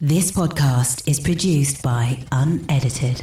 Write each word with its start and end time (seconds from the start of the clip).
This 0.00 0.30
podcast 0.30 1.08
is 1.08 1.18
produced 1.18 1.82
by 1.82 2.22
Unedited. 2.30 3.22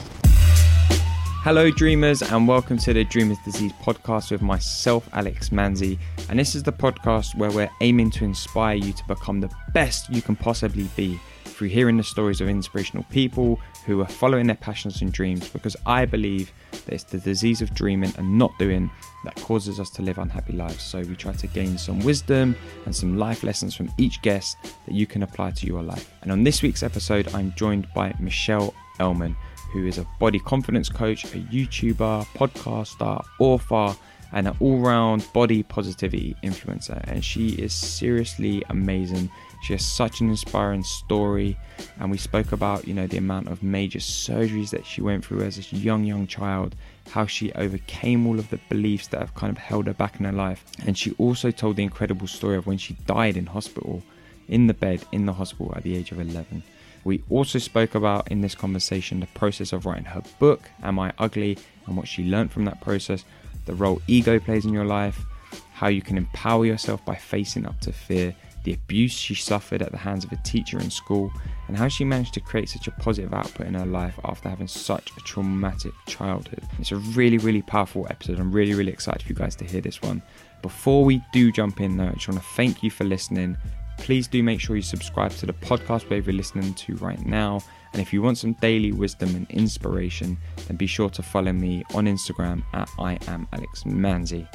Hello, 1.43 1.69
dreamers, 1.69 2.23
and 2.23 2.47
welcome 2.47 2.79
to 2.79 2.93
the 2.93 3.03
Dreamers 3.03 3.37
Disease 3.45 3.71
podcast 3.73 4.31
with 4.31 4.41
myself, 4.41 5.07
Alex 5.13 5.49
Manzi. 5.49 5.99
And 6.29 6.39
this 6.39 6.55
is 6.55 6.63
the 6.63 6.73
podcast 6.73 7.37
where 7.37 7.51
we're 7.51 7.69
aiming 7.81 8.09
to 8.09 8.25
inspire 8.25 8.73
you 8.73 8.91
to 8.91 9.03
become 9.07 9.39
the 9.39 9.51
best 9.75 10.09
you 10.09 10.23
can 10.23 10.35
possibly 10.35 10.89
be 10.95 11.19
through 11.53 11.69
hearing 11.69 11.97
the 11.97 12.03
stories 12.03 12.41
of 12.41 12.49
inspirational 12.49 13.05
people 13.09 13.59
who 13.85 14.01
are 14.01 14.07
following 14.07 14.47
their 14.47 14.55
passions 14.55 15.01
and 15.01 15.11
dreams. 15.11 15.47
Because 15.49 15.75
I 15.85 16.05
believe 16.05 16.51
that 16.71 16.93
it's 16.93 17.03
the 17.03 17.19
disease 17.19 17.61
of 17.61 17.73
dreaming 17.73 18.13
and 18.17 18.37
not 18.37 18.57
doing 18.59 18.89
that 19.23 19.35
causes 19.35 19.79
us 19.79 19.89
to 19.91 20.01
live 20.01 20.17
unhappy 20.17 20.53
lives. 20.53 20.83
So 20.83 20.99
we 21.01 21.15
try 21.15 21.33
to 21.33 21.47
gain 21.47 21.77
some 21.77 21.99
wisdom 21.99 22.55
and 22.85 22.95
some 22.95 23.17
life 23.17 23.43
lessons 23.43 23.75
from 23.75 23.91
each 23.97 24.21
guest 24.21 24.57
that 24.63 24.93
you 24.93 25.05
can 25.05 25.23
apply 25.23 25.51
to 25.51 25.67
your 25.67 25.83
life. 25.83 26.11
And 26.21 26.31
on 26.31 26.43
this 26.43 26.61
week's 26.61 26.83
episode, 26.83 27.33
I'm 27.33 27.53
joined 27.55 27.87
by 27.93 28.13
Michelle 28.19 28.73
Elman, 28.99 29.35
who 29.71 29.85
is 29.85 29.97
a 29.97 30.07
body 30.19 30.39
confidence 30.39 30.89
coach, 30.89 31.23
a 31.25 31.39
YouTuber, 31.39 32.25
podcaster, 32.35 33.23
author, 33.39 33.95
and 34.33 34.47
an 34.47 34.57
all 34.59 34.79
round 34.79 35.25
body 35.31 35.63
positivity 35.63 36.35
influencer. 36.43 37.01
And 37.07 37.23
she 37.23 37.49
is 37.49 37.71
seriously 37.71 38.63
amazing. 38.69 39.31
She 39.63 39.71
has 39.71 39.85
such 39.85 40.19
an 40.19 40.29
inspiring 40.29 40.83
story, 40.83 41.57
and 41.97 42.11
we 42.11 42.17
spoke 42.17 42.51
about 42.51 42.85
you 42.85 42.93
know 42.93 43.07
the 43.07 43.17
amount 43.17 43.47
of 43.47 43.63
major 43.63 43.99
surgeries 43.99 44.71
that 44.71 44.85
she 44.85 45.01
went 45.01 45.23
through 45.23 45.41
as 45.41 45.57
a 45.57 45.75
young 45.77 46.03
young 46.03 46.27
child, 46.27 46.75
how 47.11 47.25
she 47.27 47.53
overcame 47.53 48.27
all 48.27 48.39
of 48.39 48.49
the 48.49 48.59
beliefs 48.67 49.07
that 49.07 49.21
have 49.21 49.35
kind 49.35 49.49
of 49.49 49.57
held 49.57 49.87
her 49.87 49.93
back 49.93 50.19
in 50.19 50.25
her 50.25 50.33
life, 50.33 50.65
and 50.85 50.97
she 50.97 51.11
also 51.17 51.49
told 51.49 51.77
the 51.77 51.83
incredible 51.83 52.27
story 52.27 52.57
of 52.57 52.67
when 52.67 52.77
she 52.77 52.97
died 53.05 53.37
in 53.37 53.45
hospital, 53.45 54.03
in 54.49 54.67
the 54.67 54.73
bed 54.73 55.05
in 55.13 55.25
the 55.25 55.33
hospital 55.33 55.71
at 55.77 55.83
the 55.83 55.95
age 55.95 56.11
of 56.11 56.19
11. 56.19 56.61
We 57.05 57.23
also 57.29 57.57
spoke 57.57 57.95
about 57.95 58.29
in 58.29 58.41
this 58.41 58.55
conversation 58.55 59.21
the 59.21 59.27
process 59.27 59.71
of 59.71 59.85
writing 59.85 60.05
her 60.05 60.23
book, 60.39 60.69
Am 60.81 60.99
I 60.99 61.13
Ugly, 61.17 61.57
and 61.87 61.95
what 61.95 62.09
she 62.09 62.25
learned 62.25 62.51
from 62.51 62.65
that 62.65 62.81
process, 62.81 63.23
the 63.65 63.75
role 63.75 64.01
ego 64.07 64.39
plays 64.39 64.65
in 64.65 64.73
your 64.73 64.85
life, 64.85 65.23
how 65.71 65.87
you 65.87 66.01
can 66.01 66.17
empower 66.17 66.65
yourself 66.65 67.03
by 67.05 67.15
facing 67.15 67.65
up 67.65 67.79
to 67.81 67.93
fear, 67.93 68.35
the 68.63 68.73
abuse 68.73 69.11
she 69.11 69.35
suffered 69.35 69.81
at 69.81 69.91
the 69.91 69.97
hands 69.97 70.23
of 70.23 70.31
a 70.31 70.37
teacher 70.37 70.79
in 70.79 70.89
school, 70.89 71.31
and 71.67 71.77
how 71.77 71.87
she 71.87 72.03
managed 72.03 72.33
to 72.33 72.39
create 72.39 72.69
such 72.69 72.87
a 72.87 72.91
positive 72.91 73.33
output 73.33 73.67
in 73.67 73.73
her 73.73 73.85
life 73.85 74.19
after 74.25 74.49
having 74.49 74.67
such 74.67 75.11
a 75.17 75.21
traumatic 75.21 75.93
childhood. 76.07 76.63
It's 76.79 76.91
a 76.91 76.97
really, 76.97 77.37
really 77.37 77.61
powerful 77.61 78.07
episode. 78.09 78.39
I'm 78.39 78.51
really, 78.51 78.73
really 78.73 78.91
excited 78.91 79.21
for 79.21 79.29
you 79.29 79.35
guys 79.35 79.55
to 79.57 79.65
hear 79.65 79.81
this 79.81 80.01
one. 80.01 80.21
Before 80.61 81.03
we 81.03 81.21
do 81.33 81.51
jump 81.51 81.81
in, 81.81 81.97
though, 81.97 82.07
I 82.07 82.13
just 82.13 82.27
want 82.27 82.41
to 82.41 82.47
thank 82.55 82.83
you 82.83 82.89
for 82.89 83.03
listening. 83.03 83.57
Please 83.97 84.27
do 84.27 84.41
make 84.41 84.59
sure 84.59 84.75
you 84.75 84.81
subscribe 84.81 85.31
to 85.33 85.45
the 85.45 85.53
podcast 85.53 86.09
wherever 86.09 86.31
you're 86.31 86.37
listening 86.37 86.73
to 86.73 86.95
right 86.95 87.23
now. 87.25 87.61
And 87.91 88.01
if 88.01 88.11
you 88.11 88.21
want 88.21 88.39
some 88.39 88.53
daily 88.53 88.91
wisdom 88.91 89.35
and 89.35 89.49
inspiration, 89.51 90.37
then 90.67 90.77
be 90.77 90.87
sure 90.87 91.09
to 91.11 91.21
follow 91.21 91.51
me 91.51 91.83
on 91.93 92.05
Instagram 92.05 92.63
at 92.73 92.89
I 92.97 93.19
am 93.27 93.47
Alex 93.53 93.83
Manzi. 93.83 94.47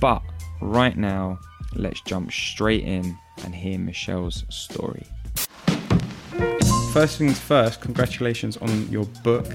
But 0.00 0.22
right 0.60 0.96
now, 0.96 1.38
let's 1.74 2.00
jump 2.02 2.32
straight 2.32 2.84
in 2.84 3.16
and 3.44 3.54
hear 3.54 3.78
Michelle's 3.78 4.44
story. 4.48 5.06
First 6.92 7.16
things 7.18 7.38
first, 7.38 7.80
congratulations 7.80 8.58
on 8.58 8.88
your 8.90 9.06
book, 9.24 9.46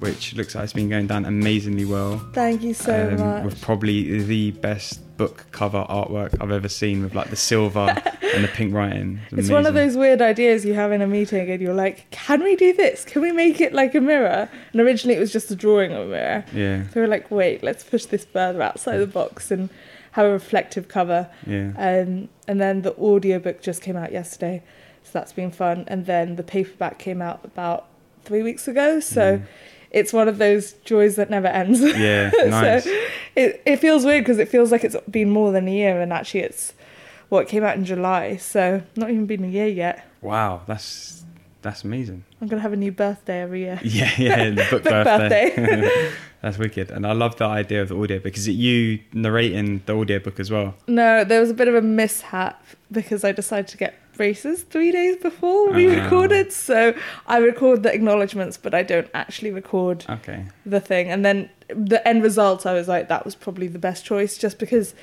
which 0.00 0.34
looks 0.34 0.54
like 0.54 0.64
it's 0.64 0.74
been 0.74 0.90
going 0.90 1.06
down 1.06 1.24
amazingly 1.24 1.86
well. 1.86 2.18
Thank 2.34 2.62
you 2.62 2.74
so 2.74 3.08
Um, 3.12 3.18
much. 3.18 3.44
With 3.44 3.60
probably 3.62 4.22
the 4.22 4.50
best 4.50 5.00
book 5.16 5.46
cover 5.52 5.86
artwork 5.88 6.34
I've 6.42 6.50
ever 6.50 6.68
seen, 6.68 7.02
with 7.02 7.14
like 7.14 7.30
the 7.30 7.36
silver 7.36 7.80
and 8.34 8.44
the 8.44 8.48
pink 8.48 8.74
writing. 8.74 9.20
It's 9.30 9.48
one 9.48 9.64
of 9.64 9.72
those 9.72 9.96
weird 9.96 10.20
ideas 10.20 10.66
you 10.66 10.74
have 10.74 10.92
in 10.92 11.00
a 11.00 11.06
meeting 11.06 11.50
and 11.50 11.62
you're 11.62 11.72
like, 11.72 12.10
can 12.10 12.42
we 12.44 12.56
do 12.56 12.74
this? 12.74 13.04
Can 13.06 13.22
we 13.22 13.32
make 13.32 13.58
it 13.62 13.72
like 13.72 13.94
a 13.94 14.00
mirror? 14.00 14.50
And 14.72 14.80
originally 14.82 15.16
it 15.16 15.20
was 15.20 15.32
just 15.32 15.50
a 15.50 15.56
drawing 15.56 15.92
of 15.92 16.08
a 16.08 16.10
mirror. 16.10 16.44
Yeah, 16.52 16.88
So 16.88 17.00
we're 17.00 17.06
like, 17.08 17.30
wait, 17.30 17.62
let's 17.62 17.84
push 17.84 18.04
this 18.04 18.26
further 18.26 18.60
outside 18.60 18.98
the 18.98 19.06
box 19.06 19.50
and 19.50 19.70
have 20.12 20.26
a 20.26 20.30
reflective 20.32 20.88
cover. 20.88 21.28
yeah. 21.46 21.72
Um, 21.76 22.28
and 22.48 22.60
then 22.60 22.82
the 22.82 22.94
audiobook 22.96 23.60
just 23.62 23.82
came 23.82 23.96
out 23.96 24.12
yesterday. 24.12 24.62
So 25.04 25.10
that's 25.14 25.32
been 25.32 25.50
fun. 25.50 25.84
And 25.88 26.06
then 26.06 26.36
the 26.36 26.42
paperback 26.42 26.98
came 26.98 27.20
out 27.20 27.40
about 27.44 27.86
three 28.24 28.42
weeks 28.42 28.68
ago. 28.68 29.00
So 29.00 29.38
Mm. 29.38 29.42
it's 29.90 30.12
one 30.12 30.28
of 30.28 30.38
those 30.38 30.74
joys 30.84 31.16
that 31.16 31.28
never 31.30 31.48
ends. 31.48 31.80
Yeah, 31.80 32.30
nice. 32.46 32.84
so 32.84 32.90
it, 33.36 33.62
it 33.66 33.76
feels 33.76 34.04
weird 34.04 34.24
because 34.24 34.38
it 34.38 34.48
feels 34.48 34.70
like 34.70 34.84
it's 34.84 34.96
been 35.10 35.30
more 35.30 35.50
than 35.52 35.66
a 35.68 35.72
year 35.72 36.00
and 36.00 36.12
actually 36.12 36.40
it's 36.40 36.72
well 37.30 37.40
it 37.40 37.48
came 37.48 37.64
out 37.64 37.76
in 37.76 37.84
july 37.84 38.36
so 38.36 38.82
not 38.96 39.08
even 39.10 39.24
been 39.26 39.42
a 39.44 39.48
year 39.48 39.66
yet 39.66 40.06
Wow, 40.20 40.60
that's 40.66 41.21
that's 41.62 41.84
amazing. 41.84 42.24
i'm 42.40 42.48
gonna 42.48 42.60
have 42.62 42.72
a 42.72 42.76
new 42.76 42.92
birthday 42.92 43.40
every 43.40 43.60
year 43.60 43.78
Yeah, 43.84 44.10
yeah, 44.18 44.50
the 44.50 44.66
book, 44.70 44.82
Book 44.84 44.92
birthday. 44.92 45.54
birthday. 45.56 46.12
that's 46.42 46.58
wicked, 46.58 46.90
and 46.90 47.06
I 47.06 47.12
love 47.12 47.36
the 47.36 47.44
idea 47.44 47.82
of 47.82 47.88
the 47.90 47.96
audio 47.96 48.18
because 48.18 48.48
it 48.48 48.52
you 48.52 48.98
narrating 49.12 49.80
the 49.86 49.96
audio 49.96 50.18
book 50.18 50.40
as 50.40 50.50
well. 50.50 50.74
no 50.88 51.24
there 51.24 51.40
was 51.40 51.50
a 51.50 51.54
bit 51.54 51.68
of 51.68 51.74
a 51.74 51.82
mishap 51.82 52.64
because 52.90 53.24
i 53.24 53.32
decided 53.32 53.68
to 53.68 53.76
get 53.76 53.94
braces 54.16 54.62
three 54.64 54.90
days 54.92 55.16
before 55.16 55.70
we 55.72 55.88
Ah. 55.88 56.02
recorded 56.04 56.52
so 56.52 56.94
i 57.26 57.38
record 57.38 57.82
the 57.82 57.92
acknowledgements 57.94 58.58
but 58.58 58.74
i 58.74 58.82
don't 58.82 59.08
actually 59.14 59.50
record 59.50 60.04
Okay. 60.16 60.44
the 60.66 60.80
thing 60.80 61.08
and 61.08 61.24
then 61.24 61.48
the 61.68 62.06
end 62.06 62.22
result 62.22 62.66
i 62.66 62.74
was 62.74 62.88
like 62.88 63.08
that 63.08 63.24
was 63.24 63.34
probably 63.34 63.68
the 63.68 63.78
best 63.78 64.04
choice 64.04 64.36
just 64.36 64.58
because 64.58 64.94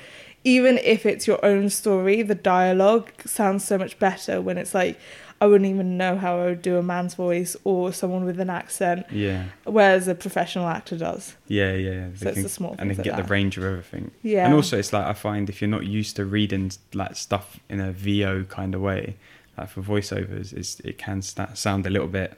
even 0.43 0.77
if 0.79 1.05
it's 1.07 1.25
your 1.25 1.43
own 1.43 1.69
story 1.69 2.21
the 2.21 2.35
dialogue 2.35 3.09
sounds 3.25 3.63
so 3.65 3.77
much 3.79 3.97
better 3.97 4.39
when 4.41 4.57
it's 4.59 4.73
like 4.75 4.99
i 5.41 5.45
wouldn't 5.45 5.69
even 5.69 5.97
know 5.97 6.17
how 6.17 6.39
i 6.39 6.45
would 6.45 6.61
do 6.61 6.77
a 6.77 6.83
man's 6.83 7.15
voice 7.15 7.55
or 7.63 7.91
someone 7.93 8.25
with 8.25 8.39
an 8.39 8.49
accent 8.49 9.05
Yeah, 9.11 9.45
whereas 9.65 10.07
a 10.07 10.15
professional 10.15 10.67
actor 10.67 10.97
does 10.97 11.35
yeah, 11.47 11.73
yeah. 11.73 12.07
So 12.15 12.25
They 12.25 12.29
it's 12.31 12.33
can- 12.35 12.43
the 12.43 12.49
small 12.49 12.75
and 12.77 12.89
they 12.89 12.95
can 12.95 13.03
like 13.05 13.15
get 13.17 13.17
the 13.17 13.31
range 13.33 13.57
of 13.57 13.63
everything. 13.63 14.11
yeah 14.21 14.45
And 14.45 14.53
also, 14.53 14.77
it's 14.77 14.91
like 14.93 15.05
I 15.05 15.13
find 15.13 15.49
if 15.49 15.61
you're 15.61 15.69
not 15.79 15.85
used 15.85 16.15
to 16.17 16.25
reading 16.25 16.71
like 16.93 17.15
stuff 17.15 17.59
in 17.69 17.79
a 17.79 17.91
VO 17.91 18.43
kind 18.45 18.75
of 18.75 18.81
way, 18.81 19.15
like 19.57 19.69
for 19.69 19.81
voiceovers, 19.81 20.53
is 20.61 20.79
it 20.83 20.97
can 20.97 21.21
sta 21.21 21.47
sound 21.53 21.85
a 21.87 21.89
little 21.89 22.07
bit 22.07 22.33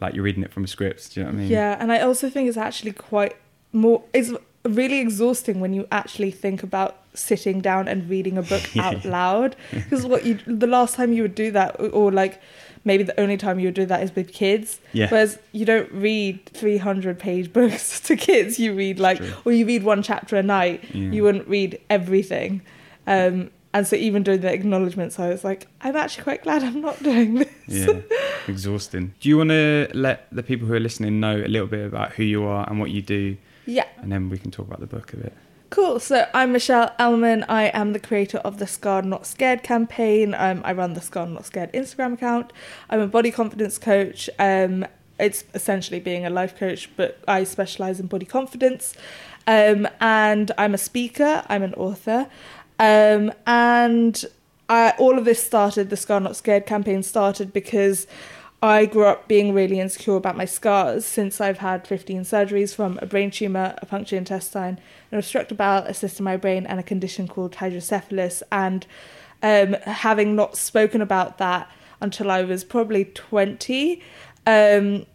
like 0.00 0.14
you're 0.14 0.24
reading 0.24 0.42
it 0.44 0.52
from 0.52 0.64
a 0.64 0.68
script. 0.68 1.14
Do 1.14 1.20
you 1.20 1.24
know 1.26 1.32
what 1.32 1.38
I 1.38 1.42
mean? 1.42 1.50
yeah 1.50 1.76
and 1.80 1.92
i 1.92 1.98
also 2.00 2.28
think 2.30 2.48
it's 2.48 2.56
actually 2.68 2.92
quite 2.92 3.36
more 3.72 4.02
it's 4.12 4.30
really 4.68 5.00
exhausting 5.00 5.60
when 5.60 5.72
you 5.72 5.86
actually 5.90 6.30
think 6.30 6.62
about 6.62 6.96
sitting 7.14 7.60
down 7.60 7.88
and 7.88 8.08
reading 8.08 8.38
a 8.38 8.42
book 8.42 8.76
out 8.76 9.04
loud. 9.04 9.56
Because 9.72 10.06
what 10.06 10.24
you 10.24 10.38
the 10.46 10.66
last 10.66 10.94
time 10.94 11.12
you 11.12 11.22
would 11.22 11.34
do 11.34 11.50
that 11.52 11.80
or 11.80 12.12
like 12.12 12.40
maybe 12.84 13.02
the 13.02 13.18
only 13.20 13.36
time 13.36 13.58
you 13.58 13.66
would 13.66 13.74
do 13.74 13.86
that 13.86 14.02
is 14.02 14.14
with 14.14 14.32
kids. 14.32 14.80
Yeah. 14.92 15.08
whereas 15.10 15.38
you 15.52 15.66
don't 15.66 15.90
read 15.92 16.46
300 16.54 17.18
page 17.18 17.52
books 17.58 18.00
to 18.00 18.16
kids. 18.16 18.58
You 18.58 18.74
read 18.74 18.98
like 18.98 19.20
or 19.44 19.52
you 19.52 19.66
read 19.66 19.82
one 19.82 20.02
chapter 20.02 20.36
a 20.36 20.42
night. 20.42 20.84
Yeah. 20.94 21.10
you 21.10 21.22
wouldn't 21.22 21.48
read 21.48 21.80
everything. 21.90 22.62
Um 23.06 23.50
and 23.74 23.86
so 23.86 23.96
even 23.96 24.22
doing 24.22 24.40
the 24.40 24.50
acknowledgements 24.50 25.18
i 25.18 25.28
was 25.28 25.44
like 25.44 25.66
i'm 25.82 25.94
actually 25.94 26.24
quite 26.24 26.42
glad 26.42 26.64
i'm 26.64 26.80
not 26.80 27.00
doing 27.02 27.34
this. 27.34 27.48
Yeah, 27.66 28.00
exhausting. 28.48 29.14
Do 29.20 29.28
you 29.28 29.36
want 29.36 29.50
to 29.50 29.88
let 29.92 30.26
the 30.32 30.42
people 30.42 30.66
who 30.66 30.72
are 30.74 30.80
listening 30.80 31.20
know 31.20 31.36
a 31.36 31.46
little 31.48 31.66
bit 31.68 31.86
about 31.86 32.12
who 32.12 32.22
you 32.24 32.44
are 32.44 32.66
and 32.68 32.80
what 32.80 32.90
you 32.90 33.02
do, 33.02 33.36
yeah 33.68 33.84
and 34.02 34.10
then 34.10 34.28
we 34.28 34.38
can 34.38 34.50
talk 34.50 34.66
about 34.66 34.80
the 34.80 34.86
book 34.86 35.12
a 35.12 35.16
bit? 35.16 35.32
Cool. 35.70 36.00
So 36.00 36.26
I'm 36.32 36.52
Michelle 36.52 36.94
Elman. 36.98 37.44
I 37.46 37.64
am 37.64 37.92
the 37.92 38.00
creator 38.00 38.38
of 38.38 38.58
the 38.58 38.66
Scarred 38.66 39.04
Not 39.04 39.26
Scared 39.26 39.62
campaign. 39.62 40.34
Um, 40.34 40.62
I 40.64 40.72
run 40.72 40.94
the 40.94 41.02
Scarred 41.02 41.28
Not 41.28 41.44
Scared 41.44 41.70
Instagram 41.74 42.14
account. 42.14 42.54
I'm 42.88 43.00
a 43.00 43.06
body 43.06 43.30
confidence 43.30 43.76
coach. 43.76 44.30
Um, 44.38 44.86
it's 45.20 45.44
essentially 45.52 46.00
being 46.00 46.24
a 46.24 46.30
life 46.30 46.56
coach, 46.56 46.88
but 46.96 47.22
I 47.28 47.44
specialize 47.44 48.00
in 48.00 48.06
body 48.06 48.24
confidence. 48.24 48.94
Um, 49.46 49.86
and 50.00 50.50
I'm 50.56 50.72
a 50.72 50.78
speaker. 50.78 51.44
I'm 51.48 51.62
an 51.62 51.74
author. 51.74 52.30
Um, 52.78 53.30
and 53.46 54.24
I, 54.70 54.94
all 54.98 55.18
of 55.18 55.26
this 55.26 55.42
started, 55.42 55.90
the 55.90 55.98
Scarred 55.98 56.22
Not 56.22 56.34
Scared 56.34 56.64
campaign 56.64 57.02
started 57.02 57.52
because 57.52 58.06
I 58.60 58.86
grew 58.86 59.04
up 59.04 59.28
being 59.28 59.54
really 59.54 59.78
insecure 59.78 60.16
about 60.16 60.36
my 60.36 60.44
scars 60.44 61.04
since 61.06 61.40
I've 61.40 61.58
had 61.58 61.86
15 61.86 62.22
surgeries 62.22 62.74
from 62.74 62.98
a 63.00 63.06
brain 63.06 63.30
tumor, 63.30 63.76
a 63.78 63.86
punctured 63.86 64.16
intestine, 64.16 64.80
an 65.12 65.18
obstructed 65.18 65.56
bowel, 65.56 65.84
a 65.84 65.94
cyst 65.94 66.18
in 66.18 66.24
my 66.24 66.36
brain, 66.36 66.66
and 66.66 66.80
a 66.80 66.82
condition 66.82 67.28
called 67.28 67.54
hydrocephalus. 67.54 68.42
And 68.50 68.84
um, 69.44 69.74
having 69.84 70.34
not 70.34 70.56
spoken 70.56 71.00
about 71.00 71.38
that 71.38 71.70
until 72.00 72.32
I 72.32 72.42
was 72.42 72.64
probably 72.64 73.04
20, 73.04 74.02
um, 74.44 75.06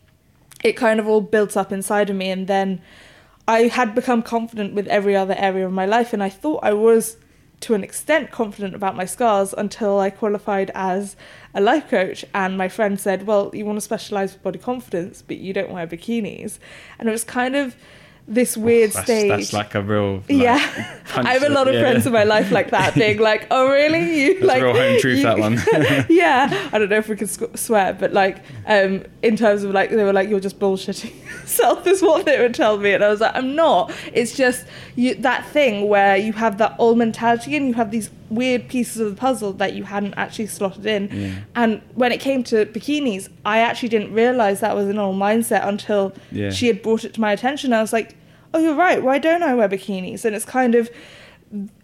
it 0.63 0.73
kind 0.77 1.01
of 1.01 1.07
all 1.07 1.21
built 1.21 1.57
up 1.57 1.73
inside 1.73 2.09
of 2.09 2.15
me. 2.15 2.29
And 2.29 2.47
then 2.47 2.81
I 3.45 3.63
had 3.63 3.93
become 3.93 4.23
confident 4.23 4.73
with 4.73 4.87
every 4.87 5.17
other 5.17 5.35
area 5.37 5.65
of 5.65 5.73
my 5.73 5.85
life, 5.85 6.13
and 6.13 6.23
I 6.23 6.29
thought 6.29 6.63
I 6.63 6.71
was 6.71 7.17
to 7.63 7.73
an 7.73 7.83
extent 7.83 8.29
confident 8.29 8.75
about 8.75 8.95
my 8.95 9.05
scars 9.05 9.53
until 9.57 9.99
I 9.99 10.09
qualified 10.09 10.69
as 10.75 11.15
a 11.53 11.61
life 11.61 11.89
coach 11.89 12.25
and 12.33 12.57
my 12.57 12.67
friend 12.67 12.99
said, 12.99 13.25
"Well, 13.25 13.51
you 13.53 13.65
want 13.65 13.77
to 13.77 13.81
specialize 13.81 14.33
with 14.33 14.43
body 14.43 14.59
confidence, 14.59 15.21
but 15.21 15.37
you 15.37 15.53
don't 15.53 15.71
wear 15.71 15.87
bikinis." 15.87 16.59
And 16.99 17.07
it 17.07 17.11
was 17.11 17.23
kind 17.23 17.55
of 17.55 17.75
this 18.27 18.55
weird 18.55 18.91
that's, 18.91 19.05
stage. 19.05 19.29
That's 19.29 19.53
like 19.53 19.75
a 19.75 19.81
real. 19.81 20.15
Like, 20.15 20.23
yeah, 20.29 21.01
I 21.15 21.33
have 21.33 21.43
a 21.43 21.49
lot 21.49 21.67
of 21.67 21.75
yeah. 21.75 21.81
friends 21.81 22.05
in 22.05 22.13
my 22.13 22.23
life 22.23 22.51
like 22.51 22.71
that, 22.71 22.95
being 22.95 23.19
like, 23.19 23.47
"Oh, 23.51 23.69
really? 23.69 24.21
You 24.21 24.33
That's 24.35 24.45
like 24.45 24.63
real 24.63 24.73
home 24.73 24.99
truth, 24.99 25.17
you- 25.17 25.23
that 25.23 25.37
one. 25.37 25.59
yeah, 26.09 26.69
I 26.71 26.79
don't 26.79 26.89
know 26.89 26.97
if 26.97 27.09
we 27.09 27.15
can 27.15 27.27
swear, 27.27 27.93
but 27.93 28.13
like, 28.13 28.37
um, 28.65 29.03
in 29.21 29.35
terms 29.35 29.63
of 29.63 29.71
like, 29.71 29.89
they 29.89 30.03
were 30.03 30.13
like, 30.13 30.29
"You're 30.29 30.39
just 30.39 30.59
bullshitting 30.59 31.41
yourself," 31.41 31.85
is 31.85 32.01
what 32.01 32.25
they 32.25 32.39
would 32.39 32.53
tell 32.53 32.77
me, 32.77 32.93
and 32.93 33.03
I 33.03 33.09
was 33.09 33.21
like, 33.21 33.35
"I'm 33.35 33.55
not." 33.55 33.93
It's 34.13 34.35
just 34.35 34.65
you 34.95 35.15
that 35.15 35.45
thing 35.47 35.87
where 35.87 36.15
you 36.15 36.33
have 36.33 36.57
that 36.59 36.75
old 36.79 36.97
mentality 36.97 37.55
and 37.57 37.67
you 37.67 37.73
have 37.73 37.91
these 37.91 38.09
weird 38.35 38.67
pieces 38.67 38.99
of 38.99 39.09
the 39.09 39.15
puzzle 39.15 39.53
that 39.53 39.73
you 39.73 39.83
hadn't 39.83 40.13
actually 40.15 40.47
slotted 40.47 40.85
in. 40.85 41.09
Yeah. 41.11 41.31
And 41.55 41.81
when 41.95 42.11
it 42.11 42.19
came 42.19 42.43
to 42.45 42.65
bikinis, 42.65 43.29
I 43.45 43.59
actually 43.59 43.89
didn't 43.89 44.13
realize 44.13 44.59
that 44.61 44.75
was 44.75 44.87
an 44.87 44.97
old 44.97 45.17
mindset 45.17 45.67
until 45.67 46.13
Yeah. 46.31 46.49
she 46.49 46.67
had 46.67 46.81
brought 46.81 47.03
it 47.03 47.13
to 47.15 47.21
my 47.21 47.31
attention. 47.31 47.73
I 47.73 47.81
was 47.81 47.93
like, 47.93 48.15
"Oh, 48.53 48.59
you're 48.59 48.75
right. 48.75 49.01
Why 49.03 49.17
don't 49.19 49.43
I 49.43 49.53
wear 49.53 49.69
bikinis?" 49.69 50.25
And 50.25 50.35
it's 50.35 50.45
kind 50.45 50.75
of 50.75 50.89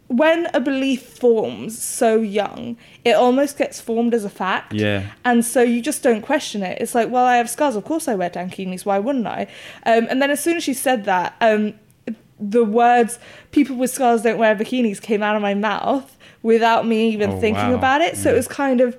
when 0.07 0.47
a 0.55 0.59
belief 0.59 1.03
forms 1.03 1.79
so 1.79 2.19
young, 2.19 2.75
it 3.05 3.11
almost 3.11 3.57
gets 3.59 3.79
formed 3.79 4.13
as 4.15 4.25
a 4.25 4.29
fact. 4.29 4.73
Yeah. 4.73 5.03
And 5.23 5.45
so 5.45 5.61
you 5.61 5.81
just 5.81 6.01
don't 6.01 6.21
question 6.21 6.63
it. 6.63 6.81
It's 6.81 6.95
like, 6.95 7.11
well, 7.11 7.25
I 7.25 7.37
have 7.37 7.47
scars. 7.47 7.75
Of 7.75 7.85
course 7.85 8.07
I 8.07 8.15
wear 8.15 8.29
tankinis. 8.31 8.85
Why 8.85 8.97
wouldn't 8.97 9.27
I? 9.27 9.45
Um, 9.85 10.07
and 10.09 10.19
then 10.19 10.31
as 10.31 10.39
soon 10.43 10.57
as 10.57 10.63
she 10.63 10.73
said 10.73 11.05
that, 11.05 11.35
um, 11.41 11.75
the 12.39 12.63
words 12.63 13.19
"people 13.51 13.75
with 13.75 13.91
scars 13.91 14.21
don't 14.23 14.37
wear 14.39 14.55
bikinis" 14.55 14.99
came 15.01 15.21
out 15.21 15.35
of 15.35 15.41
my 15.43 15.53
mouth 15.53 16.17
without 16.43 16.85
me 16.87 17.09
even 17.11 17.31
Oh, 17.31 17.39
thinking 17.39 17.69
wow. 17.69 17.75
about 17.75 18.01
it. 18.01 18.17
So 18.17 18.29
Yeah. 18.29 18.33
it 18.33 18.37
was 18.37 18.47
kind 18.47 18.81
of. 18.81 18.97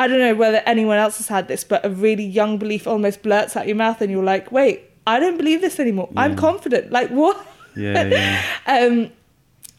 I 0.00 0.06
don't 0.06 0.20
know 0.20 0.34
whether 0.34 0.62
anyone 0.64 0.96
else 0.96 1.18
has 1.18 1.26
had 1.26 1.48
this, 1.48 1.64
but 1.64 1.84
a 1.84 1.90
really 1.90 2.22
young 2.24 2.56
belief 2.56 2.86
almost 2.86 3.22
blurts 3.22 3.56
out 3.56 3.66
your 3.66 3.74
mouth, 3.76 4.00
and 4.00 4.10
you're 4.12 4.22
like, 4.22 4.52
"Wait, 4.52 4.82
I 5.06 5.18
don't 5.18 5.36
believe 5.36 5.60
this 5.60 5.80
anymore. 5.80 6.08
I'm 6.16 6.36
confident." 6.36 6.92
Like 6.92 7.08
what? 7.10 7.36
Yeah, 7.74 8.04
yeah. 8.04 8.42
Um, 8.66 9.10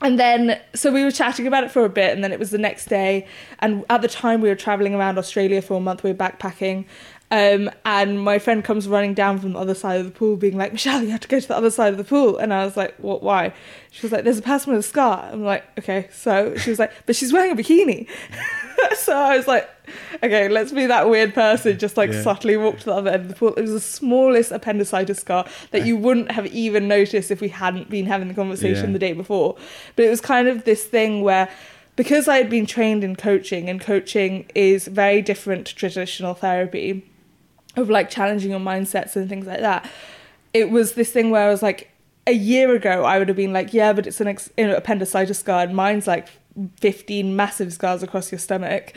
and 0.02 0.18
then, 0.20 0.60
so 0.74 0.92
we 0.92 1.04
were 1.04 1.12
chatting 1.12 1.46
about 1.48 1.64
it 1.66 1.72
for 1.72 1.84
a 1.86 1.90
bit, 1.90 2.14
and 2.14 2.24
then 2.24 2.32
it 2.32 2.40
was 2.40 2.52
the 2.52 2.58
next 2.58 2.86
day. 2.86 3.28
And 3.60 3.84
at 3.90 4.02
the 4.02 4.08
time, 4.08 4.40
we 4.42 4.48
were 4.50 4.56
traveling 4.56 4.94
around 4.96 5.18
Australia 5.18 5.62
for 5.62 5.76
a 5.78 5.80
month. 5.82 6.04
We 6.04 6.12
were 6.12 6.18
backpacking. 6.18 6.86
Um, 7.32 7.70
and 7.86 8.20
my 8.24 8.40
friend 8.40 8.64
comes 8.64 8.88
running 8.88 9.14
down 9.14 9.38
from 9.38 9.54
the 9.54 9.60
other 9.60 9.76
side 9.76 10.00
of 10.00 10.06
the 10.06 10.12
pool, 10.12 10.36
being 10.36 10.58
like, 10.58 10.72
Michelle, 10.72 11.04
you 11.04 11.12
have 11.12 11.20
to 11.20 11.28
go 11.28 11.40
to 11.40 11.48
the 11.48 11.56
other 11.56 11.70
side 11.70 11.92
of 11.92 11.98
the 11.98 12.04
pool. 12.04 12.38
And 12.38 12.52
I 12.52 12.66
was 12.66 12.76
like, 12.76 12.96
What? 12.98 13.22
Why? 13.22 13.54
She 13.92 14.02
was 14.02 14.12
like, 14.12 14.24
There's 14.24 14.40
a 14.40 14.42
person 14.44 14.72
with 14.74 14.80
a 14.80 14.88
scar. 14.88 15.30
I'm 15.32 15.44
like, 15.44 15.64
Okay. 15.78 16.08
So 16.12 16.56
she 16.58 16.72
was 16.72 16.80
like, 16.80 16.92
But 17.06 17.16
she's 17.16 17.32
wearing 17.32 17.52
a 17.52 17.56
bikini. 17.56 18.08
so 18.98 19.16
I 19.16 19.38
was 19.38 19.48
like, 19.48 19.70
Okay, 20.24 20.50
let's 20.50 20.72
be 20.72 20.88
that 20.88 21.08
weird 21.08 21.36
person, 21.36 21.78
just 21.78 21.98
like 21.98 22.12
Yeah. 22.12 22.24
subtly 22.24 22.58
walk 22.58 22.80
to 22.80 22.86
the 22.86 22.94
other 22.94 23.12
end 23.12 23.22
of 23.24 23.28
the 23.30 23.36
pool. 23.36 23.54
It 23.54 23.62
was 23.62 23.72
the 23.74 23.80
smallest 23.80 24.52
appendicitis 24.52 25.20
scar 25.20 25.46
that 25.70 25.86
you 25.86 25.98
wouldn't 25.98 26.32
have 26.32 26.48
even 26.48 26.88
noticed 26.88 27.30
if 27.30 27.42
we 27.42 27.50
hadn't 27.50 27.92
been 27.92 28.08
having 28.08 28.28
the 28.28 28.34
conversation 28.34 28.88
Yeah. 28.88 28.94
the 28.94 29.00
day 29.00 29.14
before. 29.14 29.56
But 29.96 30.06
it 30.06 30.10
was 30.10 30.22
kind 30.22 30.48
of 30.48 30.64
this 30.64 30.84
thing 30.84 31.22
where 31.22 31.48
because 31.96 32.28
I 32.30 32.38
had 32.38 32.50
been 32.50 32.66
trained 32.66 33.04
in 33.04 33.18
coaching 33.18 33.70
and 33.70 33.82
coaching 33.82 34.46
is 34.56 34.88
very 34.88 35.22
different 35.22 35.68
to 35.68 35.76
traditional 35.76 36.34
therapy 36.34 37.06
of 37.80 37.90
like 37.90 38.10
challenging 38.10 38.52
your 38.52 38.60
mindsets 38.60 39.16
and 39.16 39.28
things 39.30 39.48
like 39.48 39.62
that. 39.62 39.90
It 40.54 40.70
was 40.70 40.94
this 40.94 41.12
thing 41.12 41.32
where 41.32 41.48
I 41.48 41.50
was 41.50 41.62
like 41.62 41.92
a 42.28 42.34
year 42.34 42.76
ago 42.76 43.04
I 43.06 43.18
would 43.18 43.28
have 43.28 43.38
been 43.38 43.54
like, 43.54 43.74
yeah, 43.74 43.94
but 43.94 44.06
it's 44.06 44.22
an 44.22 44.28
ex- 44.28 44.52
you 44.58 44.68
know, 44.68 44.76
appendicitis 44.76 45.40
scar 45.40 45.64
and 45.64 45.76
mine's 45.76 46.08
like 46.08 46.28
15 46.78 47.36
massive 47.36 47.74
scars 47.74 48.04
across 48.04 48.32
your 48.32 48.40
stomach. 48.40 48.94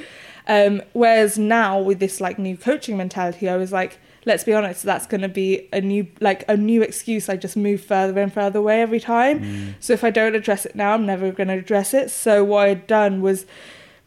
Um, 0.49 0.82
whereas 0.93 1.38
now 1.38 1.81
with 1.81 2.00
this 2.00 2.20
like 2.20 2.38
new 2.38 2.56
coaching 2.56 2.96
mentality, 2.96 3.49
I 3.49 3.56
was 3.56 3.73
like, 3.73 3.99
let's 4.25 4.44
be 4.44 4.55
honest, 4.55 4.82
that's 4.82 5.06
going 5.06 5.20
to 5.20 5.29
be 5.29 5.69
a 5.73 5.81
new 5.81 6.06
like 6.20 6.44
a 6.49 6.56
new 6.56 6.82
excuse. 6.82 7.29
I 7.29 7.37
just 7.37 7.56
move 7.56 7.82
further 7.84 8.20
and 8.20 8.32
further 8.32 8.58
away 8.58 8.82
every 8.82 9.00
time. 9.00 9.40
So 9.81 9.93
if 9.93 10.05
I 10.05 10.11
don't 10.11 10.34
address 10.34 10.67
it 10.67 10.75
now, 10.75 10.93
I'm 10.94 11.06
never 11.06 11.31
going 11.32 11.49
to 11.49 11.55
address 11.55 11.94
it. 11.94 12.11
So 12.11 12.43
what 12.44 12.69
I'd 12.69 12.87
done 12.87 13.20
was 13.23 13.46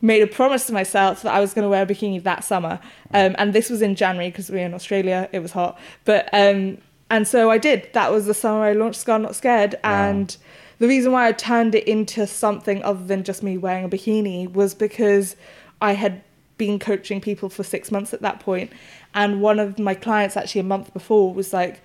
made 0.01 0.21
a 0.21 0.27
promise 0.27 0.67
to 0.67 0.73
myself 0.73 1.21
that 1.23 1.33
I 1.33 1.39
was 1.39 1.53
going 1.53 1.63
to 1.63 1.69
wear 1.69 1.83
a 1.83 1.85
bikini 1.85 2.21
that 2.23 2.43
summer. 2.43 2.79
Um, 3.13 3.35
and 3.37 3.53
this 3.53 3.69
was 3.69 3.81
in 3.81 3.95
January 3.95 4.29
because 4.29 4.49
we 4.49 4.59
were 4.59 4.65
in 4.65 4.73
Australia. 4.73 5.29
It 5.31 5.39
was 5.39 5.51
hot, 5.53 5.79
but 6.03 6.29
um, 6.33 6.77
and 7.09 7.27
so 7.27 7.49
I 7.49 7.57
did. 7.57 7.89
That 7.93 8.11
was 8.11 8.25
the 8.25 8.33
summer 8.33 8.63
I 8.63 8.73
launched 8.73 8.99
Scarred 8.99 9.21
Not 9.21 9.35
Scared, 9.35 9.75
Wow. 9.83 10.09
and 10.09 10.37
the 10.79 10.87
reason 10.87 11.11
why 11.11 11.27
I 11.27 11.31
turned 11.31 11.73
it 11.75 11.87
into 11.87 12.27
something 12.27 12.83
other 12.83 13.03
than 13.03 13.23
just 13.23 13.41
me 13.41 13.57
wearing 13.57 13.85
a 13.85 13.89
bikini 13.89 14.51
was 14.51 14.73
because 14.73 15.35
I 15.81 15.93
had 15.93 16.21
been 16.57 16.79
coaching 16.79 17.19
people 17.21 17.49
for 17.49 17.63
six 17.63 17.91
months 17.91 18.13
at 18.13 18.21
that 18.21 18.39
point, 18.39 18.71
and 19.13 19.41
one 19.41 19.59
of 19.59 19.79
my 19.79 19.93
clients 19.93 20.35
actually 20.37 20.61
a 20.61 20.65
month 20.65 20.93
before 20.93 21.33
was 21.33 21.53
like. 21.53 21.81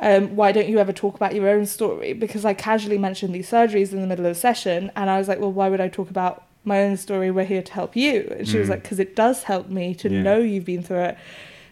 Um, 0.00 0.34
why 0.34 0.50
don't 0.50 0.68
you 0.68 0.80
ever 0.80 0.92
talk 0.92 1.14
about 1.14 1.32
your 1.32 1.48
own 1.48 1.64
story? 1.64 2.12
Because 2.12 2.44
I 2.44 2.54
casually 2.54 2.98
mentioned 2.98 3.32
these 3.32 3.48
surgeries 3.48 3.92
in 3.92 4.00
the 4.00 4.08
middle 4.08 4.26
of 4.26 4.34
the 4.34 4.40
session, 4.40 4.90
and 4.96 5.08
I 5.08 5.16
was 5.16 5.28
like, 5.28 5.38
well, 5.38 5.52
why 5.52 5.68
would 5.68 5.80
I 5.80 5.86
talk 5.86 6.10
about 6.10 6.44
my 6.64 6.82
own 6.82 6.96
story? 6.96 7.30
We're 7.30 7.44
here 7.44 7.62
to 7.62 7.72
help 7.72 7.96
you. 7.96 8.34
And 8.38 8.48
she 8.48 8.58
was 8.58 8.68
Mm. 8.68 8.72
like, 8.72 8.82
because 8.82 9.00
it 9.00 9.16
does 9.16 9.44
help 9.44 9.68
me 9.68 9.94
to 9.96 10.08
Yeah. 10.08 10.22
know 10.22 10.38
you've 10.38 10.64
been 10.64 10.82
through 10.82 11.02
it. 11.04 11.16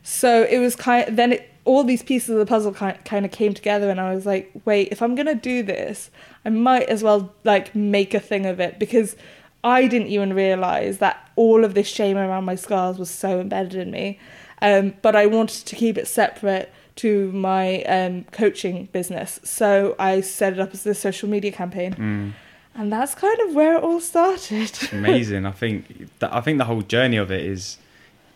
So 0.03 0.45
it 0.45 0.59
was 0.59 0.75
kind. 0.77 1.17
then 1.17 1.33
it, 1.33 1.47
all 1.67 1.85
these 1.85 2.03
pieces 2.03 2.31
of 2.31 2.39
the 2.39 2.47
puzzle 2.47 2.73
kind 2.73 2.97
kind 3.05 3.25
of 3.27 3.31
came 3.31 3.53
together, 3.55 3.91
and 3.91 4.01
I 4.01 4.15
was 4.15 4.25
like, 4.27 4.51
wait, 4.65 4.89
if 4.91 5.03
I'm 5.03 5.15
gonna 5.15 5.35
do 5.35 5.63
this, 5.63 6.11
I 6.45 6.49
might 6.49 6.89
as 6.89 7.03
well 7.03 7.33
like 7.45 7.75
make 7.75 8.15
a 8.15 8.21
thing 8.21 8.47
of 8.47 8.59
it 8.61 8.79
because 8.79 9.15
I 9.63 9.87
didn't 9.87 10.09
even 10.09 10.33
realize 10.33 10.99
that 10.99 11.29
all 11.37 11.65
of 11.65 11.75
this 11.75 11.87
shame 11.87 12.17
around 12.17 12.45
my 12.45 12.55
scars 12.55 12.99
was 12.99 13.11
so 13.11 13.41
embedded 13.41 13.75
in 13.75 13.91
me. 13.91 14.19
Um, 14.63 14.95
but 15.03 15.15
I 15.15 15.27
wanted 15.27 15.67
to 15.67 15.77
keep 15.77 15.99
it 15.99 16.09
separate 16.09 16.73
to 16.97 17.31
my 17.33 17.83
um, 17.85 18.25
coaching 18.33 18.89
business, 18.93 19.39
so 19.45 19.95
I 19.99 20.23
set 20.23 20.55
it 20.55 20.61
up 20.61 20.73
as 20.73 20.87
a 20.87 20.95
social 20.95 21.29
media 21.29 21.53
campaign, 21.53 21.93
Mm. 21.95 22.33
And 22.75 22.93
that's 22.93 23.15
kind 23.15 23.39
of 23.41 23.55
where 23.55 23.77
it 23.77 23.83
all 23.83 24.01
started. 24.01 24.71
amazing. 24.93 25.45
I 25.47 25.53
think 25.53 26.09
that 26.21 26.33
I 26.35 26.41
think 26.41 26.59
the 26.59 26.65
whole 26.65 26.83
journey 26.83 27.17
of 27.17 27.31
it 27.31 27.45
is, 27.45 27.79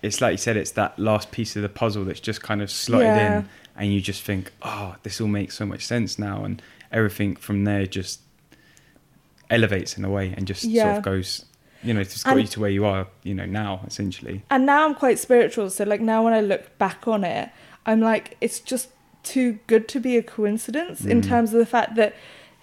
it's 0.03 0.21
like 0.21 0.33
you 0.33 0.39
said, 0.39 0.57
it's 0.57 0.73
that 0.73 0.99
last 0.99 1.31
piece 1.31 1.57
of 1.57 1.63
the 1.63 1.69
puzzle 1.69 2.05
that's 2.05 2.21
just 2.21 2.43
kind 2.43 2.61
of 2.63 2.71
slotted 2.71 3.07
Yeah. 3.07 3.39
in, 3.39 3.49
and 3.77 3.93
you 3.93 4.01
just 4.01 4.23
think, 4.23 4.53
oh, 4.63 4.97
this 5.03 5.21
all 5.21 5.29
makes 5.29 5.57
so 5.57 5.65
much 5.67 5.85
sense 5.87 6.19
now, 6.19 6.45
and 6.45 6.61
everything 6.93 7.37
from 7.37 7.65
there 7.65 7.87
just 7.87 8.21
elevates 9.51 9.97
in 9.99 10.05
a 10.05 10.11
way 10.11 10.33
and 10.37 10.47
just 10.47 10.63
sort 10.63 10.97
of 10.97 11.03
goes, 11.03 11.45
you 11.83 11.93
know, 11.93 12.01
it's 12.01 12.23
got 12.23 12.33
And- 12.33 12.41
you 12.43 12.47
to 12.49 12.61
where 12.61 12.71
you 12.71 12.85
are, 12.85 13.07
you 13.23 13.35
know, 13.35 13.47
now 13.47 13.81
essentially. 13.87 14.43
and 14.51 14.65
now 14.67 14.85
I'm 14.87 14.95
quite 14.95 15.19
spiritual, 15.19 15.71
so 15.71 15.85
like 15.85 16.01
now 16.01 16.25
when 16.25 16.33
I 16.33 16.41
look 16.41 16.77
back 16.79 17.07
on 17.07 17.25
it, 17.25 17.51
I'm 17.87 18.01
like 18.01 18.37
it's 18.41 18.59
just 18.61 18.89
too 19.23 19.59
good 19.67 19.89
to 19.89 20.01
be 20.01 20.17
a 20.17 20.23
coincidence 20.23 21.05
in 21.05 21.21
Mm. 21.21 21.29
terms 21.29 21.53
of 21.53 21.59
the 21.59 21.67
fact 21.67 21.95
that 21.97 22.15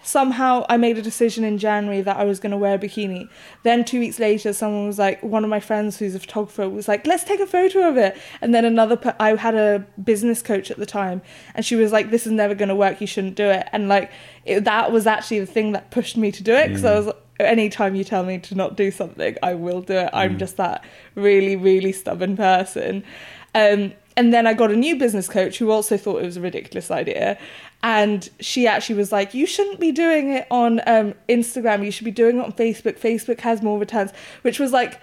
somehow 0.02 0.64
I 0.68 0.76
made 0.76 0.98
a 0.98 1.02
decision 1.02 1.44
in 1.44 1.58
January 1.58 2.00
that 2.02 2.16
I 2.16 2.24
was 2.24 2.40
going 2.40 2.50
to 2.50 2.56
wear 2.56 2.74
a 2.74 2.78
bikini. 2.78 3.28
Then 3.62 3.84
2 3.84 4.00
weeks 4.00 4.18
later 4.18 4.52
someone 4.52 4.86
was 4.86 4.98
like 4.98 5.22
one 5.22 5.44
of 5.44 5.50
my 5.50 5.60
friends 5.60 5.98
who's 5.98 6.14
a 6.14 6.20
photographer 6.20 6.68
was 6.68 6.88
like 6.88 7.06
let's 7.06 7.24
take 7.24 7.40
a 7.40 7.46
photo 7.46 7.88
of 7.88 7.96
it. 7.96 8.16
And 8.40 8.54
then 8.54 8.64
another 8.64 8.98
I 9.20 9.36
had 9.36 9.54
a 9.54 9.84
business 10.02 10.42
coach 10.42 10.70
at 10.70 10.76
the 10.78 10.86
time 10.86 11.22
and 11.54 11.64
she 11.64 11.76
was 11.76 11.92
like 11.92 12.10
this 12.10 12.26
is 12.26 12.32
never 12.32 12.54
going 12.54 12.68
to 12.68 12.74
work, 12.74 13.00
you 13.00 13.06
shouldn't 13.06 13.36
do 13.36 13.46
it. 13.46 13.68
And 13.72 13.88
like 13.88 14.10
it, 14.44 14.64
that 14.64 14.90
was 14.92 15.06
actually 15.06 15.40
the 15.40 15.46
thing 15.46 15.72
that 15.72 15.90
pushed 15.90 16.16
me 16.16 16.32
to 16.32 16.42
do 16.42 16.52
it 16.54 16.68
because 16.68 16.84
I 16.84 16.92
Yeah. 16.94 17.00
was 17.00 17.14
anytime 17.40 17.94
you 17.94 18.04
tell 18.04 18.24
me 18.24 18.38
to 18.38 18.54
not 18.54 18.76
do 18.76 18.90
something, 18.90 19.36
I 19.42 19.54
will 19.54 19.80
do 19.80 19.94
it. 19.94 20.10
I'm 20.12 20.34
Mm. 20.36 20.38
just 20.38 20.56
that 20.58 20.84
really, 21.14 21.56
really 21.56 21.90
stubborn 21.92 22.36
person. 22.36 23.02
Um, 23.54 23.92
and 24.16 24.32
then 24.32 24.46
I 24.46 24.52
got 24.54 24.70
a 24.70 24.76
new 24.76 24.96
business 24.96 25.28
coach 25.28 25.58
who 25.58 25.70
also 25.70 25.96
thought 25.96 26.22
it 26.22 26.26
was 26.26 26.36
a 26.36 26.40
ridiculous 26.40 26.90
idea. 26.90 27.38
And 27.82 28.28
she 28.38 28.66
actually 28.66 28.96
was 28.96 29.10
like, 29.10 29.34
You 29.34 29.46
shouldn't 29.46 29.80
be 29.80 29.90
doing 29.92 30.32
it 30.32 30.46
on 30.50 30.80
um, 30.86 31.14
Instagram. 31.28 31.84
You 31.84 31.90
should 31.90 32.04
be 32.04 32.10
doing 32.12 32.38
it 32.38 32.44
on 32.44 32.52
Facebook. 32.52 32.98
Facebook 32.98 33.40
has 33.40 33.62
more 33.62 33.78
returns, 33.78 34.12
which 34.42 34.58
was 34.60 34.72
like 34.72 35.00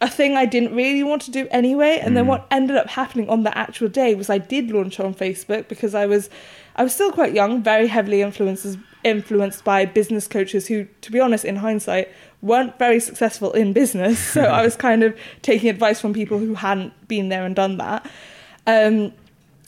a 0.00 0.08
thing 0.08 0.36
I 0.36 0.44
didn't 0.46 0.74
really 0.74 1.02
want 1.02 1.22
to 1.22 1.30
do 1.30 1.48
anyway. 1.50 2.00
And 2.00 2.16
then 2.16 2.24
Mm. 2.24 2.28
what 2.28 2.46
ended 2.50 2.76
up 2.76 2.88
happening 2.90 3.28
on 3.28 3.42
the 3.42 3.56
actual 3.56 3.88
day 3.88 4.14
was 4.14 4.30
I 4.30 4.38
did 4.38 4.70
launch 4.70 5.00
on 5.00 5.14
Facebook 5.14 5.68
because 5.68 5.94
I 5.94 6.06
was 6.06 6.28
I 6.76 6.84
was 6.84 6.94
still 6.94 7.10
quite 7.12 7.34
young, 7.34 7.62
very 7.62 7.88
heavily 7.88 8.22
influenced 8.22 8.78
influenced 9.04 9.64
by 9.64 9.84
business 9.84 10.26
coaches 10.26 10.66
who, 10.66 10.86
to 11.02 11.12
be 11.12 11.20
honest, 11.20 11.44
in 11.44 11.56
hindsight, 11.56 12.08
weren't 12.42 12.76
very 12.80 12.98
successful 13.00 13.52
in 13.52 13.72
business. 13.72 14.18
So 14.18 14.42
I 14.42 14.62
was 14.64 14.76
kind 14.88 15.02
of 15.04 15.16
taking 15.42 15.70
advice 15.70 16.00
from 16.00 16.12
people 16.12 16.38
who 16.38 16.54
hadn't 16.54 16.92
been 17.06 17.28
there 17.28 17.44
and 17.44 17.54
done 17.54 17.78
that. 17.78 18.04
Um, 18.66 19.12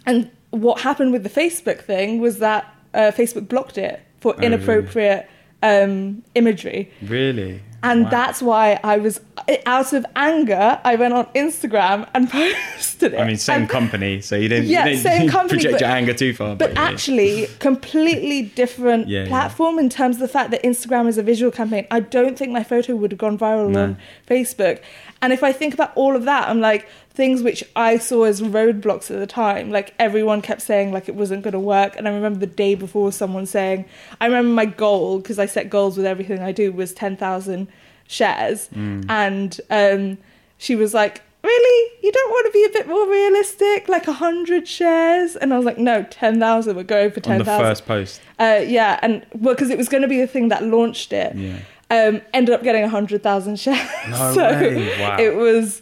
and 0.04 0.30
what 0.50 0.80
happened 0.80 1.12
with 1.12 1.23
the 1.23 1.30
Facebook 1.30 1.80
thing 1.83 2.21
was 2.21 2.38
that 2.38 2.73
uh, 2.95 3.12
Facebook 3.16 3.49
blocked 3.49 3.78
it 3.78 4.00
for 4.21 4.33
Oh, 4.35 4.38
really? 4.38 4.47
inappropriate 4.47 5.28
um, 5.62 6.23
imagery. 6.35 6.90
Really, 7.02 7.61
And 7.83 8.04
Wow. 8.04 8.11
that's 8.11 8.40
why 8.42 8.78
I 8.83 8.97
was, 8.99 9.21
out 9.66 9.92
of 9.92 10.04
anger, 10.16 10.80
I 10.85 10.97
went 10.97 11.12
on 11.14 11.26
Instagram 11.35 12.09
and 12.14 12.30
posted 12.76 13.14
it. 13.14 13.21
I 13.21 13.26
mean, 13.26 13.37
same 13.37 13.61
And- 13.62 13.69
company, 13.69 14.21
so 14.23 14.37
you 14.37 14.49
didn't, 14.49 14.66
Yeah, 14.66 14.87
you 14.87 14.97
didn't 14.97 15.02
same 15.02 15.28
company, 15.38 15.59
project 15.62 15.73
but- 15.75 15.80
your 15.83 15.90
anger 15.90 16.14
too 16.14 16.33
far. 16.35 16.57
but 16.57 16.73
yeah. 16.73 16.80
actually 16.83 17.47
completely 17.59 18.42
different 18.62 19.09
Yeah, 19.09 19.23
yeah. 19.23 19.28
platform 19.28 19.78
in 19.78 19.88
terms 19.88 20.16
of 20.16 20.21
the 20.21 20.28
fact 20.28 20.50
that 20.50 20.62
Instagram 20.62 21.07
is 21.09 21.16
a 21.19 21.23
visual 21.23 21.52
campaign. 21.52 21.87
I 21.90 22.00
don't 22.00 22.37
think 22.38 22.52
my 22.52 22.64
photo 22.64 22.97
would 22.97 23.12
have 23.12 23.19
gone 23.19 23.38
viral 23.38 23.71
No. 23.71 23.83
on 23.83 23.97
Facebook. 24.28 24.80
And 25.23 25.33
if 25.33 25.42
I 25.42 25.52
think 25.52 25.75
about 25.75 25.92
all 25.95 26.16
of 26.16 26.25
that, 26.25 26.49
I'm 26.49 26.61
like, 26.61 26.87
things 27.21 27.43
which 27.43 27.62
I 27.77 27.99
saw 27.99 28.25
as 28.25 28.41
roadblocks 28.41 29.11
at 29.11 29.19
the 29.19 29.27
time. 29.27 29.71
Like 29.71 29.89
everyone 29.99 30.41
kept 30.43 30.62
saying 30.62 30.91
like 30.97 31.07
it 31.09 31.15
wasn't 31.15 31.43
going 31.45 31.53
to 31.53 31.61
work, 31.77 31.93
and 31.97 32.09
I 32.09 32.12
remember 32.12 32.39
the 32.39 32.53
day 32.65 32.75
before 32.75 33.12
someone 33.12 33.47
saying, 33.47 33.85
I 34.21 34.27
remember 34.27 34.53
my 34.62 34.65
goal 34.65 35.19
because 35.21 35.39
I 35.39 35.47
set 35.47 35.69
goals 35.71 35.97
with 35.99 36.07
everything 36.07 36.41
I 36.41 36.53
do 36.53 36.73
was 36.73 36.93
ten 36.95 37.17
thousand 37.17 37.69
shares, 38.09 38.69
Mm. 38.75 39.05
and 39.09 39.61
um, 39.71 40.19
she 40.59 40.75
was 40.77 40.95
like. 40.95 41.23
Really? 41.43 41.93
You 42.03 42.12
don't 42.12 42.31
want 42.31 42.47
to 42.49 42.53
be 42.53 42.65
a 42.67 42.69
bit 42.79 42.87
more 42.87 43.09
realistic? 43.11 43.89
Like 43.89 44.07
a 44.07 44.12
hundred 44.12 44.69
shares? 44.69 45.37
And 45.37 45.55
I 45.55 45.57
was 45.57 45.65
like, 45.65 45.79
no, 45.79 46.03
ten 46.11 46.39
thousand. 46.39 46.77
We're 46.77 46.83
going 46.83 47.11
for 47.12 47.21
On 47.21 47.23
ten 47.23 47.39
the 47.39 47.45
first 47.47 47.87
post. 47.87 48.21
Uh, 48.39 48.61
yeah, 48.67 49.00
and 49.00 49.25
well, 49.33 49.55
because 49.55 49.71
it 49.71 49.79
was 49.79 49.89
going 49.89 50.03
to 50.03 50.09
be 50.09 50.21
the 50.21 50.27
thing 50.27 50.49
that 50.49 50.62
launched 50.65 51.15
it. 51.15 51.35
Yeah. 51.35 51.61
Um, 51.91 52.21
ended 52.35 52.55
up 52.55 52.62
getting 52.62 52.87
hundred 52.87 53.23
thousand 53.23 53.59
shares. 53.59 53.89
No 54.11 54.33
so 54.35 54.43
way. 54.50 55.00
Wow. 55.00 55.17
It 55.19 55.35
was. 55.35 55.81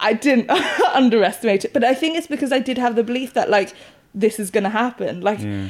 I 0.00 0.12
didn't 0.12 0.50
underestimate 0.94 1.64
it, 1.64 1.72
but 1.72 1.84
I 1.84 1.94
think 1.94 2.16
it's 2.16 2.26
because 2.26 2.52
I 2.52 2.58
did 2.58 2.78
have 2.78 2.96
the 2.96 3.02
belief 3.04 3.34
that 3.34 3.48
like 3.50 3.74
this 4.14 4.38
is 4.38 4.50
going 4.50 4.64
to 4.64 4.70
happen. 4.70 5.20
Like 5.20 5.40
Yeah. 5.40 5.68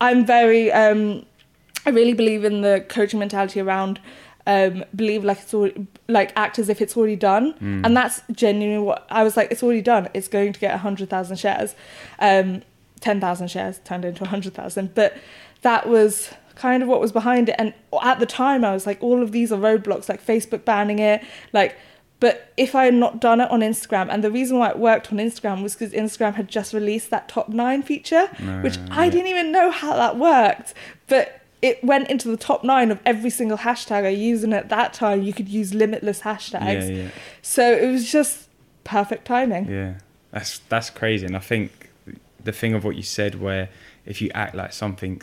I'm 0.00 0.26
very. 0.26 0.70
Um, 0.72 1.24
I 1.86 1.90
really 1.90 2.14
believe 2.14 2.44
in 2.44 2.62
the 2.62 2.84
coaching 2.88 3.18
mentality 3.20 3.60
around. 3.60 4.00
Um, 4.46 4.84
believe 4.94 5.24
like 5.24 5.38
it's 5.40 5.54
already 5.54 5.86
like 6.06 6.32
act 6.36 6.58
as 6.58 6.68
if 6.68 6.82
it's 6.82 6.96
already 6.96 7.16
done, 7.16 7.54
Mm. 7.54 7.84
and 7.86 7.96
that's 7.96 8.20
genuinely 8.32 8.84
what 8.84 9.06
I 9.10 9.22
was 9.24 9.36
like. 9.38 9.50
It's 9.50 9.62
already 9.62 9.80
done. 9.82 10.08
It's 10.12 10.28
going 10.28 10.52
to 10.52 10.60
get 10.60 10.78
hundred 10.80 11.08
thousand 11.08 11.36
shares, 11.38 11.74
um, 12.18 12.62
ten 13.00 13.20
thousand 13.20 13.48
shares 13.48 13.80
turned 13.84 14.04
into 14.04 14.24
hundred 14.26 14.52
thousand. 14.54 14.94
But 14.94 15.16
that 15.62 15.88
was 15.88 16.30
kind 16.56 16.82
of 16.82 16.88
what 16.90 17.00
was 17.00 17.10
behind 17.12 17.48
it. 17.48 17.54
And 17.58 17.72
at 18.02 18.18
the 18.20 18.26
time, 18.26 18.64
I 18.66 18.72
was 18.74 18.86
like, 18.86 19.02
all 19.02 19.22
of 19.22 19.32
these 19.32 19.50
are 19.50 19.58
roadblocks, 19.58 20.08
like 20.10 20.24
Facebook 20.24 20.64
banning 20.66 20.98
it, 20.98 21.22
like. 21.52 21.76
But 22.20 22.52
if 22.56 22.74
I 22.74 22.86
had 22.86 22.94
not 22.94 23.20
done 23.20 23.40
it 23.40 23.50
on 23.50 23.60
Instagram, 23.60 24.08
and 24.10 24.24
the 24.24 24.30
reason 24.30 24.58
why 24.58 24.70
it 24.70 24.78
worked 24.78 25.12
on 25.12 25.18
Instagram 25.18 25.62
was 25.62 25.74
because 25.74 25.92
Instagram 25.92 26.34
had 26.34 26.48
just 26.48 26.72
released 26.72 27.10
that 27.10 27.28
top 27.28 27.48
nine 27.48 27.82
feature, 27.82 28.26
which 28.62 28.78
ah, 28.78 29.00
I 29.00 29.04
yeah. 29.04 29.10
didn't 29.10 29.26
even 29.26 29.52
know 29.52 29.70
how 29.70 29.94
that 29.94 30.16
worked. 30.16 30.74
But 31.06 31.42
it 31.60 31.82
went 31.82 32.10
into 32.10 32.28
the 32.28 32.36
top 32.36 32.62
nine 32.62 32.90
of 32.90 33.00
every 33.04 33.30
single 33.30 33.58
hashtag 33.58 34.04
I 34.04 34.10
used, 34.10 34.44
and 34.44 34.54
at 34.54 34.68
that 34.68 34.92
time 34.92 35.22
you 35.22 35.32
could 35.32 35.48
use 35.48 35.74
limitless 35.74 36.20
hashtags. 36.20 36.88
Yeah, 36.88 37.04
yeah. 37.04 37.08
So 37.42 37.72
it 37.72 37.90
was 37.90 38.10
just 38.10 38.48
perfect 38.84 39.26
timing. 39.26 39.70
Yeah, 39.70 39.94
that's 40.30 40.60
that's 40.68 40.90
crazy, 40.90 41.26
and 41.26 41.36
I 41.36 41.40
think 41.40 41.90
the 42.42 42.52
thing 42.52 42.74
of 42.74 42.84
what 42.84 42.96
you 42.96 43.02
said, 43.02 43.40
where 43.40 43.68
if 44.06 44.22
you 44.22 44.30
act 44.34 44.54
like 44.54 44.72
something, 44.72 45.20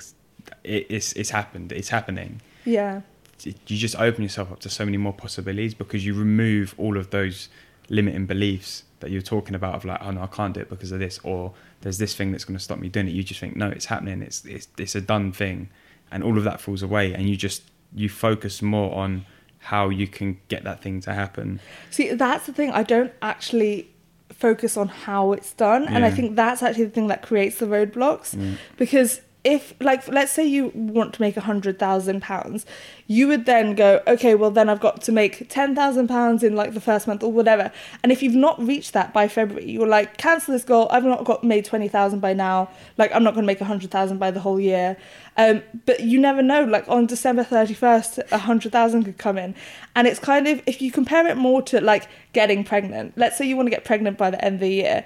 it, 0.64 0.88
it's 0.90 1.14
it's 1.14 1.30
happened, 1.30 1.72
it's 1.72 1.90
happening. 1.90 2.42
Yeah. 2.66 3.02
You 3.46 3.78
just 3.78 3.96
open 4.00 4.24
yourself 4.24 4.52
up 4.52 4.60
to 4.62 4.70
so 4.70 4.86
many 4.86 4.98
more 4.98 5.14
possibilities 5.14 5.74
because 5.74 6.06
you 6.06 6.14
remove 6.14 6.76
all 6.78 6.98
of 6.98 7.10
those 7.10 7.50
limiting 7.90 8.26
beliefs 8.26 8.84
that 9.02 9.12
you're 9.12 9.22
talking 9.22 9.56
about 9.56 9.76
of 9.76 9.86
like, 9.86 10.00
oh 10.02 10.12
no, 10.12 10.24
I 10.24 10.28
can't 10.28 10.54
do 10.54 10.62
it 10.62 10.70
because 10.70 10.92
of 10.92 11.00
this, 11.00 11.20
or 11.24 11.54
there's 11.82 11.98
this 11.98 12.16
thing 12.16 12.32
that's 12.32 12.46
going 12.46 12.58
to 12.58 12.64
stop 12.64 12.80
me 12.80 12.90
doing 12.90 13.08
it. 13.08 13.12
You 13.12 13.24
just 13.24 13.40
think, 13.40 13.56
no, 13.56 13.68
it's 13.68 13.86
happening. 13.86 14.22
It's 14.22 14.46
it's 14.46 14.68
it's 14.78 14.96
a 14.96 15.02
done 15.02 15.32
thing, 15.32 15.70
and 16.12 16.24
all 16.24 16.38
of 16.38 16.44
that 16.46 16.62
falls 16.62 16.82
away, 16.82 17.14
and 17.14 17.30
you 17.30 17.36
just 17.36 17.64
you 17.94 18.10
focus 18.10 18.62
more 18.62 18.96
on 18.96 19.26
how 19.60 19.90
you 19.90 20.08
can 20.08 20.40
get 20.48 20.64
that 20.64 20.82
thing 20.82 21.02
to 21.02 21.14
happen. 21.14 21.60
See, 21.92 22.14
that's 22.14 22.46
the 22.46 22.54
thing. 22.54 22.72
I 22.72 22.84
don't 22.84 23.14
actually 23.22 23.90
focus 24.30 24.78
on 24.78 24.88
how 24.88 25.34
it's 25.34 25.54
done, 25.54 25.88
and 25.88 26.06
I 26.06 26.12
think 26.12 26.36
that's 26.36 26.64
actually 26.64 26.86
the 26.86 26.92
thing 26.92 27.08
that 27.08 27.22
creates 27.22 27.60
the 27.60 27.66
roadblocks. 27.66 28.36
Mm. 28.36 28.58
Because 28.78 29.22
if, 29.44 29.74
like, 29.80 30.08
let's 30.08 30.32
say 30.32 30.46
you 30.46 30.72
want 30.76 31.16
to 31.16 31.22
make 31.22 31.36
a 31.36 31.42
hundred 31.42 31.80
thousand 31.80 32.22
pounds, 32.22 32.66
you 33.08 33.28
would 33.28 33.46
then 33.46 33.74
go, 33.74 34.02
okay, 34.06 34.36
well 34.36 34.52
then 34.52 34.70
I've 34.70 34.80
got 34.80 35.02
to 35.04 35.12
make 35.12 35.50
ten 35.50 35.74
thousand 35.74 36.08
pounds 36.08 36.44
in 36.44 36.56
like 36.56 36.74
the 36.74 36.82
first 36.82 37.08
month 37.08 37.24
or 37.24 37.32
whatever. 37.32 37.72
And 38.04 38.12
if 38.12 38.22
you've 38.22 38.36
not 38.36 38.62
reached 38.62 38.94
that 38.94 39.14
by 39.14 39.28
February, 39.28 39.70
you're 39.70 39.88
like, 39.88 40.18
cancel 40.18 40.54
this 40.54 40.64
goal. 40.64 40.88
I've 40.92 41.04
not 41.04 41.26
got 41.26 41.44
made 41.44 41.66
twenty 41.66 41.88
thousand 41.88 42.20
by 42.20 42.34
now. 42.34 42.70
Like, 42.98 43.12
I'm 43.14 43.24
not 43.24 43.34
going 43.34 43.44
to 43.44 43.48
make 43.48 43.62
a 43.62 43.66
hundred 43.66 43.90
thousand 43.90 44.20
by 44.20 44.30
the 44.30 44.40
whole 44.40 44.60
year. 44.60 44.96
Um, 45.38 45.64
but 45.86 46.02
you 46.02 46.20
never 46.20 46.44
know. 46.44 46.64
Like 46.64 46.88
on 46.88 47.08
December 47.08 47.44
thirty 47.44 47.74
first, 47.74 48.20
a 48.32 48.38
hundred 48.38 48.72
thousand 48.72 49.06
could 49.06 49.18
come 49.18 49.38
in, 49.38 49.56
and 49.96 50.06
it's 50.08 50.20
kind 50.20 50.48
of 50.48 50.62
if 50.68 50.82
you 50.82 50.92
compare 50.92 51.26
it 51.26 51.38
more 51.38 51.62
to 51.64 51.82
like 51.82 52.08
getting 52.34 52.64
pregnant. 52.64 53.14
Let's 53.18 53.38
say 53.38 53.48
you 53.48 53.56
want 53.56 53.68
to 53.68 53.72
get 53.72 53.86
pregnant 53.86 54.18
by 54.18 54.30
the 54.30 54.44
end 54.44 54.56
of 54.56 54.62
the 54.62 54.70
year. 54.70 55.06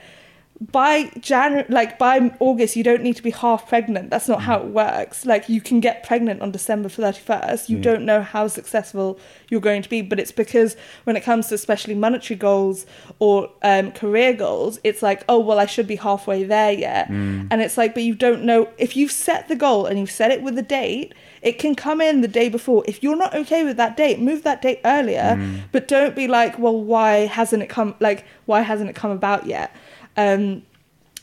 By 0.71 1.12
January, 1.19 1.65
like 1.67 2.00
by 2.00 2.33
August, 2.39 2.77
you 2.77 2.83
don't 2.83 3.03
need 3.03 3.17
to 3.17 3.21
be 3.24 3.31
half 3.31 3.67
pregnant. 3.67 4.09
That's 4.09 4.29
not 4.29 4.43
how 4.43 4.59
it 4.62 4.67
works. 4.67 5.25
Like 5.25 5.50
you 5.50 5.59
can 5.59 5.81
get 5.81 6.03
pregnant 6.03 6.41
on 6.41 6.51
December 6.51 6.88
thirty 6.88 7.19
first. 7.19 7.69
You 7.69 7.75
Yeah. 7.77 7.83
don't 7.83 8.05
know 8.05 8.21
how 8.21 8.47
successful 8.47 9.19
you're 9.50 9.59
going 9.59 9.81
to 9.81 9.89
be, 9.89 10.01
but 10.01 10.17
it's 10.17 10.31
because 10.31 10.77
when 11.03 11.17
it 11.17 11.24
comes 11.24 11.47
to 11.47 11.55
especially 11.55 11.93
monetary 11.93 12.38
goals 12.38 12.85
or 13.19 13.50
um, 13.63 13.91
career 13.91 14.31
goals, 14.31 14.79
it's 14.85 15.01
like, 15.03 15.25
oh 15.27 15.39
well, 15.39 15.59
I 15.59 15.65
should 15.65 15.88
be 15.88 15.97
halfway 15.97 16.45
there 16.45 16.71
yet. 16.71 17.09
Mm. 17.09 17.50
And 17.51 17.62
it's 17.62 17.77
like, 17.77 17.93
but 17.93 18.03
you 18.03 18.15
don't 18.15 18.43
know 18.43 18.69
if 18.77 18.95
you've 18.95 19.12
set 19.12 19.50
the 19.50 19.57
goal 19.57 19.85
and 19.85 20.00
you've 20.00 20.09
set 20.09 20.31
it 20.31 20.41
with 20.41 20.57
a 20.57 20.62
date, 20.63 21.13
it 21.41 21.59
can 21.59 21.75
come 21.75 22.00
in 22.00 22.21
the 22.21 22.29
day 22.29 22.47
before. 22.47 22.81
If 22.88 23.03
you're 23.03 23.17
not 23.17 23.35
okay 23.35 23.65
with 23.65 23.75
that 23.75 23.97
date, 23.97 24.19
move 24.19 24.43
that 24.43 24.62
date 24.62 24.79
earlier. 24.85 25.35
Mm. 25.38 25.63
But 25.74 25.89
don't 25.89 26.15
be 26.15 26.29
like, 26.29 26.57
well, 26.57 26.81
why 26.81 27.25
hasn't 27.25 27.62
it 27.62 27.67
come? 27.67 27.93
Like, 28.00 28.25
why 28.45 28.62
hasn't 28.62 28.89
it 28.89 28.95
come 28.95 29.12
about 29.12 29.45
yet? 29.47 29.75
Um, 30.17 30.63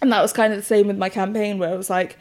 and 0.00 0.12
that 0.12 0.20
was 0.20 0.32
kind 0.32 0.52
of 0.52 0.58
the 0.58 0.64
same 0.64 0.86
with 0.86 0.98
my 0.98 1.08
campaign, 1.08 1.58
where 1.58 1.72
it 1.72 1.76
was 1.76 1.90
like, 1.90 2.18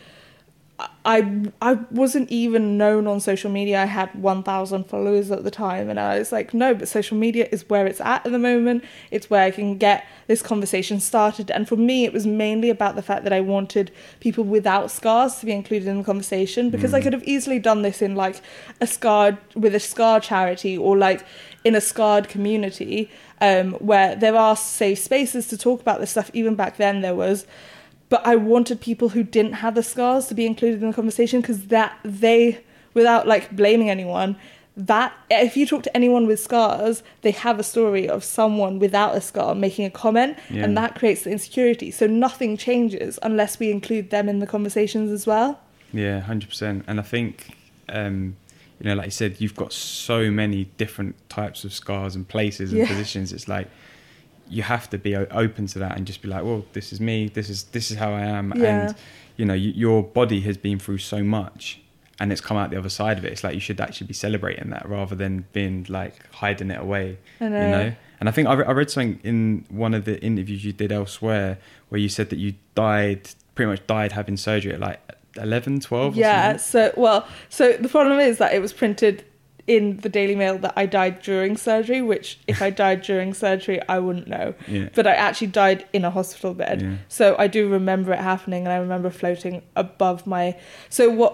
I 1.03 1.49
I 1.61 1.73
wasn't 1.89 2.29
even 2.29 2.77
known 2.77 3.07
on 3.07 3.19
social 3.19 3.49
media. 3.49 3.81
I 3.81 3.85
had 3.85 4.13
1,000 4.15 4.83
followers 4.85 5.31
at 5.31 5.43
the 5.43 5.51
time, 5.51 5.89
and 5.89 5.99
I 5.99 6.19
was 6.19 6.31
like, 6.31 6.53
no, 6.53 6.73
but 6.73 6.87
social 6.87 7.17
media 7.17 7.47
is 7.51 7.67
where 7.69 7.87
it's 7.87 7.99
at 8.01 8.25
at 8.25 8.31
the 8.31 8.39
moment. 8.39 8.83
It's 9.09 9.29
where 9.29 9.43
I 9.43 9.51
can 9.51 9.77
get 9.77 10.05
this 10.27 10.41
conversation 10.41 10.99
started. 10.99 11.49
And 11.51 11.67
for 11.67 11.75
me, 11.75 12.05
it 12.05 12.13
was 12.13 12.27
mainly 12.27 12.69
about 12.69 12.95
the 12.95 13.01
fact 13.01 13.23
that 13.23 13.33
I 13.33 13.41
wanted 13.41 13.91
people 14.19 14.43
without 14.43 14.91
scars 14.91 15.35
to 15.37 15.45
be 15.45 15.51
included 15.51 15.87
in 15.87 15.97
the 15.97 16.03
conversation 16.03 16.69
because 16.69 16.93
I 16.93 17.01
could 17.01 17.13
have 17.13 17.23
easily 17.23 17.59
done 17.59 17.81
this 17.81 18.01
in 18.01 18.15
like 18.15 18.41
a 18.79 18.87
scarred 18.87 19.37
with 19.55 19.75
a 19.75 19.79
scar 19.79 20.19
charity 20.19 20.77
or 20.77 20.97
like 20.97 21.25
in 21.63 21.75
a 21.75 21.81
scarred 21.81 22.27
community 22.27 23.09
um, 23.39 23.73
where 23.73 24.15
there 24.15 24.35
are 24.35 24.55
safe 24.55 24.99
spaces 24.99 25.47
to 25.47 25.57
talk 25.57 25.81
about 25.81 25.99
this 25.99 26.11
stuff. 26.11 26.29
Even 26.33 26.55
back 26.55 26.77
then, 26.77 27.01
there 27.01 27.15
was 27.15 27.45
but 28.11 28.21
I 28.27 28.35
wanted 28.35 28.81
people 28.81 29.09
who 29.09 29.23
didn't 29.23 29.53
have 29.63 29.73
the 29.73 29.83
scars 29.93 30.27
to 30.27 30.33
be 30.35 30.45
included 30.45 30.81
in 30.83 30.89
the 30.89 30.95
conversation 31.01 31.39
because 31.41 31.67
that 31.67 31.91
they, 32.03 32.59
without 32.93 33.25
like 33.33 33.55
blaming 33.55 33.89
anyone, 33.89 34.35
that 34.77 35.13
if 35.29 35.55
you 35.57 35.65
talk 35.65 35.83
to 35.83 35.95
anyone 35.95 36.27
with 36.27 36.39
scars, 36.39 37.03
they 37.23 37.31
have 37.31 37.57
a 37.59 37.63
story 37.63 38.07
of 38.15 38.23
someone 38.23 38.79
without 38.79 39.15
a 39.15 39.21
scar 39.21 39.55
making 39.55 39.85
a 39.85 39.89
comment, 39.89 40.37
Yeah. 40.49 40.63
and 40.65 40.77
that 40.77 40.95
creates 40.99 41.21
the 41.23 41.31
insecurity. 41.31 41.89
So 41.91 42.05
nothing 42.07 42.57
changes 42.57 43.17
unless 43.23 43.59
we 43.59 43.71
include 43.71 44.09
them 44.09 44.27
in 44.29 44.39
the 44.39 44.47
conversations 44.47 45.09
as 45.11 45.25
well. 45.25 45.59
Yeah, 45.93 46.19
hundred 46.21 46.49
percent. 46.49 46.83
And 46.87 46.99
I 46.99 47.03
think, 47.03 47.55
um, 47.89 48.35
you 48.79 48.85
know, 48.89 48.95
like 48.95 49.05
you 49.07 49.11
said, 49.11 49.39
you've 49.39 49.55
got 49.55 49.71
so 49.73 50.29
many 50.31 50.65
different 50.77 51.15
types 51.29 51.63
of 51.63 51.71
scars 51.73 52.15
and 52.15 52.27
places 52.27 52.71
and 52.71 52.79
Yeah. 52.81 52.87
positions. 52.87 53.31
It's 53.33 53.47
like 53.47 53.67
you 54.51 54.63
have 54.63 54.89
to 54.89 54.97
be 54.97 55.15
open 55.15 55.65
to 55.67 55.79
that 55.79 55.97
and 55.97 56.05
just 56.05 56.21
be 56.21 56.27
like, 56.27 56.43
well, 56.43 56.65
this 56.73 56.91
is 56.91 56.99
me. 56.99 57.29
This 57.29 57.49
is 57.49 57.63
this 57.65 57.89
is 57.89 57.97
how 57.97 58.11
I 58.11 58.21
am. 58.21 58.53
Yeah. 58.55 58.87
And 58.87 58.95
you 59.37 59.45
know, 59.45 59.53
you, 59.53 59.71
your 59.71 60.03
body 60.03 60.41
has 60.41 60.57
been 60.57 60.77
through 60.77 60.97
so 60.97 61.23
much, 61.23 61.79
and 62.19 62.31
it's 62.31 62.41
come 62.41 62.57
out 62.57 62.69
the 62.69 62.77
other 62.77 62.89
side 62.89 63.17
of 63.17 63.25
it. 63.25 63.31
It's 63.31 63.43
like 63.43 63.53
you 63.53 63.61
should 63.61 63.79
actually 63.79 64.07
be 64.07 64.13
celebrating 64.13 64.69
that 64.71 64.87
rather 64.87 65.15
than 65.15 65.45
being 65.53 65.85
like 65.89 66.29
hiding 66.33 66.69
it 66.69 66.79
away. 66.79 67.17
Know. 67.39 67.47
You 67.47 67.51
know. 67.51 67.93
And 68.19 68.29
I 68.29 68.31
think 68.31 68.47
I, 68.47 68.53
re- 68.53 68.65
I 68.65 68.71
read 68.71 68.91
something 68.91 69.19
in 69.23 69.65
one 69.69 69.95
of 69.95 70.05
the 70.05 70.21
interviews 70.21 70.63
you 70.63 70.73
did 70.73 70.91
elsewhere 70.91 71.57
where 71.89 71.99
you 71.99 72.07
said 72.07 72.29
that 72.29 72.37
you 72.37 72.53
died, 72.75 73.27
pretty 73.55 73.71
much 73.71 73.87
died 73.87 74.11
having 74.11 74.37
surgery 74.37 74.73
at 74.73 74.79
like 74.79 74.99
11, 75.37 75.79
12 75.79 76.15
or 76.15 76.19
yeah. 76.19 76.57
So 76.57 76.93
well, 76.97 77.27
so 77.49 77.73
the 77.73 77.89
problem 77.89 78.19
is 78.19 78.37
that 78.37 78.53
it 78.53 78.59
was 78.59 78.73
printed 78.73 79.23
in 79.77 79.97
the 79.97 80.09
Daily 80.09 80.35
Mail 80.35 80.57
that 80.59 80.73
I 80.75 80.85
died 80.85 81.21
during 81.21 81.55
surgery, 81.55 82.01
which 82.01 82.37
if 82.47 82.61
I 82.61 82.69
died 82.69 83.01
during 83.09 83.33
surgery, 83.33 83.79
I 83.87 83.99
wouldn't 83.99 84.27
know. 84.27 84.53
Yeah. 84.67 84.89
But 84.93 85.07
I 85.07 85.13
actually 85.13 85.47
died 85.47 85.85
in 85.93 86.03
a 86.03 86.11
hospital 86.11 86.53
bed. 86.53 86.81
Yeah. 86.81 86.95
So 87.07 87.35
I 87.39 87.47
do 87.47 87.69
remember 87.69 88.11
it 88.13 88.19
happening, 88.19 88.63
and 88.65 88.73
I 88.73 88.77
remember 88.77 89.09
floating 89.09 89.61
above 89.75 90.27
my. 90.27 90.57
So 90.89 91.09
what? 91.09 91.33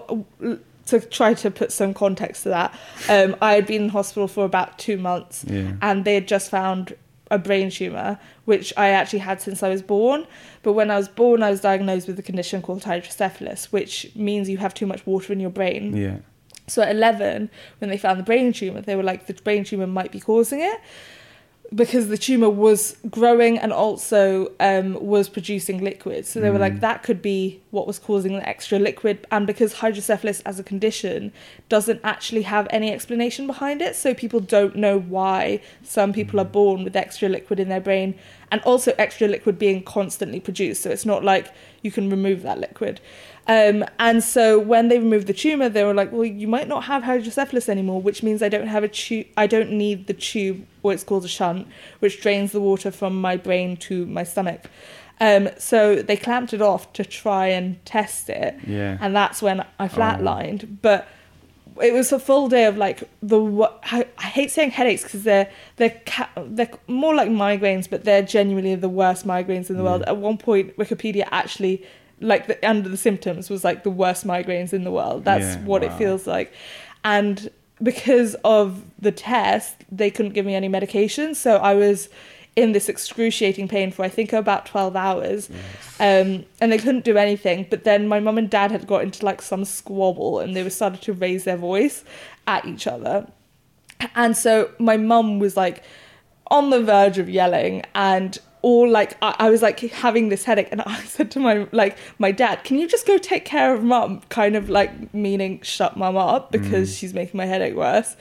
To 0.86 1.00
try 1.00 1.34
to 1.34 1.50
put 1.50 1.70
some 1.70 1.92
context 1.92 2.44
to 2.44 2.48
that, 2.48 2.74
um, 3.10 3.36
I 3.42 3.52
had 3.54 3.66
been 3.66 3.82
in 3.82 3.88
hospital 3.90 4.26
for 4.26 4.44
about 4.46 4.78
two 4.78 4.96
months, 4.96 5.44
Yeah. 5.46 5.72
and 5.82 6.06
they 6.06 6.14
had 6.14 6.26
just 6.26 6.50
found 6.50 6.94
a 7.30 7.38
brain 7.38 7.68
tumor, 7.70 8.18
which 8.46 8.72
I 8.74 8.88
actually 8.88 9.18
had 9.18 9.42
since 9.42 9.62
I 9.62 9.68
was 9.68 9.82
born. 9.82 10.26
But 10.62 10.72
when 10.72 10.90
I 10.90 10.96
was 10.96 11.06
born, 11.08 11.42
I 11.42 11.50
was 11.50 11.60
diagnosed 11.60 12.06
with 12.08 12.18
a 12.18 12.22
condition 12.22 12.62
called 12.62 12.84
hydrocephalus, 12.84 13.70
which 13.70 14.10
means 14.14 14.48
you 14.48 14.56
have 14.58 14.72
too 14.72 14.86
much 14.86 15.04
water 15.04 15.30
in 15.34 15.40
your 15.40 15.50
brain. 15.50 15.94
Yeah. 15.94 16.16
So 16.68 16.82
at 16.82 16.90
11, 16.90 17.50
when 17.78 17.90
they 17.90 17.98
found 17.98 18.18
the 18.18 18.24
brain 18.24 18.52
tumor, 18.52 18.80
they 18.80 18.96
were 18.96 19.02
like, 19.02 19.26
the 19.26 19.34
brain 19.34 19.64
tumor 19.64 19.86
might 19.86 20.12
be 20.12 20.20
causing 20.20 20.60
it. 20.60 20.80
because 21.74 22.08
the 22.08 22.16
tumor 22.16 22.48
was 22.48 22.96
growing 23.10 23.58
and 23.58 23.72
also 23.72 24.50
um, 24.58 24.94
was 25.04 25.28
producing 25.28 25.84
liquid. 25.84 26.24
So 26.24 26.40
they 26.40 26.48
were 26.50 26.58
like, 26.58 26.80
that 26.80 27.02
could 27.02 27.20
be 27.20 27.60
what 27.70 27.86
was 27.86 27.98
causing 27.98 28.32
the 28.32 28.48
extra 28.48 28.78
liquid. 28.78 29.26
And 29.30 29.46
because 29.46 29.74
hydrocephalus 29.74 30.40
as 30.46 30.58
a 30.58 30.62
condition 30.62 31.30
doesn't 31.68 32.00
actually 32.02 32.42
have 32.42 32.66
any 32.70 32.90
explanation 32.90 33.46
behind 33.46 33.82
it, 33.82 33.96
so 33.96 34.14
people 34.14 34.40
don't 34.40 34.76
know 34.76 34.98
why 34.98 35.60
some 35.82 36.14
people 36.14 36.40
are 36.40 36.44
born 36.44 36.84
with 36.84 36.96
extra 36.96 37.28
liquid 37.28 37.60
in 37.60 37.68
their 37.68 37.80
brain 37.80 38.14
and 38.50 38.62
also 38.62 38.94
extra 38.96 39.28
liquid 39.28 39.58
being 39.58 39.82
constantly 39.82 40.40
produced. 40.40 40.82
So 40.82 40.90
it's 40.90 41.04
not 41.04 41.22
like 41.22 41.52
you 41.82 41.90
can 41.90 42.08
remove 42.08 42.42
that 42.44 42.58
liquid. 42.58 43.00
Um, 43.48 43.84
and 43.98 44.22
so 44.22 44.58
when 44.58 44.88
they 44.88 44.98
removed 44.98 45.26
the 45.26 45.32
tumor, 45.32 45.68
they 45.70 45.82
were 45.82 45.94
like, 45.94 46.12
"Well, 46.12 46.24
you 46.24 46.46
might 46.46 46.68
not 46.68 46.84
have 46.84 47.02
hydrocephalus 47.04 47.68
anymore, 47.68 48.00
which 48.02 48.22
means 48.22 48.42
I 48.42 48.50
don't 48.50 48.66
have 48.68 48.84
a 48.84 48.88
tube. 48.88 49.26
I 49.38 49.46
don't 49.46 49.72
need 49.72 50.06
the 50.06 50.12
tube, 50.12 50.66
or 50.82 50.92
it's 50.92 51.02
called 51.04 51.24
a 51.24 51.28
shunt, 51.28 51.66
which 52.00 52.20
drains 52.20 52.52
the 52.52 52.60
water 52.60 52.90
from 52.90 53.18
my 53.20 53.36
brain 53.36 53.76
to 53.78 54.04
my 54.06 54.22
stomach." 54.24 54.66
Um, 55.20 55.48
so 55.58 55.96
they 55.96 56.16
clamped 56.16 56.52
it 56.52 56.62
off 56.62 56.92
to 56.92 57.04
try 57.04 57.48
and 57.48 57.82
test 57.84 58.28
it, 58.30 58.54
Yeah. 58.66 58.98
and 59.00 59.16
that's 59.16 59.40
when 59.42 59.64
I 59.78 59.88
flatlined. 59.88 60.76
But 60.82 61.08
it 61.82 61.92
was 61.92 62.12
a 62.12 62.18
full 62.18 62.48
day 62.48 62.66
of 62.66 62.76
like 62.76 63.02
the 63.22 63.40
I, 63.84 64.06
I 64.18 64.24
hate 64.26 64.50
saying 64.50 64.72
headaches 64.72 65.04
because 65.04 65.22
they're 65.24 65.48
they're 65.76 65.98
ca- 66.06 66.28
they're 66.36 66.70
more 66.86 67.14
like 67.14 67.30
migraines, 67.30 67.88
but 67.88 68.04
they're 68.04 68.22
genuinely 68.22 68.74
the 68.74 68.88
worst 68.90 69.26
migraines 69.26 69.70
in 69.70 69.76
the 69.78 69.82
world. 69.84 70.02
At 70.06 70.18
one 70.18 70.36
point, 70.36 70.76
Wikipedia 70.76 71.26
actually 71.30 71.82
like 72.20 72.46
the, 72.46 72.68
under 72.68 72.88
the 72.88 72.96
symptoms 72.96 73.50
was 73.50 73.64
like 73.64 73.82
the 73.84 73.90
worst 73.90 74.26
migraines 74.26 74.72
in 74.72 74.84
the 74.84 74.90
world. 74.90 75.24
That's 75.24 75.56
Yeah, 75.56 75.64
what 75.64 75.82
it 75.82 75.92
feels 75.94 76.26
like, 76.26 76.52
and 77.04 77.50
because 77.82 78.34
of 78.44 78.82
the 78.98 79.12
test, 79.12 79.76
they 79.90 80.10
couldn't 80.10 80.32
give 80.32 80.44
me 80.44 80.54
any 80.54 80.68
medication, 80.68 81.34
so 81.34 81.56
I 81.56 81.74
was 81.74 82.08
in 82.56 82.72
this 82.72 82.88
excruciating 82.88 83.68
pain 83.68 83.92
for 83.92 84.04
I 84.04 84.08
think 84.08 84.32
about 84.32 84.66
12 84.66 84.96
hours. 84.96 85.48
Um, 86.00 86.44
and 86.60 86.72
they 86.72 86.78
couldn't 86.78 87.04
do 87.04 87.16
anything. 87.16 87.66
But 87.70 87.84
then 87.84 88.08
my 88.08 88.18
mum 88.18 88.36
and 88.36 88.50
dad 88.50 88.72
had 88.72 88.88
got 88.88 89.02
into 89.02 89.24
like 89.24 89.40
some 89.40 89.64
squabble 89.64 90.40
and 90.40 90.56
they 90.56 90.64
were 90.64 90.70
started 90.70 91.00
to 91.02 91.12
raise 91.12 91.44
their 91.44 91.56
voice 91.56 92.02
at 92.48 92.64
each 92.64 92.88
other. 92.88 93.28
And 94.16 94.36
so 94.36 94.72
my 94.80 94.96
mum 94.96 95.38
was 95.38 95.56
like 95.56 95.84
on 96.50 96.70
the 96.70 96.82
verge 96.82 97.18
of 97.18 97.28
yelling 97.28 97.84
and 97.94 98.38
all 98.68 98.88
like 99.00 99.16
I, 99.22 99.34
I 99.46 99.50
was 99.50 99.62
like 99.62 99.80
having 99.80 100.28
this 100.28 100.44
headache 100.44 100.68
and 100.72 100.80
I 100.86 101.00
said 101.04 101.30
to 101.32 101.40
my 101.40 101.66
like 101.72 101.96
my 102.18 102.30
dad, 102.32 102.64
Can 102.64 102.78
you 102.78 102.86
just 102.88 103.06
go 103.06 103.16
take 103.18 103.44
care 103.44 103.74
of 103.74 103.82
mum? 103.82 104.20
Kind 104.28 104.56
of 104.56 104.68
like 104.68 104.90
meaning 105.14 105.60
shut 105.62 105.96
mum 105.96 106.16
up 106.16 106.52
because 106.52 106.96
she's 106.96 107.14
making 107.14 107.38
my 107.38 107.46
headache 107.46 107.74
worse. 107.76 108.16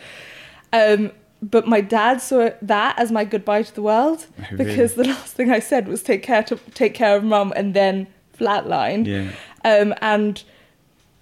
Um 0.73 1.11
but 1.41 1.67
my 1.67 1.81
dad 1.81 2.19
saw 2.21 2.49
that 2.63 2.97
as 2.97 3.11
my 3.11 3.23
goodbye 3.23 3.61
to 3.63 3.73
the 3.75 3.81
world 3.81 4.25
Really? 4.51 4.65
because 4.65 4.95
the 4.95 5.03
last 5.13 5.33
thing 5.35 5.51
I 5.51 5.59
said 5.59 5.87
was 5.87 6.01
take 6.01 6.23
care 6.23 6.43
to 6.43 6.55
take 6.73 6.93
care 6.93 7.15
of 7.17 7.23
mum 7.23 7.53
and 7.55 7.73
then 7.73 8.07
flatline. 8.39 9.05
Yeah. 9.05 9.31
Um, 9.71 9.93
and 10.01 10.43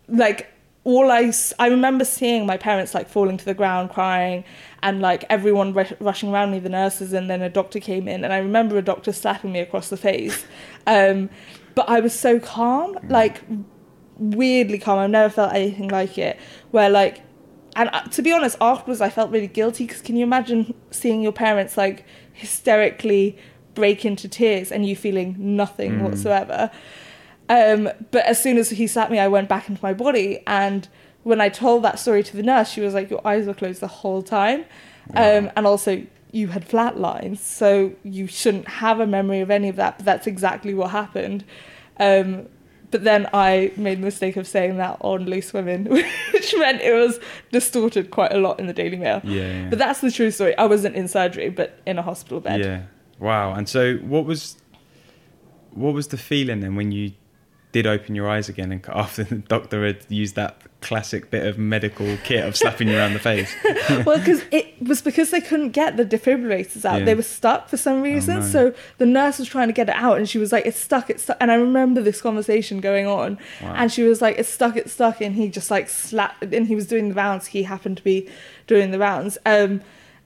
like 0.08 0.52
all 0.86 1.12
I, 1.12 1.34
I 1.58 1.68
remember 1.68 2.06
seeing 2.06 2.46
my 2.46 2.58
parents 2.58 2.94
like 2.94 3.10
falling 3.10 3.38
to 3.38 3.46
the 3.46 3.56
ground 3.56 3.90
crying 3.90 4.46
and 4.84 5.02
like 5.02 5.26
everyone 5.32 5.76
r- 5.76 5.88
rushing 6.00 6.32
around 6.32 6.52
me, 6.52 6.60
the 6.60 6.70
nurses, 6.70 7.12
and 7.12 7.28
then 7.28 7.42
a 7.42 7.50
doctor 7.50 7.80
came 7.80 8.08
in. 8.08 8.24
And 8.24 8.32
I 8.32 8.38
remember 8.38 8.78
a 8.78 8.84
doctor 8.84 9.12
slapping 9.12 9.52
me 9.52 9.60
across 9.60 9.90
the 9.90 9.98
face. 9.98 10.46
Um, 10.88 11.32
but 11.74 11.90
I 11.90 12.00
was 12.00 12.14
so 12.14 12.40
calm, 12.40 12.96
like 13.10 13.42
weirdly 14.20 14.78
calm. 14.78 15.00
I've 15.00 15.10
never 15.10 15.34
felt 15.34 15.52
anything 15.52 15.88
like 15.88 16.20
it. 16.20 16.38
Where 16.70 16.92
like, 16.92 17.24
and 17.76 17.90
uh, 17.92 18.04
to 18.04 18.22
be 18.22 18.32
honest, 18.32 18.56
afterwards 18.62 19.02
I 19.02 19.10
felt 19.10 19.32
really 19.32 19.48
guilty 19.48 19.88
because 19.88 20.04
can 20.04 20.16
you 20.16 20.22
imagine 20.22 20.76
seeing 20.92 21.24
your 21.24 21.32
parents 21.32 21.76
like 21.76 22.06
hysterically 22.34 23.36
break 23.74 24.06
into 24.06 24.30
tears 24.30 24.72
and 24.72 24.86
you 24.86 24.96
feeling 24.96 25.36
nothing 25.40 26.04
whatsoever? 26.04 26.70
Um, 27.50 27.90
but 28.12 28.26
as 28.26 28.42
soon 28.42 28.58
as 28.58 28.70
he 28.72 28.88
slapped 28.88 29.12
me, 29.12 29.20
I 29.20 29.28
went 29.28 29.50
back 29.50 29.70
into 29.70 29.82
my 29.84 29.94
body. 29.94 30.44
And 30.48 30.88
when 31.24 31.42
I 31.42 31.50
told 31.50 31.84
that 31.84 32.00
story 32.00 32.24
to 32.24 32.36
the 32.36 32.44
nurse, 32.44 32.70
she 32.70 32.82
was 32.82 32.94
like, 32.94 33.10
Your 33.10 33.26
eyes 33.26 33.46
were 33.46 33.54
closed 33.54 33.82
the 33.82 33.88
whole 33.88 34.22
time. 34.22 34.66
Um, 35.14 35.52
and 35.56 35.68
also, 35.68 36.04
you 36.32 36.48
had 36.48 36.68
flat 36.68 37.00
lines, 37.00 37.40
so 37.40 37.94
you 38.04 38.28
shouldn't 38.28 38.68
have 38.68 39.00
a 39.00 39.08
memory 39.08 39.42
of 39.42 39.52
any 39.52 39.70
of 39.70 39.76
that. 39.76 39.98
But 39.98 40.06
that's 40.06 40.28
exactly 40.28 40.74
what 40.74 40.90
happened. 40.90 41.46
Um, 42.00 42.48
but 42.92 43.04
then 43.04 43.28
I 43.34 43.72
made 43.78 44.00
the 44.00 44.04
mistake 44.04 44.38
of 44.38 44.48
saying 44.48 44.78
that 44.78 44.98
on 45.02 45.26
Loose 45.26 45.54
Women, 45.54 45.86
which 46.34 46.56
meant 46.58 46.82
it 46.82 46.94
was 46.94 47.20
distorted 47.52 48.12
quite 48.12 48.34
a 48.34 48.38
lot 48.38 48.60
in 48.60 48.68
the 48.68 48.74
Daily 48.74 48.98
Mail. 48.98 49.22
Yeah. 49.24 49.42
yeah. 49.42 49.70
But 49.70 49.80
that's 49.80 50.02
the 50.02 50.12
true 50.12 50.32
story. 50.32 50.58
I 50.58 50.66
wasn't 50.66 50.96
in 50.96 51.08
surgery, 51.08 51.50
but 51.50 51.80
in 51.86 51.98
a 51.98 52.02
hospital 52.02 52.40
bed. 52.40 52.60
Yeah. 52.60 52.84
Wow. 53.20 53.54
And 53.54 53.68
so, 53.68 53.96
what 53.98 54.26
was 54.26 54.58
what 55.72 55.94
was 55.94 56.08
the 56.08 56.18
feeling 56.18 56.62
then 56.62 56.76
when 56.76 56.92
you 56.92 57.12
did 57.76 57.86
open 57.86 58.16
your 58.16 58.30
eyes 58.30 58.48
again, 58.48 58.72
and 58.72 58.86
after 58.94 59.26
the 59.26 59.36
doctor 59.36 59.86
had 59.86 59.98
used 60.08 60.36
that 60.36 60.62
classic 60.80 61.30
bit 61.30 61.46
of 61.46 61.58
medical 61.58 62.16
kit 62.24 62.46
of 62.46 62.56
slapping 62.56 62.88
you 62.88 62.96
around 62.96 63.12
the 63.12 63.20
face? 63.20 63.54
well, 64.06 64.18
because 64.18 64.42
it 64.50 64.82
was 64.82 65.02
because 65.02 65.30
they 65.32 65.42
couldn't 65.42 65.72
get 65.72 65.98
the 65.98 66.06
defibrillators 66.06 66.86
out. 66.86 67.00
Yeah. 67.00 67.06
They 67.06 67.16
were 67.16 67.22
stuck 67.22 67.68
for 67.68 67.76
some 67.76 68.02
reason. 68.02 68.40
no. 68.40 68.46
So 68.46 68.74
the 68.98 69.06
nurse 69.06 69.40
was 69.40 69.50
trying 69.50 69.68
to 69.68 69.74
get 69.74 69.90
it 69.90 69.96
out, 69.96 70.18
and 70.18 70.30
she 70.30 70.38
was 70.38 70.54
like, 70.54 70.66
"It's 70.66 70.80
stuck, 70.80 71.10
it's 71.10 71.24
stuck." 71.24 71.36
And 71.42 71.52
I 71.52 71.56
remember 71.56 72.00
this 72.02 72.22
conversation 72.22 72.80
going 72.80 73.08
on, 73.08 73.38
Wow. 73.62 73.74
and 73.76 73.92
she 73.92 74.04
was 74.04 74.22
like, 74.22 74.38
"It's 74.40 74.48
stuck, 74.48 74.78
it's 74.78 74.94
stuck," 74.94 75.20
and 75.20 75.36
he 75.36 75.50
just 75.50 75.70
like 75.70 75.90
slapped. 75.90 76.44
And 76.54 76.68
he 76.68 76.76
was 76.76 76.88
doing 76.88 77.10
the 77.10 77.16
rounds. 77.16 77.48
He 77.48 77.64
happened 77.64 77.98
to 77.98 78.04
be 78.04 78.30
doing 78.68 78.92
the 78.92 79.00
rounds. 79.00 79.38
Um, 79.46 79.82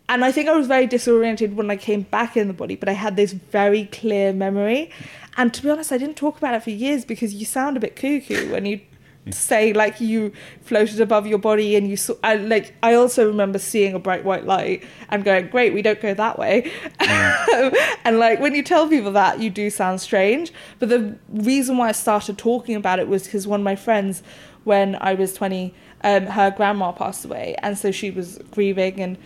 and 0.09 0.25
I 0.25 0.31
think 0.31 0.49
I 0.49 0.55
was 0.55 0.65
very 0.65 0.87
disoriented 0.87 1.55
when 1.55 1.69
I 1.69 1.77
came 1.77 2.01
back 2.01 2.35
in 2.35 2.47
the 2.47 2.53
body, 2.53 2.75
but 2.75 2.89
I 2.89 2.93
had 2.93 3.15
this 3.15 3.31
very 3.31 3.85
clear 3.85 4.33
memory. 4.33 4.89
And 5.37 5.53
to 5.53 5.61
be 5.61 5.69
honest, 5.69 5.91
I 5.91 5.99
didn't 5.99 6.17
talk 6.17 6.39
about 6.39 6.55
it 6.55 6.63
for 6.63 6.71
years 6.71 7.05
because 7.05 7.35
you 7.35 7.45
sound 7.45 7.77
a 7.77 7.79
bit 7.79 7.95
cuckoo 7.95 8.51
when 8.51 8.65
you 8.65 8.81
say 9.29 9.71
like 9.73 10.01
you 10.01 10.33
floated 10.61 10.99
above 10.99 11.27
your 11.27 11.37
body 11.37 11.75
and 11.75 11.87
you 11.87 11.95
saw 11.95 12.15
I, 12.23 12.35
like 12.35 12.73
I 12.81 12.95
also 12.95 13.27
remember 13.27 13.59
seeing 13.59 13.93
a 13.93 13.99
bright 13.99 14.23
white 14.23 14.45
light 14.45 14.83
and 15.09 15.23
going 15.23 15.49
great 15.49 15.71
we 15.73 15.83
don't 15.83 16.01
go 16.01 16.13
that 16.13 16.39
way. 16.39 16.71
And 18.05 18.17
like 18.17 18.39
when 18.39 18.55
you 18.55 18.63
tell 18.63 18.87
people 18.87 19.11
that 19.11 19.39
you 19.39 19.51
do 19.51 19.69
sound 19.69 20.01
strange. 20.01 20.51
But 20.79 20.89
the 20.89 21.15
reason 21.29 21.77
why 21.77 21.89
I 21.89 21.91
started 21.91 22.39
talking 22.39 22.75
about 22.75 22.97
it 22.97 23.07
was 23.07 23.25
because 23.25 23.45
one 23.45 23.59
of 23.59 23.63
my 23.63 23.75
friends 23.75 24.23
when 24.63 24.97
I 24.99 25.13
was 25.13 25.33
20 25.33 25.73
um, 26.03 26.25
her 26.25 26.49
grandma 26.49 26.91
passed 26.91 27.25
away. 27.25 27.55
And 27.61 27.77
so 27.77 27.91
she 27.91 28.09
was 28.09 28.39
grieving 28.51 28.99
and 28.99 29.17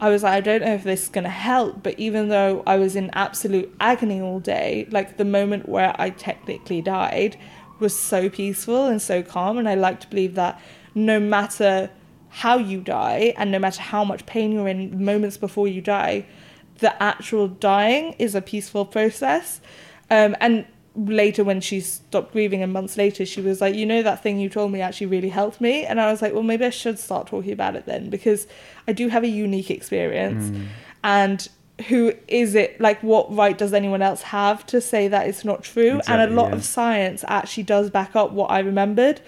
I 0.00 0.10
was 0.10 0.22
like, 0.22 0.34
I 0.34 0.40
don't 0.40 0.62
know 0.62 0.74
if 0.74 0.84
this 0.84 1.04
is 1.04 1.08
going 1.08 1.24
to 1.24 1.30
help, 1.30 1.82
but 1.82 1.98
even 1.98 2.28
though 2.28 2.62
I 2.66 2.76
was 2.76 2.94
in 2.94 3.10
absolute 3.14 3.74
agony 3.80 4.20
all 4.20 4.38
day, 4.38 4.86
like 4.90 5.16
the 5.16 5.24
moment 5.24 5.68
where 5.68 5.94
I 5.98 6.10
technically 6.10 6.80
died 6.80 7.36
was 7.80 7.98
so 7.98 8.28
peaceful 8.28 8.86
and 8.86 9.02
so 9.02 9.22
calm. 9.22 9.58
And 9.58 9.68
I 9.68 9.74
like 9.74 10.00
to 10.00 10.08
believe 10.08 10.34
that 10.36 10.60
no 10.94 11.18
matter 11.18 11.90
how 12.28 12.58
you 12.58 12.80
die 12.80 13.34
and 13.36 13.50
no 13.50 13.58
matter 13.58 13.82
how 13.82 14.04
much 14.04 14.24
pain 14.26 14.52
you're 14.52 14.68
in 14.68 15.04
moments 15.04 15.36
before 15.36 15.66
you 15.66 15.80
die, 15.80 16.26
the 16.78 17.00
actual 17.02 17.48
dying 17.48 18.14
is 18.18 18.34
a 18.34 18.42
peaceful 18.42 18.84
process. 18.84 19.60
Um, 20.10 20.36
and 20.40 20.64
later 21.06 21.44
when 21.44 21.60
she 21.60 21.80
stopped 21.80 22.32
grieving 22.32 22.62
and 22.62 22.72
months 22.72 22.96
later 22.96 23.24
she 23.24 23.40
was 23.40 23.60
like 23.60 23.74
you 23.74 23.86
know 23.86 24.02
that 24.02 24.22
thing 24.22 24.40
you 24.40 24.48
told 24.48 24.72
me 24.72 24.80
actually 24.80 25.06
really 25.06 25.28
helped 25.28 25.60
me? 25.60 25.84
And 25.84 26.00
i 26.00 26.10
was 26.10 26.20
like 26.20 26.32
well 26.34 26.42
maybe 26.42 26.64
i 26.64 26.70
should 26.70 26.98
start 26.98 27.26
talking 27.26 27.52
about 27.52 27.76
it 27.76 27.86
then 27.86 28.10
because 28.10 28.46
i 28.86 28.92
do 28.92 29.08
have 29.08 29.24
a 29.24 29.28
unique 29.28 29.70
experience. 29.70 30.44
Mm. 30.44 30.66
And 31.04 31.48
who 31.86 32.12
is 32.26 32.56
it 32.56 32.80
like 32.80 33.00
what 33.04 33.32
right 33.32 33.56
does 33.56 33.72
anyone 33.72 34.02
else 34.02 34.22
have 34.22 34.66
to 34.66 34.80
say 34.80 35.06
that 35.08 35.28
it's 35.28 35.44
not 35.44 35.62
true? 35.62 36.00
And 36.08 36.20
a 36.20 36.34
lot 36.34 36.48
yeah. 36.48 36.56
of 36.56 36.64
science 36.64 37.24
actually 37.28 37.62
does 37.62 37.88
back 37.90 38.16
up 38.16 38.32
what 38.32 38.50
i 38.50 38.58
remembered. 38.58 39.20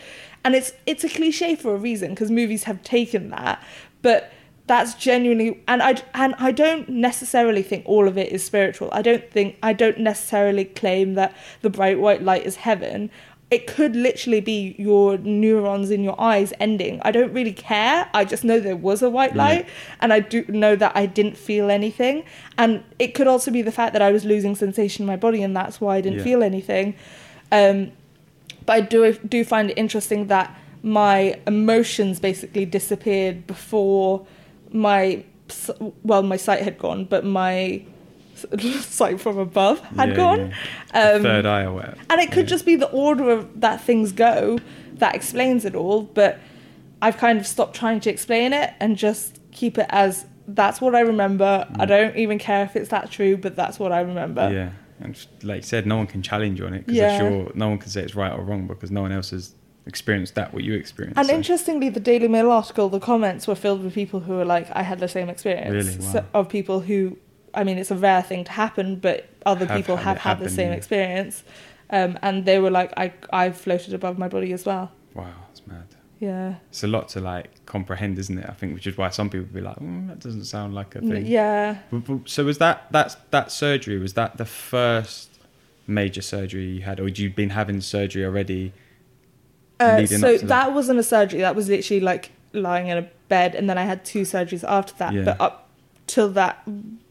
And 0.44 0.54
it's 0.54 0.72
it's 0.86 1.04
a 1.04 1.08
cliche 1.08 1.54
for 1.54 1.74
a 1.74 1.78
reason 1.78 2.10
because 2.10 2.30
movies 2.30 2.64
have 2.64 2.82
taken 2.82 3.30
that 3.30 3.62
but 4.02 4.32
that's 4.70 4.94
genuinely 4.94 5.60
and 5.66 5.82
I 5.82 5.96
and 6.14 6.32
I 6.38 6.52
don't 6.52 6.88
necessarily 6.88 7.60
think 7.70 7.82
all 7.86 8.06
of 8.06 8.16
it 8.16 8.30
is 8.30 8.44
spiritual. 8.44 8.88
I 8.92 9.02
don't 9.02 9.28
think 9.28 9.56
I 9.64 9.72
don't 9.72 9.98
necessarily 9.98 10.64
claim 10.64 11.14
that 11.14 11.34
the 11.62 11.70
bright 11.70 11.98
white 11.98 12.22
light 12.22 12.46
is 12.46 12.54
heaven. 12.54 13.10
It 13.50 13.66
could 13.66 13.96
literally 13.96 14.40
be 14.40 14.76
your 14.78 15.18
neurons 15.18 15.90
in 15.90 16.04
your 16.04 16.14
eyes 16.20 16.52
ending. 16.60 17.00
I 17.02 17.10
don't 17.10 17.32
really 17.32 17.52
care. 17.52 18.08
I 18.14 18.24
just 18.24 18.44
know 18.44 18.60
there 18.60 18.76
was 18.76 19.02
a 19.02 19.10
white 19.10 19.34
light 19.34 19.66
and 20.00 20.12
I 20.12 20.20
do 20.20 20.44
know 20.46 20.76
that 20.76 20.92
I 20.94 21.06
didn't 21.06 21.36
feel 21.36 21.68
anything. 21.68 22.22
And 22.56 22.84
it 23.00 23.08
could 23.16 23.26
also 23.26 23.50
be 23.50 23.62
the 23.62 23.72
fact 23.72 23.92
that 23.94 24.02
I 24.02 24.12
was 24.12 24.24
losing 24.24 24.54
sensation 24.54 25.02
in 25.02 25.08
my 25.08 25.16
body 25.16 25.42
and 25.42 25.56
that's 25.56 25.80
why 25.80 25.96
I 25.96 26.00
didn't 26.00 26.18
Yeah. 26.18 26.24
feel 26.30 26.44
anything. 26.44 26.94
Um, 27.50 27.90
but 28.66 28.72
I 28.74 28.80
do 28.82 29.14
do 29.14 29.42
find 29.44 29.68
it 29.72 29.76
interesting 29.76 30.28
that 30.28 30.56
my 30.84 31.36
emotions 31.48 32.20
basically 32.20 32.64
disappeared 32.66 33.48
before 33.48 34.24
my 34.72 35.24
well 36.02 36.22
my 36.22 36.36
sight 36.36 36.62
had 36.62 36.78
gone, 36.78 37.04
but 37.04 37.24
my 37.24 37.82
sight 38.80 39.20
from 39.20 39.38
above 39.38 39.80
had 39.96 40.10
Yeah, 40.10 40.16
gone. 40.16 40.52
yeah. 40.94 41.10
Um, 41.12 41.22
Third 41.22 41.46
eye 41.46 41.62
or 41.64 41.74
whatever. 41.74 41.96
and 42.08 42.20
it 42.20 42.30
could 42.32 42.44
Yeah. 42.46 42.50
just 42.50 42.64
be 42.66 42.76
the 42.76 42.88
order 42.90 43.30
of 43.30 43.60
that 43.60 43.80
things 43.82 44.12
go 44.12 44.58
that 44.94 45.14
explains 45.14 45.64
it 45.64 45.74
all. 45.74 46.02
But 46.02 46.38
I've 47.02 47.16
kind 47.16 47.38
of 47.38 47.46
stopped 47.46 47.74
trying 47.76 48.00
to 48.00 48.10
explain 48.10 48.52
it 48.52 48.72
and 48.80 48.96
just 48.96 49.38
keep 49.52 49.78
it 49.78 49.86
as 49.90 50.26
that's 50.46 50.80
what 50.80 50.94
I 50.94 51.00
remember. 51.00 51.66
I 51.78 51.86
don't 51.86 52.16
even 52.16 52.38
care 52.38 52.64
if 52.64 52.74
it's 52.76 52.88
that 52.90 53.10
true, 53.10 53.36
but 53.36 53.54
that's 53.56 53.78
what 53.78 53.92
I 53.92 54.00
remember. 54.00 54.42
Mm. 54.48 54.52
yeah, 54.52 54.70
and 55.00 55.26
like 55.42 55.56
you 55.58 55.62
said, 55.62 55.86
no 55.86 55.96
one 55.96 56.06
can 56.06 56.22
challenge 56.22 56.58
you 56.58 56.66
on 56.66 56.74
it 56.74 56.86
because 56.86 56.96
Yeah. 56.96 57.16
sure 57.18 57.50
no 57.54 57.68
one 57.68 57.78
can 57.78 57.88
say 57.90 58.02
it's 58.02 58.14
right 58.16 58.32
or 58.32 58.42
wrong 58.42 58.66
because 58.66 58.90
no 58.90 59.02
one 59.02 59.12
else 59.12 59.30
has 59.30 59.54
experienced 59.86 60.34
that 60.34 60.52
what 60.54 60.62
you 60.64 60.74
experienced. 60.74 61.18
And 61.18 61.28
so- 61.28 61.34
interestingly, 61.34 61.88
the 61.88 62.00
Daily 62.00 62.28
Mail 62.28 62.50
article, 62.50 62.88
the 62.88 63.00
comments 63.00 63.46
were 63.48 63.54
filled 63.54 63.82
with 63.82 63.94
people 63.94 64.20
who 64.20 64.34
were 64.34 64.44
like, 64.44 64.68
I 64.72 64.82
had 64.82 64.98
the 65.00 65.08
same 65.08 65.28
experience. 65.28 65.70
Really? 65.72 66.00
So, 66.12 66.18
Wow. 66.20 66.26
of 66.34 66.48
people 66.48 66.80
who, 66.80 67.16
I 67.54 67.64
mean, 67.64 67.78
it's 67.78 67.90
a 67.90 67.96
rare 67.96 68.22
thing 68.22 68.44
to 68.44 68.52
happen, 68.52 68.96
but 68.96 69.28
other 69.46 69.66
Have 69.66 69.76
people 69.76 69.96
have 69.96 70.18
had 70.18 70.38
the 70.38 70.48
same 70.50 70.70
yeah. 70.70 70.76
experience. 70.76 71.44
Um, 71.90 72.18
and 72.22 72.44
they 72.44 72.58
were 72.60 72.70
like, 72.70 72.92
I, 72.96 73.12
I've 73.32 73.56
floated 73.56 73.94
above 73.94 74.16
my 74.18 74.28
body 74.28 74.52
as 74.52 74.64
well. 74.64 74.92
wow, 75.14 75.34
it's 75.50 75.66
mad. 75.66 75.86
Yeah. 76.20 76.56
It's 76.68 76.84
a 76.84 76.86
lot 76.86 77.08
to 77.10 77.20
like 77.20 77.64
comprehend, 77.64 78.18
isn't 78.18 78.36
it? 78.38 78.46
I 78.46 78.52
think, 78.52 78.74
which 78.74 78.86
is 78.86 78.96
why 78.98 79.08
some 79.08 79.30
people 79.30 79.48
be 79.52 79.62
like, 79.62 79.76
mm, 79.78 80.06
that 80.08 80.20
doesn't 80.20 80.44
sound 80.44 80.74
like 80.74 80.94
a 80.94 81.00
thing. 81.00 81.24
Yeah. 81.26 81.78
So 82.26 82.44
was 82.44 82.58
that 82.58 82.92
that 82.92 83.16
that 83.30 83.50
surgery? 83.50 83.98
Was 83.98 84.12
that 84.14 84.36
the 84.36 84.44
first 84.44 85.30
major 85.86 86.20
surgery 86.20 86.66
you 86.66 86.82
had, 86.82 87.00
or 87.00 87.04
had 87.04 87.18
you 87.18 87.30
been 87.30 87.50
having 87.50 87.80
surgery 87.80 88.24
already? 88.24 88.72
Uh, 89.80 90.06
so 90.06 90.36
that. 90.38 90.48
that? 90.48 90.74
wasn't 90.74 90.98
a 90.98 91.02
surgery. 91.02 91.40
That 91.40 91.56
was 91.56 91.68
literally 91.68 92.00
like 92.00 92.30
lying 92.52 92.88
in 92.88 92.98
a 92.98 93.08
bed, 93.28 93.54
and 93.54 93.68
then 93.68 93.78
I 93.78 93.84
had 93.84 94.04
two 94.04 94.22
surgeries 94.22 94.62
after 94.68 94.94
that. 94.98 95.12
Yeah. 95.14 95.22
But 95.24 95.40
up 95.40 95.68
till 96.06 96.28
that, 96.30 96.62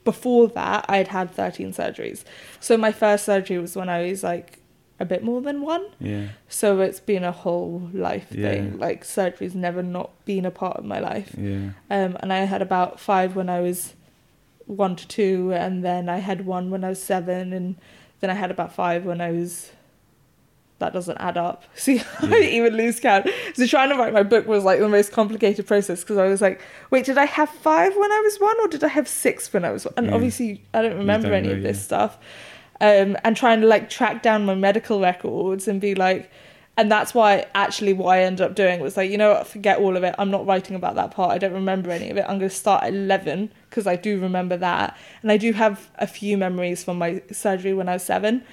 before 0.03 0.47
that, 0.49 0.85
I 0.87 0.97
had 0.97 1.07
had 1.09 1.31
thirteen 1.31 1.73
surgeries. 1.73 2.23
So 2.59 2.77
my 2.77 2.91
first 2.91 3.25
surgery 3.25 3.57
was 3.57 3.75
when 3.75 3.89
I 3.89 4.09
was 4.09 4.23
like 4.23 4.59
a 4.99 5.05
bit 5.05 5.23
more 5.23 5.41
than 5.41 5.61
one. 5.61 5.85
Yeah, 5.99 6.27
So 6.49 6.81
it's 6.81 6.99
been 6.99 7.23
a 7.23 7.31
whole 7.31 7.89
life 7.93 8.27
Yeah. 8.31 8.49
thing. 8.51 8.77
Like 8.79 9.05
surgery's 9.05 9.55
never 9.55 9.81
not 9.81 10.09
been 10.25 10.45
a 10.45 10.51
part 10.51 10.75
of 10.77 10.83
my 10.83 10.99
life. 10.99 11.33
yeah, 11.37 11.69
Um, 11.89 12.17
and 12.19 12.33
I 12.33 12.39
had 12.39 12.61
about 12.61 12.99
five 12.99 13.33
when 13.33 13.47
I 13.49 13.61
was 13.61 13.93
one 14.65 14.97
to 14.97 15.07
two, 15.07 15.53
and 15.53 15.83
then 15.85 16.09
I 16.09 16.17
had 16.17 16.45
one 16.45 16.69
when 16.69 16.83
I 16.83 16.89
was 16.89 17.01
seven, 17.01 17.53
and 17.53 17.75
then 18.19 18.29
I 18.29 18.33
had 18.33 18.51
about 18.51 18.73
five 18.75 19.05
when 19.05 19.21
I 19.21 19.31
was. 19.31 19.71
That 20.79 20.93
doesn't 20.93 21.17
add 21.17 21.37
up. 21.37 21.63
See, 21.75 22.01
I 22.21 22.25
Yeah. 22.27 22.37
even 22.47 22.75
lose 22.75 22.99
count. 22.99 23.29
So 23.53 23.67
trying 23.67 23.89
to 23.89 23.95
write 23.95 24.13
my 24.13 24.23
book 24.23 24.47
was 24.47 24.63
like 24.63 24.79
the 24.79 24.89
most 24.89 25.11
complicated 25.11 25.67
process 25.67 26.01
because 26.01 26.17
I 26.17 26.27
was 26.27 26.41
like, 26.41 26.61
wait, 26.89 27.05
did 27.05 27.17
I 27.17 27.25
have 27.25 27.49
five 27.49 27.95
when 27.95 28.11
I 28.11 28.19
was 28.21 28.37
one, 28.39 28.55
or 28.61 28.67
did 28.67 28.83
I 28.83 28.87
have 28.87 29.07
six 29.07 29.51
when 29.53 29.65
I 29.65 29.71
was 29.71 29.85
one? 29.85 29.93
And 29.97 30.07
Yeah. 30.07 30.13
obviously, 30.15 30.63
I 30.73 30.81
don't 30.81 30.97
remember 30.97 31.29
don't 31.29 31.37
any 31.39 31.49
know, 31.49 31.55
of 31.55 31.63
this 31.63 31.77
yeah. 31.77 31.83
stuff. 31.83 32.17
Um, 32.81 33.17
and 33.25 33.35
trying 33.35 33.59
to 33.61 33.67
like 33.67 33.89
track 33.89 34.23
down 34.23 34.45
my 34.45 34.55
medical 34.55 35.01
records 35.01 35.67
and 35.67 35.81
be 35.81 35.95
like, 35.95 36.31
and 36.77 36.89
that's 36.89 37.13
why 37.13 37.45
actually 37.53 37.91
what 37.91 38.17
I 38.17 38.23
ended 38.23 38.39
up 38.45 38.55
doing 38.55 38.79
was 38.79 38.95
like, 38.95 39.11
you 39.11 39.17
know 39.17 39.33
what, 39.33 39.47
forget 39.47 39.79
all 39.79 39.97
of 39.97 40.03
it. 40.05 40.15
I'm 40.17 40.31
not 40.31 40.45
writing 40.47 40.77
about 40.77 40.95
that 40.95 41.11
part. 41.11 41.31
I 41.33 41.37
don't 41.37 41.51
remember 41.51 41.91
any 41.91 42.09
of 42.09 42.15
it. 42.15 42.21
I'm 42.21 42.39
going 42.39 42.49
to 42.49 42.55
start 42.55 42.83
at 42.85 42.93
11 42.93 43.51
because 43.69 43.85
I 43.85 43.97
do 43.97 44.17
remember 44.21 44.55
that. 44.55 44.95
And 45.21 45.29
I 45.29 45.35
do 45.35 45.51
have 45.51 45.89
a 45.97 46.07
few 46.07 46.37
memories 46.37 46.81
from 46.85 46.97
my 46.97 47.21
surgery 47.33 47.73
when 47.73 47.89
I 47.89 47.93
was 47.95 48.03
seven. 48.03 48.45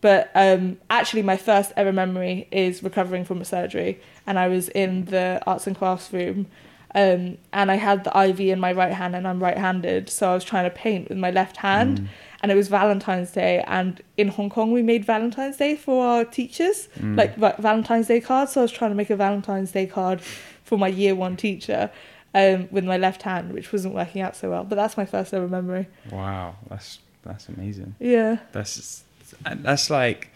But 0.00 0.30
um, 0.34 0.78
actually, 0.88 1.22
my 1.22 1.36
first 1.36 1.72
ever 1.76 1.92
memory 1.92 2.48
is 2.50 2.82
recovering 2.82 3.24
from 3.24 3.40
a 3.40 3.44
surgery. 3.44 4.00
And 4.26 4.38
I 4.38 4.48
was 4.48 4.68
in 4.70 5.04
the 5.06 5.40
arts 5.46 5.66
and 5.66 5.76
crafts 5.76 6.12
room. 6.12 6.46
Um, 6.94 7.38
and 7.52 7.70
I 7.70 7.76
had 7.76 8.02
the 8.04 8.18
IV 8.28 8.40
in 8.40 8.58
my 8.58 8.72
right 8.72 8.92
hand, 8.92 9.14
and 9.14 9.28
I'm 9.28 9.40
right 9.42 9.56
handed. 9.58 10.08
So 10.08 10.30
I 10.30 10.34
was 10.34 10.42
trying 10.44 10.64
to 10.64 10.70
paint 10.74 11.08
with 11.08 11.18
my 11.18 11.30
left 11.30 11.58
hand. 11.58 12.00
Mm. 12.00 12.06
And 12.42 12.50
it 12.50 12.54
was 12.54 12.68
Valentine's 12.68 13.30
Day. 13.32 13.62
And 13.66 14.00
in 14.16 14.28
Hong 14.28 14.48
Kong, 14.50 14.72
we 14.72 14.82
made 14.82 15.04
Valentine's 15.04 15.58
Day 15.58 15.76
for 15.76 16.04
our 16.04 16.24
teachers 16.24 16.88
Mm. 16.98 17.16
like 17.18 17.36
Valentine's 17.58 18.06
Day 18.08 18.20
cards. 18.20 18.52
So 18.52 18.62
I 18.62 18.64
was 18.64 18.72
trying 18.72 18.90
to 18.90 18.94
make 18.96 19.10
a 19.10 19.16
Valentine's 19.16 19.72
Day 19.72 19.86
card 19.86 20.20
for 20.64 20.78
my 20.78 20.88
year 20.88 21.14
one 21.14 21.36
teacher 21.36 21.90
um, 22.34 22.68
with 22.70 22.84
my 22.84 22.96
left 22.96 23.22
hand, 23.22 23.52
which 23.52 23.72
wasn't 23.72 23.94
working 23.94 24.22
out 24.22 24.34
so 24.34 24.48
well. 24.50 24.64
But 24.64 24.76
that's 24.76 24.96
my 24.96 25.04
first 25.04 25.34
ever 25.34 25.46
memory. 25.48 25.86
wow, 26.10 26.54
that's 26.70 27.00
that's 27.22 27.48
amazing. 27.50 27.94
Yeah. 28.00 28.38
That's 28.52 29.04
and 29.44 29.64
that's 29.64 29.90
like, 29.90 30.30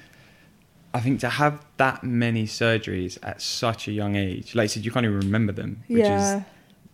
I 0.93 1.01
think 1.01 1.21
to 1.21 1.29
have 1.29 1.65
that 1.79 2.05
many 2.05 2.47
surgeries 2.47 3.19
at 3.23 3.43
such 3.43 3.89
a 3.89 3.93
young 3.93 4.17
age, 4.17 4.55
like 4.55 4.65
you 4.65 4.69
said, 4.69 4.85
you 4.85 4.91
can't 4.91 5.05
even 5.05 5.19
remember 5.19 5.53
them, 5.53 5.83
which 5.89 6.05
yeah. 6.05 6.39
is 6.39 6.43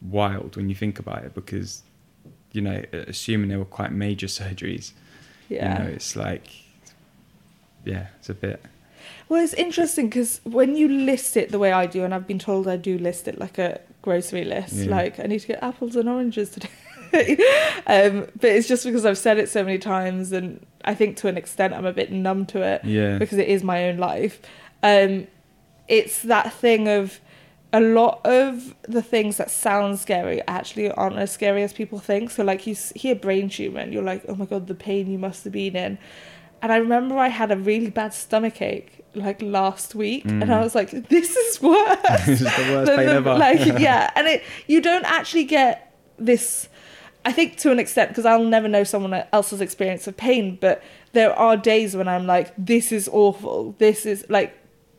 wild 0.00 0.56
when 0.56 0.68
you 0.68 0.74
think 0.74 0.98
about 0.98 1.24
it 1.24 1.34
because, 1.34 1.82
you 2.52 2.62
know, 2.62 2.82
assuming 2.92 3.48
they 3.50 3.56
were 3.56 3.64
quite 3.64 3.92
major 3.92 4.26
surgeries, 4.38 4.92
yeah. 5.48 5.78
you 5.78 5.84
know, 5.84 5.90
it's 5.90 6.16
like, 6.16 6.48
yeah, 7.84 8.06
it's 8.18 8.28
a 8.28 8.34
bit. 8.34 8.64
Well, 9.28 9.42
it's 9.42 9.54
interesting 9.54 10.08
because 10.08 10.40
when 10.44 10.76
you 10.76 10.88
list 10.88 11.36
it 11.36 11.50
the 11.50 11.58
way 11.58 11.72
I 11.72 11.86
do, 11.86 12.04
and 12.04 12.14
I've 12.14 12.26
been 12.26 12.38
told 12.38 12.66
I 12.66 12.76
do 12.76 12.98
list 12.98 13.28
it 13.28 13.38
like 13.38 13.58
a 13.58 13.80
grocery 14.02 14.44
list, 14.44 14.74
Yeah. 14.74 14.90
like 14.90 15.20
I 15.20 15.24
need 15.24 15.40
to 15.40 15.46
get 15.46 15.62
apples 15.62 15.96
and 15.96 16.08
oranges 16.08 16.50
today. 16.50 16.68
um, 17.86 18.26
but 18.40 18.50
it's 18.50 18.68
just 18.68 18.84
because 18.84 19.04
I've 19.04 19.18
said 19.18 19.38
it 19.38 19.48
so 19.48 19.62
many 19.64 19.78
times, 19.78 20.32
and 20.32 20.64
I 20.84 20.94
think 20.94 21.16
to 21.18 21.28
an 21.28 21.36
extent 21.36 21.74
I'm 21.74 21.86
a 21.86 21.92
bit 21.92 22.12
numb 22.12 22.46
to 22.46 22.62
it. 22.62 22.84
Yeah. 22.84 23.18
because 23.18 23.38
it 23.38 23.48
is 23.48 23.62
my 23.62 23.88
own 23.88 23.98
life. 23.98 24.40
Um, 24.82 25.26
it's 25.88 26.22
that 26.22 26.52
thing 26.52 26.88
of 26.88 27.20
a 27.72 27.80
lot 27.80 28.20
of 28.26 28.74
the 28.82 29.02
things 29.02 29.36
that 29.36 29.50
sound 29.50 29.98
scary 29.98 30.42
actually 30.48 30.90
aren't 30.90 31.16
as 31.16 31.30
scary 31.30 31.62
as 31.62 31.72
people 31.72 31.98
think. 31.98 32.30
So, 32.30 32.42
like, 32.44 32.66
you 32.66 32.76
hear 32.96 33.14
brain 33.14 33.48
tumor 33.48 33.80
and 33.80 33.92
you're 33.92 34.02
like, 34.02 34.24
oh 34.28 34.34
my 34.34 34.44
god, 34.44 34.66
the 34.66 34.74
pain 34.74 35.10
you 35.10 35.18
must 35.18 35.44
have 35.44 35.52
been 35.52 35.76
in. 35.76 35.98
And 36.62 36.72
I 36.72 36.76
remember 36.76 37.16
I 37.16 37.28
had 37.28 37.50
a 37.50 37.56
really 37.56 37.88
bad 37.90 38.12
stomach 38.12 38.60
ache 38.60 39.04
like 39.14 39.40
last 39.42 39.94
week, 39.94 40.24
and 40.24 40.44
I 40.52 40.58
Mm. 40.58 40.62
was 40.62 40.74
like, 40.74 40.90
this 41.08 41.34
is 41.34 41.60
worse. 41.62 41.98
this 42.26 42.40
is 42.42 42.56
the 42.56 42.72
worst 42.72 42.92
pain 42.96 43.06
the- 43.06 43.12
ever. 43.14 43.34
Like, 43.34 43.78
yeah, 43.80 44.10
and 44.14 44.26
it 44.28 44.42
you 44.66 44.80
don't 44.80 45.04
actually 45.04 45.44
get 45.44 45.94
this. 46.18 46.68
I 47.24 47.32
think 47.32 47.56
to 47.58 47.70
an 47.70 47.78
extent 47.78 48.08
because 48.10 48.24
I'll 48.26 48.44
never 48.44 48.68
know 48.68 48.84
someone 48.84 49.12
else's 49.32 49.60
experience 49.60 50.06
of 50.06 50.16
pain, 50.16 50.56
but 50.60 50.82
there 51.12 51.32
are 51.34 51.56
days 51.56 51.94
when 51.96 52.08
I'm 52.08 52.26
like, 52.26 52.52
this 52.56 52.92
is 52.92 53.08
awful. 53.12 53.74
This 53.78 54.06
is 54.06 54.24
like, 54.28 54.56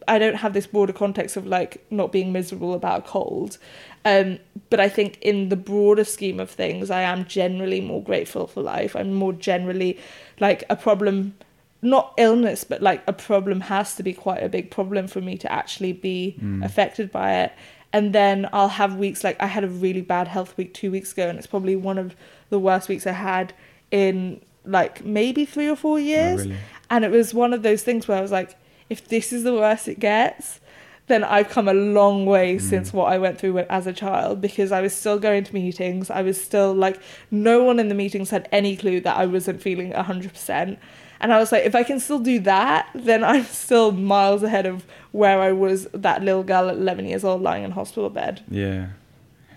I 0.08 0.20
don't 0.20 0.36
have 0.36 0.54
this 0.54 0.68
broader 0.68 0.94
context 0.94 1.36
of 1.38 1.48
like 1.48 1.84
not 1.90 2.12
being 2.12 2.32
miserable 2.32 2.74
about 2.74 3.00
a 3.00 3.02
cold. 3.04 3.58
Um, 4.06 4.40
but 4.70 4.80
I 4.80 4.90
think 4.90 5.18
in 5.22 5.50
the 5.50 5.56
broader 5.56 6.04
scheme 6.04 6.40
of 6.40 6.50
things, 6.50 6.90
I 6.92 7.02
am 7.02 7.26
generally 7.26 7.82
more 7.82 8.04
grateful 8.04 8.48
for 8.48 8.62
life. 8.62 8.96
I'm 8.96 9.14
more 9.14 9.34
generally 9.34 9.98
like 10.40 10.64
a 10.70 10.76
problem, 10.76 11.36
not 11.82 12.14
illness, 12.18 12.64
but 12.64 12.82
like 12.82 13.04
a 13.08 13.14
problem 13.14 13.62
has 13.62 13.96
to 13.96 14.04
be 14.04 14.14
quite 14.14 14.44
a 14.44 14.50
big 14.50 14.70
problem 14.72 15.08
for 15.08 15.22
me 15.22 15.38
to 15.38 15.52
actually 15.52 15.94
be 15.94 16.36
Mm. 16.42 16.64
affected 16.66 17.12
by 17.12 17.34
it. 17.44 17.52
And 17.94 18.14
then 18.14 18.48
I'll 18.54 18.70
have 18.70 18.96
weeks 18.96 19.24
like 19.24 19.36
I 19.42 19.48
had 19.48 19.64
a 19.64 19.68
really 19.68 20.02
bad 20.02 20.28
health 20.30 20.56
week 20.58 20.74
two 20.74 20.92
weeks 20.92 21.12
ago, 21.12 21.28
and 21.28 21.38
it's 21.38 21.48
probably 21.48 21.76
one 21.76 21.98
of 21.98 22.16
the 22.50 22.60
worst 22.60 22.88
weeks 22.90 23.06
I 23.06 23.12
had 23.12 23.54
in 23.92 24.42
like 24.66 25.04
maybe 25.04 25.44
three 25.46 25.68
or 25.68 25.76
four 25.76 26.00
years. 26.00 26.46
really? 26.46 26.58
And 26.90 27.04
it 27.06 27.12
was 27.12 27.34
one 27.34 27.54
of 27.54 27.64
those 27.64 27.84
things 27.84 28.08
where 28.08 28.18
I 28.18 28.22
was 28.22 28.32
like, 28.32 28.56
if 28.90 29.08
this 29.08 29.32
is 29.34 29.44
the 29.44 29.54
worst 29.54 29.88
it 29.88 30.00
gets, 30.00 30.60
then 31.08 31.24
I've 31.24 31.50
come 31.50 31.68
a 31.68 31.74
long 31.74 32.26
way 32.26 32.56
Mm. 32.56 32.62
since 32.62 32.94
what 32.94 33.12
I 33.12 33.18
went 33.18 33.38
through 33.40 33.54
when- 33.54 33.66
as 33.70 33.88
a 33.88 33.94
child 33.94 34.40
because 34.40 34.72
I 34.72 34.82
was 34.82 34.94
still 34.94 35.18
going 35.20 35.44
to 35.46 35.54
meetings. 35.54 36.10
I 36.10 36.22
was 36.22 36.40
still 36.42 36.74
like, 36.74 36.98
no 37.32 37.64
one 37.64 37.80
in 37.80 37.90
the 37.90 37.96
meetings 37.96 38.30
had 38.30 38.48
any 38.52 38.76
clue 38.78 39.02
that 39.02 39.18
I 39.18 39.26
wasn't 39.26 39.62
feeling 39.62 39.92
100%. 39.94 40.78
And 41.20 41.34
I 41.34 41.40
was 41.40 41.52
like, 41.52 41.66
if 41.66 41.76
I 41.76 41.84
can 41.84 42.00
still 42.00 42.20
do 42.20 42.40
that, 42.42 42.88
then 42.96 43.24
I'm 43.24 43.46
still 43.46 43.92
miles 43.92 44.44
ahead 44.44 44.66
of 44.66 44.86
where 45.12 45.40
I 45.42 45.52
was 45.52 45.88
that 45.94 46.24
little 46.24 46.44
girl 46.44 46.70
at 46.70 46.78
11 46.78 47.06
years 47.06 47.24
old 47.24 47.42
lying 47.42 47.64
in 47.64 47.72
hospital 47.72 48.10
bed. 48.10 48.42
Yeah. 48.50 48.88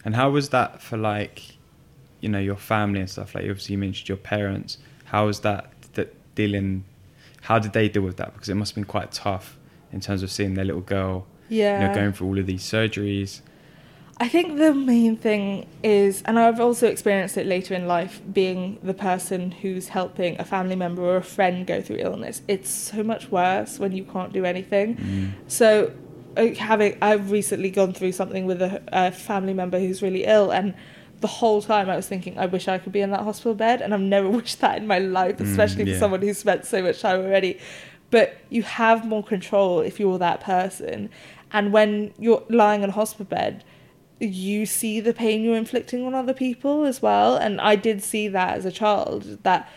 And 0.05 0.14
how 0.17 0.31
was 0.31 0.51
that 0.51 0.83
for 0.83 0.97
like, 0.97 1.57
you 2.21 2.29
know, 2.29 2.38
your 2.40 2.57
family 2.57 3.01
and 3.01 3.09
stuff? 3.09 3.35
Like 3.35 3.45
obviously 3.45 3.75
you 3.75 3.79
mentioned 3.79 4.09
your 4.09 4.19
parents. 4.19 4.79
How 5.05 5.27
was 5.27 5.40
that 5.40 5.71
that 5.95 6.14
dealing? 6.35 6.85
How 7.43 7.59
did 7.59 7.73
they 7.73 7.88
deal 7.88 8.03
with 8.03 8.17
that? 8.17 8.33
Because 8.35 8.49
it 8.49 8.55
must 8.55 8.73
have 8.73 8.77
been 8.77 8.85
quite 8.85 9.12
tough 9.12 9.57
in 9.93 10.01
terms 10.01 10.23
of 10.23 10.31
seeing 10.31 10.55
their 10.55 10.64
little 10.64 10.81
girl, 10.81 11.27
Yeah. 11.49 11.81
you 11.83 11.88
know, 11.88 11.95
going 11.95 12.12
through 12.12 12.27
all 12.27 12.38
of 12.38 12.47
these 12.47 12.62
surgeries. 12.62 13.40
I 14.18 14.29
think 14.29 14.59
the 14.59 14.72
main 14.72 15.16
thing 15.16 15.66
is, 15.83 16.22
and 16.24 16.38
I've 16.38 16.61
also 16.61 16.87
experienced 16.87 17.37
it 17.37 17.46
later 17.46 17.74
in 17.74 17.87
life, 17.88 18.20
being 18.33 18.79
the 18.83 18.94
person 18.94 19.50
who's 19.50 19.88
helping 19.88 20.40
a 20.40 20.44
family 20.44 20.77
member 20.77 21.03
or 21.03 21.16
a 21.16 21.22
friend 21.22 21.66
go 21.66 21.81
through 21.81 21.96
illness. 21.96 22.42
It's 22.46 22.70
so 22.70 23.03
much 23.03 23.31
worse 23.31 23.79
when 23.79 23.92
you 23.92 24.05
can't 24.05 24.33
do 24.33 24.44
anything. 24.44 24.96
Mm. 24.96 25.33
So, 25.48 25.92
uh, 26.37 26.46
having 26.55 26.96
I've 27.03 27.31
recently 27.33 27.70
gone 27.70 27.92
through 27.92 28.12
something 28.12 28.46
with 28.46 28.62
a, 28.62 28.83
a 28.88 29.11
family 29.11 29.55
member 29.55 29.79
who's 29.81 30.00
really 30.00 30.24
ill, 30.24 30.53
and 30.53 30.74
the 31.20 31.27
whole 31.27 31.61
time 31.62 31.90
I 31.90 31.96
was 31.96 32.07
thinking, 32.07 32.38
I 32.38 32.46
wish 32.46 32.68
I 32.68 32.79
could 32.79 32.92
be 32.92 33.00
in 33.00 33.11
that 33.11 33.20
hospital 33.22 33.55
bed, 33.55 33.83
and 33.83 33.92
I've 33.92 34.00
never 34.00 34.29
wished 34.40 34.61
that 34.61 34.79
in 34.79 34.87
my 34.87 35.00
life, 35.00 35.38
Mm, 35.38 35.50
especially 35.50 35.85
yeah. 35.85 35.94
for 35.94 35.98
someone 36.00 36.22
who's 36.22 36.38
spent 36.38 36.66
so 36.66 36.83
much 36.83 37.00
time 37.00 37.20
already. 37.20 37.59
But 38.11 38.37
you 38.48 38.62
have 38.62 39.05
more 39.05 39.24
control 39.24 39.81
if 39.81 39.98
you're 39.98 40.18
that 40.18 40.40
person, 40.40 41.11
and 41.53 41.72
when 41.72 42.14
you're 42.18 42.44
lying 42.48 42.83
in 42.85 42.90
a 42.90 42.92
hospital 42.92 43.27
bed, 43.27 43.64
you 44.27 44.67
see 44.67 45.01
the 45.01 45.13
pain 45.13 45.43
you're 45.43 45.57
inflicting 45.57 46.07
on 46.07 46.15
other 46.15 46.35
people 46.35 46.85
as 46.85 47.01
well. 47.03 47.37
And 47.37 47.61
I 47.61 47.77
did 47.77 48.03
see 48.03 48.29
that 48.29 48.57
as 48.57 48.65
a 48.65 48.73
child 48.73 49.43
that 49.43 49.69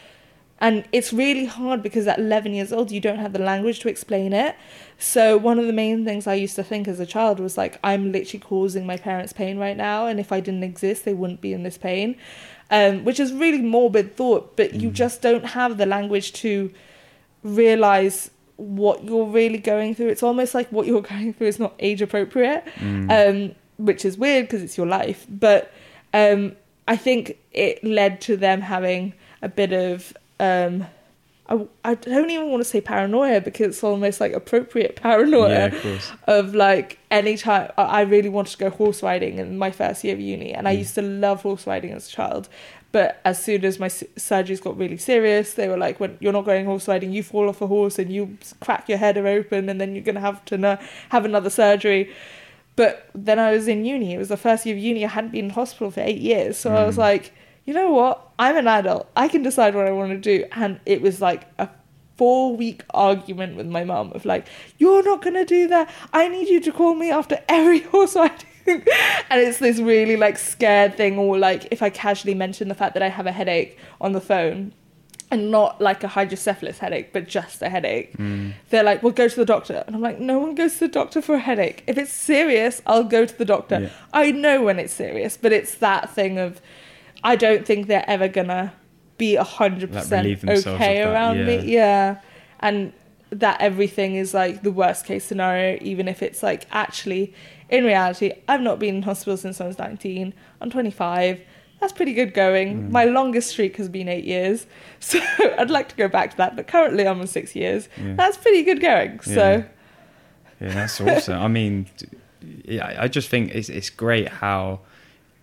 and 0.60 0.86
it's 0.92 1.14
really 1.14 1.46
hard 1.46 1.84
because 1.84 2.08
at 2.08 2.18
11 2.18 2.56
years 2.56 2.74
old 2.74 2.90
you 2.90 3.00
don't 3.00 3.20
have 3.20 3.32
the 3.32 3.40
language 3.40 3.80
to 3.82 3.90
explain 3.90 4.34
it. 4.34 4.56
So 4.98 5.38
one 5.38 5.60
of 5.60 5.68
the 5.68 5.74
main 5.74 6.04
things 6.04 6.26
i 6.26 6.34
used 6.34 6.56
to 6.56 6.64
think 6.64 6.88
as 6.88 7.00
a 7.00 7.06
child 7.06 7.40
was 7.40 7.56
like 7.56 7.80
i'm 7.84 8.12
literally 8.12 8.40
causing 8.40 8.84
my 8.88 8.98
parents 8.98 9.32
pain 9.32 9.60
right 9.60 9.78
now 9.78 10.08
and 10.08 10.20
if 10.20 10.32
i 10.32 10.40
didn't 10.40 10.64
exist 10.64 11.06
they 11.06 11.14
wouldn't 11.14 11.42
be 11.42 11.54
in 11.54 11.62
this 11.64 11.78
pain. 11.78 12.16
Um, 12.72 13.06
which 13.06 13.20
is 13.20 13.32
really 13.32 13.62
morbid 13.62 14.18
thought 14.18 14.58
but 14.58 14.74
you 14.74 14.90
just 14.90 15.22
don't 15.22 15.46
have 15.46 15.78
the 15.78 15.86
language 15.86 16.34
to 16.34 16.74
realize 17.44 18.32
what 18.58 19.04
you're 19.04 19.26
really 19.26 19.60
going 19.60 19.96
through. 19.96 20.10
It's 20.10 20.24
almost 20.24 20.54
like 20.54 20.70
what 20.72 20.86
you're 20.86 21.02
going 21.14 21.34
through 21.34 21.48
is 21.48 21.60
not 21.60 21.74
age 21.80 22.02
appropriate. 22.02 22.64
Um, 23.10 23.56
which 23.78 24.04
is 24.06 24.18
weird 24.18 24.46
because 24.46 24.62
it's 24.64 24.78
your 24.78 24.88
life 24.88 25.26
but 25.30 25.72
um, 26.14 26.56
i 26.88 26.96
think 26.98 27.38
it 27.54 27.84
led 27.84 28.20
to 28.22 28.36
them 28.38 28.62
having 28.62 29.14
a 29.42 29.50
bit 29.50 29.72
of 29.74 30.16
um, 30.40 30.86
I, 31.50 31.66
I 31.86 31.96
don't 31.96 32.30
even 32.30 32.50
want 32.50 32.62
to 32.62 32.66
say 32.70 32.82
paranoia 32.82 33.40
because 33.40 33.68
it's 33.68 33.84
almost 33.84 34.20
like 34.20 34.34
appropriate 34.34 34.96
paranoia 35.02 35.70
Yeah, 35.72 35.76
of 35.94 36.14
of 36.28 36.56
like 36.56 37.00
anytime 37.10 37.72
I 37.78 37.84
I 37.84 38.02
really 38.02 38.28
wanted 38.30 38.52
to 38.52 38.58
go 38.58 38.70
horse 38.70 39.02
riding 39.02 39.38
in 39.40 39.58
my 39.58 39.72
first 39.72 40.04
year 40.04 40.14
of 40.14 40.20
uni, 40.20 40.54
and 40.54 40.68
I 40.68 40.76
Mm. 40.76 40.80
used 40.80 40.96
to 40.96 41.02
love 41.02 41.44
horse 41.44 41.66
riding 41.66 41.92
as 41.94 42.08
a 42.08 42.12
child. 42.12 42.50
But 42.92 43.22
as 43.24 43.42
soon 43.42 43.64
as 43.64 43.80
my 43.80 43.88
surgeries 43.88 44.62
got 44.62 44.78
really 44.78 44.98
serious, 44.98 45.54
they 45.54 45.68
were 45.70 45.78
like, 45.78 46.00
"When 46.02 46.18
you're 46.20 46.34
not 46.34 46.46
going 46.46 46.66
horse 46.66 46.88
riding, 46.88 47.12
you 47.14 47.24
fall 47.24 47.48
off 47.50 47.62
a 47.62 47.68
horse 47.68 47.98
and 47.98 48.12
you 48.12 48.38
crack 48.60 48.90
your 48.90 48.98
head 48.98 49.18
open, 49.18 49.70
and 49.70 49.80
then 49.80 49.94
you're 49.96 50.04
gonna 50.04 50.20
have 50.20 50.44
to 50.46 50.80
have 51.10 51.24
another 51.26 51.50
surgery." 51.50 52.10
But 52.78 53.10
then 53.14 53.40
I 53.40 53.52
was 53.52 53.68
in 53.68 53.84
uni. 53.84 54.14
It 54.14 54.18
was 54.18 54.30
the 54.30 54.38
first 54.38 54.66
year 54.66 54.76
of 54.76 54.82
uni. 54.82 55.04
I 55.04 55.10
hadn't 55.10 55.32
been 55.32 55.46
in 55.46 55.52
hospital 55.52 55.92
for 55.92 56.00
eight 56.00 56.20
years, 56.22 56.58
so 56.58 56.74
I 56.74 56.86
was 56.86 56.96
Mm. 56.96 57.00
like, 57.00 57.34
you 57.66 57.74
know 57.74 57.92
what? 57.92 58.26
I'm 58.40 58.56
an 58.56 58.68
adult. 58.68 59.10
I 59.18 59.28
can 59.28 59.44
decide 59.44 59.76
what 59.76 59.86
I 59.88 59.92
want 59.92 60.12
to 60.12 60.18
do. 60.18 60.46
And 60.54 60.80
it 60.86 61.02
was 61.02 61.20
like 61.20 61.42
a 61.60 61.68
four 62.18 62.56
week 62.56 62.84
argument 62.94 63.58
with 63.58 63.68
my 63.68 63.84
mum 63.84 64.12
of 64.14 64.26
like, 64.26 64.48
you're 64.78 65.04
not 65.04 65.22
going 65.22 65.34
to 65.34 65.44
do 65.46 65.68
that. 65.68 65.90
I 66.14 66.28
need 66.30 66.48
you 66.48 66.60
to 66.62 66.72
call 66.72 66.94
me 66.96 67.12
after 67.12 67.40
every 67.50 67.80
horse 67.94 68.16
riding. 68.16 68.46
and 68.68 69.40
it's 69.42 69.60
this 69.60 69.80
really 69.80 70.16
like 70.18 70.38
scared 70.38 70.96
thing, 70.96 71.18
or 71.18 71.38
like 71.38 71.68
if 71.72 71.82
I 71.82 71.90
casually 71.90 72.36
mention 72.36 72.68
the 72.68 72.76
fact 72.76 72.94
that 72.94 73.02
I 73.04 73.10
have 73.10 73.26
a 73.26 73.32
headache 73.32 73.78
on 74.00 74.12
the 74.14 74.22
phone. 74.22 74.74
And 75.30 75.52
not 75.52 75.82
like 75.82 76.06
a 76.06 76.08
hydrocephalus 76.08 76.78
headache, 76.80 77.12
but 77.12 77.28
just 77.28 77.62
a 77.62 77.68
headache. 77.68 78.16
Mm. 78.18 78.54
They're 78.70 78.84
like, 78.84 79.04
"Well, 79.04 79.12
go 79.12 79.28
to 79.28 79.36
the 79.36 79.44
doctor," 79.46 79.84
and 79.86 79.94
I'm 79.94 80.02
like, 80.02 80.20
"No 80.22 80.40
one 80.40 80.56
goes 80.56 80.76
to 80.76 80.80
the 80.82 80.88
doctor 80.88 81.22
for 81.22 81.36
a 81.36 81.40
headache. 81.40 81.84
If 81.86 81.98
it's 81.98 82.14
serious, 82.14 82.82
I'll 82.88 83.04
go 83.04 83.26
to 83.26 83.38
the 83.38 83.44
doctor. 83.44 83.82
Yeah. 83.82 83.90
I 84.14 84.32
know 84.32 84.62
when 84.64 84.80
it's 84.80 84.94
serious, 84.94 85.36
but 85.36 85.52
it's 85.52 85.76
that 85.76 86.10
thing 86.12 86.38
of 86.38 86.62
I 87.26 87.36
don't 87.36 87.66
think 87.66 87.88
they're 87.88 88.10
ever 88.10 88.30
gonna 88.30 88.72
be 89.18 89.36
a 89.36 89.44
hundred 89.44 89.94
Like, 89.94 90.04
percent 90.04 90.24
relieve 90.24 90.44
okay 90.48 91.02
of 91.02 91.10
that, 91.10 91.14
around 91.14 91.40
yeah. 91.40 91.46
me. 91.46 91.74
Yeah, 91.74 92.16
and 92.62 92.94
that 93.30 93.60
everything 93.60 94.16
is 94.16 94.34
like 94.34 94.64
the 94.64 94.72
worst 94.72 95.06
case 95.06 95.26
scenario, 95.26 95.78
even 95.82 96.08
if 96.08 96.24
it's 96.24 96.42
like 96.42 96.68
actually 96.72 97.34
in 97.70 97.84
reality, 97.84 98.32
I've 98.48 98.62
not 98.62 98.80
been 98.80 98.96
in 98.96 99.02
hospital 99.02 99.36
since 99.36 99.60
I 99.60 99.68
was 99.68 99.78
nineteen. 99.78 100.34
I'm 100.62 100.70
25. 100.70 101.42
That's 101.80 101.94
pretty 101.94 102.14
good 102.14 102.34
going. 102.34 102.88
Mm. 102.88 102.92
My 102.92 103.06
longest 103.06 103.50
streak 103.50 103.78
has 103.78 103.88
been 103.88 104.08
eight 104.08 104.26
years, 104.26 104.66
so 105.00 105.20
I'd 105.58 105.70
like 105.70 105.90
to 105.90 105.96
go 105.96 106.08
back 106.08 106.32
to 106.32 106.38
that. 106.38 106.56
But 106.56 106.68
currently, 106.68 107.08
I'm 107.08 107.20
on 107.20 107.28
six 107.28 107.56
years. 107.56 107.88
Yeah. 107.98 108.16
That's 108.16 108.38
pretty 108.38 108.64
good 108.64 108.82
going. 108.82 109.20
So 109.20 109.64
Yeah, 110.60 110.74
that's 110.74 111.00
awesome. 111.02 111.40
I 111.40 111.48
mean, 111.48 111.88
yeah, 112.66 112.96
I 113.00 113.08
just 113.08 113.30
think 113.30 113.54
it's 113.54 113.70
it's 113.70 113.90
great 113.90 114.28
how 114.28 114.80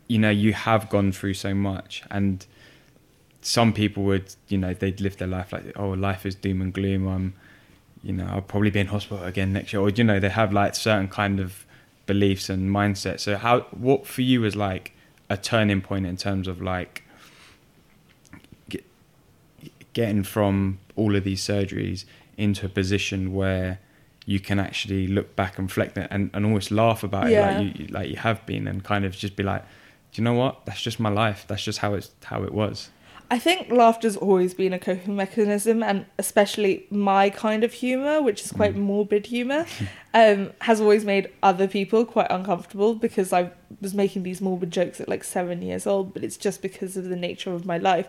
you 0.09 0.19
know 0.19 0.31
you 0.31 0.53
have 0.53 0.91
gone 0.91 1.13
through 1.13 1.35
so 1.35 1.55
much, 1.55 2.03
and 2.11 2.45
some 3.41 3.73
people 3.73 4.03
would 4.05 4.35
you 4.49 4.59
know 4.59 4.75
they'd 4.75 5.01
live 5.01 5.19
their 5.19 5.29
life 5.29 5.53
like 5.53 5.73
oh 5.77 5.91
life 5.91 6.27
is 6.27 6.35
doom 6.35 6.61
and 6.61 6.73
gloom. 6.73 7.07
I'm 7.07 7.35
you 8.03 8.13
know 8.13 8.27
I'll 8.27 8.41
probably 8.41 8.71
be 8.71 8.81
in 8.81 8.89
hospital 8.89 9.23
again 9.25 9.53
next 9.53 9.73
year, 9.73 9.81
or 9.81 9.91
you 9.91 10.05
know 10.05 10.19
they 10.19 10.31
have 10.31 10.53
like 10.53 10.75
certain 10.75 11.09
kind 11.09 11.39
of 11.39 11.65
beliefs 12.07 12.49
and 12.49 12.71
mindset. 12.71 13.21
So 13.21 13.37
how 13.37 13.61
what 13.71 14.07
for 14.07 14.23
you 14.23 14.41
was 14.41 14.57
like 14.57 14.93
a 15.31 15.37
turning 15.37 15.81
point 15.81 16.07
in 16.07 16.17
terms 16.17 16.47
of 16.49 16.61
like 16.61 17.03
get, 18.69 18.85
getting 19.93 20.23
from 20.23 20.79
all 20.97 21.17
of 21.17 21.25
these 21.25 21.43
surgeries 21.43 22.05
into 22.37 22.67
a 22.67 22.69
position 22.69 23.33
where 23.33 23.79
you 24.27 24.41
can 24.41 24.59
actually 24.59 25.07
look 25.07 25.37
back 25.37 25.59
and 25.59 25.69
reflect 25.69 25.97
it 25.99 26.09
and, 26.11 26.31
and 26.35 26.45
almost 26.45 26.71
laugh 26.71 27.03
about 27.05 27.29
Yeah. 27.31 27.59
it 27.61 27.65
like 27.67 27.79
you 27.79 27.87
like 27.89 28.09
you 28.11 28.17
have 28.17 28.45
been 28.47 28.67
and 28.67 28.83
kind 28.85 29.05
of 29.05 29.13
just 29.17 29.37
be 29.37 29.43
like 29.43 29.65
do 30.13 30.23
you 30.23 30.25
know 30.25 30.35
what? 30.35 30.65
That's 30.65 30.81
just 30.81 31.01
my 31.01 31.09
life. 31.09 31.45
That's 31.49 31.65
just 31.65 31.81
how 31.81 31.95
it's 31.95 32.13
how 32.23 32.45
it 32.45 32.53
was 32.55 32.89
I 33.35 33.39
think 33.41 33.69
laughter's 33.73 34.17
always 34.17 34.55
been 34.55 34.73
a 34.73 34.79
coping 34.79 35.17
mechanism, 35.17 35.83
and 35.83 36.07
especially 36.21 36.87
my 36.89 37.31
kind 37.31 37.65
of 37.65 37.73
humor, 37.73 38.23
which 38.23 38.45
is 38.45 38.53
quite 38.53 38.77
morbid 38.77 39.27
humor, 39.27 39.67
um, 40.15 40.53
has 40.61 40.81
always 40.81 41.05
made 41.05 41.33
other 41.43 41.67
people 41.67 42.05
quite 42.05 42.29
uncomfortable 42.31 42.95
because 42.95 43.33
I 43.33 43.51
was 43.81 43.93
making 43.93 44.23
these 44.23 44.41
morbid 44.41 44.71
jokes 44.71 45.01
at 45.01 45.09
like 45.09 45.25
seven 45.25 45.63
years 45.63 45.85
old, 45.85 46.15
but 46.15 46.23
it's 46.23 46.37
just 46.37 46.63
because 46.63 46.97
of 46.97 47.07
the 47.07 47.17
nature 47.17 47.53
of 47.53 47.67
my 47.67 47.77
life. 47.77 48.07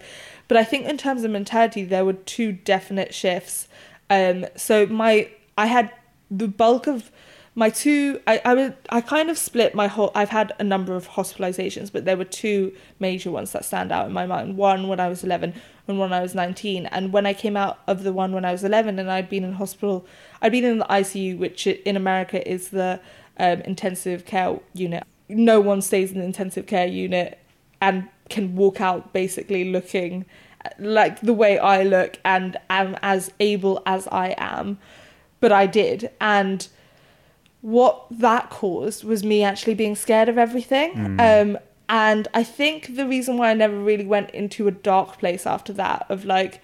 But 0.48 0.58
I 0.58 0.64
think 0.64 0.86
in 0.86 0.96
terms 0.96 1.24
of 1.24 1.32
mentality, 1.32 1.84
there 1.84 2.06
were 2.06 2.14
two 2.14 2.52
definite 2.52 3.12
shifts. 3.12 3.68
Um, 4.12 4.46
so 4.56 4.86
my 4.86 5.32
I 5.58 5.66
had 5.66 5.92
the 6.30 6.48
bulk 6.48 6.86
of 6.86 7.10
my 7.58 7.70
two 7.70 8.20
I, 8.28 8.42
I 8.44 8.54
would 8.54 8.76
I 8.90 9.02
kind 9.02 9.30
of 9.30 9.38
split 9.38 9.74
my 9.74 9.88
whole 9.88 10.12
I've 10.14 10.30
had 10.30 10.54
a 10.60 10.64
number 10.64 10.96
of 10.96 11.10
hospitalizations 11.10 11.92
but 11.92 12.04
there 12.04 12.18
were 12.18 12.26
two 12.26 12.76
major 13.00 13.32
ones 13.32 13.54
that 13.54 13.64
stand 13.64 13.92
out 13.92 14.06
in 14.06 14.14
my 14.14 14.26
mind. 14.26 14.58
One 14.58 14.90
when 14.90 15.00
I 15.00 15.08
was 15.08 15.24
11 15.24 15.54
and 15.88 15.98
one 16.00 16.12
when 16.12 16.20
I 16.20 16.22
was 16.22 16.36
19 16.36 16.86
and 16.88 17.14
when 17.14 17.26
I 17.26 17.34
came 17.34 17.56
out 17.56 17.80
of 17.88 18.04
the 18.04 18.12
one 18.12 18.34
when 18.34 18.44
I 18.44 18.52
was 18.52 18.64
11 18.64 19.00
and 19.00 19.10
I'd 19.10 19.30
been 19.30 19.46
in 19.46 19.54
hospital 19.54 20.06
I'd 20.42 20.52
been 20.52 20.66
in 20.66 20.80
the 20.80 20.86
ICU 20.86 21.38
which 21.38 21.66
in 21.66 21.96
America 21.96 22.48
is 22.48 22.70
the 22.70 23.00
um, 23.38 23.62
intensive 23.62 24.26
care 24.26 24.60
unit. 24.74 25.06
No 25.30 25.60
one 25.60 25.82
stays 25.82 26.12
in 26.12 26.20
the 26.20 26.26
intensive 26.26 26.68
care 26.68 26.88
unit 26.88 27.40
and 27.82 28.08
can 28.30 28.56
walk 28.56 28.82
out 28.82 29.14
basically 29.14 29.72
looking 29.72 30.26
like 30.80 31.22
the 31.22 31.34
way 31.34 31.58
I 31.58 31.84
look 31.84 32.20
and 32.26 32.58
am 32.70 32.98
as 33.02 33.32
able 33.40 33.82
as 33.86 34.08
I 34.08 34.36
am. 34.38 34.80
But 35.40 35.52
I 35.52 35.68
did. 35.68 36.10
And 36.20 36.68
what 37.66 38.06
that 38.12 38.52
caused 38.52 39.04
was 39.04 39.24
me 39.24 39.42
actually 39.42 39.74
being 39.74 39.96
scared 39.96 40.30
of 40.30 40.38
everything. 40.38 40.92
Um, 41.20 41.58
and 41.90 42.28
I 42.32 42.44
think 42.44 42.96
the 42.96 43.08
reason 43.08 43.38
why 43.38 43.50
I 43.50 43.56
never 43.56 43.76
really 43.76 44.06
went 44.06 44.30
into 44.32 44.68
a 44.68 44.72
dark 44.72 45.18
place 45.18 45.48
after 45.48 45.74
that, 45.74 46.06
of 46.08 46.26
like, 46.26 46.62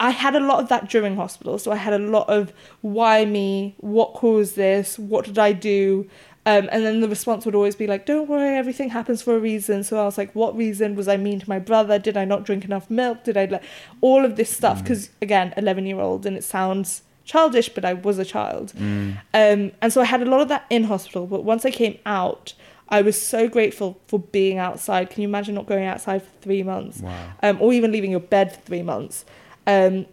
I 0.00 0.08
had 0.08 0.34
a 0.34 0.40
lot 0.40 0.60
of 0.60 0.70
that 0.70 0.88
during 0.88 1.16
hospital. 1.16 1.58
So 1.58 1.70
I 1.70 1.76
had 1.76 1.92
a 1.92 1.98
lot 1.98 2.30
of 2.30 2.50
why 2.80 3.26
me, 3.26 3.74
what 3.76 4.14
caused 4.14 4.56
this, 4.56 4.98
what 4.98 5.26
did 5.26 5.38
I 5.38 5.52
do? 5.52 6.08
Um, 6.46 6.70
and 6.72 6.82
then 6.82 7.02
the 7.02 7.10
response 7.10 7.44
would 7.44 7.54
always 7.54 7.76
be 7.76 7.86
like, 7.86 8.06
don't 8.06 8.26
worry, 8.26 8.56
everything 8.56 8.88
happens 8.88 9.20
for 9.20 9.36
a 9.36 9.38
reason. 9.38 9.84
So 9.84 10.00
I 10.00 10.04
was 10.04 10.16
like, 10.16 10.34
what 10.34 10.56
reason? 10.56 10.96
Was 10.96 11.08
I 11.08 11.18
mean 11.18 11.40
to 11.40 11.48
my 11.48 11.58
brother? 11.58 11.98
Did 11.98 12.16
I 12.16 12.24
not 12.24 12.44
drink 12.44 12.64
enough 12.64 12.88
milk? 12.88 13.22
Did 13.24 13.36
I 13.36 13.44
like 13.44 13.62
all 14.00 14.24
of 14.24 14.36
this 14.36 14.48
stuff? 14.48 14.82
Because 14.82 15.10
again, 15.20 15.52
11 15.58 15.84
year 15.84 16.00
old, 16.00 16.24
and 16.24 16.38
it 16.38 16.42
sounds 16.42 17.02
childish, 17.24 17.68
but 17.68 17.84
I 17.84 17.94
was 17.94 18.18
a 18.18 18.24
child. 18.24 18.72
Um, 18.76 19.72
and 19.80 19.92
so 19.92 20.00
I 20.00 20.04
had 20.04 20.22
a 20.22 20.26
lot 20.26 20.40
of 20.40 20.48
that 20.48 20.66
in 20.70 20.84
hospital. 20.84 21.26
But 21.26 21.44
once 21.44 21.64
I 21.64 21.70
came 21.70 21.98
out, 22.04 22.54
I 22.88 23.00
was 23.02 23.20
so 23.20 23.48
grateful 23.48 23.98
for 24.06 24.18
being 24.18 24.58
outside. 24.58 25.10
Can 25.10 25.22
you 25.22 25.28
imagine 25.28 25.54
not 25.54 25.66
going 25.66 25.84
outside 25.84 26.22
for 26.22 26.30
three 26.42 26.62
months? 26.62 27.00
wow 27.00 27.32
um, 27.42 27.58
or 27.60 27.72
even 27.72 27.90
leaving 27.92 28.10
your 28.10 28.20
bed 28.20 28.54
for 28.54 28.60
three 28.60 28.82
months. 28.82 29.24
Um, 29.66 30.06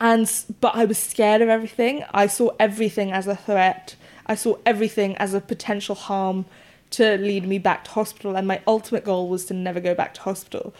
and 0.00 0.30
but 0.60 0.74
I 0.74 0.84
was 0.84 0.98
scared 0.98 1.40
of 1.40 1.48
everything. 1.48 2.04
I 2.12 2.26
saw 2.26 2.50
everything 2.58 3.12
as 3.12 3.26
a 3.26 3.36
threat. 3.36 3.96
I 4.26 4.34
saw 4.34 4.56
everything 4.66 5.16
as 5.16 5.34
a 5.34 5.40
potential 5.40 5.94
harm 5.94 6.44
to 6.90 7.16
lead 7.18 7.46
me 7.46 7.58
back 7.58 7.84
to 7.84 7.90
hospital. 7.90 8.36
And 8.36 8.46
my 8.46 8.60
ultimate 8.66 9.04
goal 9.04 9.28
was 9.28 9.44
to 9.46 9.54
never 9.54 9.80
go 9.80 9.94
back 9.94 10.14
to 10.14 10.20
hospital. 10.22 10.74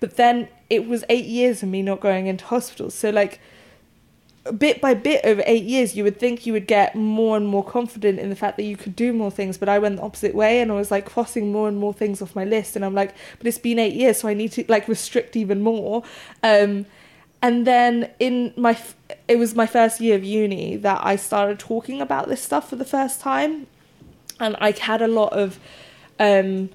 But 0.00 0.16
then 0.16 0.48
it 0.68 0.86
was 0.86 1.04
eight 1.08 1.26
years 1.26 1.62
of 1.62 1.68
me 1.68 1.82
not 1.82 2.00
going 2.00 2.26
into 2.26 2.44
hospital. 2.46 2.90
So 2.90 3.10
like 3.10 3.40
bit 4.52 4.80
by 4.80 4.94
bit 4.94 5.24
over 5.24 5.42
eight 5.46 5.64
years, 5.64 5.96
you 5.96 6.04
would 6.04 6.18
think 6.18 6.46
you 6.46 6.52
would 6.52 6.66
get 6.66 6.94
more 6.94 7.36
and 7.36 7.46
more 7.46 7.64
confident 7.64 8.18
in 8.18 8.30
the 8.30 8.36
fact 8.36 8.56
that 8.56 8.64
you 8.64 8.76
could 8.76 8.96
do 8.96 9.12
more 9.12 9.30
things. 9.30 9.58
But 9.58 9.68
I 9.68 9.78
went 9.78 9.96
the 9.96 10.02
opposite 10.02 10.34
way 10.34 10.60
and 10.60 10.70
I 10.70 10.74
was 10.74 10.90
like 10.90 11.06
crossing 11.06 11.52
more 11.52 11.68
and 11.68 11.78
more 11.78 11.92
things 11.92 12.20
off 12.22 12.34
my 12.34 12.44
list. 12.44 12.76
And 12.76 12.84
I'm 12.84 12.94
like, 12.94 13.14
but 13.38 13.46
it's 13.46 13.58
been 13.58 13.78
eight 13.78 13.94
years, 13.94 14.18
so 14.18 14.28
I 14.28 14.34
need 14.34 14.52
to 14.52 14.64
like 14.68 14.88
restrict 14.88 15.36
even 15.36 15.62
more. 15.62 16.02
Um, 16.42 16.86
and 17.42 17.66
then 17.66 18.10
in 18.18 18.52
my, 18.56 18.78
it 19.26 19.36
was 19.36 19.54
my 19.54 19.66
first 19.66 20.00
year 20.00 20.14
of 20.14 20.24
uni 20.24 20.76
that 20.76 21.00
I 21.02 21.16
started 21.16 21.58
talking 21.58 22.00
about 22.00 22.28
this 22.28 22.42
stuff 22.42 22.68
for 22.68 22.76
the 22.76 22.84
first 22.84 23.20
time. 23.20 23.66
And 24.38 24.56
I 24.60 24.72
had 24.72 25.02
a 25.02 25.08
lot 25.08 25.32
of, 25.32 25.58
um, 26.18 26.70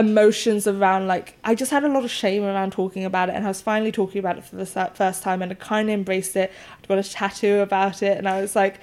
emotions 0.00 0.66
around 0.66 1.06
like 1.06 1.36
I 1.44 1.54
just 1.54 1.70
had 1.70 1.84
a 1.84 1.88
lot 1.88 2.04
of 2.04 2.10
shame 2.10 2.42
around 2.42 2.72
talking 2.72 3.04
about 3.04 3.28
it 3.28 3.34
and 3.36 3.44
I 3.44 3.48
was 3.48 3.60
finally 3.60 3.92
talking 3.92 4.18
about 4.18 4.38
it 4.38 4.44
for 4.44 4.56
the 4.56 4.66
first 4.66 5.22
time 5.22 5.42
and 5.42 5.52
I 5.52 5.54
kind 5.54 5.88
of 5.88 5.94
embraced 5.94 6.34
it. 6.36 6.50
I'd 6.78 6.88
got 6.88 6.98
a 6.98 7.02
tattoo 7.08 7.60
about 7.60 8.02
it 8.02 8.18
and 8.18 8.28
I 8.28 8.40
was 8.40 8.56
like 8.56 8.80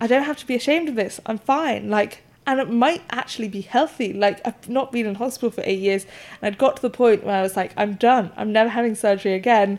I 0.00 0.06
don't 0.06 0.22
have 0.24 0.36
to 0.38 0.46
be 0.46 0.54
ashamed 0.54 0.88
of 0.88 0.94
this. 0.94 1.20
I'm 1.26 1.38
fine. 1.38 1.90
Like 1.90 2.22
and 2.46 2.58
it 2.60 2.70
might 2.70 3.02
actually 3.10 3.48
be 3.48 3.60
healthy. 3.60 4.12
Like 4.12 4.40
I've 4.46 4.68
not 4.68 4.92
been 4.92 5.06
in 5.06 5.14
hospital 5.16 5.50
for 5.50 5.62
8 5.64 5.78
years 5.78 6.04
and 6.40 6.52
I'd 6.52 6.58
got 6.58 6.76
to 6.76 6.82
the 6.82 6.90
point 6.90 7.24
where 7.24 7.36
I 7.36 7.42
was 7.42 7.56
like 7.56 7.72
I'm 7.76 7.94
done. 7.94 8.30
I'm 8.36 8.52
never 8.52 8.70
having 8.70 8.94
surgery 8.94 9.34
again. 9.34 9.78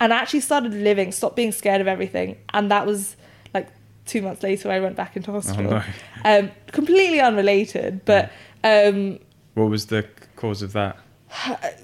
and 0.00 0.12
I 0.12 0.16
actually 0.18 0.40
started 0.40 0.74
living, 0.74 1.12
stopped 1.12 1.36
being 1.36 1.52
scared 1.52 1.80
of 1.80 1.86
everything, 1.88 2.36
and 2.52 2.70
that 2.70 2.84
was 2.86 3.16
like 3.54 3.68
two 4.06 4.20
months 4.22 4.42
later. 4.42 4.70
I 4.70 4.80
went 4.80 4.96
back 4.96 5.16
into 5.16 5.30
hospital, 5.32 5.74
Oh, 5.74 5.84
no. 6.24 6.38
um, 6.38 6.50
completely 6.72 7.20
unrelated, 7.20 8.04
but 8.04 8.30
um, 8.64 9.18
What 9.54 9.70
was 9.70 9.86
the 9.86 10.02
cause 10.44 10.62
of 10.62 10.72
that? 10.72 10.96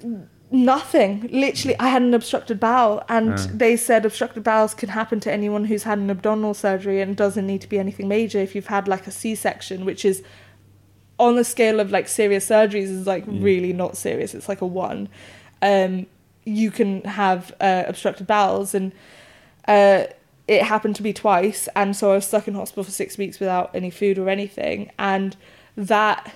nothing. 0.51 1.29
Literally, 1.31 1.79
I 1.79 1.89
had 1.89 2.03
an 2.03 2.15
obstructed 2.15 2.59
bowel, 2.59 3.03
and 3.09 3.35
Ah. 3.35 3.47
they 3.55 3.77
said 3.77 4.05
obstructed 4.05 4.43
bowels 4.43 4.75
can 4.75 4.89
happen 4.91 5.21
to 5.21 5.33
anyone 5.33 5.65
who's 5.67 5.85
had 5.85 5.99
an 5.99 6.11
abdominal 6.11 6.55
surgery, 6.55 7.01
and 7.01 7.17
doesn't 7.17 7.47
need 7.47 7.61
to 7.61 7.69
be 7.69 7.79
anything 7.79 8.09
major 8.09 8.39
if 8.39 8.55
you've 8.55 8.67
had 8.67 8.89
like 8.89 9.07
a 9.07 9.11
C-section, 9.11 9.85
which 9.85 10.05
is 10.05 10.23
on 11.19 11.37
the 11.37 11.45
scale 11.45 11.81
of 11.81 11.91
like 11.91 12.09
serious 12.09 12.49
surgeries 12.49 12.85
is 12.99 13.07
like 13.07 13.27
Mm. 13.27 13.43
really 13.43 13.73
not 13.73 13.97
serious. 13.97 14.35
It's 14.35 14.49
like 14.49 14.61
a 14.61 14.67
one. 14.67 15.09
Um, 15.63 16.07
you 16.45 16.71
can 16.71 17.03
have 17.05 17.55
uh, 17.61 17.85
obstructed 17.87 18.27
bowels, 18.27 18.75
and 18.75 18.93
uh, 19.69 20.05
it 20.49 20.63
happened 20.63 20.97
to 20.97 21.03
me 21.03 21.13
twice, 21.13 21.69
and 21.77 21.95
so 21.95 22.11
I 22.11 22.15
was 22.17 22.27
stuck 22.27 22.49
in 22.49 22.55
hospital 22.55 22.83
for 22.85 22.91
six 22.91 23.17
weeks 23.19 23.39
without 23.39 23.71
any 23.75 23.91
food 23.91 24.19
or 24.19 24.29
anything, 24.29 24.91
and 24.99 25.37
that. 25.77 26.33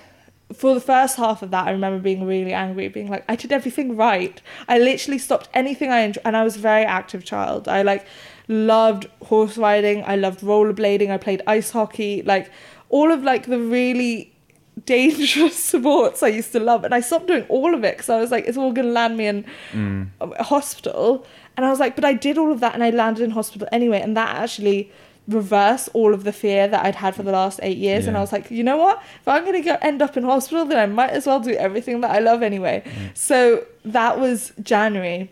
For 0.53 0.73
the 0.75 0.81
first 0.81 1.17
half 1.17 1.41
of 1.41 1.51
that, 1.51 1.67
I 1.67 1.71
remember 1.71 1.99
being 1.99 2.25
really 2.25 2.53
angry, 2.53 2.87
being 2.87 3.09
like, 3.09 3.25
I 3.27 3.35
did 3.35 3.51
everything 3.51 3.95
right. 3.97 4.39
I 4.67 4.77
literally 4.77 5.17
stopped 5.17 5.49
anything 5.53 5.91
I 5.91 6.01
enjoyed, 6.01 6.21
and 6.25 6.37
I 6.37 6.43
was 6.43 6.55
a 6.55 6.59
very 6.59 6.83
active 6.83 7.25
child. 7.25 7.67
I 7.67 7.81
like 7.81 8.05
loved 8.47 9.07
horse 9.23 9.57
riding, 9.57 10.03
I 10.05 10.15
loved 10.17 10.41
rollerblading, 10.41 11.09
I 11.09 11.17
played 11.17 11.41
ice 11.47 11.71
hockey, 11.71 12.21
like 12.21 12.51
all 12.89 13.11
of 13.11 13.23
like 13.23 13.47
the 13.47 13.59
really 13.59 14.31
dangerous 14.85 15.55
sports 15.61 16.21
I 16.21 16.27
used 16.27 16.51
to 16.51 16.59
love, 16.59 16.83
and 16.83 16.93
I 16.93 16.99
stopped 16.99 17.25
doing 17.27 17.43
all 17.49 17.73
of 17.73 17.83
it 17.83 17.95
because 17.97 18.09
I 18.09 18.19
was 18.19 18.29
like, 18.29 18.45
it's 18.45 18.57
all 18.57 18.71
going 18.71 18.87
to 18.87 18.93
land 18.93 19.17
me 19.17 19.25
in 19.27 19.45
Mm. 19.73 20.09
a 20.21 20.43
hospital. 20.43 21.25
And 21.57 21.65
I 21.65 21.69
was 21.69 21.79
like, 21.79 21.95
but 21.95 22.03
I 22.05 22.13
did 22.13 22.37
all 22.37 22.51
of 22.51 22.59
that 22.59 22.73
and 22.73 22.83
I 22.83 22.89
landed 22.89 23.23
in 23.23 23.31
hospital 23.31 23.67
anyway. 23.71 24.01
And 24.01 24.15
that 24.17 24.35
actually 24.35 24.91
reversed 25.27 25.89
all 25.93 26.13
of 26.13 26.23
the 26.23 26.31
fear 26.31 26.67
that 26.67 26.85
I'd 26.85 26.95
had 26.95 27.15
for 27.15 27.23
the 27.23 27.31
last 27.31 27.59
eight 27.63 27.77
years. 27.77 28.05
And 28.07 28.15
I 28.15 28.21
was 28.21 28.31
like, 28.31 28.51
you 28.51 28.63
know 28.63 28.77
what? 28.77 29.01
If 29.21 29.27
I'm 29.27 29.43
going 29.43 29.61
to 29.61 29.67
go 29.67 29.77
end 29.81 30.01
up 30.01 30.15
in 30.17 30.23
hospital, 30.23 30.65
then 30.65 30.77
I 30.77 30.85
might 30.85 31.11
as 31.11 31.25
well 31.25 31.39
do 31.39 31.51
everything 31.51 32.01
that 32.01 32.11
I 32.11 32.19
love 32.19 32.43
anyway. 32.43 32.83
So 33.13 33.65
that 33.83 34.19
was 34.19 34.53
January. 34.61 35.31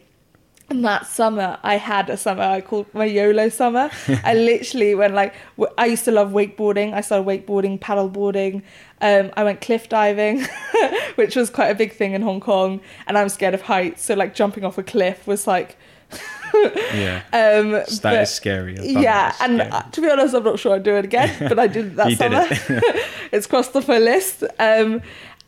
And 0.69 0.83
that 0.85 1.05
summer, 1.05 1.59
I 1.61 1.75
had 1.77 2.09
a 2.09 2.17
summer 2.17 2.41
I 2.41 2.61
called 2.61 2.91
my 2.93 3.05
YOLO 3.05 3.49
summer. 3.49 3.91
I 4.23 4.33
literally 4.33 4.95
went 4.95 5.13
like, 5.13 5.35
I 5.77 5.85
used 5.85 6.05
to 6.05 6.11
love 6.11 6.31
wakeboarding. 6.31 6.93
I 6.93 7.01
started 7.01 7.27
wakeboarding, 7.27 7.79
paddleboarding. 7.79 8.63
Um, 9.01 9.31
I 9.35 9.43
went 9.43 9.61
cliff 9.61 9.89
diving, 9.89 10.47
which 11.15 11.35
was 11.35 11.49
quite 11.49 11.67
a 11.67 11.75
big 11.75 11.93
thing 11.93 12.13
in 12.13 12.21
Hong 12.21 12.39
Kong. 12.39 12.81
And 13.05 13.17
I'm 13.17 13.29
scared 13.29 13.53
of 13.53 13.63
heights, 13.63 14.03
so 14.03 14.15
like 14.15 14.33
jumping 14.33 14.63
off 14.63 14.77
a 14.77 14.83
cliff 14.83 15.27
was 15.27 15.45
like, 15.45 15.77
Yeah. 16.53 17.21
um, 17.33 17.71
That 17.71 17.89
is 17.89 17.99
but- 17.99 18.27
scary. 18.27 18.77
Yeah, 18.79 19.33
and 19.41 19.55
Scary. 19.59 19.71
uh, 19.71 19.81
to 19.81 20.01
be 20.01 20.09
honest, 20.09 20.33
I'm 20.35 20.43
not 20.43 20.59
sure 20.59 20.75
I'd 20.75 20.83
do 20.83 20.95
it 20.95 21.05
again, 21.05 21.35
but 21.49 21.59
I 21.59 21.67
did 21.67 21.85
it 21.87 21.95
that 21.95 22.09
You 22.09 22.15
did 22.15 22.31
summer. 22.31 22.47
it. 22.49 23.05
it's 23.31 23.47
crossed 23.47 23.75
off 23.75 23.87
my 23.87 23.99
list. 23.99 24.43
Um, 24.59 25.01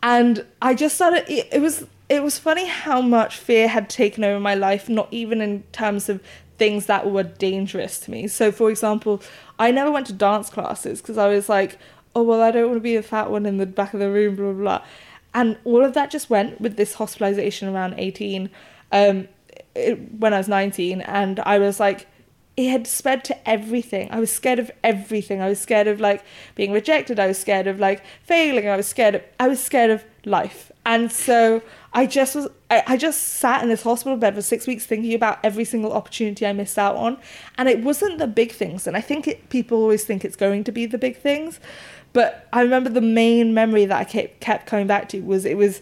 and 0.03 0.45
I 0.61 0.73
just 0.73 0.95
started. 0.95 1.25
It, 1.29 1.47
it 1.51 1.59
was 1.61 1.85
it 2.09 2.21
was 2.23 2.37
funny 2.37 2.67
how 2.67 3.01
much 3.01 3.37
fear 3.37 3.67
had 3.67 3.89
taken 3.89 4.23
over 4.23 4.39
my 4.39 4.55
life. 4.55 4.87
Not 4.89 5.07
even 5.11 5.41
in 5.41 5.63
terms 5.71 6.09
of 6.09 6.21
things 6.57 6.85
that 6.85 7.09
were 7.09 7.23
dangerous 7.23 7.99
to 8.01 8.11
me. 8.11 8.27
So, 8.27 8.51
for 8.51 8.69
example, 8.69 9.21
I 9.59 9.71
never 9.71 9.91
went 9.91 10.07
to 10.07 10.13
dance 10.13 10.49
classes 10.49 11.01
because 11.01 11.17
I 11.17 11.27
was 11.27 11.49
like, 11.49 11.77
oh 12.15 12.23
well, 12.23 12.41
I 12.41 12.51
don't 12.51 12.67
want 12.67 12.77
to 12.77 12.81
be 12.81 12.95
the 12.95 13.03
fat 13.03 13.29
one 13.31 13.45
in 13.45 13.57
the 13.57 13.65
back 13.65 13.93
of 13.93 13.99
the 13.99 14.09
room, 14.11 14.35
blah 14.35 14.51
blah 14.51 14.61
blah. 14.79 14.81
And 15.33 15.57
all 15.65 15.83
of 15.83 15.93
that 15.95 16.11
just 16.11 16.29
went 16.29 16.61
with 16.61 16.77
this 16.77 16.93
hospitalization 16.93 17.67
around 17.67 17.95
18, 17.97 18.49
um, 18.93 19.27
when 19.75 20.33
I 20.33 20.37
was 20.37 20.47
19, 20.47 21.01
and 21.01 21.39
I 21.41 21.59
was 21.59 21.79
like, 21.79 22.07
it 22.57 22.69
had 22.69 22.87
spread 22.87 23.23
to 23.25 23.49
everything. 23.49 24.09
I 24.11 24.19
was 24.19 24.31
scared 24.31 24.59
of 24.59 24.71
everything. 24.83 25.41
I 25.41 25.49
was 25.49 25.59
scared 25.59 25.87
of 25.87 25.99
like 25.99 26.23
being 26.55 26.71
rejected. 26.71 27.19
I 27.19 27.27
was 27.27 27.37
scared 27.37 27.67
of 27.67 27.79
like 27.79 28.01
failing. 28.23 28.67
I 28.67 28.77
was 28.77 28.87
scared 28.87 29.15
of 29.15 29.23
I 29.39 29.49
was 29.49 29.61
scared 29.61 29.91
of 29.91 30.05
life. 30.23 30.71
And 30.85 31.11
so 31.11 31.61
I 31.93 32.05
just 32.05 32.33
was 32.33 32.47
I, 32.71 32.83
I 32.87 32.97
just 32.97 33.21
sat 33.21 33.61
in 33.61 33.67
this 33.67 33.83
hospital 33.83 34.17
bed 34.17 34.35
for 34.35 34.41
six 34.41 34.67
weeks 34.67 34.85
thinking 34.85 35.13
about 35.13 35.39
every 35.43 35.65
single 35.65 35.91
opportunity 35.91 36.45
I 36.45 36.53
missed 36.53 36.79
out 36.79 36.95
on. 36.95 37.17
And 37.57 37.67
it 37.67 37.83
wasn't 37.83 38.19
the 38.19 38.27
big 38.27 38.53
things. 38.53 38.87
And 38.87 38.95
I 38.95 39.01
think 39.01 39.27
it, 39.27 39.49
people 39.49 39.79
always 39.79 40.05
think 40.05 40.23
it's 40.23 40.37
going 40.37 40.63
to 40.63 40.71
be 40.71 40.85
the 40.85 40.97
big 40.97 41.17
things. 41.17 41.59
But 42.13 42.47
I 42.53 42.61
remember 42.61 42.89
the 42.89 43.01
main 43.01 43.53
memory 43.53 43.85
that 43.85 43.99
I 43.99 44.05
kept 44.05 44.39
kept 44.39 44.65
coming 44.65 44.87
back 44.87 45.09
to 45.09 45.19
was 45.19 45.43
it 45.43 45.57
was 45.57 45.81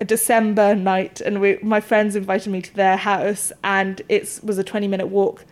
a 0.00 0.04
December 0.04 0.74
night 0.74 1.20
and 1.20 1.40
we, 1.40 1.58
my 1.62 1.80
friends 1.80 2.16
invited 2.16 2.50
me 2.50 2.60
to 2.62 2.74
their 2.74 2.96
house 2.96 3.52
and 3.64 4.02
it 4.08 4.40
was 4.42 4.58
a 4.58 4.64
20 4.64 4.88
minute 4.88 5.06
walk. 5.08 5.44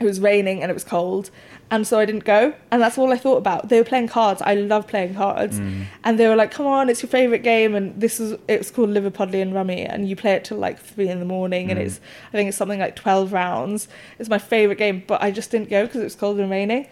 It 0.00 0.04
was 0.04 0.20
raining 0.20 0.62
and 0.62 0.70
it 0.70 0.74
was 0.74 0.84
cold 0.84 1.30
and 1.70 1.86
so 1.86 1.98
i 1.98 2.04
didn't 2.04 2.24
go 2.24 2.52
and 2.70 2.82
that's 2.82 2.98
all 2.98 3.12
i 3.12 3.16
thought 3.16 3.36
about. 3.36 3.68
They 3.68 3.78
were 3.78 3.84
playing 3.84 4.08
cards. 4.08 4.42
I 4.42 4.54
love 4.56 4.86
playing 4.88 5.14
cards. 5.14 5.60
Mm. 5.60 5.84
and 6.02 6.18
they 6.18 6.26
were 6.28 6.34
like 6.34 6.50
come 6.50 6.66
on 6.66 6.88
it's 6.88 7.02
your 7.02 7.10
favorite 7.10 7.42
game 7.42 7.74
and 7.74 7.98
this 8.00 8.18
was 8.18 8.32
it 8.48 8.58
was 8.58 8.70
called 8.70 8.88
liverpudlian 8.90 9.54
rummy 9.54 9.82
and 9.82 10.08
you 10.08 10.16
play 10.16 10.32
it 10.32 10.44
till 10.44 10.58
like 10.58 10.78
three 10.80 11.08
in 11.08 11.18
the 11.20 11.24
morning 11.24 11.70
and 11.70 11.78
Mm. 11.78 11.84
it's 11.84 12.00
i 12.32 12.36
think 12.36 12.48
it's 12.48 12.56
something 12.56 12.80
like 12.80 12.96
12 12.96 13.32
rounds. 13.32 13.86
It's 14.18 14.28
my 14.28 14.38
favorite 14.38 14.78
game 14.78 15.04
but 15.06 15.22
i 15.22 15.30
just 15.30 15.50
didn't 15.50 15.68
go 15.70 15.84
because 15.86 16.00
it 16.00 16.04
was 16.04 16.14
cold 16.16 16.40
and 16.40 16.50
raining. 16.50 16.86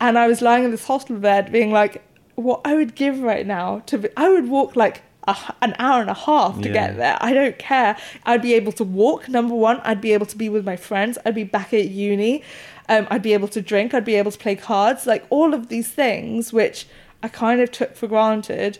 And 0.00 0.18
i 0.18 0.26
was 0.26 0.40
lying 0.42 0.64
in 0.64 0.70
this 0.72 0.84
hospital 0.86 1.20
bed 1.20 1.52
being 1.52 1.70
like 1.70 2.02
what 2.34 2.60
i 2.64 2.74
would 2.74 2.94
give 2.94 3.20
right 3.20 3.46
now 3.46 3.80
to 3.86 3.98
be, 3.98 4.08
i 4.16 4.28
would 4.28 4.48
walk 4.48 4.74
like 4.74 5.02
a 5.32 5.36
an 5.62 5.74
hour 5.78 6.00
and 6.00 6.10
a 6.10 6.14
half 6.14 6.60
to 6.62 6.68
Yeah. 6.68 6.74
get 6.80 6.96
there 6.96 7.16
I 7.20 7.32
don't 7.32 7.58
care. 7.58 7.96
I'd 8.24 8.42
be 8.42 8.54
able 8.54 8.72
to 8.72 8.84
walk, 8.84 9.28
number 9.28 9.54
one. 9.54 9.80
I'd 9.84 10.00
be 10.00 10.12
able 10.12 10.26
to 10.26 10.36
be 10.36 10.48
with 10.48 10.64
my 10.64 10.76
friends. 10.76 11.18
I'd 11.24 11.34
be 11.34 11.44
back 11.44 11.72
at 11.74 11.88
uni. 11.88 12.42
Um, 12.88 13.06
I'd 13.10 13.22
be 13.22 13.34
able 13.34 13.48
to 13.48 13.60
drink. 13.60 13.92
I'd 13.94 14.04
be 14.04 14.14
able 14.16 14.32
to 14.32 14.38
play 14.38 14.56
cards. 14.56 15.06
Like 15.06 15.24
all 15.30 15.52
of 15.54 15.68
these 15.68 15.88
things, 15.88 16.52
which 16.52 16.86
I 17.22 17.28
kind 17.28 17.60
of 17.60 17.70
took 17.70 17.96
for 17.96 18.06
granted. 18.06 18.78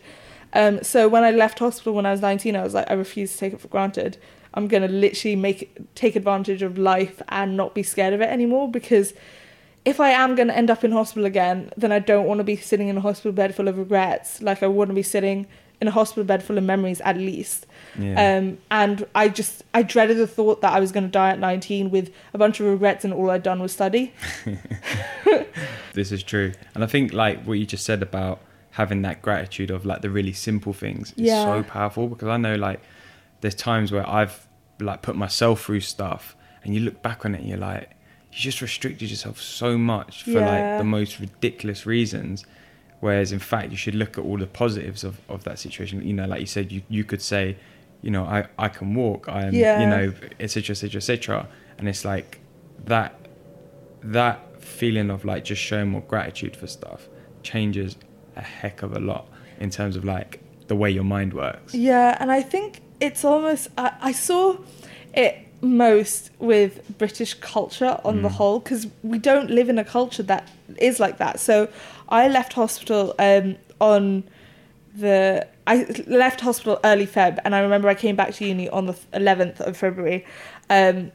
Um, 0.54 0.82
so 0.82 1.08
when 1.08 1.24
I 1.24 1.30
left 1.30 1.58
hospital 1.58 1.92
when 1.92 2.06
I 2.06 2.10
was 2.12 2.22
19, 2.22 2.56
I 2.56 2.62
was 2.62 2.72
like, 2.72 2.90
I 2.90 2.94
refuse 2.94 3.32
to 3.32 3.38
take 3.38 3.52
it 3.52 3.60
for 3.60 3.68
granted. 3.68 4.16
I'm 4.54 4.66
going 4.66 4.82
to 4.82 4.88
literally 4.88 5.36
make 5.36 5.70
take 5.94 6.16
advantage 6.16 6.62
of 6.62 6.78
life 6.78 7.20
and 7.28 7.54
not 7.56 7.74
be 7.74 7.82
scared 7.82 8.14
of 8.14 8.20
it 8.22 8.30
anymore 8.30 8.70
because 8.70 9.12
if 9.84 10.00
I 10.00 10.10
am 10.10 10.34
going 10.34 10.48
to 10.48 10.56
end 10.56 10.70
up 10.70 10.82
in 10.84 10.92
hospital 10.92 11.26
again, 11.26 11.70
then 11.76 11.92
I 11.92 11.98
don't 11.98 12.26
want 12.26 12.38
to 12.38 12.44
be 12.44 12.56
sitting 12.56 12.88
in 12.88 12.96
a 12.96 13.00
hospital 13.00 13.32
bed 13.32 13.54
full 13.54 13.68
of 13.68 13.76
regrets. 13.76 14.40
Like 14.40 14.62
I 14.62 14.66
wouldn't 14.66 14.96
be 14.96 15.02
sitting 15.02 15.46
in 15.80 15.88
a 15.88 15.90
hospital 15.92 16.24
bed 16.24 16.42
full 16.42 16.58
of 16.58 16.64
memories 16.64 17.00
at 17.02 17.16
least. 17.16 17.66
Yeah. 17.98 18.36
Um, 18.38 18.58
and 18.70 19.06
I 19.14 19.28
just 19.28 19.62
I 19.74 19.82
dreaded 19.82 20.16
the 20.18 20.26
thought 20.26 20.60
that 20.62 20.72
I 20.72 20.80
was 20.80 20.92
going 20.92 21.04
to 21.04 21.10
die 21.10 21.30
at 21.30 21.38
19 21.38 21.90
with 21.90 22.12
a 22.34 22.38
bunch 22.38 22.58
of 22.60 22.66
regrets 22.66 23.04
and 23.04 23.12
all 23.14 23.30
I'd 23.30 23.42
done 23.42 23.60
was 23.60 23.72
study. 23.72 24.12
this 25.94 26.12
is 26.12 26.22
true 26.22 26.52
and 26.74 26.84
i 26.84 26.86
think 26.86 27.12
like 27.12 27.42
what 27.44 27.54
you 27.58 27.66
just 27.66 27.84
said 27.84 28.02
about 28.02 28.40
having 28.72 29.02
that 29.02 29.20
gratitude 29.22 29.70
of 29.70 29.84
like 29.84 30.02
the 30.02 30.10
really 30.10 30.32
simple 30.32 30.72
things 30.72 31.10
is 31.12 31.22
Yeah. 31.26 31.44
so 31.44 31.62
powerful 31.62 32.06
because 32.08 32.28
i 32.28 32.36
know 32.36 32.54
like 32.54 32.80
there's 33.40 33.54
times 33.54 33.90
where 33.90 34.08
i've 34.08 34.46
like 34.80 35.02
put 35.02 35.16
myself 35.16 35.64
through 35.64 35.80
stuff 35.80 36.36
and 36.62 36.74
you 36.74 36.80
look 36.80 37.02
back 37.02 37.24
on 37.24 37.34
it 37.34 37.40
and 37.40 37.48
you're 37.48 37.58
like 37.58 37.90
you 38.32 38.38
just 38.38 38.60
restricted 38.60 39.10
yourself 39.10 39.40
so 39.40 39.76
much 39.76 40.22
for 40.22 40.30
Yeah. 40.32 40.46
like 40.74 40.78
the 40.78 40.84
most 40.84 41.18
ridiculous 41.18 41.86
reasons 41.86 42.44
whereas 43.00 43.32
in 43.32 43.38
fact 43.38 43.70
you 43.70 43.76
should 43.76 43.94
look 43.94 44.18
at 44.18 44.24
all 44.24 44.36
the 44.38 44.46
positives 44.46 45.04
of, 45.04 45.20
of 45.28 45.44
that 45.44 45.58
situation 45.58 46.02
you 46.06 46.12
know 46.12 46.26
like 46.26 46.40
you 46.40 46.46
said 46.46 46.70
you, 46.72 46.82
you 46.88 47.04
could 47.04 47.22
say 47.22 47.56
you 48.02 48.10
know 48.10 48.24
i, 48.24 48.46
I 48.58 48.68
can 48.68 48.94
walk 48.94 49.28
i'm 49.28 49.54
Yeah. 49.54 49.80
you 49.80 49.86
know 49.86 50.12
etc 50.40 50.72
etc 50.72 50.96
etc 50.98 51.48
and 51.78 51.88
it's 51.88 52.04
like 52.04 52.40
that 52.84 53.14
that 54.02 54.62
feeling 54.62 55.10
of 55.10 55.24
like 55.24 55.44
just 55.44 55.62
showing 55.62 55.88
more 55.90 56.02
gratitude 56.02 56.56
for 56.56 56.66
stuff 56.66 57.08
changes 57.42 57.96
a 58.36 58.40
heck 58.42 58.82
of 58.82 58.94
a 58.96 59.00
lot 59.00 59.26
in 59.60 59.70
terms 59.70 59.96
of 59.96 60.04
like 60.04 60.40
the 60.68 60.76
way 60.76 60.90
your 60.90 61.04
mind 61.04 61.32
works. 61.32 61.74
Yeah, 61.74 62.16
and 62.20 62.30
I 62.30 62.42
think 62.42 62.82
it's 63.00 63.24
almost 63.24 63.68
I, 63.78 63.92
I 64.00 64.12
saw 64.12 64.58
it 65.14 65.38
most 65.62 66.30
with 66.38 66.96
British 66.98 67.34
culture 67.34 67.98
on 68.04 68.22
the 68.22 68.28
Mm. 68.28 68.32
whole 68.32 68.58
because 68.60 68.86
we 69.02 69.18
don't 69.18 69.50
live 69.50 69.68
in 69.68 69.78
a 69.78 69.84
culture 69.84 70.22
that 70.24 70.48
is 70.78 71.00
like 71.00 71.18
that. 71.18 71.40
So 71.40 71.68
I 72.08 72.28
left 72.28 72.52
hospital 72.54 73.14
um, 73.18 73.56
on 73.80 74.24
the 74.94 75.46
I 75.66 75.84
left 76.06 76.40
hospital 76.40 76.80
early 76.82 77.06
Feb, 77.06 77.38
and 77.44 77.54
I 77.54 77.60
remember 77.60 77.88
I 77.88 77.94
came 77.94 78.16
back 78.16 78.32
to 78.34 78.46
uni 78.46 78.68
on 78.70 78.86
the 78.86 78.98
eleventh 79.12 79.60
of 79.60 79.76
February. 79.76 80.24
Um, 80.70 81.12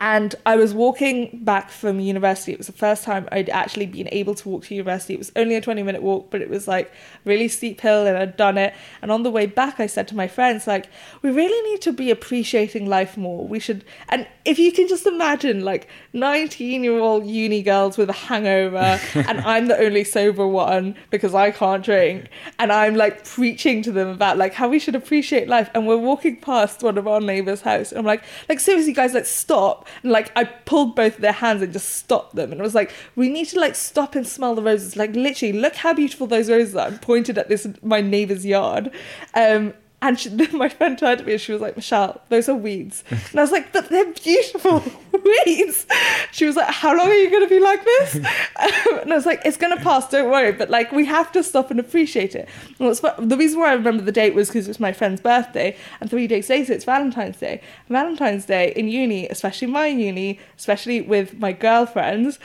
and 0.00 0.34
I 0.44 0.56
was 0.56 0.74
walking 0.74 1.40
back 1.44 1.70
from 1.70 2.00
university. 2.00 2.52
It 2.52 2.58
was 2.58 2.66
the 2.66 2.72
first 2.72 3.04
time 3.04 3.28
I'd 3.30 3.48
actually 3.50 3.86
been 3.86 4.08
able 4.10 4.34
to 4.34 4.48
walk 4.48 4.64
to 4.64 4.74
university. 4.74 5.14
It 5.14 5.18
was 5.18 5.32
only 5.36 5.54
a 5.54 5.60
20 5.60 5.82
minute 5.82 6.02
walk, 6.02 6.30
but 6.30 6.40
it 6.40 6.50
was 6.50 6.66
like 6.66 6.92
really 7.24 7.48
steep 7.48 7.80
hill 7.80 8.06
and 8.06 8.16
I'd 8.16 8.36
done 8.36 8.58
it. 8.58 8.74
And 9.02 9.10
on 9.10 9.22
the 9.22 9.30
way 9.30 9.46
back, 9.46 9.78
I 9.78 9.86
said 9.86 10.08
to 10.08 10.16
my 10.16 10.28
friends, 10.28 10.66
like, 10.66 10.86
we 11.22 11.30
really 11.30 11.70
need 11.70 11.80
to 11.82 11.92
be 11.92 12.10
appreciating 12.10 12.86
life 12.86 13.16
more. 13.16 13.46
We 13.46 13.60
should, 13.60 13.84
and 14.08 14.26
if 14.44 14.58
you 14.58 14.72
can 14.72 14.88
just 14.88 15.06
imagine 15.06 15.64
like 15.64 15.88
19 16.12 16.82
year 16.82 16.98
old 16.98 17.26
uni 17.26 17.62
girls 17.62 17.96
with 17.98 18.08
a 18.10 18.14
hangover 18.14 19.00
and 19.14 19.40
I'm 19.40 19.68
the 19.68 19.78
only 19.78 20.04
sober 20.04 20.46
one 20.46 20.96
because 21.10 21.34
I 21.34 21.50
can't 21.50 21.84
drink. 21.84 22.28
And 22.58 22.72
I'm 22.72 22.94
like 22.94 23.24
preaching 23.24 23.82
to 23.82 23.92
them 23.92 24.08
about 24.08 24.38
like 24.38 24.54
how 24.54 24.68
we 24.68 24.78
should 24.78 24.94
appreciate 24.94 25.48
life. 25.48 25.70
And 25.74 25.86
we're 25.86 25.96
walking 25.96 26.40
past 26.40 26.82
one 26.82 26.98
of 26.98 27.06
our 27.06 27.20
neighbor's 27.20 27.60
house. 27.60 27.90
And 27.90 27.98
I'm 27.98 28.04
like, 28.04 28.24
like 28.48 28.60
seriously 28.60 28.92
guys, 28.92 29.12
let's 29.12 29.30
stop 29.30 29.75
stop. 29.76 29.88
And 30.02 30.12
like 30.12 30.32
I 30.36 30.44
pulled 30.44 30.94
both 30.94 31.18
their 31.18 31.32
hands 31.32 31.62
and 31.62 31.72
just 31.72 31.90
stopped 31.90 32.34
them. 32.34 32.52
And 32.52 32.60
I 32.60 32.64
was 32.64 32.74
like, 32.74 32.92
we 33.14 33.28
need 33.28 33.46
to 33.48 33.60
like 33.60 33.74
stop 33.74 34.14
and 34.14 34.26
smell 34.26 34.54
the 34.54 34.62
roses. 34.62 34.96
Like 34.96 35.14
literally, 35.14 35.52
look 35.58 35.76
how 35.76 35.94
beautiful 35.94 36.26
those 36.26 36.50
roses 36.50 36.74
are. 36.76 36.88
I 36.88 36.96
pointed 36.96 37.38
at 37.38 37.48
this 37.48 37.66
my 37.82 38.00
neighbor's 38.00 38.44
yard. 38.44 38.90
Um, 39.34 39.74
and 40.02 40.18
she, 40.20 40.28
my 40.52 40.68
friend 40.68 40.98
turned 40.98 41.20
to 41.20 41.24
me 41.24 41.32
and 41.32 41.40
she 41.40 41.52
was 41.52 41.60
like, 41.60 41.76
Michelle, 41.76 42.20
those 42.28 42.48
are 42.48 42.54
weeds. 42.54 43.02
And 43.10 43.40
I 43.40 43.42
was 43.42 43.50
like, 43.50 43.72
but 43.72 43.88
they're 43.88 44.12
beautiful 44.12 44.82
weeds. 45.46 45.86
She 46.32 46.44
was 46.44 46.56
like, 46.56 46.68
how 46.68 46.96
long 46.96 47.08
are 47.08 47.14
you 47.14 47.30
going 47.30 47.42
to 47.42 47.48
be 47.48 47.60
like 47.60 47.84
this? 47.84 48.20
Um, 48.58 49.00
and 49.00 49.12
I 49.12 49.16
was 49.16 49.26
like, 49.26 49.42
it's 49.44 49.56
going 49.58 49.76
to 49.76 49.82
pass, 49.82 50.08
don't 50.08 50.30
worry. 50.30 50.50
But 50.50 50.70
like, 50.70 50.90
we 50.90 51.04
have 51.04 51.30
to 51.32 51.42
stop 51.42 51.70
and 51.70 51.78
appreciate 51.78 52.34
it. 52.34 52.48
And 52.78 52.88
what's, 52.88 53.00
the 53.00 53.36
reason 53.36 53.60
why 53.60 53.70
I 53.70 53.74
remember 53.74 54.02
the 54.02 54.12
date 54.12 54.34
was 54.34 54.48
because 54.48 54.66
it 54.66 54.70
was 54.70 54.80
my 54.80 54.92
friend's 54.92 55.20
birthday. 55.20 55.76
And 56.00 56.08
three 56.08 56.26
days 56.26 56.48
later, 56.48 56.72
it's 56.72 56.84
Valentine's 56.84 57.36
Day. 57.36 57.60
Valentine's 57.88 58.46
Day 58.46 58.72
in 58.74 58.88
uni, 58.88 59.28
especially 59.28 59.68
my 59.68 59.86
uni, 59.88 60.40
especially 60.56 61.02
with 61.02 61.38
my 61.38 61.52
girlfriends, 61.52 62.38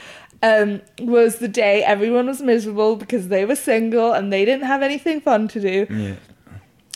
um, 0.43 0.81
was 0.99 1.37
the 1.37 1.47
day 1.47 1.83
everyone 1.83 2.27
was 2.27 2.41
miserable 2.41 2.95
because 2.95 3.29
they 3.29 3.45
were 3.45 3.55
single 3.55 4.11
and 4.11 4.33
they 4.33 4.43
didn't 4.43 4.65
have 4.65 4.81
anything 4.81 5.21
fun 5.21 5.47
to 5.49 5.59
do. 5.59 5.87
Yeah. 5.89 6.15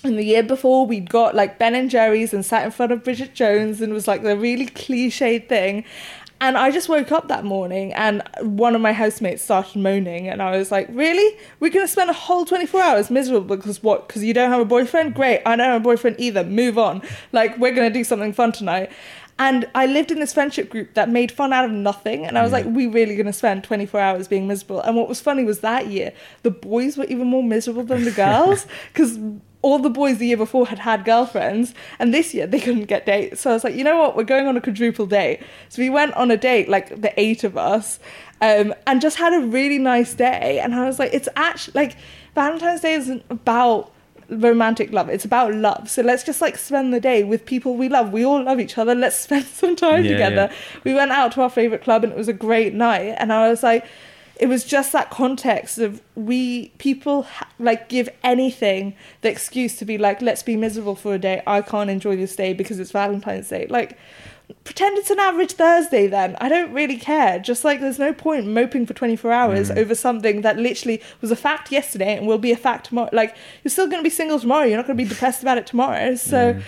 And 0.08 0.18
the 0.18 0.24
year 0.24 0.44
before, 0.44 0.86
we'd 0.86 1.10
got 1.10 1.36
like 1.36 1.60
Ben 1.60 1.76
and 1.76 1.90
Jerry's 1.90 2.34
and 2.34 2.46
sat 2.46 2.66
in 2.66 2.72
front 2.72 2.92
of 2.92 3.04
Bridget 3.04 3.34
Jones 3.34 3.82
and 3.82 3.94
was 3.94 4.08
like 4.08 4.24
the 4.24 4.38
really 4.38 4.68
cliched 4.68 5.48
thing. 5.50 5.84
And 6.42 6.58
I 6.58 6.70
just 6.70 6.90
woke 6.90 7.14
up 7.14 7.30
that 7.30 7.46
morning 7.46 7.94
and 7.94 8.22
one 8.42 8.76
of 8.76 8.82
my 8.82 8.92
housemates 8.92 9.42
started 9.42 9.78
moaning. 9.78 10.28
And 10.28 10.42
I 10.42 10.58
was 10.58 10.70
like, 10.70 10.88
Really? 10.92 11.38
We're 11.60 11.72
going 11.72 11.86
to 11.86 11.92
spend 11.92 12.10
a 12.10 12.14
whole 12.14 12.46
24 12.46 12.82
hours 12.82 13.10
miserable 13.10 13.56
because 13.56 13.82
what? 13.82 14.08
Because 14.08 14.24
you 14.24 14.34
don't 14.34 14.52
have 14.52 14.60
a 14.60 14.66
boyfriend? 14.66 15.16
Great. 15.16 15.42
I 15.46 15.56
don't 15.56 15.66
have 15.66 15.82
a 15.82 15.84
boyfriend 15.84 16.18
either. 16.20 16.44
Move 16.44 16.78
on. 16.78 17.02
Like, 17.32 17.58
we're 17.58 17.74
going 17.74 17.92
to 17.92 17.94
do 17.98 18.04
something 18.04 18.34
fun 18.34 18.52
tonight. 18.52 18.92
And 19.38 19.68
I 19.76 19.86
lived 19.86 20.12
in 20.12 20.20
this 20.20 20.34
friendship 20.34 20.70
group 20.70 20.94
that 20.94 21.10
made 21.10 21.30
fun 21.30 21.52
out 21.52 21.66
of 21.66 21.72
nothing. 21.72 22.26
And 22.26 22.38
I 22.38 22.44
was 22.44 22.54
like, 22.54 22.66
we 22.66 22.88
really 22.88 23.16
going 23.16 23.26
to 23.26 23.34
spend 23.34 23.66
24 23.66 24.00
hours 24.00 24.28
being 24.30 24.48
miserable. 24.48 24.80
And 24.80 24.96
what 24.96 25.10
was 25.10 25.20
funny 25.20 25.44
was 25.44 25.60
that 25.60 25.88
year, 25.88 26.14
the 26.44 26.52
boys 26.52 26.96
were 26.96 27.04
even 27.06 27.28
more 27.28 27.44
miserable 27.44 27.84
than 27.84 28.06
the 28.06 28.12
girls 28.14 28.66
because 28.94 29.20
all 29.66 29.80
the 29.80 29.90
boys 29.90 30.20
the 30.20 30.28
year 30.28 30.38
before 30.38 30.68
had 30.68 30.78
had 30.80 31.04
girlfriends. 31.06 31.74
And 31.98 32.14
this 32.14 32.34
year 32.36 32.46
they 32.46 32.60
couldn't 32.60 32.86
get 32.86 33.06
dates. 33.08 33.42
So 33.42 33.50
I 33.50 33.54
was 33.54 33.64
like, 33.64 33.74
you 33.76 33.84
know 33.84 33.98
what? 33.98 34.16
We're 34.16 34.24
going 34.36 34.46
on 34.46 34.56
a 34.56 34.62
quadruple 34.62 35.08
date. 35.08 35.40
So 35.70 35.82
we 35.82 35.90
went 35.90 36.14
on 36.14 36.30
a 36.30 36.38
date, 36.38 36.70
like 36.70 37.02
the 37.02 37.12
eight 37.20 37.44
of 37.44 37.58
us, 37.58 37.98
um, 38.42 38.76
and 38.86 39.02
just 39.02 39.18
had 39.18 39.34
a 39.34 39.40
really 39.58 39.80
nice 39.80 40.14
day. 40.14 40.60
And 40.60 40.76
I 40.76 40.86
was 40.86 41.00
like, 41.00 41.12
it's 41.14 41.28
actually 41.36 41.74
like 41.82 41.98
Valentine's 42.36 42.82
Day 42.82 42.94
isn't 42.94 43.24
about 43.32 43.92
romantic 44.28 44.92
love 44.92 45.08
it's 45.08 45.24
about 45.24 45.54
love 45.54 45.88
so 45.88 46.02
let's 46.02 46.24
just 46.24 46.42
like 46.42 46.58
spend 46.58 46.92
the 46.92 47.00
day 47.00 47.24
with 47.24 47.46
people 47.46 47.76
we 47.76 47.88
love 47.88 48.12
we 48.12 48.26
all 48.26 48.42
love 48.44 48.60
each 48.60 48.76
other 48.76 48.96
let's 48.96 49.16
spend 49.28 49.46
some 49.46 49.76
time 49.76 50.04
Yeah, 50.04 50.14
together 50.14 50.48
yeah. 50.50 50.80
we 50.84 50.96
went 50.96 51.12
out 51.12 51.32
to 51.34 51.44
our 51.44 51.50
favorite 51.60 51.84
club 51.84 52.04
and 52.04 52.12
it 52.12 52.18
was 52.18 52.28
a 52.28 52.34
great 52.34 52.74
night 52.74 53.14
and 53.20 53.32
i 53.32 53.48
was 53.48 53.62
like 53.62 53.86
it 54.38 54.48
was 54.48 54.64
just 54.66 54.92
that 54.92 55.10
context 55.10 55.78
of 55.78 56.02
we 56.16 56.70
people 56.78 57.24
ha- 57.24 57.48
like 57.60 57.88
give 57.90 58.10
anything 58.24 58.96
the 59.22 59.30
excuse 59.30 59.78
to 59.78 59.86
be 59.86 59.98
like 59.98 60.22
let's 60.22 60.44
be 60.44 60.56
miserable 60.58 60.96
for 60.96 61.14
a 61.14 61.20
day. 61.20 61.42
I 61.48 61.62
can't 61.62 61.90
enjoy 61.90 62.16
this 62.18 62.36
day 62.36 62.54
because 62.54 62.80
it's 62.80 62.92
valentine's 62.92 63.48
day. 63.50 63.68
Like 63.70 63.98
pretend 64.64 64.98
it's 64.98 65.10
an 65.10 65.20
average 65.20 65.54
thursday 65.54 66.06
then. 66.08 66.36
I 66.40 66.50
don't 66.50 66.72
really 66.72 66.98
care. 66.98 67.40
Just 67.40 67.64
like 67.64 67.80
there's 67.80 67.98
no 67.98 68.14
point 68.14 68.46
moping 68.46 68.86
for 68.86 68.94
24 68.94 69.32
hours 69.32 69.70
Mm. 69.72 69.78
over 69.78 69.96
something 69.96 70.42
that 70.42 70.58
literally 70.58 71.02
was 71.22 71.32
a 71.32 71.36
fact 71.36 71.72
yesterday 71.72 72.16
and 72.18 72.28
will 72.28 72.38
be 72.38 72.52
a 72.52 72.58
fact 72.58 72.88
tomorrow. 72.88 73.10
Like 73.14 73.36
you're 73.64 73.72
still 73.72 73.88
going 73.88 74.00
to 74.00 74.04
be 74.04 74.10
single 74.12 74.40
tomorrow. 74.40 74.66
You're 74.66 74.78
not 74.78 74.86
going 74.86 74.98
to 74.98 75.04
be 75.04 75.10
depressed 75.10 75.42
about 75.42 75.58
it 75.58 75.66
tomorrow. 75.66 76.16
So 76.16 76.56
Mm. 76.56 76.62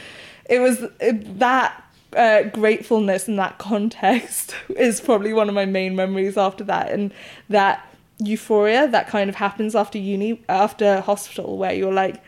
it 0.50 0.60
was 0.60 0.84
it, 1.00 1.38
that 1.40 1.84
uh, 2.16 2.44
gratefulness 2.44 3.28
in 3.28 3.36
that 3.36 3.58
context 3.72 4.56
is 4.70 5.02
probably 5.02 5.34
one 5.34 5.50
of 5.50 5.56
my 5.56 5.66
main 5.66 5.96
memories 5.96 6.38
after 6.38 6.64
that 6.64 6.92
and 6.92 7.14
that 7.50 7.84
euphoria 8.20 8.88
that 8.88 9.08
kind 9.08 9.30
of 9.30 9.36
happens 9.36 9.76
after 9.76 9.98
uni 10.00 10.42
after 10.50 11.02
hospital 11.02 11.58
where 11.58 11.74
you're 11.74 11.94
like 11.94 12.24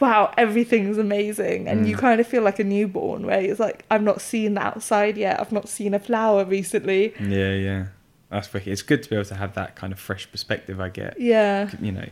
wow 0.00 0.32
everything's 0.38 0.98
amazing 0.98 1.66
and 1.66 1.88
you 1.88 1.96
Mm. 1.96 2.00
kind 2.00 2.20
of 2.20 2.26
feel 2.26 2.42
like 2.42 2.58
a 2.60 2.64
newborn 2.64 3.26
where 3.26 3.40
it's 3.40 3.58
like 3.58 3.84
i've 3.90 4.02
not 4.02 4.20
seen 4.20 4.54
the 4.54 4.60
outside 4.60 5.16
yet 5.16 5.40
i've 5.40 5.50
not 5.52 5.68
seen 5.68 5.92
a 5.94 5.98
flower 5.98 6.44
recently 6.44 7.12
Yeah, 7.20 7.52
yeah. 7.54 7.86
That's 8.30 8.52
wicked. 8.52 8.72
It's 8.72 8.82
good 8.82 9.02
to 9.04 9.10
be 9.10 9.14
able 9.16 9.26
to 9.26 9.34
have 9.36 9.54
that 9.54 9.76
kind 9.76 9.92
of 9.92 9.98
fresh 10.00 10.28
perspective. 10.30 10.80
I 10.80 10.88
get. 10.88 11.20
yeah 11.20 11.70
you 11.80 11.92
know, 11.92 12.08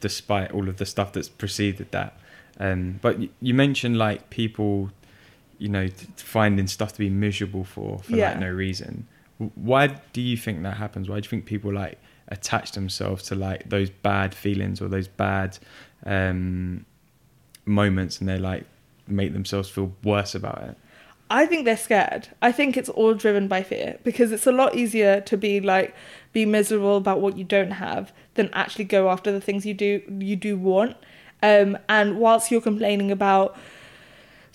despite 0.00 0.50
all 0.52 0.66
of 0.68 0.78
the 0.78 0.86
stuff 0.86 1.12
that's 1.12 1.28
preceded 1.28 1.90
that. 1.92 2.18
Um, 2.58 2.98
but 3.02 3.18
you 3.42 3.52
mentioned 3.54 3.98
like 3.98 4.30
people, 4.30 4.90
you 5.58 5.68
know, 5.68 5.86
t- 5.88 6.06
finding 6.16 6.66
stuff 6.66 6.92
to 6.92 6.98
be 6.98 7.10
miserable 7.10 7.64
for 7.64 7.98
for 7.98 8.16
Yeah. 8.16 8.30
like 8.30 8.40
no 8.40 8.50
reason. 8.50 9.06
Why 9.54 9.88
do 10.12 10.20
you 10.20 10.36
think 10.36 10.62
that 10.62 10.76
happens? 10.76 11.08
Why 11.08 11.20
do 11.20 11.26
you 11.26 11.30
think 11.30 11.46
people 11.46 11.72
like 11.72 11.98
attach 12.28 12.72
themselves 12.72 13.22
to 13.24 13.34
like 13.34 13.68
those 13.70 13.90
bad 13.90 14.34
feelings 14.34 14.80
or 14.80 14.88
those 14.88 15.08
bad 15.08 15.58
um, 16.04 16.84
moments, 17.64 18.20
and 18.20 18.28
they 18.28 18.38
like 18.38 18.64
make 19.06 19.32
themselves 19.32 19.68
feel 19.68 19.92
worse 20.02 20.34
about 20.34 20.62
it? 20.62 20.76
I 21.30 21.44
think 21.44 21.66
they're 21.66 21.76
scared. 21.76 22.28
I 22.40 22.52
think 22.52 22.76
it's 22.76 22.88
all 22.88 23.12
driven 23.14 23.48
by 23.48 23.62
fear 23.62 23.98
because 24.02 24.32
it's 24.32 24.46
a 24.46 24.52
lot 24.52 24.74
easier 24.74 25.20
to 25.22 25.36
be 25.36 25.60
like 25.60 25.94
be 26.32 26.46
miserable 26.46 26.96
about 26.96 27.20
what 27.20 27.36
you 27.36 27.44
don't 27.44 27.72
have 27.72 28.12
than 28.34 28.48
actually 28.54 28.84
go 28.86 29.10
after 29.10 29.30
the 29.30 29.40
things 29.40 29.66
you 29.66 29.74
do 29.74 30.00
you 30.20 30.36
do 30.36 30.56
want. 30.56 30.96
Um, 31.42 31.78
and 31.88 32.18
whilst 32.18 32.50
you're 32.50 32.60
complaining 32.62 33.10
about 33.12 33.56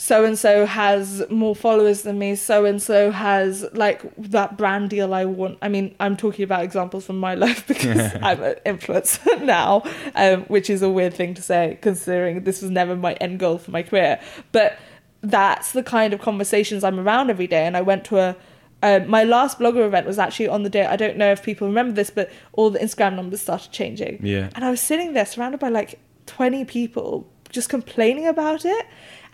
so 0.04 0.26
and 0.26 0.38
so 0.38 0.66
has 0.66 1.24
more 1.30 1.56
followers 1.56 2.01
than 2.01 2.20
me, 2.20 2.36
so 2.36 2.66
and 2.66 2.82
so 2.82 3.10
has 3.10 3.66
like 3.72 4.01
that 4.18 4.58
brand 4.58 4.89
deal 4.89 5.14
I 5.14 5.24
want. 5.24 5.58
I 5.62 5.70
mean, 5.70 5.95
I'm 5.97 6.18
talking 6.18 6.43
about 6.43 6.66
examples 6.66 7.06
from 7.06 7.20
my 7.20 7.36
life 7.45 7.66
because 7.66 8.14
I'm 8.22 8.43
an 8.43 8.56
influencer 8.66 9.41
now, 9.45 9.84
um, 10.16 10.41
which 10.49 10.70
is 10.70 10.82
a 10.82 10.89
weird 10.89 11.14
thing 11.14 11.34
to 11.36 11.41
say 11.41 11.80
considering 11.82 12.43
this 12.43 12.62
was 12.62 12.70
never 12.70 12.97
my 12.97 13.14
end 13.14 13.39
goal 13.39 13.58
for 13.58 13.72
my 13.72 13.82
career. 13.82 14.20
But 14.51 14.78
that's 15.22 15.72
the 15.72 15.84
kind 15.84 16.14
of 16.14 16.20
conversations 16.20 16.84
I'm 16.84 16.99
around 16.99 17.30
every 17.30 17.47
day. 17.47 17.66
And 17.66 17.78
I 17.78 17.82
went 17.82 18.04
to 18.06 18.18
a 18.18 18.36
um, 18.82 19.10
my 19.10 19.24
last 19.24 19.58
blogger 19.58 19.86
event 19.86 20.06
was 20.06 20.20
actually 20.20 20.49
on 20.49 20.64
the 20.64 20.70
day. 20.70 20.86
I 20.86 20.97
don't 20.97 21.16
know 21.16 21.32
if 21.32 21.41
people 21.43 21.66
remember 21.66 21.93
this, 21.93 22.10
but 22.10 22.30
all 22.51 22.70
the 22.70 22.80
Instagram 22.80 23.16
numbers 23.16 23.39
started 23.39 23.72
changing. 23.72 24.20
Yeah. 24.22 24.49
And 24.54 24.66
I 24.66 24.70
was 24.70 24.82
sitting 24.82 25.14
there 25.14 25.26
surrounded 25.26 25.62
by 25.62 25.70
like 25.70 25.97
20 26.26 26.66
people 26.66 27.26
just 27.51 27.70
complaining 27.70 28.28
about 28.28 28.66
it. 28.66 28.86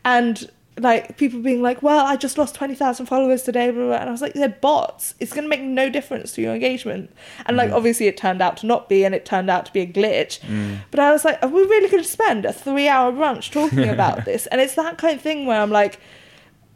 And 0.06 0.48
like 0.80 1.18
people 1.18 1.40
being 1.42 1.62
like, 1.62 1.84
well, 1.84 2.06
I 2.06 2.16
just 2.16 2.38
lost 2.38 2.56
20,000 2.56 3.06
followers 3.06 3.44
today. 3.44 3.70
Blah, 3.72 3.86
blah. 3.88 3.96
And 3.98 4.10
I 4.10 4.12
was 4.12 4.22
like, 4.22 4.34
they're 4.34 4.50
bots. 4.50 5.14
It's 5.20 5.34
going 5.34 5.44
to 5.44 5.50
make 5.50 5.62
no 5.62 5.90
difference 5.90 6.32
to 6.34 6.42
your 6.42 6.54
engagement. 6.54 7.12
And 7.46 7.58
like, 7.58 7.70
Mhm. 7.70 7.76
obviously, 7.76 8.08
it 8.08 8.18
turned 8.18 8.42
out 8.42 8.58
to 8.58 8.66
not 8.66 8.88
be, 8.90 9.04
and 9.04 9.14
it 9.14 9.26
turned 9.26 9.50
out 9.50 9.66
to 9.68 9.74
be 9.74 9.82
a 9.82 9.88
glitch. 9.88 10.40
Mm. 10.42 10.78
But 10.92 11.00
I 11.00 11.12
was 11.12 11.26
like, 11.26 11.42
are 11.44 11.50
we 11.50 11.62
really 11.62 11.90
going 11.90 12.04
to 12.04 12.10
spend 12.10 12.46
a 12.46 12.54
three 12.54 12.88
hour 12.88 13.12
brunch 13.12 13.52
talking 13.52 13.90
about 13.98 14.26
this? 14.26 14.48
And 14.48 14.62
it's 14.62 14.76
that 14.76 14.98
kind 14.98 15.16
of 15.16 15.22
thing 15.22 15.46
where 15.46 15.62
I'm 15.62 15.72
like, 15.72 16.00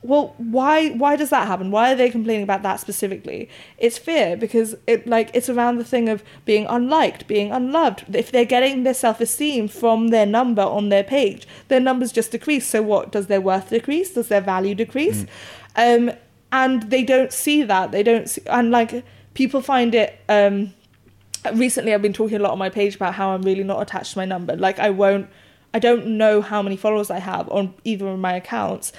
well 0.04 0.36
why 0.38 0.90
why 0.90 1.16
does 1.16 1.30
that 1.30 1.48
happen? 1.48 1.72
Why 1.72 1.94
are 1.94 1.96
they 1.96 2.10
complaining 2.10 2.44
about 2.44 2.62
that 2.64 2.80
specifically? 2.80 3.50
It's 3.78 3.98
fear 3.98 4.36
because 4.36 4.76
it 4.86 5.08
like 5.08 5.32
it's 5.34 5.50
around 5.50 5.78
the 5.78 5.86
thing 5.86 6.10
of 6.10 6.24
being 6.46 6.66
unliked 6.68 7.28
being 7.28 7.52
unloved. 7.52 8.16
If 8.16 8.32
they're 8.32 8.46
getting 8.46 8.84
their 8.84 8.94
self-esteem 8.94 9.70
from 9.70 10.10
their 10.10 10.26
number 10.26 10.62
on 10.62 10.90
their 10.90 11.04
page 11.04 11.48
their 11.70 11.80
numbers 11.80 12.12
just 12.12 12.32
decrease. 12.32 12.68
So 12.68 12.82
what? 12.82 13.12
Does 13.12 13.28
their 13.28 13.42
worth 13.42 13.70
decrease? 13.70 14.14
Does 14.14 14.28
their 14.28 14.42
value 14.42 14.76
decrease? 14.76 15.26
Um 15.76 16.12
and 16.52 16.84
they 16.84 17.04
don't 17.04 17.34
see 17.34 17.64
that. 17.64 17.92
They 17.92 18.04
don't 18.04 18.30
see, 18.30 18.42
and 18.46 18.70
like 18.72 19.04
people 19.34 19.62
find 19.62 19.96
it 19.96 20.20
um 20.30 20.74
recently 21.54 21.94
I've 21.94 22.02
been 22.02 22.14
talking 22.14 22.38
a 22.38 22.40
lot 22.40 22.52
on 22.52 22.60
my 22.60 22.70
page 22.70 22.96
about 22.96 23.16
how 23.16 23.32
I'm 23.32 23.42
really 23.42 23.64
not 23.64 23.82
attached 23.82 24.14
to 24.14 24.18
my 24.20 24.26
number. 24.26 24.56
Like 24.56 24.80
I 24.80 24.90
won't 24.90 25.30
I 25.74 25.80
don't 25.80 26.06
know 26.06 26.42
how 26.42 26.62
many 26.62 26.78
followers 26.78 27.10
I 27.10 27.18
have 27.18 27.50
on 27.50 27.74
either 27.84 28.08
of 28.08 28.20
my 28.20 28.36
accounts. 28.36 28.94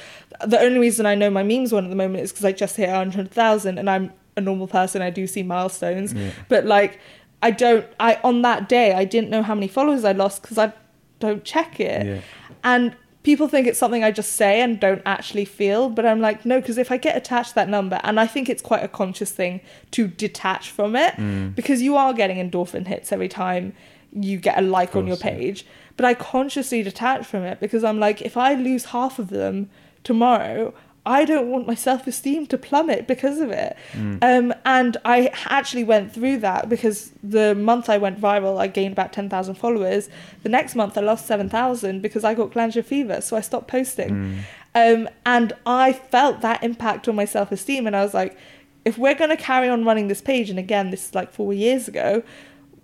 The 0.46 0.58
only 0.60 0.78
reason 0.78 1.06
I 1.06 1.14
know 1.14 1.30
my 1.30 1.42
memes 1.42 1.72
one 1.72 1.84
at 1.84 1.90
the 1.90 1.96
moment 1.96 2.22
is 2.24 2.32
because 2.32 2.44
I 2.44 2.52
just 2.52 2.76
hit 2.76 2.88
100,000 2.88 3.78
and 3.78 3.88
I'm 3.90 4.12
a 4.36 4.40
normal 4.40 4.66
person. 4.66 5.00
I 5.02 5.10
do 5.10 5.26
see 5.26 5.42
milestones. 5.42 6.12
Yeah. 6.12 6.30
But 6.48 6.64
like 6.66 6.98
I 7.42 7.50
don't 7.50 7.86
I 8.00 8.18
on 8.24 8.42
that 8.42 8.68
day 8.68 8.94
I 8.94 9.04
didn't 9.04 9.30
know 9.30 9.42
how 9.42 9.54
many 9.54 9.68
followers 9.68 10.04
I 10.04 10.12
lost 10.12 10.42
because 10.42 10.58
I 10.58 10.72
don't 11.20 11.44
check 11.44 11.78
it. 11.80 12.06
Yeah. 12.06 12.20
And 12.64 12.96
people 13.22 13.48
think 13.48 13.66
it's 13.66 13.78
something 13.78 14.02
I 14.04 14.10
just 14.10 14.32
say 14.32 14.60
and 14.60 14.78
don't 14.80 15.02
actually 15.06 15.44
feel, 15.46 15.88
but 15.88 16.04
I'm 16.04 16.20
like, 16.20 16.44
no, 16.44 16.60
because 16.60 16.76
if 16.78 16.90
I 16.92 16.96
get 16.98 17.16
attached 17.16 17.50
to 17.50 17.54
that 17.56 17.68
number, 17.70 17.98
and 18.04 18.20
I 18.20 18.26
think 18.26 18.50
it's 18.50 18.60
quite 18.60 18.82
a 18.84 18.88
conscious 18.88 19.30
thing 19.30 19.60
to 19.92 20.08
detach 20.08 20.68
from 20.70 20.94
it, 20.94 21.14
Mm. 21.14 21.54
because 21.54 21.80
you 21.80 21.96
are 21.96 22.12
getting 22.12 22.36
endorphin 22.36 22.86
hits 22.86 23.12
every 23.12 23.28
time 23.28 23.72
you 24.12 24.36
get 24.38 24.58
a 24.58 24.60
like 24.62 24.94
on 24.94 25.06
your 25.06 25.16
course, 25.16 25.24
yeah. 25.24 25.30
page. 25.38 25.66
But 25.96 26.04
I 26.06 26.14
consciously 26.14 26.82
detach 26.82 27.24
from 27.24 27.44
it 27.44 27.60
because 27.60 27.82
I'm 27.84 27.98
like, 27.98 28.20
if 28.20 28.36
I 28.36 28.54
lose 28.54 28.86
half 28.86 29.18
of 29.18 29.28
them 29.30 29.70
tomorrow, 30.04 30.72
I 31.06 31.26
don't 31.26 31.50
want 31.50 31.66
my 31.66 31.74
self 31.74 32.06
esteem 32.06 32.46
to 32.46 32.56
plummet 32.56 33.06
because 33.06 33.38
of 33.38 33.50
it. 33.50 33.76
Mm. 33.92 34.18
Um, 34.22 34.54
and 34.64 34.96
I 35.04 35.30
actually 35.46 35.84
went 35.84 36.14
through 36.14 36.38
that 36.38 36.68
because 36.68 37.12
the 37.22 37.54
month 37.54 37.90
I 37.90 37.98
went 37.98 38.20
viral, 38.20 38.58
I 38.58 38.68
gained 38.68 38.92
about 38.92 39.12
10,000 39.12 39.54
followers. 39.56 40.08
The 40.42 40.48
next 40.48 40.74
month, 40.74 40.96
I 40.96 41.02
lost 41.02 41.26
7,000 41.26 42.00
because 42.00 42.24
I 42.24 42.34
got 42.34 42.52
glandular 42.52 42.82
fever, 42.82 43.20
so 43.20 43.36
I 43.36 43.40
stopped 43.40 43.68
posting. 43.68 44.10
Mm. 44.10 44.38
Um, 44.74 45.08
and 45.26 45.52
I 45.66 45.92
felt 45.92 46.40
that 46.40 46.62
impact 46.64 47.06
on 47.06 47.16
my 47.16 47.26
self 47.26 47.52
esteem. 47.52 47.86
And 47.86 47.94
I 47.94 48.02
was 48.02 48.14
like, 48.14 48.38
if 48.84 48.96
we're 48.96 49.14
going 49.14 49.30
to 49.30 49.36
carry 49.36 49.68
on 49.68 49.84
running 49.84 50.08
this 50.08 50.22
page, 50.22 50.48
and 50.48 50.58
again, 50.58 50.90
this 50.90 51.08
is 51.08 51.14
like 51.14 51.32
four 51.32 51.52
years 51.52 51.86
ago, 51.86 52.22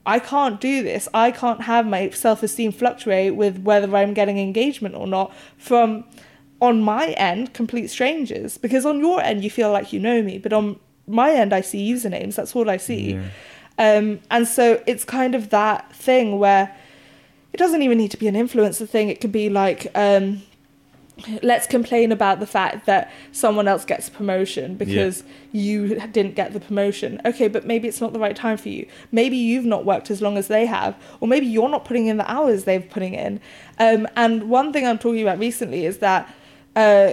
I 0.05 0.19
can't 0.19 0.61
do 0.61 0.83
this. 0.83 1.09
I 1.15 1.31
can't 1.31 1.63
have 1.63 1.87
my 1.87 2.11
self 2.11 2.43
esteem 2.43 2.73
fluctuate 2.73 3.35
with 3.35 3.63
whether 3.63 3.95
I'm 3.97 4.13
getting 4.13 4.39
engagement 4.39 4.95
or 4.95 5.07
not 5.07 5.35
from 5.57 6.05
on 6.61 6.83
my 6.83 7.09
end, 7.11 7.55
complete 7.55 7.89
strangers. 7.89 8.59
Because 8.59 8.85
on 8.85 9.01
your 9.01 9.21
end, 9.23 9.43
you 9.45 9.51
feel 9.51 9.71
like 9.73 9.93
you 9.93 10.01
know 10.01 10.23
me, 10.23 10.39
but 10.39 10.53
on 10.53 10.79
my 11.07 11.33
end, 11.33 11.53
I 11.53 11.61
see 11.61 11.91
usernames. 11.91 12.37
That's 12.37 12.55
all 12.55 12.69
I 12.71 12.77
see. 12.77 13.15
Yeah. 13.15 13.29
Um, 13.79 14.21
and 14.31 14.47
so 14.47 14.83
it's 14.87 15.05
kind 15.05 15.35
of 15.35 15.51
that 15.51 15.95
thing 15.95 16.39
where 16.39 16.77
it 17.53 17.57
doesn't 17.57 17.83
even 17.83 17.99
need 17.99 18.11
to 18.11 18.19
be 18.19 18.29
an 18.29 18.35
influencer 18.35 18.89
thing. 18.89 19.09
It 19.09 19.21
could 19.21 19.33
be 19.33 19.49
like, 19.49 19.87
um, 19.95 20.43
let's 21.43 21.67
complain 21.67 22.13
about 22.13 22.41
the 22.41 22.47
fact 22.47 22.87
that 22.87 23.11
someone 23.33 23.67
else 23.67 23.85
gets 23.85 24.09
a 24.09 24.11
promotion 24.11 24.77
because 24.77 25.25
you 25.53 25.99
didn't 26.13 26.35
get 26.35 26.53
the 26.53 26.61
promotion. 26.61 27.21
Okay, 27.25 27.49
but 27.49 27.67
maybe 27.67 27.89
it's 27.89 28.01
not 28.01 28.13
the 28.13 28.19
right 28.19 28.37
time 28.37 28.57
for 28.57 28.69
you. 28.69 28.87
Maybe 29.13 29.37
you've 29.37 29.65
not 29.65 29.85
worked 29.85 30.11
as 30.11 30.23
long 30.23 30.37
as 30.37 30.49
they 30.49 30.67
have, 30.67 30.95
or 31.21 31.29
maybe 31.29 31.47
you're 31.47 31.69
not 31.69 31.85
putting 31.85 32.07
in 32.07 32.19
the 32.19 32.31
hours 32.31 32.65
they've 32.65 32.89
putting 32.89 33.15
in. 33.15 33.41
Um, 33.79 34.07
and 34.15 34.49
one 34.51 34.73
thing 34.73 34.87
I'm 34.87 34.99
talking 34.99 35.23
about 35.23 35.39
recently 35.39 35.87
is 35.87 35.99
that. 35.99 36.33
Uh, 36.77 37.13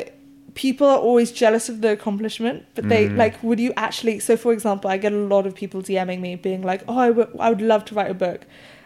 people 0.54 0.88
are 0.88 0.98
always 0.98 1.32
jealous 1.32 1.70
of 1.70 1.82
the 1.82 1.92
accomplishment, 1.92 2.64
but 2.76 2.90
they 2.90 3.08
Mm. 3.08 3.18
like, 3.18 3.42
would 3.44 3.60
you 3.60 3.74
actually? 3.78 4.20
So, 4.20 4.36
for 4.38 4.52
example, 4.54 4.90
I 4.90 4.98
get 4.98 5.14
a 5.14 5.16
lot 5.16 5.46
of 5.46 5.54
people 5.56 5.82
DMing 5.82 6.20
me 6.20 6.36
being 6.36 6.64
like, 6.64 6.82
"Oh, 6.88 6.98
I 6.98 7.12
would- 7.12 7.62
love 7.62 7.86
to 7.86 7.96
write 7.96 8.10
a 8.10 8.16
book." 8.16 8.42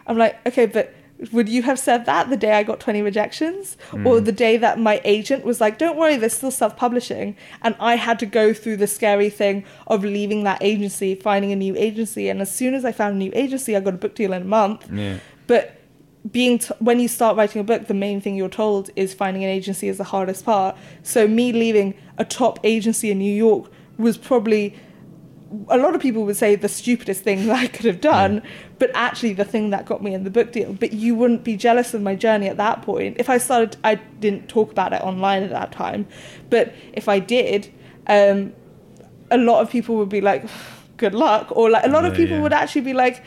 I'm 0.06 0.18
like, 0.18 0.34
okay, 0.46 0.66
but 0.66 0.92
would 1.32 1.48
you 1.48 1.62
have 1.62 1.78
said 1.78 2.04
that 2.06 2.28
the 2.30 2.36
day 2.36 2.52
I 2.52 2.62
got 2.64 2.80
20 2.80 3.00
rejections, 3.00 3.76
or 3.92 4.18
Mm. 4.20 4.24
the 4.24 4.32
day 4.32 4.56
that 4.56 4.78
my 4.80 5.00
agent 5.04 5.44
was 5.44 5.60
like, 5.60 5.78
"Don't 5.78 5.96
worry, 5.96 6.16
there's 6.16 6.34
still 6.34 6.50
self-publishing," 6.50 7.36
and 7.62 7.74
I 7.78 7.94
had 7.94 8.18
to 8.18 8.26
go 8.26 8.52
through 8.52 8.78
the 8.78 8.86
scary 8.88 9.30
thing 9.30 9.62
of 9.86 10.02
leaving 10.04 10.42
that 10.44 10.58
agency, 10.60 11.14
finding 11.14 11.52
a 11.52 11.56
new 11.56 11.74
agency, 11.76 12.28
and 12.28 12.40
as 12.42 12.50
soon 12.50 12.74
as 12.74 12.84
I 12.84 12.92
found 12.92 13.14
a 13.14 13.18
new 13.18 13.30
agency, 13.34 13.76
I 13.76 13.80
got 13.80 13.94
a 13.94 13.98
book 13.98 14.14
deal 14.16 14.32
in 14.32 14.42
a 14.42 14.44
month. 14.44 14.88
Yeah. 14.92 15.14
But 15.46 15.76
being 16.30 16.58
t- 16.58 16.74
when 16.78 17.00
you 17.00 17.08
start 17.08 17.36
writing 17.36 17.60
a 17.60 17.64
book, 17.64 17.88
the 17.88 17.94
main 17.94 18.20
thing 18.20 18.36
you're 18.36 18.48
told 18.48 18.90
is 18.94 19.12
finding 19.12 19.42
an 19.42 19.50
agency 19.50 19.88
is 19.88 19.98
the 19.98 20.04
hardest 20.04 20.44
part. 20.44 20.76
So 21.02 21.26
me 21.26 21.52
leaving 21.52 21.94
a 22.16 22.24
top 22.24 22.60
agency 22.62 23.10
in 23.10 23.18
New 23.18 23.34
York 23.34 23.70
was 23.98 24.16
probably 24.16 24.74
a 25.68 25.76
lot 25.76 25.94
of 25.94 26.00
people 26.00 26.24
would 26.24 26.36
say 26.36 26.54
the 26.54 26.68
stupidest 26.68 27.22
thing 27.22 27.46
that 27.46 27.56
I 27.56 27.66
could 27.66 27.84
have 27.86 28.00
done, 28.00 28.42
but 28.78 28.90
actually 28.94 29.32
the 29.32 29.44
thing 29.44 29.70
that 29.70 29.84
got 29.84 30.02
me 30.02 30.14
in 30.14 30.24
the 30.24 30.30
book 30.30 30.52
deal. 30.52 30.72
But 30.72 30.92
you 30.92 31.14
wouldn't 31.14 31.44
be 31.44 31.56
jealous 31.56 31.92
of 31.92 32.02
my 32.02 32.14
journey 32.14 32.48
at 32.48 32.56
that 32.56 32.82
point. 32.82 33.16
If 33.18 33.28
I 33.28 33.38
started, 33.38 33.76
I 33.84 33.96
didn't 33.96 34.48
talk 34.48 34.70
about 34.70 34.92
it 34.92 35.02
online 35.02 35.42
at 35.42 35.50
that 35.50 35.72
time, 35.72 36.06
but 36.50 36.72
if 36.92 37.08
I 37.08 37.18
did, 37.18 37.72
um, 38.06 38.52
a 39.30 39.38
lot 39.38 39.60
of 39.60 39.70
people 39.70 39.96
would 39.96 40.08
be 40.08 40.20
like, 40.20 40.44
"Good 40.96 41.14
luck," 41.14 41.48
or 41.50 41.68
like 41.70 41.84
a 41.84 41.88
lot 41.88 42.04
of 42.04 42.12
Yeah, 42.12 42.18
people 42.18 42.36
yeah. 42.36 42.42
would 42.42 42.52
actually 42.52 42.82
be 42.82 42.92
like, 42.94 43.22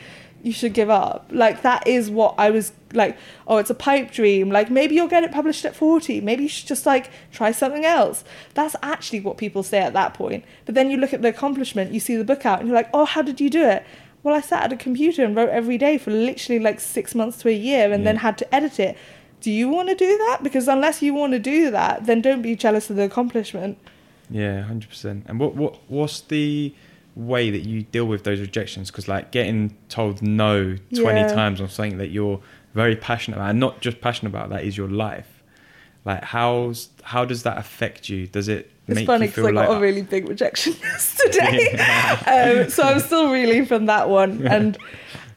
"You 0.46 0.52
should 0.52 0.72
give 0.72 0.88
up." 0.88 1.28
Like 1.30 1.62
that 1.62 1.86
is 1.86 2.10
what 2.10 2.34
I 2.38 2.50
was 2.50 2.72
like. 2.92 3.18
Oh, 3.46 3.58
it's 3.58 3.70
a 3.70 3.74
pipe 3.74 4.12
dream. 4.12 4.50
Like 4.50 4.70
maybe 4.70 4.94
you'll 4.94 5.08
get 5.08 5.24
it 5.24 5.32
published 5.32 5.64
at 5.64 5.74
forty. 5.74 6.20
Maybe 6.20 6.44
you 6.44 6.48
should 6.48 6.68
just 6.68 6.86
like 6.86 7.10
try 7.32 7.50
something 7.52 7.84
else. 7.84 8.24
That's 8.54 8.76
actually 8.82 9.20
what 9.20 9.36
people 9.36 9.62
say 9.62 9.80
at 9.80 9.92
that 9.94 10.14
point. 10.14 10.44
But 10.64 10.74
then 10.74 10.90
you 10.90 10.96
look 10.96 11.12
at 11.12 11.22
the 11.22 11.28
accomplishment. 11.28 11.92
You 11.92 12.00
see 12.00 12.16
the 12.16 12.24
book 12.24 12.46
out, 12.46 12.60
and 12.60 12.68
you're 12.68 12.76
like, 12.76 12.90
"Oh, 12.94 13.04
how 13.04 13.22
did 13.22 13.40
you 13.40 13.50
do 13.50 13.64
it?" 13.64 13.84
Well, 14.22 14.34
I 14.34 14.40
sat 14.40 14.64
at 14.64 14.72
a 14.72 14.76
computer 14.76 15.24
and 15.24 15.36
wrote 15.36 15.50
every 15.50 15.78
day 15.78 15.98
for 15.98 16.10
literally 16.10 16.60
like 16.60 16.80
six 16.80 17.14
months 17.14 17.38
to 17.38 17.48
a 17.48 17.52
year, 17.52 17.92
and 17.92 18.06
then 18.06 18.16
had 18.16 18.38
to 18.38 18.54
edit 18.54 18.78
it. 18.80 18.96
Do 19.40 19.50
you 19.50 19.68
want 19.68 19.88
to 19.88 19.94
do 19.94 20.18
that? 20.18 20.42
Because 20.42 20.66
unless 20.68 21.02
you 21.02 21.12
want 21.14 21.32
to 21.32 21.38
do 21.38 21.70
that, 21.70 22.06
then 22.06 22.20
don't 22.20 22.42
be 22.42 22.56
jealous 22.56 22.88
of 22.90 22.96
the 22.96 23.02
accomplishment. 23.02 23.78
Yeah, 24.30 24.62
hundred 24.62 24.88
percent. 24.88 25.24
And 25.28 25.38
what 25.38 25.54
what 25.54 25.78
what's 25.88 26.20
the 26.20 26.74
way 27.16 27.50
that 27.50 27.60
you 27.66 27.82
deal 27.82 28.04
with 28.04 28.22
those 28.24 28.40
rejections? 28.40 28.90
Because 28.90 29.08
like 29.08 29.30
getting 29.32 29.76
told 29.88 30.22
no 30.22 30.76
twenty 30.94 31.22
Yeah. 31.22 31.26
times 31.34 31.60
on 31.60 31.68
something 31.68 31.98
that 31.98 32.10
you're 32.10 32.40
very 32.74 32.94
passionate 32.94 33.38
about, 33.38 33.50
and 33.50 33.58
not 33.60 33.80
just 33.80 34.00
passionate 34.00 34.30
about, 34.30 34.50
that 34.50 34.64
is 34.64 34.76
your 34.76 34.88
life. 34.88 35.42
Like 36.04 36.22
how's 36.22 36.90
how 37.02 37.24
does 37.24 37.42
that 37.42 37.58
affect 37.58 38.08
you? 38.08 38.26
Does 38.28 38.46
it 38.48 38.70
It's 38.86 38.94
make 38.94 39.06
funny 39.06 39.26
because 39.26 39.46
I 39.46 39.50
got 39.52 39.76
a 39.76 39.80
really 39.80 40.02
big 40.02 40.28
rejection 40.28 40.74
yesterday. 40.82 41.76
um, 42.62 42.70
so 42.70 42.82
I'm 42.84 43.00
still 43.00 43.30
reeling 43.32 43.66
from 43.66 43.86
that 43.86 44.08
one. 44.08 44.46
And 44.46 44.78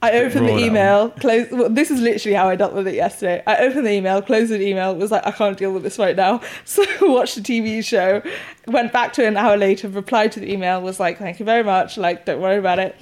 I 0.02 0.14
opened 0.14 0.48
the 0.48 0.58
email, 0.58 1.10
closed. 1.10 1.52
Well, 1.52 1.70
this 1.70 1.92
is 1.92 2.00
literally 2.00 2.36
how 2.36 2.48
I 2.48 2.56
dealt 2.56 2.74
with 2.74 2.88
it 2.88 2.96
yesterday. 2.96 3.44
I 3.46 3.58
opened 3.58 3.86
the 3.86 3.92
email, 3.92 4.22
closed 4.22 4.52
the 4.52 4.62
email, 4.62 4.96
was 4.96 5.12
like, 5.12 5.28
I 5.28 5.32
can't 5.32 5.58
deal 5.58 5.74
with 5.74 5.84
this 5.84 6.00
right 6.00 6.16
now. 6.16 6.42
So 6.66 6.84
watched 7.02 7.36
the 7.36 7.42
TV 7.42 7.84
show, 7.84 8.22
went 8.68 8.94
back 8.94 9.12
to 9.14 9.24
it 9.24 9.28
an 9.28 9.38
hour 9.38 9.58
later, 9.58 9.90
replied 9.90 10.32
to 10.34 10.40
the 10.40 10.52
email, 10.52 10.82
was 10.82 11.00
like, 11.00 11.18
thank 11.18 11.40
you 11.40 11.46
very 11.46 11.64
much. 11.64 11.98
Like, 11.98 12.26
don't 12.26 12.42
worry 12.42 12.58
about 12.58 12.80
it. 12.80 12.96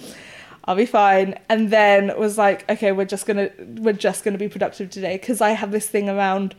I'll 0.66 0.76
be 0.76 0.86
fine. 0.86 1.38
And 1.50 1.70
then 1.70 2.18
was 2.18 2.38
like, 2.38 2.70
okay, 2.70 2.92
we're 2.92 3.06
just 3.06 3.26
gonna 3.26 3.52
we're 3.60 3.94
just 3.94 4.24
gonna 4.24 4.38
be 4.38 4.50
productive 4.50 4.90
today 4.90 5.18
because 5.18 5.40
I 5.42 5.52
have 5.52 5.72
this 5.72 5.88
thing 5.88 6.10
around 6.10 6.56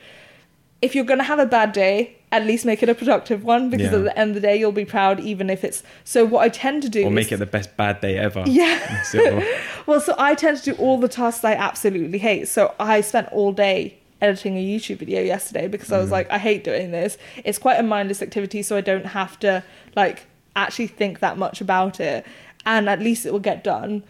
if 0.80 0.94
you're 0.94 1.04
going 1.04 1.18
to 1.18 1.24
have 1.24 1.38
a 1.38 1.46
bad 1.46 1.72
day, 1.72 2.17
at 2.30 2.44
least 2.46 2.66
make 2.66 2.82
it 2.82 2.88
a 2.88 2.94
productive 2.94 3.42
one 3.42 3.70
because 3.70 3.90
Yeah. 3.90 3.98
at 3.98 4.04
the 4.04 4.18
end 4.18 4.30
of 4.30 4.34
the 4.34 4.40
day, 4.40 4.58
you'll 4.58 4.72
be 4.72 4.84
proud, 4.84 5.20
even 5.20 5.48
if 5.48 5.64
it's. 5.64 5.82
So, 6.04 6.24
what 6.24 6.42
I 6.42 6.48
tend 6.48 6.82
to 6.82 6.88
do 6.88 7.04
or 7.04 7.08
is. 7.08 7.12
make 7.12 7.32
it 7.32 7.38
the 7.38 7.46
best 7.46 7.76
bad 7.76 8.00
day 8.00 8.18
ever? 8.18 8.44
Yeah. 8.46 9.02
So- 9.04 9.42
Well, 9.86 10.00
so 10.00 10.14
I 10.18 10.34
tend 10.34 10.58
to 10.58 10.72
do 10.72 10.72
all 10.74 10.98
the 10.98 11.08
tasks 11.08 11.44
I 11.44 11.54
absolutely 11.54 12.18
hate. 12.18 12.48
So, 12.48 12.74
I 12.78 13.00
spent 13.00 13.28
all 13.32 13.52
day 13.52 13.98
editing 14.20 14.56
a 14.58 14.64
YouTube 14.64 14.98
video 14.98 15.22
yesterday 15.22 15.68
because 15.68 15.92
I 15.92 15.98
was 15.98 16.08
mm. 16.08 16.12
like, 16.12 16.30
I 16.30 16.38
hate 16.38 16.64
doing 16.64 16.90
this. 16.90 17.16
It's 17.44 17.58
quite 17.58 17.78
a 17.78 17.82
mindless 17.82 18.20
activity, 18.20 18.62
so 18.62 18.76
I 18.76 18.80
don't 18.80 19.06
have 19.06 19.38
to, 19.40 19.64
like, 19.96 20.26
actually 20.56 20.88
think 20.88 21.20
that 21.20 21.38
much 21.38 21.60
about 21.60 22.00
it. 22.00 22.26
And 22.66 22.88
at 22.90 23.00
least 23.00 23.24
it 23.24 23.32
will 23.32 23.40
get 23.40 23.64
done. 23.64 24.02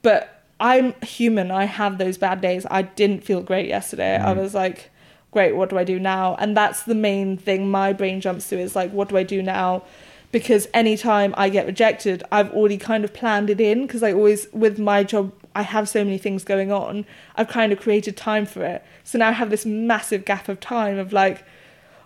But 0.00 0.44
I'm 0.60 0.94
human. 1.02 1.50
I 1.50 1.64
have 1.64 1.98
those 1.98 2.16
bad 2.16 2.40
days. 2.40 2.66
I 2.70 2.82
didn't 2.82 3.24
feel 3.24 3.42
great 3.42 3.66
yesterday. 3.66 4.16
I 4.16 4.32
mm. 4.32 4.36
was 4.36 4.54
like, 4.54 4.90
great, 5.38 5.54
what 5.54 5.70
do 5.70 5.78
I 5.78 5.84
do 5.84 6.00
now? 6.00 6.34
And 6.40 6.56
that's 6.56 6.82
the 6.82 6.96
main 6.96 7.36
thing 7.36 7.70
my 7.70 7.92
brain 7.92 8.20
jumps 8.20 8.48
to 8.48 8.58
is 8.58 8.74
like, 8.74 8.90
what 8.90 9.08
do 9.08 9.16
I 9.16 9.22
do 9.22 9.40
now? 9.40 9.84
Because 10.32 10.66
anytime 10.74 11.32
I 11.36 11.48
get 11.48 11.64
rejected, 11.64 12.24
I've 12.32 12.50
already 12.52 12.76
kind 12.76 13.04
of 13.04 13.14
planned 13.14 13.48
it 13.48 13.60
in 13.60 13.86
because 13.86 14.02
I 14.02 14.12
always, 14.12 14.48
with 14.52 14.80
my 14.80 15.04
job, 15.04 15.32
I 15.54 15.62
have 15.62 15.88
so 15.88 16.02
many 16.02 16.18
things 16.18 16.42
going 16.42 16.72
on. 16.72 17.06
I've 17.36 17.46
kind 17.46 17.72
of 17.72 17.78
created 17.78 18.16
time 18.16 18.46
for 18.46 18.64
it. 18.64 18.82
So 19.04 19.16
now 19.18 19.28
I 19.28 19.32
have 19.32 19.50
this 19.50 19.64
massive 19.64 20.24
gap 20.24 20.48
of 20.48 20.58
time 20.58 20.98
of 20.98 21.12
like, 21.12 21.44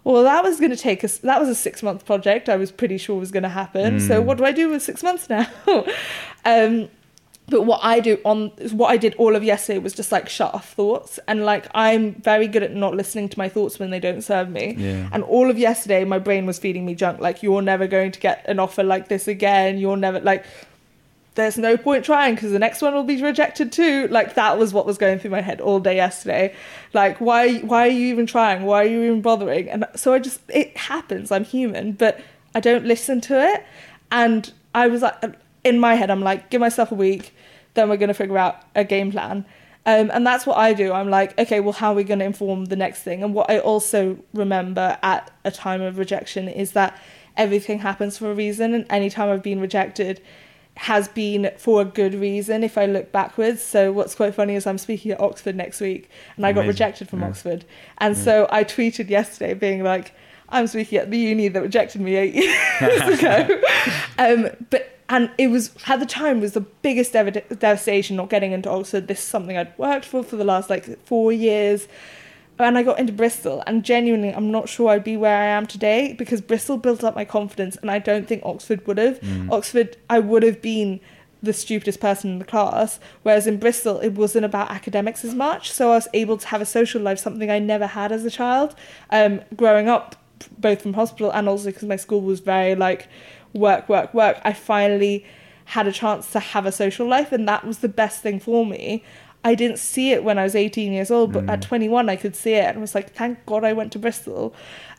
well, 0.05 0.23
that 0.25 0.45
was 0.45 0.59
going 0.61 0.71
to 0.71 0.77
take 0.77 1.03
us, 1.03 1.17
that 1.19 1.41
was 1.41 1.49
a 1.49 1.55
six 1.55 1.83
month 1.83 2.05
project 2.05 2.51
I 2.51 2.57
was 2.57 2.71
pretty 2.71 2.99
sure 2.99 3.19
was 3.19 3.31
going 3.31 3.45
to 3.45 3.49
happen. 3.49 3.99
So 3.99 4.21
Mm. 4.21 4.25
what 4.27 4.37
do 4.37 4.45
I 4.45 4.53
do 4.53 4.69
with 4.69 4.83
six 4.83 5.03
months 5.03 5.31
now? 5.31 5.47
um, 6.45 6.91
but 7.53 7.65
what 7.65 7.81
I 7.83 8.01
do 8.01 8.19
on 8.25 8.49
what 8.73 8.89
I 8.89 8.97
did 8.97 9.15
all 9.17 9.37
of 9.37 9.45
yesterday 9.45 9.79
was 9.79 9.93
just 9.93 10.11
like 10.11 10.27
shut 10.27 10.55
off 10.55 10.73
thoughts 10.73 11.21
and 11.29 11.45
like 11.45 11.67
I'm 11.75 12.15
very 12.15 12.49
good 12.49 12.63
at 12.63 12.73
not 12.73 12.95
listening 12.95 13.29
to 13.29 13.39
my 13.39 13.51
thoughts 13.51 13.79
when 13.79 13.91
they 13.91 14.01
don't 14.01 14.23
serve 14.23 14.49
me. 14.49 14.75
Yeah. 14.79 15.11
And 15.13 15.23
all 15.25 15.51
of 15.51 15.59
yesterday 15.59 16.03
my 16.07 16.19
brain 16.19 16.47
was 16.47 16.59
feeding 16.59 16.87
me 16.87 16.95
junk 16.95 17.21
like 17.21 17.43
you're 17.43 17.61
never 17.61 17.87
going 17.87 18.11
to 18.13 18.19
get 18.19 18.43
an 18.49 18.59
offer 18.59 18.83
like 18.83 19.09
this 19.09 19.29
again. 19.29 19.77
You're 19.77 19.99
never 19.99 20.19
like 20.21 20.47
there's 21.35 21.59
no 21.59 21.77
point 21.77 22.07
trying 22.07 22.37
because 22.37 22.53
the 22.53 22.59
next 22.59 22.81
one 22.81 22.95
will 22.95 23.05
be 23.05 23.23
rejected 23.23 23.71
too. 23.71 24.09
Like 24.09 24.35
that 24.35 24.59
was 24.59 24.73
what 24.73 24.87
was 24.87 24.97
going 24.97 25.19
through 25.19 25.33
my 25.33 25.43
head 25.43 25.61
all 25.61 25.79
day 25.79 25.97
yesterday. 25.97 26.55
Like 26.95 27.21
why 27.21 27.59
why 27.59 27.87
are 27.87 27.91
you 27.91 28.07
even 28.07 28.25
trying? 28.25 28.63
Why 28.63 28.85
are 28.85 28.89
you 28.89 29.03
even 29.03 29.21
bothering? 29.21 29.69
And 29.69 29.85
so 29.95 30.15
I 30.15 30.21
just 30.21 30.41
it 30.49 30.75
happens. 30.75 31.31
I'm 31.31 31.45
human, 31.45 31.93
but 31.93 32.19
I 32.55 32.61
don't 32.61 32.87
listen 32.87 33.21
to 33.23 33.39
it. 33.47 33.67
And 34.11 34.51
I 34.75 34.87
was 34.87 35.03
like 35.03 35.23
in 35.65 35.79
my 35.79 35.95
head, 35.95 36.11
I'm 36.11 36.21
like, 36.21 36.51
give 36.51 36.61
myself 36.61 36.91
a 36.93 36.95
week, 36.95 37.35
then 37.75 37.89
we're 37.89 37.97
gonna 37.97 38.15
figure 38.15 38.39
out 38.39 38.63
a 38.75 38.85
game 38.85 39.11
plan. 39.13 39.45
Um, 39.85 40.11
and 40.15 40.25
that's 40.25 40.47
what 40.47 40.59
I 40.59 40.75
do. 40.75 40.93
I'm 40.93 41.11
like, 41.11 41.37
okay, 41.41 41.59
well, 41.59 41.73
how 41.73 41.91
are 41.91 41.97
we 41.97 42.05
going 42.05 42.21
to 42.21 42.25
inform 42.25 42.67
the 42.67 42.77
next 42.77 43.03
thing? 43.03 43.25
And 43.25 43.35
what 43.35 43.51
I 43.51 43.59
also 43.59 44.17
remember 44.33 44.97
at 45.03 45.33
a 45.45 45.51
time 45.51 45.83
of 45.83 45.99
rejection 45.99 46.47
is 46.49 46.71
that 46.73 46.97
everything 47.37 47.81
happens 47.81 48.17
for 48.17 48.31
a 48.31 48.35
reason, 48.35 48.75
and 48.75 48.87
any 48.91 49.11
time 49.11 49.29
I've 49.29 49.43
been 49.43 49.59
rejected 49.61 50.23
has 50.77 51.09
been 51.09 51.51
for 51.59 51.83
a 51.83 51.85
good 51.85 52.15
reason 52.15 52.63
if 52.63 52.79
I 52.79 52.87
look 52.87 53.11
backwards. 53.11 53.61
So 53.61 53.91
what's 53.91 54.15
quite 54.15 54.35
funny 54.37 54.55
is 54.55 54.69
I'm 54.69 54.79
speaking 54.79 55.11
at 55.11 55.21
Oxford 55.21 55.57
next 55.57 55.81
week 55.81 56.09
and 56.37 56.47
I 56.47 56.53
got 56.53 56.67
rejected 56.67 57.09
from 57.09 57.21
Yeah. 57.21 57.27
Oxford. 57.29 57.65
And 57.99 58.17
so 58.17 58.47
I 58.51 58.63
tweeted 58.65 59.11
yesterday 59.11 59.53
being 59.53 59.83
like, 59.83 60.13
I'm 60.49 60.67
speaking 60.69 60.99
at 60.99 61.11
the 61.11 61.19
uni 61.19 61.49
that 61.49 61.61
rejected 61.61 62.01
me 62.01 62.15
eight 62.15 62.35
years 62.81 63.03
ago. 63.21 63.61
um, 64.19 64.49
but 64.71 64.92
and 65.13 65.31
it 65.37 65.49
was 65.49 65.71
at 65.87 66.01
the 66.01 66.07
time 66.07 66.41
was 66.41 66.55
the 66.55 66.63
biggest 66.63 67.15
ever 67.15 67.31
de- 67.31 67.43
devastation 67.55 68.17
not 68.17 68.31
getting 68.31 68.53
into 68.53 68.71
Oxford. 68.71 69.09
This 69.09 69.19
is 69.19 69.25
something 69.25 69.59
I'd 69.59 69.77
worked 69.79 70.07
for 70.07 70.23
for 70.23 70.37
the 70.37 70.45
last 70.45 70.71
like 70.71 71.05
four 71.05 71.31
years. 71.33 71.87
And 72.59 72.79
I 72.79 72.83
got 72.85 73.01
into 73.01 73.13
Bristol, 73.13 73.63
and 73.67 73.83
genuinely, 73.83 74.33
I'm 74.33 74.53
not 74.53 74.69
sure 74.69 74.91
I'd 74.91 75.03
be 75.03 75.17
where 75.17 75.37
I 75.37 75.47
am 75.47 75.67
today 75.67 76.13
because 76.13 76.41
Bristol 76.41 76.77
built 76.77 77.03
up 77.03 77.17
my 77.17 77.25
confidence, 77.25 77.77
and 77.77 77.91
I 77.91 77.99
don't 77.99 78.29
think 78.29 78.43
Oxford 78.45 78.87
would 78.87 78.99
have. 78.99 79.19
Oxford, 79.51 79.97
I 80.09 80.21
would 80.21 80.45
have 80.45 80.63
been 80.63 81.01
the 81.43 81.53
stupidest 81.53 81.99
person 81.99 82.31
in 82.31 82.39
the 82.39 82.45
class, 82.45 83.01
whereas 83.25 83.49
in 83.49 83.57
Bristol, 83.59 83.99
it 83.99 84.11
wasn't 84.11 84.45
about 84.45 84.71
academics 84.71 85.25
as 85.25 85.35
much. 85.35 85.73
So 85.73 85.91
I 85.91 85.95
was 85.97 86.09
able 86.15 86.37
to 86.37 86.47
have 86.49 86.61
a 86.61 86.67
social 86.67 87.03
life, 87.03 87.19
something 87.19 87.51
I 87.51 87.59
never 87.59 87.89
had 87.89 88.13
as 88.13 88.25
a 88.25 88.31
child. 88.31 88.77
Um, 89.11 89.41
growing 89.57 89.89
up, 89.89 90.15
both 90.59 90.83
from 90.83 90.95
hospital 90.95 91.33
and 91.33 91.49
also 91.49 91.67
because 91.67 91.85
my 91.85 91.97
school 91.97 92.21
was 92.21 92.41
very 92.41 92.75
like 92.75 93.09
work, 93.53 93.89
work, 93.89 94.13
work. 94.15 94.41
I 94.45 94.53
finally 94.53 95.25
had 95.67 95.87
a 95.87 95.93
chance 95.93 96.31
to 96.33 96.41
have 96.41 96.67
a 96.67 96.73
social 96.73 97.07
life, 97.07 97.33
and 97.33 97.49
that 97.49 97.65
was 97.65 97.79
the 97.79 97.89
best 97.89 98.23
thing 98.23 98.41
for 98.41 98.67
me. 98.67 99.03
I 99.45 99.55
didn't 99.55 99.79
see 99.79 100.13
it 100.13 100.23
when 100.23 100.39
I 100.39 100.45
was 100.45 100.55
18 100.55 100.93
years 100.93 101.11
old, 101.11 101.33
but 101.33 101.49
at 101.49 101.63
21 101.63 102.09
I 102.09 102.17
could 102.17 102.37
see 102.37 102.55
it, 102.55 102.65
and 102.67 102.79
I 102.79 102.81
was 102.81 102.95
like, 102.95 103.13
thank 103.13 103.45
God 103.47 103.65
I 103.65 103.73
went 103.73 103.93
to 103.93 103.99
Bristol. 103.99 104.55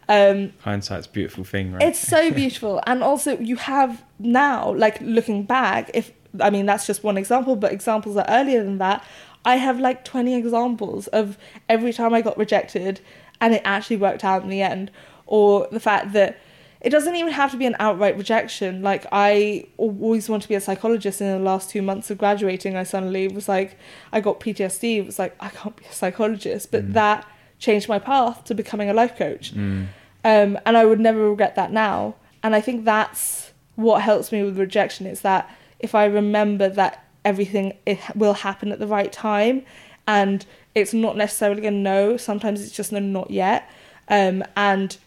Um, 0.10 0.52
Hindsight's 0.60 1.08
a 1.08 1.10
beautiful 1.10 1.46
thing, 1.46 1.72
right? 1.72 1.82
it's 1.82 2.00
so 2.00 2.32
beautiful, 2.42 2.82
and 2.86 3.04
also 3.04 3.38
you 3.40 3.56
have 3.56 4.04
now, 4.20 4.74
like 4.74 5.00
looking 5.02 5.44
back, 5.44 5.92
if 5.94 6.12
I 6.42 6.50
mean 6.50 6.66
that's 6.66 6.86
just 6.86 7.04
one 7.04 7.18
example, 7.18 7.56
but 7.56 7.72
examples 7.72 8.18
are 8.18 8.26
earlier 8.28 8.64
than 8.64 8.80
that. 8.80 9.06
I 9.46 9.58
have 9.58 9.80
like 9.80 10.06
20 10.06 10.36
examples 10.36 11.08
of 11.08 11.38
every 11.68 11.92
time 11.92 12.14
I 12.14 12.22
got 12.22 12.38
rejected, 12.38 13.00
and 13.40 13.54
it 13.54 13.62
actually 13.64 13.98
worked 13.98 14.24
out 14.24 14.44
in 14.44 14.50
the 14.50 14.62
end, 14.62 14.92
or 15.26 15.68
the 15.72 15.80
fact 15.80 16.14
that 16.14 16.38
it 16.84 16.90
doesn't 16.90 17.16
even 17.16 17.32
have 17.32 17.50
to 17.52 17.58
be 17.58 17.66
an 17.66 17.78
outright 17.80 18.18
rejection. 18.18 18.82
Like 18.82 19.06
I 19.12 19.68
always 19.78 20.28
want 20.28 20.44
to 20.44 20.50
be 20.50 20.56
a 20.56 20.62
psychologist. 20.62 21.22
In 21.22 21.28
the 21.28 21.40
last 21.40 21.70
two 21.70 21.82
months 21.82 22.12
of 22.12 22.18
graduating, 22.18 22.76
I 22.76 22.84
suddenly 22.84 23.30
was 23.30 23.48
like, 23.48 23.78
I 24.12 24.20
got 24.20 24.42
PTSD. 24.42 24.98
It 24.98 25.06
was 25.06 25.18
like 25.18 25.36
I 25.40 25.50
can't 25.50 25.76
be 25.78 25.86
a 25.86 25.94
psychologist, 25.94 26.72
but 26.72 26.94
that 26.94 27.26
changed 27.58 27.88
my 27.88 28.00
path 28.00 28.44
to 28.46 28.54
becoming 28.54 28.90
a 28.90 28.94
life 28.94 29.16
coach. 29.16 29.56
Mm. 29.56 29.88
Um, 30.26 30.60
and 30.66 30.78
I 30.78 30.84
would 30.84 31.00
never 31.00 31.30
regret 31.30 31.56
that 31.56 31.72
now. 31.72 32.16
And 32.44 32.54
I 32.54 32.60
think 32.60 32.84
that's 32.84 33.54
what 33.76 34.02
helps 34.02 34.34
me 34.34 34.44
with 34.44 34.60
rejection 34.60 35.08
is 35.08 35.22
that 35.22 35.50
if 35.80 35.96
I 35.96 36.06
remember 36.06 36.68
that 36.70 37.06
everything 37.24 37.74
it 37.86 38.00
will 38.14 38.34
happen 38.34 38.74
at 38.74 38.80
the 38.80 38.88
right 38.88 39.12
time, 39.12 39.64
and 40.06 40.46
it's 40.76 40.94
not 40.94 41.16
necessarily 41.16 41.66
a 41.66 41.72
no. 41.72 42.18
Sometimes 42.18 42.62
it's 42.62 42.74
just 42.74 42.92
a 42.92 43.00
not 43.00 43.32
yet. 43.32 43.70
Um, 44.10 44.44
and 44.58 44.98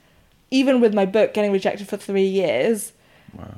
even 0.51 0.81
with 0.81 0.95
my 0.95 1.07
book 1.07 1.35
getting 1.35 1.53
rejected 1.53 1.89
for 1.89 1.97
three 1.97 2.27
years, 2.27 2.93
Wow. 3.37 3.55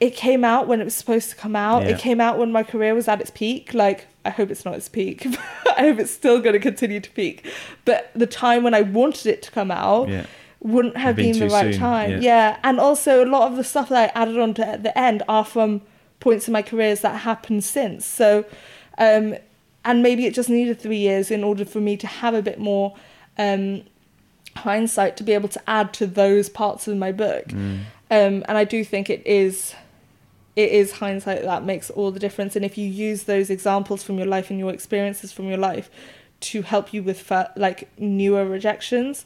it 0.00 0.16
came 0.16 0.44
out 0.44 0.66
when 0.66 0.80
it 0.80 0.84
was 0.84 0.94
supposed 0.94 1.30
to 1.30 1.36
come 1.36 1.54
out. 1.54 1.82
Yeah. 1.82 1.90
It 1.90 1.98
came 1.98 2.20
out 2.20 2.38
when 2.38 2.50
my 2.52 2.62
career 2.62 2.94
was 2.94 3.08
at 3.08 3.20
its 3.20 3.30
peak. 3.30 3.74
Like, 3.74 4.06
I 4.24 4.30
hope 4.30 4.50
it's 4.50 4.64
not 4.64 4.74
its 4.74 4.88
peak. 4.88 5.26
I 5.76 5.80
hope 5.82 5.98
it's 5.98 6.10
still 6.10 6.40
going 6.40 6.54
to 6.54 6.58
continue 6.60 7.00
to 7.00 7.10
peak. 7.10 7.46
But 7.84 8.10
the 8.14 8.26
time 8.26 8.62
when 8.62 8.74
I 8.74 8.82
wanted 8.82 9.26
it 9.26 9.42
to 9.42 9.50
come 9.50 9.70
out 9.70 10.08
Yeah. 10.08 10.26
wouldn't 10.60 10.96
have 10.96 11.16
Been 11.16 11.32
been, 11.38 11.48
the 11.48 11.54
right 11.54 11.72
soon, 11.74 11.80
time. 11.80 12.10
yeah. 12.12 12.18
Yeah. 12.20 12.56
And 12.64 12.80
also, 12.80 13.24
a 13.24 13.28
lot 13.28 13.50
of 13.50 13.56
the 13.56 13.64
stuff 13.64 13.88
that 13.90 14.10
I 14.14 14.20
added 14.20 14.38
on 14.38 14.54
to 14.54 14.66
at 14.66 14.82
the 14.82 14.96
end 14.98 15.22
are 15.28 15.44
from 15.44 15.82
points 16.20 16.48
in 16.48 16.52
my 16.52 16.62
careers 16.62 17.00
that 17.00 17.20
happened 17.20 17.64
since. 17.64 18.04
So, 18.06 18.44
um, 18.98 19.36
and 19.84 20.02
maybe 20.02 20.26
it 20.26 20.34
just 20.34 20.50
needed 20.50 20.78
three 20.80 20.98
years 20.98 21.30
in 21.30 21.42
order 21.44 21.64
for 21.64 21.80
me 21.80 21.96
to 21.98 22.06
have 22.06 22.34
a 22.34 22.42
bit 22.42 22.58
more 22.58 22.94
um, 23.38 23.82
hindsight 24.56 25.16
to 25.16 25.22
be 25.22 25.32
able 25.32 25.48
to 25.48 25.62
add 25.66 25.92
to 25.94 26.06
those 26.06 26.48
parts 26.48 26.88
of 26.88 26.96
my 26.96 27.12
book. 27.12 27.46
Mm. 27.46 27.80
Um, 28.10 28.44
and 28.48 28.58
I 28.58 28.64
do 28.64 28.84
think 28.84 29.08
it 29.08 29.26
is 29.26 29.74
it 30.56 30.72
is 30.72 30.92
hindsight 30.92 31.42
that 31.42 31.64
makes 31.64 31.90
all 31.90 32.10
the 32.10 32.20
difference. 32.20 32.56
And 32.56 32.64
if 32.64 32.76
you 32.76 32.86
use 32.86 33.24
those 33.24 33.50
examples 33.50 34.02
from 34.02 34.18
your 34.18 34.26
life 34.26 34.50
and 34.50 34.58
your 34.58 34.72
experiences 34.72 35.32
from 35.32 35.46
your 35.46 35.58
life 35.58 35.88
to 36.40 36.62
help 36.62 36.92
you 36.92 37.02
with 37.02 37.30
like 37.56 37.88
newer 37.98 38.44
rejections, 38.44 39.24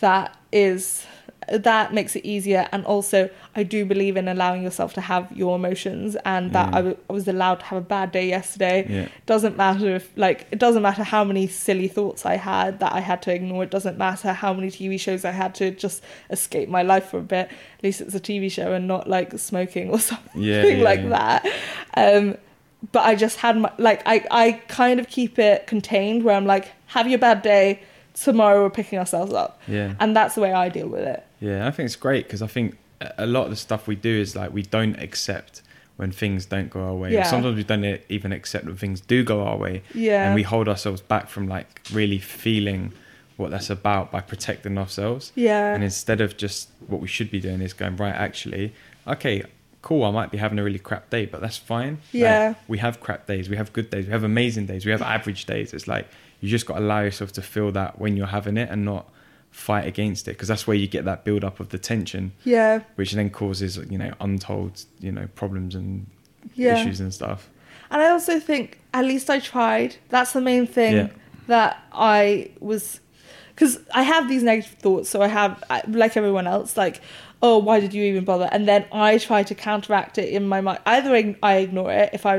that 0.00 0.36
is 0.52 1.06
that 1.48 1.92
makes 1.92 2.16
it 2.16 2.24
easier. 2.24 2.68
And 2.72 2.84
also, 2.86 3.28
I 3.54 3.62
do 3.62 3.84
believe 3.84 4.16
in 4.16 4.28
allowing 4.28 4.62
yourself 4.62 4.94
to 4.94 5.00
have 5.00 5.30
your 5.32 5.56
emotions, 5.56 6.16
and 6.24 6.52
that 6.52 6.68
Mm. 6.70 6.74
I, 6.74 6.76
w- 6.78 6.96
I 7.10 7.12
was 7.12 7.28
allowed 7.28 7.56
to 7.60 7.64
have 7.66 7.78
a 7.78 7.86
bad 7.86 8.12
day 8.12 8.28
yesterday 8.28 8.86
Yeah. 8.88 9.08
doesn't 9.26 9.56
matter 9.56 9.94
if 9.96 10.10
like 10.16 10.46
it 10.50 10.58
doesn't 10.58 10.82
matter 10.82 11.02
how 11.04 11.24
many 11.24 11.46
silly 11.46 11.88
thoughts 11.88 12.24
I 12.26 12.36
had 12.36 12.80
that 12.80 12.92
I 12.92 13.00
had 13.00 13.20
to 13.22 13.32
ignore. 13.34 13.62
It 13.64 13.70
doesn't 13.70 13.98
matter 13.98 14.32
how 14.32 14.52
many 14.54 14.68
TV 14.70 14.98
shows 14.98 15.24
I 15.24 15.30
had 15.32 15.54
to 15.56 15.70
just 15.70 16.02
escape 16.30 16.68
my 16.68 16.82
life 16.82 17.06
for 17.10 17.18
a 17.18 17.22
bit. 17.22 17.48
At 17.78 17.82
least 17.84 18.00
it's 18.00 18.14
a 18.14 18.20
TV 18.20 18.50
show 18.50 18.72
and 18.72 18.86
not 18.88 19.08
like 19.08 19.38
smoking 19.38 19.90
or 19.90 19.98
something 20.10 20.42
Yeah, 20.42 20.64
yeah, 20.64 20.82
like 20.84 21.08
that. 21.10 21.46
Um, 21.96 22.36
but 22.92 23.04
I 23.04 23.14
just 23.14 23.38
had 23.38 23.56
my 23.56 23.70
like 23.78 24.02
I 24.06 24.24
I 24.30 24.52
kind 24.68 25.00
of 25.00 25.08
keep 25.08 25.38
it 25.38 25.66
contained 25.66 26.22
where 26.22 26.36
I'm 26.36 26.46
like 26.46 26.68
have 26.86 27.08
your 27.08 27.18
bad 27.18 27.42
day. 27.42 27.80
Tomorrow 28.14 28.62
we're 28.62 28.70
picking 28.70 29.00
ourselves 29.00 29.32
up, 29.32 29.60
Yeah. 29.66 29.94
and 29.98 30.14
that's 30.14 30.36
the 30.36 30.40
way 30.40 30.52
I 30.52 30.68
deal 30.68 30.86
with 30.86 31.00
it. 31.02 31.26
Yeah, 31.44 31.66
I 31.66 31.70
think 31.70 31.86
it's 31.86 31.96
great 31.96 32.24
because 32.26 32.42
I 32.42 32.46
think 32.46 32.76
a 33.18 33.26
lot 33.26 33.44
of 33.44 33.50
the 33.50 33.56
stuff 33.56 33.86
we 33.86 33.96
do 33.96 34.10
is 34.24 34.34
like 34.34 34.52
we 34.52 34.62
don't 34.62 34.96
accept 34.98 35.62
when 35.96 36.10
things 36.10 36.46
don't 36.46 36.70
go 36.70 36.80
our 36.80 36.94
way. 36.94 37.12
Yeah. 37.12 37.24
Sometimes 37.24 37.56
we 37.56 37.64
don't 37.64 38.00
even 38.08 38.32
accept 38.32 38.64
when 38.64 38.76
things 38.76 39.00
do 39.00 39.22
go 39.22 39.42
our 39.42 39.56
way. 39.56 39.82
Yeah. 39.94 40.26
And 40.26 40.34
we 40.34 40.42
hold 40.42 40.68
ourselves 40.68 41.00
back 41.00 41.28
from 41.28 41.46
like 41.48 41.82
really 41.92 42.18
feeling 42.18 42.92
what 43.36 43.50
that's 43.50 43.70
about 43.70 44.10
by 44.10 44.20
protecting 44.20 44.78
ourselves. 44.78 45.32
Yeah. 45.34 45.74
And 45.74 45.84
instead 45.84 46.20
of 46.20 46.36
just 46.36 46.70
what 46.86 47.00
we 47.00 47.08
should 47.08 47.30
be 47.30 47.40
doing 47.40 47.60
is 47.60 47.72
going, 47.72 47.96
right, 47.96 48.14
actually, 48.14 48.72
okay, 49.06 49.42
cool, 49.82 50.04
I 50.04 50.10
might 50.10 50.30
be 50.30 50.38
having 50.38 50.58
a 50.58 50.64
really 50.64 50.78
crap 50.78 51.10
day, 51.10 51.26
but 51.26 51.40
that's 51.40 51.56
fine. 51.58 51.94
Like, 51.94 52.22
Yeah. 52.22 52.54
we 52.68 52.78
have 52.78 53.00
crap 53.00 53.26
days, 53.26 53.48
we 53.48 53.56
have 53.56 53.72
good 53.72 53.90
days, 53.90 54.06
we 54.06 54.12
have 54.12 54.24
amazing 54.24 54.66
days, 54.66 54.84
we 54.86 54.92
have 54.92 55.02
average 55.02 55.44
days. 55.44 55.74
It's 55.74 55.86
like 55.86 56.06
you 56.40 56.48
just 56.48 56.64
got 56.66 56.74
to 56.74 56.80
allow 56.80 57.00
yourself 57.02 57.32
to 57.32 57.42
feel 57.42 57.70
that 57.72 57.98
when 58.00 58.16
you're 58.16 58.28
having 58.28 58.56
it 58.56 58.68
and 58.70 58.84
not 58.84 59.08
fight 59.54 59.86
against 59.86 60.26
it 60.26 60.32
because 60.32 60.48
that's 60.48 60.66
where 60.66 60.76
you 60.76 60.88
get 60.88 61.04
that 61.04 61.24
build 61.24 61.44
up 61.44 61.60
of 61.60 61.68
the 61.68 61.78
tension 61.78 62.32
Yeah. 62.42 62.80
which 62.96 63.12
then 63.12 63.30
causes 63.30 63.76
you 63.88 63.96
know 63.96 64.12
untold 64.20 64.84
you 64.98 65.12
know 65.12 65.28
problems 65.36 65.76
and 65.76 66.06
Yeah. 66.54 66.76
issues 66.80 66.98
and 67.00 67.14
stuff 67.14 67.48
And 67.90 68.02
I 68.02 68.08
also 68.10 68.40
think 68.40 68.80
at 68.92 69.04
least 69.04 69.30
I 69.30 69.38
tried. 69.38 69.96
That's 70.08 70.32
the 70.32 70.40
main 70.40 70.66
thing 70.66 70.94
Yeah. 70.94 71.08
that 71.46 71.72
I 71.92 72.50
was 72.58 72.98
because 73.54 73.78
I 73.94 74.02
have 74.02 74.28
these 74.28 74.42
negative 74.42 74.72
thoughts. 74.80 75.08
So 75.08 75.22
I 75.22 75.28
have 75.28 75.62
like 75.86 76.16
everyone 76.16 76.48
else, 76.48 76.76
like, 76.76 77.00
oh, 77.40 77.58
why 77.58 77.78
did 77.78 77.94
you 77.94 78.02
even 78.10 78.24
bother? 78.24 78.48
And 78.50 78.66
then 78.66 78.82
I 78.90 79.18
try 79.18 79.44
to 79.44 79.54
counteract 79.54 80.18
it 80.18 80.28
in 80.30 80.48
my 80.48 80.60
mind. 80.60 80.80
Either 80.84 81.10
I 81.42 81.52
ignore 81.66 81.92
it 81.92 82.10
if 82.12 82.26
I 82.26 82.34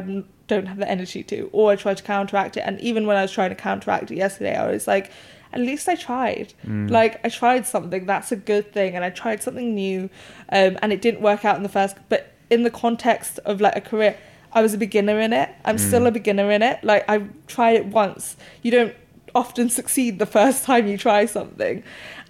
don't 0.51 0.65
have 0.71 0.77
the 0.83 0.89
energy 0.89 1.23
to, 1.31 1.49
or 1.53 1.71
I 1.71 1.75
try 1.77 1.93
to 1.93 2.03
counteract 2.03 2.57
it. 2.57 2.63
And 2.67 2.77
even 2.81 3.07
when 3.07 3.15
I 3.15 3.21
was 3.21 3.31
trying 3.31 3.51
to 3.55 3.61
counteract 3.69 4.11
it 4.11 4.17
yesterday, 4.17 4.55
I 4.57 4.69
was 4.69 4.87
like. 4.87 5.09
At 5.55 5.61
least 5.61 5.87
I 5.89 5.95
tried. 5.95 6.53
Like 6.67 7.19
I 7.25 7.29
tried 7.29 7.65
something. 7.65 8.05
That's 8.05 8.31
a 8.31 8.35
good 8.35 8.73
thing, 8.73 8.95
and 8.95 9.03
I 9.05 9.09
tried 9.09 9.41
something 9.41 9.73
new, 9.73 10.09
um, 10.51 10.77
and 10.81 10.91
it 10.93 11.01
didn't 11.01 11.21
work 11.21 11.45
out 11.45 11.55
in 11.57 11.63
the 11.63 11.69
first. 11.69 11.95
But 12.09 12.33
in 12.49 12.63
the 12.63 12.69
context 12.69 13.39
of 13.45 13.61
like 13.61 13.75
a 13.75 13.81
career, 13.81 14.17
I 14.51 14.61
was 14.61 14.73
a 14.73 14.77
beginner 14.77 15.19
in 15.19 15.31
it. 15.33 15.49
I'm 15.63 15.77
still 15.77 16.05
a 16.07 16.11
beginner 16.11 16.51
in 16.51 16.61
it. 16.61 16.83
Like 16.83 17.05
I 17.09 17.23
tried 17.47 17.75
it 17.77 17.85
once. 17.87 18.35
You 18.61 18.71
don't 18.71 18.95
often 19.33 19.69
succeed 19.79 20.19
the 20.19 20.25
first 20.25 20.63
time 20.65 20.87
you 20.87 20.97
try 20.97 21.25
something. 21.25 21.83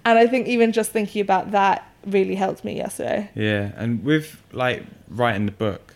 And 0.04 0.18
I 0.18 0.26
think 0.28 0.46
even 0.46 0.70
just 0.72 0.92
thinking 0.92 1.20
about 1.20 1.50
that 1.50 1.84
really 2.06 2.36
helped 2.36 2.62
me 2.64 2.76
yesterday. 2.76 3.28
yeah 3.34 3.72
and 3.76 4.04
with 4.04 4.40
like 4.52 4.84
writing 5.08 5.44
the 5.46 5.50
book 5.50 5.94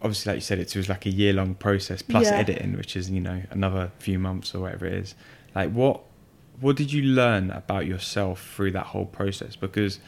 obviously 0.00 0.30
like 0.30 0.36
you 0.38 0.40
said 0.40 0.58
it 0.58 0.74
was 0.74 0.88
like 0.88 1.06
a 1.06 1.10
year 1.10 1.32
long 1.32 1.54
process 1.54 2.02
plus 2.02 2.24
Yeah. 2.24 2.38
editing 2.38 2.76
which 2.76 2.96
is 2.96 3.08
you 3.08 3.20
know 3.20 3.42
another 3.50 3.92
few 4.00 4.18
months 4.18 4.54
or 4.54 4.60
whatever 4.60 4.86
it 4.86 4.94
is 4.94 5.14
like 5.54 5.70
what 5.70 6.02
what 6.60 6.76
did 6.76 6.92
you 6.92 7.02
learn 7.02 7.50
about 7.50 7.86
yourself 7.86 8.52
through 8.54 8.70
that 8.72 8.86
whole 8.86 9.06
process 9.06 9.56
because 9.56 9.98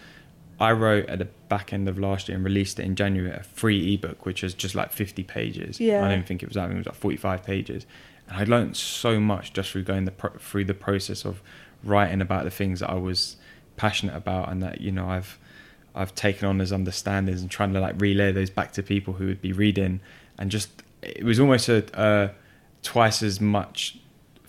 I 0.61 0.72
wrote 0.72 1.07
at 1.09 1.18
the 1.18 1.24
back 1.49 1.72
end 1.72 1.88
of 1.88 1.99
last 1.99 2.28
year 2.28 2.36
and 2.36 2.45
released 2.45 2.78
it 2.78 2.84
in 2.84 2.95
January 2.95 3.34
a 3.34 3.42
free 3.42 3.95
ebook, 3.95 4.24
which 4.24 4.42
was 4.42 4.55
just 4.55 4.74
like 4.74 4.92
50 4.92 5.24
pages. 5.24 5.80
Yeah. 5.80 6.05
I 6.05 6.09
don't 6.09 6.24
think 6.26 6.42
it 6.42 6.47
was 6.49 6.55
that. 6.55 6.70
It 6.70 6.76
was 6.76 6.86
like 6.86 6.95
45 6.95 7.42
pages. 7.42 7.86
And 8.28 8.38
I 8.38 8.45
learned 8.45 8.76
so 8.76 9.18
much 9.18 9.53
just 9.53 9.70
through 9.72 9.82
going 9.82 10.05
the 10.05 10.12
pro- 10.12 10.38
through 10.38 10.66
the 10.66 10.74
process 10.74 11.24
of 11.24 11.42
writing 11.82 12.20
about 12.20 12.45
the 12.45 12.51
things 12.51 12.80
that 12.80 12.90
I 12.90 12.95
was 12.95 13.36
passionate 13.76 14.16
about 14.16 14.51
and 14.51 14.62
that 14.62 14.80
you 14.80 14.92
know 14.92 15.09
I've 15.09 15.38
I've 15.95 16.14
taken 16.14 16.49
on 16.49 16.61
as 16.61 16.72
understandings 16.72 17.42
and 17.42 17.51
trying 17.51 17.72
to 17.74 17.80
like 17.80 18.01
relay 18.01 18.32
those 18.32 18.51
back 18.51 18.72
to 18.72 18.82
people 18.82 19.14
who 19.14 19.26
would 19.26 19.42
be 19.42 19.53
reading 19.53 20.01
and 20.38 20.51
just 20.51 20.70
it 21.03 21.24
was 21.24 21.38
almost 21.38 21.68
a 21.68 21.99
uh, 21.99 22.28
twice 22.82 23.22
as 23.22 23.40
much 23.40 23.99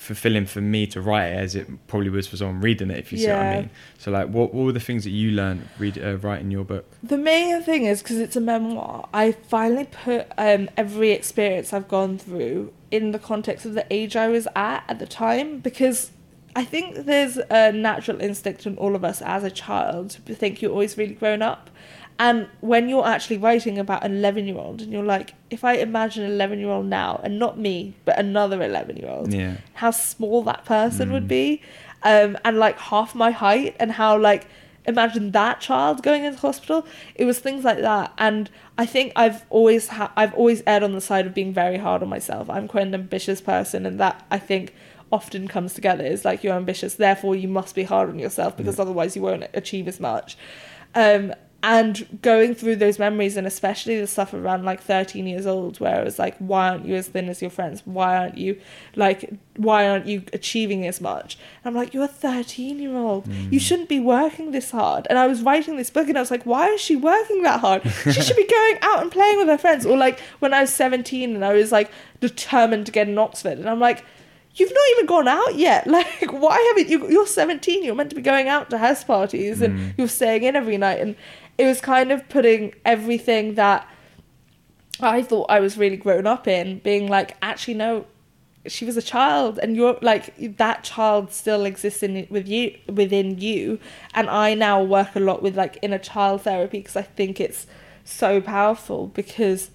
fulfilling 0.05 0.45
for 0.45 0.61
me 0.61 0.85
to 0.87 1.01
write 1.01 1.27
it 1.27 1.37
as 1.37 1.55
it 1.55 1.67
probably 1.87 2.09
was 2.09 2.27
for 2.27 2.37
someone 2.37 2.61
reading 2.61 2.91
it 2.91 2.99
if 2.99 3.11
you 3.11 3.17
see 3.17 3.27
what 3.27 3.37
I 3.37 3.55
mean. 3.61 3.69
So 3.97 4.11
like 4.11 4.29
what, 4.29 4.53
what 4.53 4.65
were 4.65 4.71
the 4.71 4.79
things 4.79 5.03
that 5.03 5.09
you 5.09 5.31
learned 5.31 5.67
read 5.79 5.97
uh, 5.97 6.17
writing 6.17 6.51
your 6.51 6.63
book? 6.63 6.85
The 7.03 7.17
main 7.17 7.61
thing 7.63 7.85
is 7.85 8.01
because 8.01 8.19
it's 8.19 8.35
a 8.35 8.41
memoir, 8.41 9.09
I 9.13 9.31
finally 9.31 9.85
put 9.85 10.27
um, 10.37 10.69
every 10.77 11.11
experience 11.11 11.73
I've 11.73 11.87
gone 11.87 12.17
through 12.17 12.71
in 12.91 13.11
the 13.11 13.19
context 13.19 13.65
of 13.65 13.73
the 13.73 13.85
age 13.89 14.15
I 14.15 14.27
was 14.27 14.47
at 14.55 14.83
at 14.87 14.99
the 14.99 15.07
time 15.07 15.59
because 15.59 16.11
I 16.55 16.63
think 16.63 17.05
there's 17.05 17.37
a 17.49 17.71
natural 17.71 18.21
instinct 18.21 18.65
in 18.65 18.77
all 18.77 18.95
of 18.95 19.03
us 19.03 19.21
as 19.21 19.43
a 19.43 19.51
child 19.51 20.11
to 20.25 20.35
think 20.35 20.61
you're 20.61 20.71
always 20.71 20.97
really 20.97 21.15
grown 21.15 21.41
up. 21.41 21.69
And 22.17 22.47
when 22.61 22.87
you're 22.87 23.05
actually 23.05 23.37
writing 23.37 23.77
about 23.77 24.03
an 24.05 24.13
11 24.15 24.45
year 24.47 24.57
old 24.57 24.81
and 24.81 24.91
you're 24.91 25.03
like, 25.03 25.33
if 25.49 25.63
I 25.65 25.73
imagine 25.73 26.23
an 26.23 26.31
11 26.31 26.59
year 26.59 26.69
old 26.69 26.85
now, 26.85 27.19
and 27.23 27.37
not 27.37 27.59
me, 27.59 27.95
but 28.05 28.17
another 28.17 28.61
11 28.63 28.95
year 28.97 29.09
old, 29.09 29.33
yeah. 29.33 29.55
how 29.73 29.91
small 29.91 30.41
that 30.43 30.63
person 30.65 31.11
would 31.11 31.25
Mm. 31.25 31.27
be 31.27 31.61
um, 32.03 32.37
and 32.45 32.57
like 32.57 32.77
half 32.79 33.15
my 33.15 33.31
height 33.31 33.75
and 33.79 33.91
how 33.93 34.17
like 34.17 34.47
imagine 34.87 35.31
that 35.31 35.59
child 35.59 36.03
going 36.03 36.23
into 36.23 36.37
hospital 36.39 36.85
it 37.15 37.25
was 37.25 37.39
things 37.39 37.63
like 37.65 37.79
that. 37.79 38.13
And 38.17 38.49
i 38.77 38.85
think 38.85 39.11
i've 39.15 39.43
always 39.49 39.87
ha- 39.87 40.11
i've 40.15 40.33
always 40.35 40.61
erred 40.67 40.83
on 40.83 40.91
the 40.93 41.01
side 41.01 41.25
of 41.25 41.33
being 41.33 41.53
very 41.53 41.77
hard 41.77 42.01
on 42.03 42.09
myself. 42.09 42.49
I'm 42.49 42.67
quite 42.67 42.85
an 42.87 42.93
ambitious 42.93 43.41
person 43.41 43.85
and 43.85 43.99
that 43.99 44.23
i 44.29 44.37
think 44.37 44.73
often 45.11 45.47
comes 45.47 45.73
together. 45.73 46.03
Is 46.05 46.23
like 46.23 46.43
you're 46.43 46.53
ambitious 46.55 46.95
therefore 46.95 47.35
you 47.35 47.47
must 47.47 47.73
be 47.75 47.83
hard 47.83 48.09
on 48.09 48.19
yourself 48.19 48.55
because 48.55 48.79
otherwise 48.79 49.15
you 49.15 49.21
won't 49.21 49.45
achieve 49.53 49.87
as 49.87 49.99
much. 49.99 50.37
Um, 50.93 51.33
and 51.65 52.19
going 52.21 52.53
through 52.53 52.75
those 52.75 52.99
memories 52.99 53.35
and 53.35 53.47
especially 53.47 53.99
the 53.99 54.05
stuff 54.05 54.35
around 54.35 54.63
like 54.63 54.79
13 54.79 55.25
years 55.25 55.47
old 55.47 55.79
where 55.79 55.99
it 55.99 56.05
was 56.05 56.19
like 56.19 56.37
why 56.37 56.69
aren't 56.69 56.85
you 56.85 56.93
as 56.93 57.07
thin 57.07 57.27
as 57.27 57.41
your 57.41 57.49
friends 57.49 57.81
why 57.85 58.15
aren't 58.15 58.37
you 58.37 58.61
like 58.95 59.33
why 59.57 59.89
aren't 59.89 60.05
you 60.05 60.21
achieving 60.31 60.85
as 60.85 61.01
much 61.01 61.39
and 61.63 61.71
i'm 61.71 61.75
like 61.75 61.91
you're 61.91 62.03
a 62.03 62.07
13 62.07 62.77
year 62.77 62.95
old 62.95 63.25
mm. 63.25 63.51
you 63.51 63.59
shouldn't 63.59 63.89
be 63.89 63.99
working 63.99 64.51
this 64.51 64.69
hard 64.69 65.07
and 65.09 65.17
i 65.17 65.25
was 65.25 65.41
writing 65.41 65.75
this 65.75 65.89
book 65.89 66.07
and 66.07 66.19
i 66.19 66.21
was 66.21 66.29
like 66.29 66.45
why 66.45 66.67
is 66.67 66.79
she 66.79 66.95
working 66.95 67.41
that 67.41 67.59
hard 67.59 67.81
she 68.03 68.21
should 68.21 68.37
be 68.37 68.45
going 68.45 68.77
out 68.83 69.01
and 69.01 69.11
playing 69.11 69.39
with 69.39 69.47
her 69.47 69.57
friends 69.57 69.87
or 69.87 69.97
like 69.97 70.19
when 70.37 70.53
i 70.53 70.61
was 70.61 70.71
17 70.71 71.33
and 71.33 71.43
i 71.43 71.51
was 71.51 71.71
like 71.71 71.89
determined 72.19 72.85
to 72.85 72.91
get 72.91 73.09
in 73.09 73.17
oxford 73.17 73.57
and 73.57 73.67
i'm 73.67 73.79
like 73.79 74.05
you've 74.55 74.71
not 74.73 74.83
even 74.91 75.05
gone 75.05 75.27
out 75.27 75.55
yet. 75.55 75.85
Like, 75.95 76.31
why 76.31 76.59
haven't 76.69 76.89
you? 76.89 77.09
You're 77.09 77.27
17. 77.27 77.83
You're 77.83 77.95
meant 77.95 78.09
to 78.09 78.15
be 78.15 78.21
going 78.21 78.47
out 78.47 78.69
to 78.69 78.77
house 78.77 79.03
parties 79.03 79.61
and 79.61 79.79
mm. 79.79 79.93
you're 79.97 80.07
staying 80.07 80.43
in 80.43 80.55
every 80.55 80.77
night. 80.77 80.99
And 80.99 81.15
it 81.57 81.65
was 81.65 81.81
kind 81.81 82.11
of 82.11 82.27
putting 82.29 82.73
everything 82.83 83.55
that 83.55 83.87
I 84.99 85.21
thought 85.21 85.47
I 85.49 85.59
was 85.59 85.77
really 85.77 85.97
grown 85.97 86.25
up 86.25 86.47
in, 86.47 86.79
being 86.79 87.07
like, 87.07 87.35
actually, 87.41 87.75
no, 87.75 88.05
she 88.67 88.85
was 88.85 88.97
a 88.97 89.01
child, 89.01 89.59
and 89.59 89.75
you're 89.75 89.97
like 90.01 90.57
that 90.57 90.83
child 90.83 91.31
still 91.31 91.65
exists 91.65 92.01
in 92.01 92.25
with 92.29 92.47
you 92.47 92.75
within 92.91 93.37
you. 93.39 93.79
And 94.13 94.29
I 94.29 94.53
now 94.53 94.81
work 94.83 95.15
a 95.15 95.19
lot 95.19 95.43
with 95.43 95.55
like 95.55 95.77
inner 95.81 95.99
child 95.99 96.41
therapy 96.41 96.79
because 96.79 96.95
I 96.95 97.03
think 97.03 97.39
it's 97.39 97.67
so 98.03 98.41
powerful 98.41 99.07
because 99.07 99.69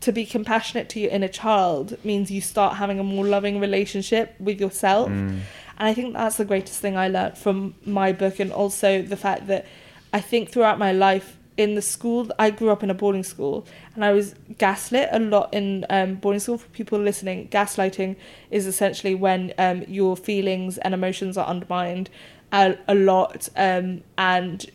to 0.00 0.12
be 0.12 0.24
compassionate 0.24 0.88
to 0.90 1.00
your 1.00 1.10
inner 1.10 1.28
child 1.28 2.02
means 2.04 2.30
you 2.30 2.40
start 2.40 2.76
having 2.76 2.98
a 2.98 3.04
more 3.04 3.26
loving 3.26 3.60
relationship 3.60 4.34
with 4.40 4.58
yourself. 4.58 5.10
Mm. 5.10 5.40
And 5.78 5.88
I 5.88 5.92
think 5.92 6.14
that's 6.14 6.36
the 6.36 6.44
greatest 6.44 6.80
thing 6.80 6.96
I 6.96 7.08
learned 7.08 7.36
from 7.36 7.74
my 7.84 8.12
book, 8.12 8.40
and 8.40 8.52
also 8.52 9.02
the 9.02 9.16
fact 9.16 9.48
that 9.48 9.66
I 10.12 10.20
think 10.20 10.50
throughout 10.50 10.78
my 10.78 10.92
life 10.92 11.36
in 11.56 11.74
the 11.74 11.82
school, 11.82 12.30
I 12.38 12.50
grew 12.50 12.70
up 12.70 12.82
in 12.82 12.90
a 12.90 12.94
boarding 12.94 13.22
school, 13.22 13.66
and 13.94 14.04
I 14.04 14.12
was 14.12 14.34
gaslit 14.58 15.08
a 15.12 15.18
lot 15.18 15.52
in 15.52 15.84
um, 15.90 16.14
boarding 16.14 16.40
school. 16.40 16.58
For 16.58 16.68
people 16.68 16.98
listening, 16.98 17.48
gaslighting 17.48 18.16
is 18.50 18.66
essentially 18.66 19.14
when 19.14 19.52
um, 19.58 19.84
your 19.86 20.16
feelings 20.16 20.78
and 20.78 20.94
emotions 20.94 21.36
are 21.36 21.46
undermined 21.46 22.08
a, 22.52 22.76
a 22.88 22.94
lot, 22.94 23.48
um, 23.56 24.02
and 24.16 24.70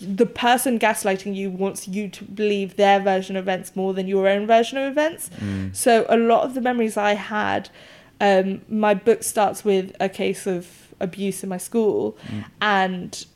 the 0.00 0.26
person 0.26 0.78
gaslighting 0.78 1.34
you 1.34 1.50
wants 1.50 1.88
you 1.88 2.08
to 2.08 2.24
believe 2.24 2.76
their 2.76 3.00
version 3.00 3.34
of 3.36 3.44
events 3.44 3.74
more 3.74 3.92
than 3.94 4.06
your 4.06 4.28
own 4.28 4.46
version 4.46 4.78
of 4.78 4.84
events. 4.90 5.30
So 5.72 6.06
a 6.08 6.16
lot 6.16 6.44
of 6.44 6.54
the 6.54 6.60
memories 6.60 6.96
I 6.96 7.14
had, 7.14 7.68
um, 8.20 8.60
my 8.68 8.94
book 8.94 9.24
starts 9.24 9.64
with 9.64 9.96
a 9.98 10.08
case 10.08 10.46
of 10.46 10.94
abuse 11.00 11.42
in 11.42 11.48
my 11.48 11.58
school, 11.58 12.16
and 12.60 13.26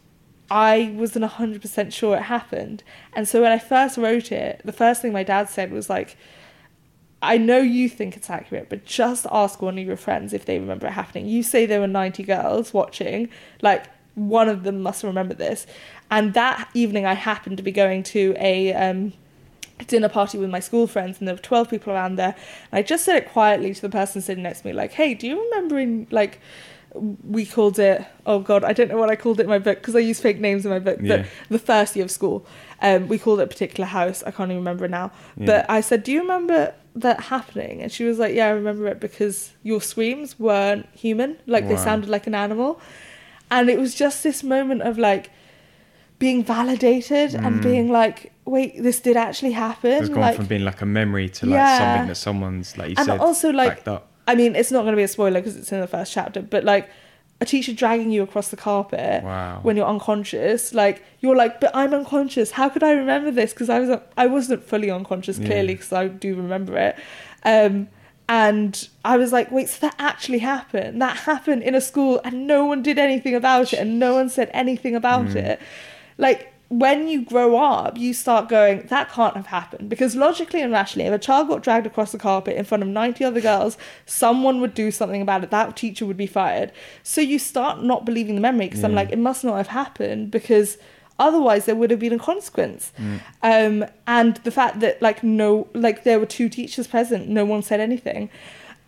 I 0.50 0.92
wasn't 0.94 1.24
hundred 1.24 1.62
percent 1.62 1.92
sure 1.92 2.16
it 2.16 2.22
happened. 2.22 2.82
And 3.12 3.28
so 3.28 3.42
when 3.42 3.52
I 3.52 3.58
first 3.58 3.96
wrote 3.96 4.30
it, 4.30 4.60
the 4.64 4.72
first 4.72 5.02
thing 5.02 5.12
my 5.12 5.24
dad 5.24 5.48
said 5.48 5.72
was 5.72 5.90
like. 5.90 6.16
I 7.22 7.38
know 7.38 7.58
you 7.58 7.88
think 7.88 8.14
it's 8.14 8.28
accurate, 8.28 8.68
but 8.68 8.84
just 8.84 9.26
ask 9.32 9.62
one 9.62 9.78
of 9.78 9.86
your 9.86 9.96
friends 9.96 10.34
if 10.34 10.44
they 10.44 10.58
remember 10.58 10.86
it 10.86 10.92
happening. 10.92 11.26
You 11.26 11.42
say 11.42 11.64
there 11.64 11.80
were 11.80 11.86
90 11.86 12.22
girls 12.22 12.74
watching, 12.74 13.30
like 13.62 13.86
one 14.16 14.48
of 14.48 14.64
them 14.64 14.82
must 14.82 15.02
remember 15.02 15.34
this. 15.34 15.66
And 16.10 16.34
that 16.34 16.68
evening, 16.74 17.06
I 17.06 17.14
happened 17.14 17.56
to 17.58 17.62
be 17.62 17.70
going 17.70 18.02
to 18.04 18.34
a 18.38 18.72
um, 18.74 19.12
dinner 19.86 20.08
party 20.08 20.38
with 20.38 20.50
my 20.50 20.60
school 20.60 20.86
friends, 20.86 21.18
and 21.18 21.28
there 21.28 21.34
were 21.34 21.40
12 21.40 21.70
people 21.70 21.92
around 21.92 22.16
there. 22.16 22.34
And 22.72 22.78
I 22.78 22.82
just 22.82 23.04
said 23.04 23.16
it 23.16 23.30
quietly 23.30 23.74
to 23.74 23.80
the 23.80 23.88
person 23.88 24.20
sitting 24.20 24.42
next 24.42 24.62
to 24.62 24.68
me, 24.68 24.72
like, 24.72 24.92
hey, 24.92 25.14
do 25.14 25.26
you 25.26 25.42
remember 25.44 25.78
in, 25.78 26.06
like, 26.10 26.40
we 27.24 27.44
called 27.46 27.78
it, 27.78 28.04
oh 28.24 28.38
God, 28.40 28.64
I 28.64 28.72
don't 28.72 28.88
know 28.88 28.96
what 28.96 29.10
I 29.10 29.16
called 29.16 29.38
it 29.40 29.44
in 29.44 29.48
my 29.48 29.58
book 29.58 29.78
because 29.78 29.94
I 29.96 30.00
use 30.00 30.20
fake 30.20 30.40
names 30.40 30.64
in 30.64 30.70
my 30.70 30.78
book, 30.78 30.98
Yeah. 31.02 31.18
but 31.18 31.26
the 31.50 31.58
first 31.58 31.96
year 31.96 32.04
of 32.04 32.10
school. 32.10 32.46
Um, 32.82 33.08
we 33.08 33.18
called 33.18 33.40
it 33.40 33.44
a 33.44 33.46
particular 33.46 33.86
house. 33.86 34.22
I 34.26 34.30
can't 34.30 34.50
even 34.50 34.58
remember 34.58 34.86
now. 34.88 35.10
Yeah. 35.36 35.46
But 35.46 35.70
I 35.70 35.80
said, 35.80 36.02
do 36.02 36.12
you 36.12 36.20
remember 36.20 36.74
that 36.94 37.20
happening? 37.20 37.80
And 37.82 37.90
she 37.90 38.04
was 38.04 38.18
like, 38.18 38.34
yeah, 38.34 38.46
I 38.46 38.50
remember 38.50 38.86
it 38.88 39.00
because 39.00 39.52
your 39.62 39.80
screams 39.80 40.38
weren't 40.38 40.86
human. 40.94 41.38
Like 41.46 41.68
they 41.68 41.76
sounded 41.76 42.08
like 42.10 42.26
an 42.26 42.34
animal. 42.34 42.80
And 43.50 43.70
it 43.70 43.78
was 43.78 43.94
just 43.94 44.22
this 44.22 44.42
moment 44.42 44.82
of 44.82 44.98
like 44.98 45.30
being 46.18 46.42
validated 46.44 47.34
and 47.34 47.62
being 47.62 47.90
like, 47.90 48.32
wait, 48.44 48.82
this 48.82 49.00
did 49.00 49.16
actually 49.16 49.52
happen. 49.52 49.90
Mm. 49.92 50.00
It's 50.00 50.08
gone 50.08 50.20
like, 50.20 50.36
from 50.36 50.46
being 50.46 50.64
like 50.64 50.80
a 50.82 50.86
memory 50.86 51.28
to 51.30 51.46
like 51.46 51.52
Yeah. 51.54 51.78
something 51.78 52.08
that 52.08 52.14
someone's 52.16 52.76
like 52.78 52.90
you 52.90 52.94
and 52.98 53.06
said 53.06 53.20
also 53.20 53.50
like 53.50 53.68
backed 53.76 53.88
up. 53.88 54.10
I 54.26 54.34
mean, 54.34 54.56
it's 54.56 54.70
not 54.70 54.82
going 54.82 54.92
to 54.92 54.96
be 54.96 55.02
a 55.04 55.08
spoiler 55.08 55.40
because 55.40 55.56
it's 55.56 55.70
in 55.72 55.80
the 55.80 55.86
first 55.86 56.12
chapter, 56.12 56.42
but 56.42 56.64
like 56.64 56.88
a 57.40 57.44
teacher 57.44 57.72
dragging 57.72 58.10
you 58.10 58.22
across 58.22 58.48
the 58.48 58.56
carpet 58.56 59.22
Wow. 59.22 59.60
when 59.62 59.76
you're 59.76 59.86
unconscious, 59.86 60.72
like 60.74 61.02
you're 61.20 61.36
like, 61.36 61.60
but 61.60 61.70
I'm 61.74 61.92
unconscious. 61.92 62.50
How 62.52 62.68
could 62.68 62.82
I 62.82 62.92
remember 62.92 63.30
this? 63.30 63.52
Because 63.52 63.68
I 63.70 63.78
was 63.80 64.00
I 64.16 64.26
wasn't 64.26 64.64
fully 64.64 64.90
unconscious 64.90 65.38
clearly 65.38 65.74
because 65.74 65.92
I 65.92 66.08
do 66.08 66.34
remember 66.34 66.76
it. 66.78 66.96
Um, 67.44 67.88
and 68.28 68.88
I 69.04 69.16
was 69.18 69.32
like, 69.32 69.52
wait, 69.52 69.68
so 69.68 69.86
that 69.86 69.94
actually 70.00 70.38
happened? 70.40 71.00
That 71.00 71.16
happened 71.18 71.62
in 71.62 71.74
a 71.76 71.80
school, 71.80 72.20
and 72.24 72.46
no 72.48 72.64
one 72.66 72.82
did 72.82 72.98
anything 72.98 73.34
about 73.36 73.72
it, 73.72 73.78
and 73.78 74.00
no 74.00 74.14
one 74.14 74.28
said 74.30 74.50
anything 74.52 74.96
about 74.96 75.26
Mm. 75.26 75.36
it. 75.36 75.60
Like 76.18 76.52
when 76.68 77.06
you 77.06 77.24
grow 77.24 77.56
up, 77.56 77.96
you 77.96 78.12
start 78.12 78.48
going, 78.48 78.82
that 78.88 79.10
can't 79.10 79.36
have 79.36 79.46
happened. 79.46 79.88
Because 79.88 80.16
logically 80.16 80.60
and 80.60 80.72
rationally, 80.72 81.06
if 81.06 81.14
a 81.14 81.18
child 81.18 81.48
got 81.48 81.62
dragged 81.62 81.86
across 81.86 82.10
the 82.10 82.18
carpet 82.18 82.56
in 82.56 82.64
front 82.64 82.82
of 82.82 82.88
90 82.88 83.24
other 83.24 83.40
girls, 83.40 83.78
someone 84.04 84.60
would 84.60 84.74
do 84.74 84.90
something 84.90 85.22
about 85.22 85.44
it. 85.44 85.50
That 85.50 85.76
teacher 85.76 86.04
would 86.06 86.16
be 86.16 86.26
fired. 86.26 86.72
So 87.04 87.20
you 87.20 87.38
start 87.38 87.82
not 87.82 88.04
believing 88.04 88.34
the 88.34 88.40
memory 88.40 88.66
because 88.66 88.82
I'm 88.82 88.94
like, 88.94 89.12
it 89.12 89.18
must 89.18 89.44
not 89.44 89.56
have 89.56 89.68
happened 89.68 90.32
because 90.32 90.76
otherwise 91.20 91.66
there 91.66 91.76
would 91.76 91.90
have 91.90 92.00
been 92.00 92.12
a 92.12 92.18
consequence. 92.18 92.92
Um, 93.44 93.84
and 94.08 94.36
the 94.38 94.50
fact 94.50 94.80
that, 94.80 95.00
like, 95.00 95.22
no, 95.22 95.68
like, 95.72 96.02
there 96.02 96.18
were 96.18 96.26
two 96.26 96.48
teachers 96.48 96.88
present, 96.88 97.28
no 97.28 97.44
one 97.44 97.62
said 97.62 97.78
anything. 97.78 98.28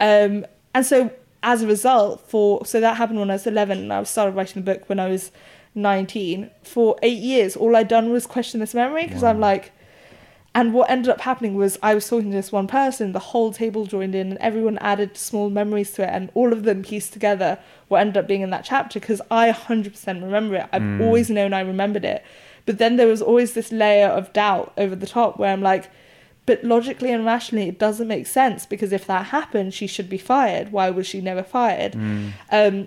Um, 0.00 0.46
and 0.74 0.84
so 0.84 1.12
as 1.42 1.62
a 1.62 1.66
result, 1.66 2.28
for 2.28 2.64
so 2.66 2.80
that 2.80 2.96
happened 2.96 3.20
when 3.20 3.30
I 3.30 3.34
was 3.34 3.46
11 3.46 3.78
and 3.78 3.92
I 3.92 4.02
started 4.02 4.34
writing 4.34 4.62
the 4.62 4.74
book 4.74 4.88
when 4.88 4.98
I 4.98 5.08
was 5.08 5.30
19 5.74 6.50
for 6.62 6.96
eight 7.02 7.18
years 7.18 7.56
all 7.56 7.76
i'd 7.76 7.88
done 7.88 8.10
was 8.10 8.26
question 8.26 8.60
this 8.60 8.74
memory 8.74 9.06
because 9.06 9.22
i'm 9.22 9.40
like 9.40 9.72
and 10.54 10.72
what 10.72 10.90
ended 10.90 11.08
up 11.10 11.20
happening 11.20 11.54
was 11.54 11.78
i 11.82 11.94
was 11.94 12.08
talking 12.08 12.30
to 12.30 12.36
this 12.36 12.50
one 12.50 12.66
person 12.66 13.12
the 13.12 13.18
whole 13.18 13.52
table 13.52 13.86
joined 13.86 14.14
in 14.14 14.30
and 14.30 14.38
everyone 14.38 14.78
added 14.78 15.16
small 15.16 15.50
memories 15.50 15.92
to 15.92 16.02
it 16.02 16.08
and 16.10 16.30
all 16.34 16.52
of 16.52 16.64
them 16.64 16.82
pieced 16.82 17.12
together 17.12 17.58
what 17.88 18.00
ended 18.00 18.16
up 18.16 18.26
being 18.26 18.40
in 18.40 18.50
that 18.50 18.64
chapter 18.64 18.98
because 18.98 19.20
i 19.30 19.50
100% 19.52 20.22
remember 20.22 20.56
it. 20.56 20.66
I've 20.72 20.82
Mm. 20.82 21.00
always 21.02 21.30
known 21.30 21.52
i 21.52 21.60
remembered 21.60 22.04
it. 22.04 22.24
But 22.66 22.78
then 22.78 22.96
there 22.96 23.06
was 23.06 23.22
always 23.22 23.52
this 23.54 23.70
layer 23.72 24.08
of 24.08 24.32
doubt 24.32 24.72
over 24.76 24.94
the 24.96 25.06
top 25.06 25.38
where 25.38 25.52
i'm 25.52 25.62
like 25.62 25.90
but 26.46 26.64
logically 26.64 27.12
and 27.12 27.26
rationally 27.26 27.68
it 27.68 27.78
doesn't 27.78 28.08
make 28.08 28.26
sense 28.26 28.64
because 28.66 28.90
if 28.92 29.06
that 29.06 29.26
happened 29.26 29.74
she 29.74 29.86
should 29.86 30.08
be 30.08 30.18
fired. 30.18 30.72
Why 30.72 30.88
was 30.90 31.06
she 31.06 31.20
never 31.20 31.42
fired? 31.42 31.92
Mm. 31.92 32.32
um, 32.50 32.86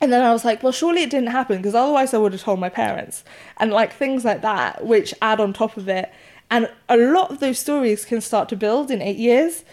and 0.00 0.12
then 0.12 0.22
I 0.22 0.32
was 0.32 0.44
like, 0.44 0.62
well, 0.62 0.72
surely 0.72 1.02
it 1.02 1.10
didn't 1.10 1.30
happen 1.30 1.56
because 1.56 1.74
otherwise 1.74 2.14
I 2.14 2.18
would 2.18 2.32
have 2.32 2.42
told 2.42 2.60
my 2.60 2.68
parents. 2.68 3.24
And 3.56 3.72
like 3.72 3.92
things 3.92 4.24
like 4.24 4.42
that, 4.42 4.84
which 4.86 5.12
add 5.20 5.40
on 5.40 5.52
top 5.52 5.76
of 5.76 5.88
it. 5.88 6.12
And 6.50 6.70
a 6.88 6.96
lot 6.96 7.30
of 7.30 7.40
those 7.40 7.58
stories 7.58 8.04
can 8.04 8.20
start 8.20 8.48
to 8.50 8.56
build 8.56 8.90
in 8.90 9.02
eight 9.02 9.16
years. 9.16 9.64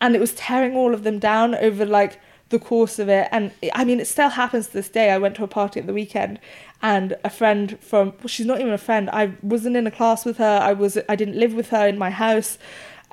And 0.00 0.16
it 0.16 0.20
was 0.20 0.34
tearing 0.34 0.74
all 0.74 0.94
of 0.94 1.04
them 1.04 1.18
down 1.18 1.54
over 1.54 1.84
like 1.84 2.18
the 2.48 2.58
course 2.58 2.98
of 2.98 3.08
it. 3.08 3.28
And 3.30 3.52
I 3.74 3.84
mean, 3.84 4.00
it 4.00 4.06
still 4.06 4.30
happens 4.30 4.68
to 4.68 4.72
this 4.72 4.88
day. 4.88 5.10
I 5.10 5.18
went 5.18 5.36
to 5.36 5.44
a 5.44 5.48
party 5.48 5.80
at 5.80 5.86
the 5.86 5.92
weekend 5.92 6.40
and 6.80 7.16
a 7.22 7.30
friend 7.30 7.78
from, 7.80 8.14
well, 8.18 8.28
she's 8.28 8.46
not 8.46 8.60
even 8.60 8.72
a 8.72 8.78
friend. 8.78 9.10
I 9.10 9.32
wasn't 9.42 9.76
in 9.76 9.86
a 9.86 9.90
class 9.90 10.24
with 10.24 10.38
her. 10.38 10.60
I 10.62 10.72
was, 10.72 10.98
I 11.08 11.16
didn't 11.16 11.38
live 11.38 11.52
with 11.54 11.70
her 11.70 11.86
in 11.86 11.98
my 11.98 12.10
house. 12.10 12.58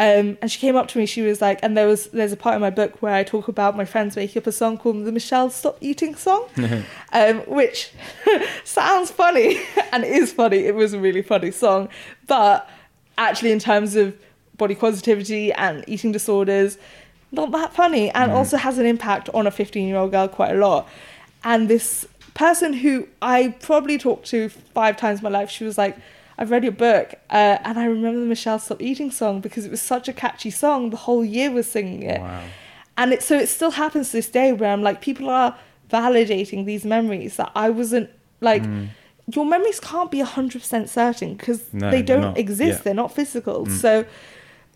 Um, 0.01 0.39
and 0.41 0.51
she 0.51 0.57
came 0.57 0.75
up 0.75 0.87
to 0.87 0.97
me. 0.97 1.05
She 1.05 1.21
was 1.21 1.41
like, 1.41 1.59
and 1.61 1.77
there 1.77 1.85
was 1.85 2.07
there's 2.07 2.31
a 2.31 2.35
part 2.35 2.55
in 2.55 2.61
my 2.61 2.71
book 2.71 3.03
where 3.03 3.13
I 3.13 3.23
talk 3.23 3.47
about 3.47 3.77
my 3.77 3.85
friends 3.85 4.15
making 4.15 4.41
up 4.41 4.47
a 4.47 4.51
song 4.51 4.79
called 4.79 5.05
the 5.05 5.11
Michelle 5.11 5.51
Stop 5.51 5.77
Eating 5.79 6.15
song, 6.15 6.47
um, 7.13 7.37
which 7.41 7.91
sounds 8.63 9.11
funny 9.11 9.61
and 9.91 10.03
is 10.03 10.33
funny. 10.33 10.65
It 10.65 10.73
was 10.73 10.93
a 10.93 10.99
really 10.99 11.21
funny 11.21 11.51
song, 11.51 11.87
but 12.25 12.67
actually, 13.19 13.51
in 13.51 13.59
terms 13.59 13.95
of 13.95 14.17
body 14.57 14.73
positivity 14.73 15.53
and 15.53 15.83
eating 15.87 16.11
disorders, 16.11 16.79
not 17.31 17.51
that 17.51 17.71
funny, 17.71 18.09
and 18.09 18.31
also 18.31 18.57
has 18.57 18.79
an 18.79 18.87
impact 18.87 19.29
on 19.35 19.45
a 19.45 19.51
15 19.51 19.87
year 19.87 19.97
old 19.97 20.09
girl 20.09 20.27
quite 20.27 20.55
a 20.55 20.57
lot. 20.57 20.89
And 21.43 21.69
this 21.69 22.07
person 22.33 22.73
who 22.73 23.07
I 23.21 23.49
probably 23.59 23.99
talked 23.99 24.25
to 24.29 24.49
five 24.49 24.97
times 24.97 25.19
in 25.19 25.25
my 25.25 25.29
life, 25.29 25.51
she 25.51 25.63
was 25.63 25.77
like. 25.77 25.95
I've 26.41 26.49
read 26.49 26.63
your 26.63 26.71
book, 26.73 27.13
uh, 27.29 27.57
and 27.63 27.77
I 27.77 27.85
remember 27.85 28.19
the 28.19 28.25
Michelle 28.25 28.57
Stop 28.57 28.81
Eating 28.81 29.11
song 29.11 29.41
because 29.41 29.63
it 29.63 29.69
was 29.69 29.79
such 29.81 30.07
a 30.07 30.13
catchy 30.13 30.49
song. 30.49 30.89
The 30.89 30.97
whole 30.97 31.23
year 31.23 31.51
was 31.51 31.69
singing 31.69 32.01
it, 32.01 32.19
Wow. 32.19 32.41
and 32.97 33.13
it 33.13 33.21
so 33.21 33.37
it 33.37 33.47
still 33.47 33.71
happens 33.71 34.07
to 34.09 34.13
this 34.17 34.27
day 34.29 34.51
where 34.51 34.71
I'm 34.73 34.81
like, 34.81 35.01
people 35.01 35.29
are 35.29 35.55
validating 35.91 36.65
these 36.65 36.83
memories 36.83 37.37
that 37.37 37.51
I 37.55 37.69
wasn't 37.69 38.09
like. 38.41 38.63
Your 39.35 39.45
memories 39.45 39.79
can't 39.79 40.09
be 40.09 40.19
hundred 40.21 40.61
percent 40.63 40.89
certain 40.89 41.35
because 41.35 41.71
No, 41.71 41.91
they 41.91 42.01
don't 42.01 42.35
exist. 42.37 42.79
Yeah. 42.79 42.83
They're 42.85 42.93
not 42.95 43.13
physical. 43.15 43.67
So 43.67 44.03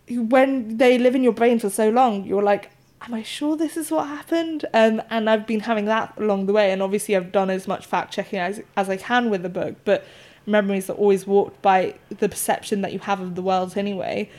when 0.10 0.78
they 0.78 0.98
live 1.00 1.16
in 1.16 1.24
your 1.24 1.34
brain 1.34 1.58
for 1.60 1.70
so 1.72 1.90
long, 1.90 2.26
you're 2.26 2.44
like, 2.44 2.70
am 3.02 3.14
I 3.16 3.24
sure 3.24 3.58
this 3.58 3.76
is 3.76 3.90
what 3.92 4.08
happened? 4.08 4.66
Um, 4.74 5.02
and 5.10 5.30
I've 5.32 5.48
been 5.48 5.62
having 5.62 5.86
that 5.86 6.14
along 6.18 6.46
the 6.46 6.54
way, 6.54 6.72
and 6.72 6.82
obviously 6.82 7.16
I've 7.16 7.32
done 7.32 7.50
as 7.50 7.68
much 7.68 7.86
fact 7.88 8.14
checking 8.14 8.38
as 8.40 8.62
as 8.78 8.88
I 8.88 8.98
can 8.98 9.32
with 9.32 9.42
the 9.42 9.50
book, 9.50 9.76
but 9.84 10.06
memories 10.46 10.90
are 10.90 10.94
always 10.94 11.26
warped 11.28 11.62
by 11.62 11.96
the 12.10 12.30
perception 12.30 12.82
that 12.82 12.94
you 12.94 13.00
have 13.00 13.20
of 13.20 13.36
the 13.36 13.42
world 13.42 13.78
anyway. 13.78 14.30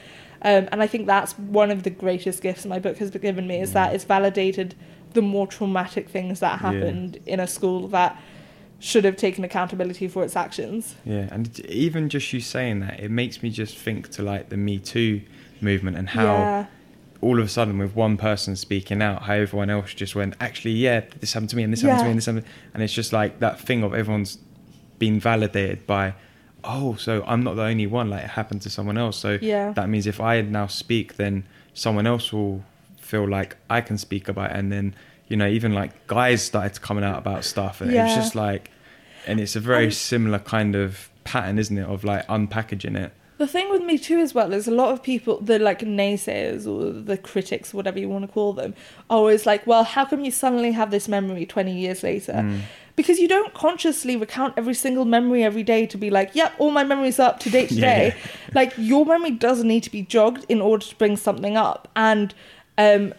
Um, 0.42 0.68
and 0.70 0.82
I 0.82 0.86
think 0.86 1.06
that's 1.06 1.32
one 1.38 1.70
of 1.70 1.82
the 1.82 1.90
greatest 1.90 2.42
gifts 2.42 2.64
my 2.66 2.78
book 2.78 2.98
has 2.98 3.10
given 3.10 3.46
me 3.46 3.60
is 3.60 3.72
that 3.72 3.94
it's 3.94 4.04
validated 4.04 4.74
the 5.14 5.22
more 5.22 5.46
traumatic 5.46 6.08
things 6.10 6.40
that 6.40 6.60
Yeah. 6.60 6.70
happened 6.72 7.18
in 7.26 7.40
a 7.40 7.46
school 7.46 7.88
that 7.88 8.20
should 8.78 9.04
have 9.04 9.16
taken 9.16 9.42
accountability 9.42 10.06
for 10.06 10.22
its 10.22 10.36
actions. 10.36 10.94
Yeah, 11.06 11.28
and 11.32 11.58
even 11.60 12.10
just 12.10 12.30
you 12.34 12.40
saying 12.40 12.80
that, 12.80 13.00
it 13.00 13.10
makes 13.10 13.42
me 13.42 13.48
just 13.48 13.76
think 13.78 14.10
to 14.10 14.22
like 14.22 14.50
the 14.50 14.58
Me 14.58 14.78
Too 14.78 15.22
movement 15.62 15.96
and 15.96 16.10
how 16.10 16.34
yeah, 16.34 16.66
all 17.22 17.38
of 17.40 17.46
a 17.46 17.48
sudden 17.48 17.78
with 17.78 17.96
one 17.96 18.18
person 18.18 18.54
speaking 18.54 19.00
out, 19.00 19.22
how 19.22 19.32
everyone 19.32 19.70
else 19.70 19.94
just 19.94 20.14
went, 20.14 20.34
actually, 20.38 20.72
yeah, 20.72 21.00
this 21.20 21.32
happened 21.32 21.48
to 21.50 21.56
me 21.56 21.62
and 21.62 21.72
this 21.72 21.80
happened 21.80 22.00
to 22.00 22.04
me 22.04 22.10
and 22.10 22.18
this 22.18 22.26
happened, 22.26 22.44
and 22.74 22.82
it's 22.82 22.92
just 22.92 23.14
like 23.14 23.38
that 23.40 23.58
thing 23.58 23.82
of 23.82 23.94
everyone's 23.94 24.36
been 24.98 25.20
validated 25.20 25.86
by, 25.86 26.14
oh, 26.64 26.94
so 26.96 27.22
I'm 27.26 27.42
not 27.42 27.56
the 27.56 27.62
only 27.62 27.86
one. 27.86 28.10
Like 28.10 28.24
it 28.24 28.30
happened 28.30 28.62
to 28.62 28.70
someone 28.70 28.98
else, 28.98 29.16
so 29.16 29.38
Yeah. 29.40 29.72
that 29.72 29.88
means 29.88 30.06
if 30.06 30.20
I 30.20 30.40
now 30.42 30.66
speak, 30.66 31.16
then 31.16 31.44
someone 31.74 32.06
else 32.06 32.32
will 32.32 32.64
feel 33.00 33.28
like 33.28 33.56
I 33.70 33.80
can 33.80 33.98
speak 33.98 34.28
about 34.28 34.50
it, 34.50 34.56
and 34.56 34.72
then 34.72 34.94
you 35.28 35.36
know 35.36 35.46
even 35.46 35.72
like 35.74 36.06
guys 36.06 36.42
started 36.42 36.74
to 36.74 36.80
coming 36.80 37.04
out 37.04 37.18
about 37.18 37.44
stuff, 37.44 37.80
and 37.80 37.90
it 37.92 38.02
was 38.02 38.14
just 38.14 38.34
like, 38.34 38.70
and 39.26 39.40
it's 39.40 39.56
a 39.56 39.60
very 39.60 39.84
And- 39.84 39.94
similar 39.94 40.38
kind 40.38 40.74
of 40.74 41.08
pattern, 41.24 41.58
isn't 41.58 41.76
it, 41.76 41.86
of 41.86 42.04
like 42.04 42.26
unpackaging 42.28 42.96
it. 42.96 43.12
The 43.38 43.46
thing 43.46 43.68
with 43.70 43.82
me 43.82 43.98
too 43.98 44.18
as 44.20 44.32
well 44.32 44.54
is 44.54 44.66
a 44.66 44.70
lot 44.70 44.92
of 44.92 45.02
people, 45.02 45.40
the 45.42 45.58
like 45.58 45.80
naysayers 45.80 46.66
or 46.66 46.90
the 46.90 47.18
critics, 47.18 47.74
whatever 47.74 47.98
you 47.98 48.08
want 48.08 48.24
to 48.26 48.32
call 48.32 48.54
them, 48.54 48.72
are 49.10 49.18
always 49.18 49.44
like, 49.44 49.66
well, 49.66 49.84
how 49.84 50.06
come 50.06 50.24
you 50.24 50.30
suddenly 50.30 50.72
have 50.72 50.90
this 50.90 51.06
memory 51.06 51.44
20 51.44 51.78
years 51.78 52.02
later? 52.02 52.32
Mm. 52.32 52.60
Because 52.96 53.18
you 53.18 53.28
don't 53.28 53.52
consciously 53.52 54.16
recount 54.16 54.54
every 54.56 54.72
single 54.74 55.04
memory 55.04 55.44
every 55.44 55.62
day 55.62 55.86
to 55.86 55.98
be 55.98 56.08
like, 56.10 56.34
yep, 56.34 56.54
all 56.58 56.70
my 56.70 56.82
memories 56.82 57.20
are 57.20 57.28
up 57.28 57.40
to 57.40 57.50
date 57.50 57.70
Yeah, 57.70 57.74
today. 57.74 58.14
yeah. 58.16 58.50
Like, 58.54 58.72
your 58.78 59.04
memory 59.04 59.32
does 59.32 59.62
need 59.62 59.82
to 59.82 59.90
be 59.90 60.02
jogged 60.02 60.46
in 60.48 60.60
order 60.62 60.84
to 60.86 60.96
bring 60.96 61.16
something 61.18 61.56
up. 61.58 61.88
And 61.94 62.34
um, 62.78 63.12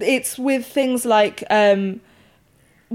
it's 0.00 0.38
with 0.38 0.66
things 0.66 1.04
like 1.06 1.42
um, 1.50 2.00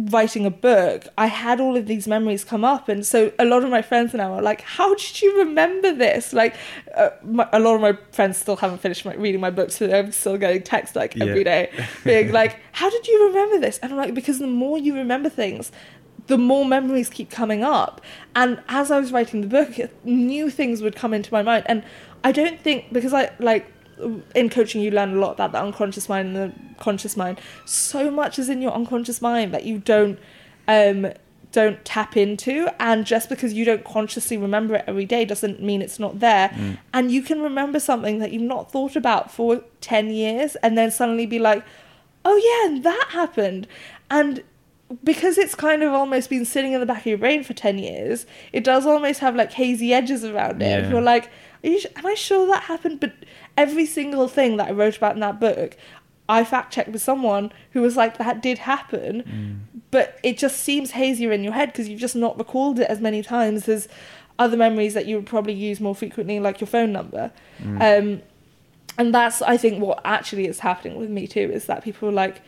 writing 0.06 0.46
a 0.46 0.50
book, 0.52 1.06
I 1.18 1.28
had 1.28 1.60
all 1.60 1.76
of 1.76 1.86
these 1.88 2.08
memories 2.08 2.44
come 2.44 2.64
up, 2.64 2.90
and 2.90 3.06
so 3.06 3.32
a 3.40 3.46
lot 3.46 3.64
of 3.64 3.70
my 3.70 3.82
friends 3.82 4.14
now 4.14 4.34
are 4.34 4.42
like, 4.42 4.62
"How 4.62 4.94
did 4.96 5.22
you 5.22 5.38
remember 5.40 5.94
this?" 5.94 6.34
Like, 6.34 6.56
uh, 6.96 7.10
my, 7.24 7.48
a 7.52 7.60
lot 7.60 7.76
of 7.76 7.82
my 7.82 7.94
friends 8.12 8.38
still 8.38 8.56
haven't 8.56 8.80
finished 8.80 9.06
my, 9.06 9.16
reading 9.16 9.42
my 9.42 9.50
book, 9.50 9.72
so 9.72 9.90
I'm 9.94 10.12
still 10.12 10.38
getting 10.38 10.62
texts 10.62 10.96
like 10.96 11.16
Yeah. 11.16 11.26
every 11.26 11.44
day, 11.44 11.70
being 12.04 12.32
like, 12.32 12.58
"How 12.72 12.90
did 12.90 13.08
you 13.08 13.28
remember 13.28 13.60
this?" 13.60 13.80
And 13.80 13.92
I'm 13.92 13.98
like, 13.98 14.14
"Because 14.14 14.40
the 14.40 14.48
more 14.48 14.78
you 14.78 14.96
remember 14.96 15.30
things." 15.30 15.72
The 16.28 16.38
more 16.38 16.64
memories 16.64 17.10
keep 17.10 17.32
coming 17.32 17.64
up, 17.64 18.02
and 18.36 18.62
as 18.68 18.92
I 18.92 19.00
was 19.00 19.12
writing 19.12 19.42
the 19.42 19.48
book, 19.48 19.72
new 20.04 20.52
things 20.52 20.82
would 20.84 20.96
come 20.96 21.12
into 21.12 21.34
my 21.34 21.42
mind, 21.42 21.64
and 21.68 21.82
I 22.24 22.32
don't 22.32 22.60
think 22.60 22.94
because 22.94 23.14
I 23.16 23.32
like 23.40 23.66
in 24.36 24.50
coaching 24.50 24.82
you 24.82 24.92
learn 24.92 25.16
a 25.16 25.20
lot 25.20 25.32
about 25.32 25.52
the 25.52 25.60
unconscious 25.60 26.08
mind 26.08 26.36
and 26.36 26.36
the 26.36 26.76
conscious 26.82 27.18
mind. 27.18 27.40
So 27.66 28.10
much 28.10 28.40
is 28.40 28.50
in 28.50 28.62
your 28.62 28.72
unconscious 28.72 29.22
mind 29.22 29.54
that 29.54 29.66
you 29.66 29.80
don't 29.80 30.20
um 30.68 31.12
don't 31.52 31.84
tap 31.84 32.16
into 32.16 32.70
and 32.80 33.06
just 33.06 33.28
because 33.28 33.54
you 33.54 33.66
don't 33.66 33.84
consciously 33.84 34.38
remember 34.38 34.76
it 34.76 34.84
every 34.86 35.06
day 35.06 35.26
doesn't 35.26 35.62
mean 35.62 35.82
it's 35.82 36.00
not 36.00 36.20
there. 36.20 36.50
Mm. 36.50 36.78
and 36.94 37.12
you 37.12 37.22
can 37.22 37.42
remember 37.42 37.80
something 37.80 38.20
that 38.20 38.32
you've 38.32 38.44
not 38.44 38.72
thought 38.72 38.96
about 38.96 39.32
for 39.32 39.64
10 39.82 40.12
years 40.12 40.56
and 40.58 40.78
then 40.78 40.92
suddenly 40.92 41.26
be 41.26 41.40
like 41.40 41.66
oh 42.24 42.36
yeah 42.36 42.70
and 42.70 42.84
that 42.84 43.08
happened. 43.10 43.68
And 44.12 44.44
because 45.04 45.38
it's 45.38 45.56
kind 45.56 45.84
of 45.84 45.94
almost 45.94 46.30
been 46.30 46.46
sitting 46.46 46.74
in 46.74 46.80
the 46.80 46.86
back 46.86 47.02
of 47.02 47.06
your 47.06 47.18
brain 47.18 47.44
for 47.44 47.54
10 47.54 47.78
years 47.78 48.26
it 48.52 48.64
does 48.64 48.88
almost 48.88 49.20
have 49.20 49.36
like 49.36 49.52
hazy 49.54 49.94
edges 49.94 50.24
around 50.24 50.62
it. 50.62 50.84
Yeah. 50.84 50.90
you're 50.90 51.02
like 51.02 51.30
are 51.64 51.70
you, 51.70 51.80
am 51.96 52.06
i 52.06 52.14
sure 52.14 52.48
that 52.48 52.64
happened? 52.64 53.00
But 53.00 53.14
every 53.60 53.86
single 53.86 54.28
thing 54.28 54.58
that 54.58 54.68
i 54.68 54.72
wrote 54.72 54.98
about 54.98 55.14
in 55.14 55.20
that 55.20 55.40
book 55.40 55.78
i 56.28 56.44
fact 56.44 56.74
checked 56.74 56.90
with 56.90 57.02
someone 57.02 57.52
who 57.72 57.82
was 57.82 57.96
like 57.96 58.18
that 58.18 58.42
did 58.42 58.60
happen. 58.60 59.24
Mm. 59.24 59.82
but 59.92 60.20
it 60.24 60.38
just 60.38 60.58
seems 60.62 60.92
hazier 60.92 61.32
in 61.32 61.44
your 61.44 61.54
head 61.54 61.72
because 61.72 61.88
you've 61.88 62.00
just 62.00 62.16
not 62.16 62.38
recalled 62.38 62.80
it 62.80 62.90
as 62.90 63.00
many 63.00 63.22
times 63.22 63.68
as 63.68 63.88
other 64.38 64.56
memories 64.56 64.94
that 64.94 65.06
you 65.06 65.18
would 65.18 65.26
probably 65.26 65.54
use 65.54 65.82
more 65.82 65.94
frequently 65.94 66.40
like 66.40 66.62
your 66.62 66.68
phone 66.68 66.94
number. 66.94 67.30
Um, 67.82 68.22
and 69.00 69.14
that's 69.14 69.42
i 69.42 69.58
think 69.58 69.82
what 69.82 70.00
actually 70.04 70.46
is 70.46 70.60
happening 70.60 71.00
with 71.00 71.10
me 71.10 71.26
too 71.26 71.50
is 71.52 71.66
that 71.66 71.84
people 71.84 72.10
are 72.10 72.12
like 72.14 72.42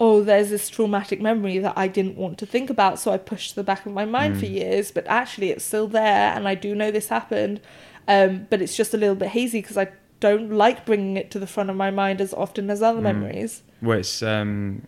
oh 0.00 0.22
there's 0.22 0.48
this 0.50 0.68
traumatic 0.68 1.20
memory 1.20 1.58
that 1.58 1.74
i 1.76 1.86
didn't 1.86 2.16
want 2.16 2.38
to 2.38 2.46
think 2.46 2.70
about 2.70 2.98
so 2.98 3.12
i 3.12 3.18
pushed 3.18 3.50
to 3.50 3.56
the 3.56 3.62
back 3.62 3.84
of 3.86 3.92
my 3.92 4.04
mind 4.04 4.38
for 4.38 4.46
years 4.46 4.90
but 4.90 5.06
actually 5.06 5.50
it's 5.50 5.64
still 5.64 5.86
there 5.86 6.34
and 6.34 6.48
i 6.48 6.54
do 6.56 6.74
know 6.74 6.90
this 6.90 7.08
happened. 7.08 7.60
Um, 8.08 8.48
but 8.50 8.60
it's 8.60 8.76
just 8.76 8.92
a 8.92 8.96
little 8.96 9.14
bit 9.14 9.28
hazy 9.28 9.60
because 9.60 9.76
i 9.76 9.88
don't 10.20 10.50
like 10.52 10.84
bringing 10.86 11.16
it 11.16 11.30
to 11.30 11.38
the 11.38 11.46
front 11.46 11.70
of 11.70 11.76
my 11.76 11.90
mind 11.90 12.20
as 12.20 12.32
often 12.34 12.70
as 12.70 12.82
other 12.82 13.00
memories 13.00 13.62
Well, 13.82 13.98
it's 13.98 14.22
um, 14.22 14.82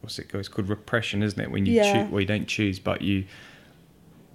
what's 0.00 0.18
it 0.18 0.28
called? 0.28 0.40
It's 0.40 0.48
called 0.48 0.68
repression, 0.68 1.22
isn't 1.22 1.40
it? 1.40 1.50
When 1.50 1.66
you 1.66 1.74
Yeah. 1.74 1.92
choose, 1.92 2.10
well, 2.10 2.20
you 2.20 2.26
don't 2.26 2.46
choose, 2.46 2.78
but 2.78 3.02
you 3.02 3.24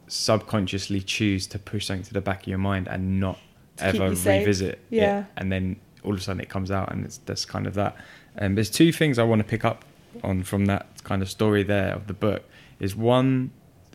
subconsciously 0.08 1.02
choose 1.02 1.48
to 1.48 1.60
push 1.60 1.86
something 1.88 2.04
to 2.06 2.14
the 2.14 2.22
back 2.22 2.42
of 2.42 2.48
your 2.48 2.58
mind 2.58 2.88
and 2.88 3.20
not 3.20 3.40
To 3.78 3.86
ever 3.86 4.10
revisit 4.10 4.80
Yeah. 4.90 5.20
it, 5.20 5.26
and 5.38 5.52
then 5.52 5.78
all 6.04 6.14
of 6.14 6.20
a 6.20 6.22
sudden 6.22 6.42
it 6.42 6.50
comes 6.50 6.72
out, 6.72 6.92
and 6.92 7.06
it's 7.06 7.18
that's 7.20 7.46
kind 7.46 7.66
of 7.68 7.74
that. 7.76 7.96
And 8.36 8.58
there's 8.58 8.70
two 8.70 8.92
things 8.92 9.18
I 9.18 9.24
want 9.24 9.40
to 9.40 9.48
pick 9.48 9.64
up 9.66 9.86
on 10.24 10.44
from 10.44 10.66
that 10.66 10.88
kind 11.04 11.22
of 11.22 11.30
story 11.30 11.64
there 11.64 11.94
of 11.94 12.08
the 12.08 12.14
book. 12.14 12.44
Is 12.80 12.96
one 12.96 13.52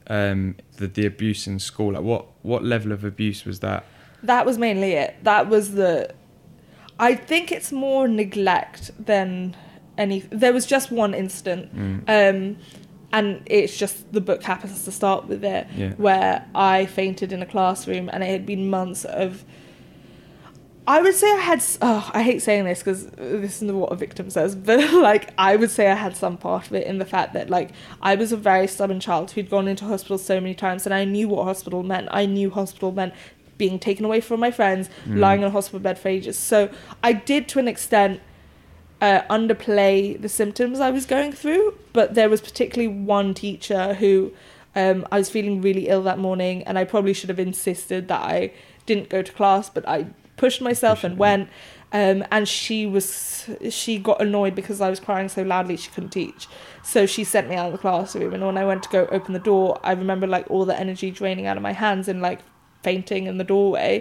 um, 0.08 0.56
the 0.76 0.86
the 0.86 1.04
abuse 1.06 1.46
in 1.46 1.58
school. 1.58 1.92
Like 1.92 2.02
what 2.02 2.26
what 2.42 2.64
level 2.64 2.92
of 2.92 3.04
abuse 3.04 3.44
was 3.44 3.60
that? 3.60 3.84
that 4.22 4.46
was 4.46 4.56
mainly 4.58 4.92
it. 4.92 5.16
That 5.24 5.48
was 5.48 5.72
the. 5.74 6.12
I 6.98 7.14
think 7.14 7.52
it's 7.52 7.72
more 7.72 8.08
neglect 8.08 8.90
than 8.98 9.54
any. 9.98 10.20
There 10.30 10.52
was 10.52 10.66
just 10.66 10.90
one 10.90 11.14
incident, 11.14 11.70
um, 12.08 12.56
and 13.12 13.42
it's 13.46 13.76
just 13.76 14.12
the 14.12 14.20
book 14.20 14.42
happens 14.42 14.84
to 14.84 14.92
start 14.92 15.26
with 15.26 15.44
it, 15.44 15.66
Yeah. 15.76 15.92
where 15.96 16.44
I 16.54 16.86
fainted 16.86 17.32
in 17.32 17.42
a 17.42 17.46
classroom, 17.46 18.08
and 18.12 18.22
it 18.22 18.28
had 18.30 18.46
been 18.46 18.68
months 18.70 19.04
of. 19.04 19.44
I 20.88 21.02
would 21.02 21.14
say 21.16 21.26
I 21.32 21.38
had. 21.40 21.64
Oh, 21.82 22.08
I 22.14 22.22
hate 22.22 22.42
saying 22.42 22.64
this 22.64 22.78
because 22.78 23.06
this 23.06 23.60
is 23.60 23.72
what 23.72 23.90
a 23.92 23.96
victim 23.96 24.30
says, 24.30 24.54
but 24.68 24.92
like 24.92 25.30
I 25.36 25.56
would 25.56 25.70
say 25.70 25.90
I 25.90 25.94
had 25.96 26.16
some 26.16 26.36
part 26.36 26.66
of 26.68 26.74
it 26.74 26.86
in 26.86 26.98
the 26.98 27.04
fact 27.04 27.32
that 27.34 27.50
like 27.50 27.70
I 28.00 28.14
was 28.14 28.30
a 28.30 28.36
very 28.36 28.68
stubborn 28.68 29.00
child 29.00 29.32
who'd 29.32 29.50
gone 29.50 29.66
into 29.66 29.84
hospital 29.84 30.16
so 30.16 30.40
many 30.40 30.54
times, 30.54 30.86
and 30.86 30.94
I 30.94 31.04
knew 31.04 31.28
what 31.28 31.44
hospital 31.44 31.82
meant. 31.82 32.08
I 32.12 32.24
knew 32.26 32.50
hospital 32.50 32.92
meant 32.92 33.14
being 33.58 33.78
taken 33.78 34.04
away 34.04 34.20
from 34.20 34.40
my 34.40 34.50
friends, 34.50 34.90
lying 35.06 35.40
in 35.40 35.46
a 35.46 35.50
hospital 35.50 35.80
bed 35.80 35.98
for 35.98 36.08
ages. 36.08 36.38
So 36.38 36.70
I 37.02 37.12
did, 37.12 37.48
to 37.48 37.58
an 37.58 37.68
extent, 37.68 38.20
uh, 39.00 39.22
underplay 39.30 40.20
the 40.20 40.28
symptoms 40.28 40.80
I 40.80 40.90
was 40.90 41.06
going 41.06 41.32
through. 41.32 41.78
But 41.92 42.14
there 42.14 42.28
was 42.28 42.40
particularly 42.40 42.88
one 42.88 43.34
teacher 43.34 43.94
who 43.94 44.32
um, 44.74 45.06
I 45.10 45.18
was 45.18 45.30
feeling 45.30 45.62
really 45.62 45.88
ill 45.88 46.02
that 46.02 46.18
morning, 46.18 46.62
and 46.64 46.78
I 46.78 46.84
probably 46.84 47.14
should 47.14 47.30
have 47.30 47.38
insisted 47.38 48.08
that 48.08 48.22
I 48.22 48.52
didn't 48.84 49.08
go 49.08 49.22
to 49.22 49.32
class, 49.32 49.70
but 49.70 49.88
I 49.88 50.06
pushed 50.36 50.60
myself 50.60 51.02
and 51.04 51.18
went. 51.18 51.48
Um, 51.92 52.24
and 52.32 52.48
she 52.48 52.84
was 52.84 53.48
she 53.70 53.98
got 53.98 54.20
annoyed 54.20 54.54
because 54.54 54.80
I 54.80 54.90
was 54.90 54.98
crying 54.98 55.28
so 55.28 55.42
loudly 55.42 55.76
she 55.76 55.90
couldn't 55.90 56.10
teach. 56.10 56.48
So 56.82 57.06
she 57.06 57.24
sent 57.24 57.48
me 57.48 57.54
out 57.54 57.66
of 57.66 57.72
the 57.72 57.78
classroom. 57.78 58.34
And 58.34 58.44
when 58.44 58.58
I 58.58 58.66
went 58.66 58.82
to 58.82 58.88
go 58.88 59.06
open 59.10 59.32
the 59.32 59.38
door, 59.38 59.80
I 59.82 59.92
remember 59.92 60.26
like 60.26 60.50
all 60.50 60.64
the 60.64 60.78
energy 60.78 61.10
draining 61.10 61.46
out 61.46 61.56
of 61.56 61.62
my 61.62 61.72
hands 61.72 62.08
and 62.08 62.20
like 62.20 62.40
fainting 62.86 63.26
in 63.30 63.36
the 63.38 63.44
doorway. 63.54 63.92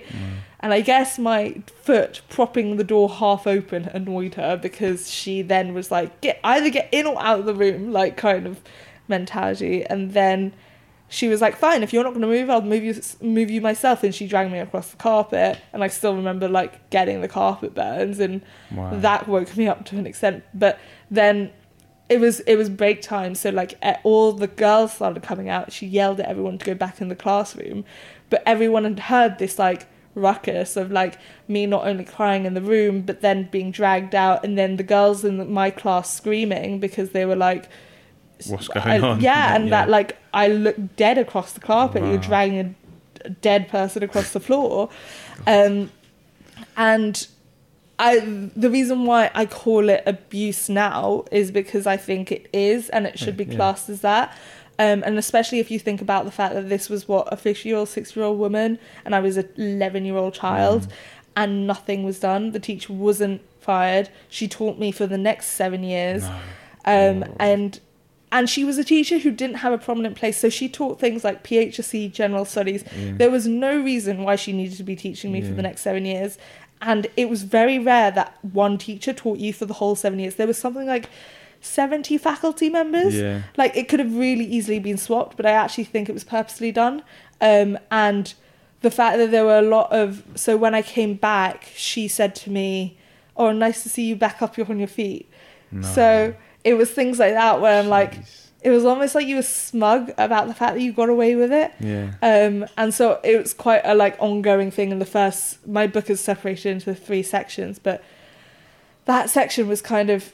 And 0.61 0.73
I 0.73 0.81
guess 0.81 1.19
my 1.31 1.41
foot 1.85 2.21
propping 2.35 2.67
the 2.77 2.83
door 2.93 3.07
half 3.21 3.43
open 3.57 3.81
annoyed 3.99 4.33
her 4.41 4.53
because 4.67 4.99
she 5.17 5.33
then 5.53 5.73
was 5.77 5.87
like, 5.97 6.09
get 6.25 6.39
either 6.43 6.69
get 6.77 6.87
in 6.91 7.05
or 7.11 7.17
out 7.27 7.39
of 7.41 7.45
the 7.45 7.53
room, 7.63 7.91
like 7.99 8.13
kind 8.17 8.45
of 8.47 8.61
mentality. 9.07 9.83
And 9.91 10.13
then 10.13 10.53
she 11.07 11.27
was 11.27 11.39
like, 11.45 11.55
"Fine, 11.55 11.83
if 11.83 11.93
you're 11.93 12.03
not 12.03 12.13
going 12.15 12.27
to 12.29 12.33
move, 12.37 12.49
I'll 12.49 12.61
move 12.73 12.83
you 12.83 12.95
move 13.21 13.49
you 13.51 13.61
myself." 13.61 14.03
And 14.03 14.13
she 14.13 14.25
dragged 14.27 14.51
me 14.51 14.59
across 14.59 14.87
the 14.89 14.97
carpet, 14.97 15.59
and 15.71 15.83
I 15.83 15.87
still 15.87 16.15
remember 16.15 16.47
like 16.49 16.89
getting 16.89 17.21
the 17.21 17.27
carpet 17.27 17.75
burns, 17.75 18.19
and 18.19 18.41
Wow. 18.71 18.89
that 19.07 19.27
woke 19.27 19.55
me 19.55 19.67
up 19.67 19.85
to 19.89 19.97
an 19.97 20.07
extent. 20.07 20.43
But 20.53 20.79
then 21.11 21.51
it 22.09 22.19
was 22.19 22.39
it 22.41 22.55
was 22.55 22.69
break 22.69 23.01
time, 23.01 23.35
so 23.35 23.49
like 23.51 23.71
all 24.03 24.31
the 24.31 24.47
girls 24.47 24.93
started 24.93 25.21
coming 25.21 25.47
out. 25.47 25.71
She 25.71 25.85
yelled 25.85 26.19
at 26.19 26.27
everyone 26.27 26.57
to 26.57 26.65
go 26.65 26.73
back 26.73 26.99
in 27.01 27.07
the 27.09 27.15
classroom, 27.15 27.85
but 28.29 28.41
everyone 28.45 28.83
had 28.83 28.99
heard 28.99 29.37
this 29.39 29.57
like 29.59 29.87
ruckus 30.15 30.77
of 30.77 30.91
like 30.91 31.17
me 31.47 31.65
not 31.65 31.85
only 31.85 32.05
crying 32.05 32.45
in 32.45 32.53
the 32.53 32.61
room 32.61 33.01
but 33.01 33.19
then 33.21 33.49
being 33.51 33.69
dragged 33.71 34.15
out 34.15 34.43
and 34.45 34.57
then 34.57 34.77
the 34.77 34.83
girls 34.83 35.25
in 35.25 35.51
my 35.51 35.69
class 35.69 36.13
screaming 36.15 36.79
because 36.79 37.09
they 37.11 37.25
were 37.25 37.35
like 37.35 37.69
What's 38.47 38.67
going 38.69 38.87
I- 38.87 38.99
on? 38.99 39.19
yeah 39.21 39.55
and 39.55 39.71
that 39.73 39.89
like 39.89 40.17
i 40.33 40.47
looked 40.47 40.95
dead 40.95 41.17
across 41.17 41.51
the 41.53 41.59
carpet 41.59 42.03
you're 42.03 42.17
dragging 42.17 42.75
a, 43.25 43.29
dead 43.29 43.67
person 43.69 44.03
across 44.03 44.31
the 44.33 44.39
floor 44.39 44.89
um 45.47 45.91
and 46.77 47.27
I 47.97 48.19
the 48.55 48.69
reason 48.69 49.05
why 49.05 49.31
I 49.33 49.45
call 49.45 49.87
it 49.89 50.03
abuse 50.05 50.67
now 50.67 51.23
is 51.31 51.49
because 51.49 51.87
I 51.87 51.95
think 51.95 52.29
it 52.31 52.49
is 52.51 52.89
and 52.89 53.07
it 53.07 53.17
should 53.17 53.37
be 53.37 53.45
Yeah. 53.45 53.55
classed 53.55 53.87
as 53.89 54.01
that. 54.01 54.37
Um, 54.77 55.03
and 55.05 55.17
especially 55.17 55.59
if 55.59 55.71
you 55.71 55.79
think 55.79 56.01
about 56.01 56.25
the 56.25 56.31
fact 56.31 56.53
that 56.53 56.67
this 56.67 56.89
was 56.89 57.07
what 57.07 57.31
a 57.31 57.37
50 57.37 57.69
year 57.69 57.77
old, 57.77 57.87
6 57.89 58.15
year 58.15 58.25
old 58.25 58.37
woman, 58.39 58.77
and 59.05 59.15
I 59.15 59.19
was 59.21 59.37
an 59.37 59.47
11 59.57 60.03
year 60.05 60.17
old 60.17 60.33
child, 60.33 60.83
Mm. 60.83 60.91
and 61.37 61.67
nothing 61.67 62.03
was 62.03 62.19
done. 62.19 62.51
The 62.51 62.59
teacher 62.59 62.91
wasn't 62.93 63.41
fired. 63.61 64.09
She 64.29 64.47
taught 64.47 64.77
me 64.77 64.91
for 64.91 65.07
the 65.07 65.17
next 65.17 65.47
seven 65.47 65.83
years. 65.83 66.23
No. 66.23 66.35
Um, 66.85 67.23
Oh. 67.27 67.35
and 67.39 67.79
and 68.31 68.49
she 68.49 68.65
was 68.65 68.77
a 68.77 68.83
teacher 68.83 69.17
who 69.19 69.31
didn't 69.31 69.57
have 69.57 69.71
a 69.71 69.77
prominent 69.77 70.17
place, 70.17 70.37
so 70.37 70.49
she 70.49 70.67
taught 70.67 70.99
things 70.99 71.23
like 71.23 71.41
PHSE, 71.43 72.09
general 72.11 72.43
studies. 72.43 72.83
Yeah. 72.97 73.13
There 73.15 73.31
was 73.31 73.47
no 73.47 73.77
reason 73.79 74.23
why 74.23 74.35
she 74.35 74.51
needed 74.51 74.75
to 74.77 74.83
be 74.83 74.95
teaching 74.97 75.31
me 75.31 75.41
for 75.41 75.53
the 75.53 75.61
next 75.61 75.81
seven 75.83 76.03
years, 76.05 76.37
and 76.81 77.07
it 77.15 77.29
was 77.29 77.43
very 77.43 77.79
rare 77.79 78.11
that 78.11 78.35
one 78.41 78.77
teacher 78.77 79.13
taught 79.13 79.37
you 79.37 79.53
for 79.53 79.65
the 79.65 79.75
whole 79.75 79.95
seven 79.95 80.19
years. 80.19 80.35
There 80.35 80.47
was 80.47 80.57
something 80.57 80.85
like 80.85 81.09
seventy 81.65 82.17
faculty 82.17 82.69
members. 82.69 83.15
Yeah. 83.15 83.41
Like 83.57 83.75
it 83.75 83.87
could 83.89 83.99
have 83.99 84.15
really 84.15 84.45
easily 84.45 84.79
been 84.79 84.97
swapped, 84.97 85.37
but 85.37 85.45
I 85.45 85.51
actually 85.51 85.85
think 85.85 86.09
it 86.09 86.13
was 86.13 86.23
purposely 86.23 86.71
done. 86.71 87.03
Um, 87.41 87.77
and 87.91 88.33
the 88.81 88.91
fact 88.91 89.17
that 89.17 89.31
there 89.31 89.45
were 89.45 89.59
a 89.59 89.63
lot 89.63 89.91
of 89.91 90.23
so 90.35 90.57
when 90.57 90.75
I 90.75 90.81
came 90.81 91.15
back, 91.15 91.69
she 91.75 92.07
said 92.07 92.35
to 92.35 92.49
me, 92.49 92.97
"Oh, 93.35 93.51
nice 93.51 93.83
to 93.83 93.89
see 93.89 94.05
you 94.05 94.15
back 94.15 94.41
up 94.41 94.57
on 94.59 94.79
your 94.79 94.87
feet." 94.87 95.29
No. 95.71 95.81
So 95.81 96.35
it 96.63 96.75
was 96.75 96.91
things 96.91 97.19
like 97.19 97.33
that 97.33 97.61
where 97.61 97.79
I'm 97.79 97.89
like, 97.89 98.19
it 98.61 98.71
was 98.71 98.85
almost 98.85 99.13
like 99.13 99.27
you 99.27 99.35
were 99.35 99.43
smug 99.43 100.11
about 100.17 100.47
the 100.47 100.53
fact 100.53 100.73
that 100.73 100.81
you 100.81 100.91
got 100.91 101.09
away 101.09 101.35
with 101.35 101.51
it. 101.51 101.71
Yeah. 101.79 102.13
Um, 102.21 102.65
and 102.77 102.93
so 102.93 103.19
it 103.23 103.37
was 103.37 103.53
quite 103.53 103.81
a 103.83 103.93
like 103.93 104.15
ongoing 104.19 104.71
thing 104.71 104.91
in 104.91 104.99
the 104.99 105.05
first. 105.05 105.65
My 105.67 105.85
book 105.87 106.09
is 106.09 106.19
separated 106.19 106.69
into 106.69 106.95
three 106.95 107.21
sections, 107.21 107.77
but 107.77 108.03
that 109.05 109.29
section 109.29 109.67
was 109.67 109.81
kind 109.81 110.09
of. 110.09 110.33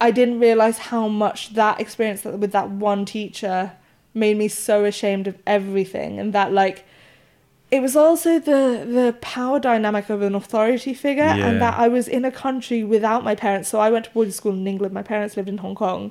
I 0.00 0.10
didn't 0.10 0.40
realize 0.40 0.78
how 0.78 1.08
much 1.08 1.54
that 1.54 1.80
experience 1.80 2.24
with 2.24 2.52
that 2.52 2.70
one 2.70 3.04
teacher 3.04 3.72
made 4.14 4.36
me 4.38 4.48
so 4.48 4.84
ashamed 4.84 5.26
of 5.28 5.36
everything, 5.46 6.18
and 6.18 6.32
that 6.32 6.52
like. 6.52 6.84
It 7.70 7.80
was 7.82 7.94
also 7.94 8.40
the 8.40 8.84
the 8.84 9.14
power 9.20 9.60
dynamic 9.60 10.10
of 10.10 10.22
an 10.22 10.34
authority 10.34 10.92
figure, 10.92 11.22
Yeah. 11.22 11.46
and 11.46 11.60
that 11.62 11.78
I 11.78 11.86
was 11.86 12.08
in 12.08 12.24
a 12.24 12.32
country 12.32 12.82
without 12.82 13.22
my 13.22 13.36
parents. 13.36 13.68
So 13.68 13.78
I 13.78 13.90
went 13.90 14.06
to 14.06 14.10
boarding 14.10 14.32
school 14.32 14.52
in 14.54 14.66
England. 14.66 14.92
My 14.92 15.04
parents 15.04 15.36
lived 15.36 15.48
in 15.48 15.58
Hong 15.58 15.76
Kong. 15.76 16.10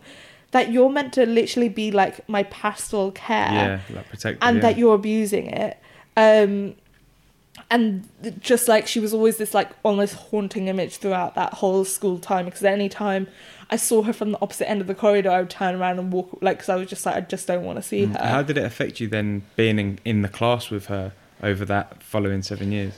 That 0.52 0.72
you're 0.72 0.90
meant 0.90 1.12
to 1.16 1.26
literally 1.26 1.68
be 1.68 1.92
like 1.92 2.28
my 2.30 2.44
pastoral 2.44 3.12
care 3.12 3.52
Yeah. 3.52 3.80
Like 3.94 4.08
protect. 4.10 4.38
and 4.42 4.56
yeah. 4.56 4.62
that 4.62 4.78
you're 4.78 4.96
abusing 4.96 5.48
it 5.48 5.78
um 6.16 6.76
and 7.70 8.08
just 8.40 8.68
like 8.68 8.88
she 8.88 9.00
was 9.00 9.14
always 9.14 9.38
this 9.38 9.54
like 9.54 9.70
almost 9.84 10.16
haunting 10.16 10.68
image 10.70 10.98
throughout 10.98 11.36
that 11.36 11.54
whole 11.56 11.84
school 11.86 12.18
time 12.20 12.46
because 12.46 12.64
any 12.64 12.90
time 12.90 13.28
I 13.70 13.76
saw 13.76 14.02
her 14.04 14.14
from 14.14 14.32
the 14.32 14.42
opposite 14.42 14.70
end 14.70 14.82
of 14.82 14.88
the 14.88 14.96
corridor 14.96 15.30
I 15.30 15.40
would 15.40 15.50
turn 15.50 15.76
around 15.76 16.00
and 16.00 16.12
walk 16.12 16.40
like 16.42 16.58
because 16.58 16.70
I 16.70 16.76
was 16.76 16.90
just 16.90 17.06
like 17.06 17.16
I 17.16 17.22
just 17.22 17.48
don't 17.48 17.64
want 17.64 17.78
to 17.78 17.84
see 17.84 18.06
her 18.06 18.18
How 18.20 18.42
did 18.42 18.58
it 18.58 18.64
affect 18.64 19.00
you 19.00 19.08
then 19.08 19.44
being 19.56 19.78
in, 19.78 20.00
in 20.04 20.22
the 20.22 20.30
class 20.30 20.70
with 20.70 20.88
her 20.88 21.14
over 21.44 21.66
that 21.66 22.02
following 22.02 22.42
seven 22.42 22.72
years? 22.72 22.96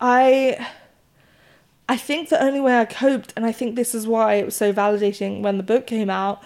I 0.00 0.66
I 1.88 1.96
think 1.96 2.28
the 2.28 2.42
only 2.42 2.60
way 2.60 2.78
I 2.78 2.84
coped, 2.84 3.32
and 3.36 3.44
I 3.44 3.52
think 3.52 3.76
this 3.76 3.94
is 3.94 4.06
why 4.06 4.34
it 4.34 4.44
was 4.44 4.56
so 4.56 4.72
validating 4.72 5.42
when 5.42 5.56
the 5.56 5.62
book 5.62 5.86
came 5.86 6.08
out, 6.08 6.42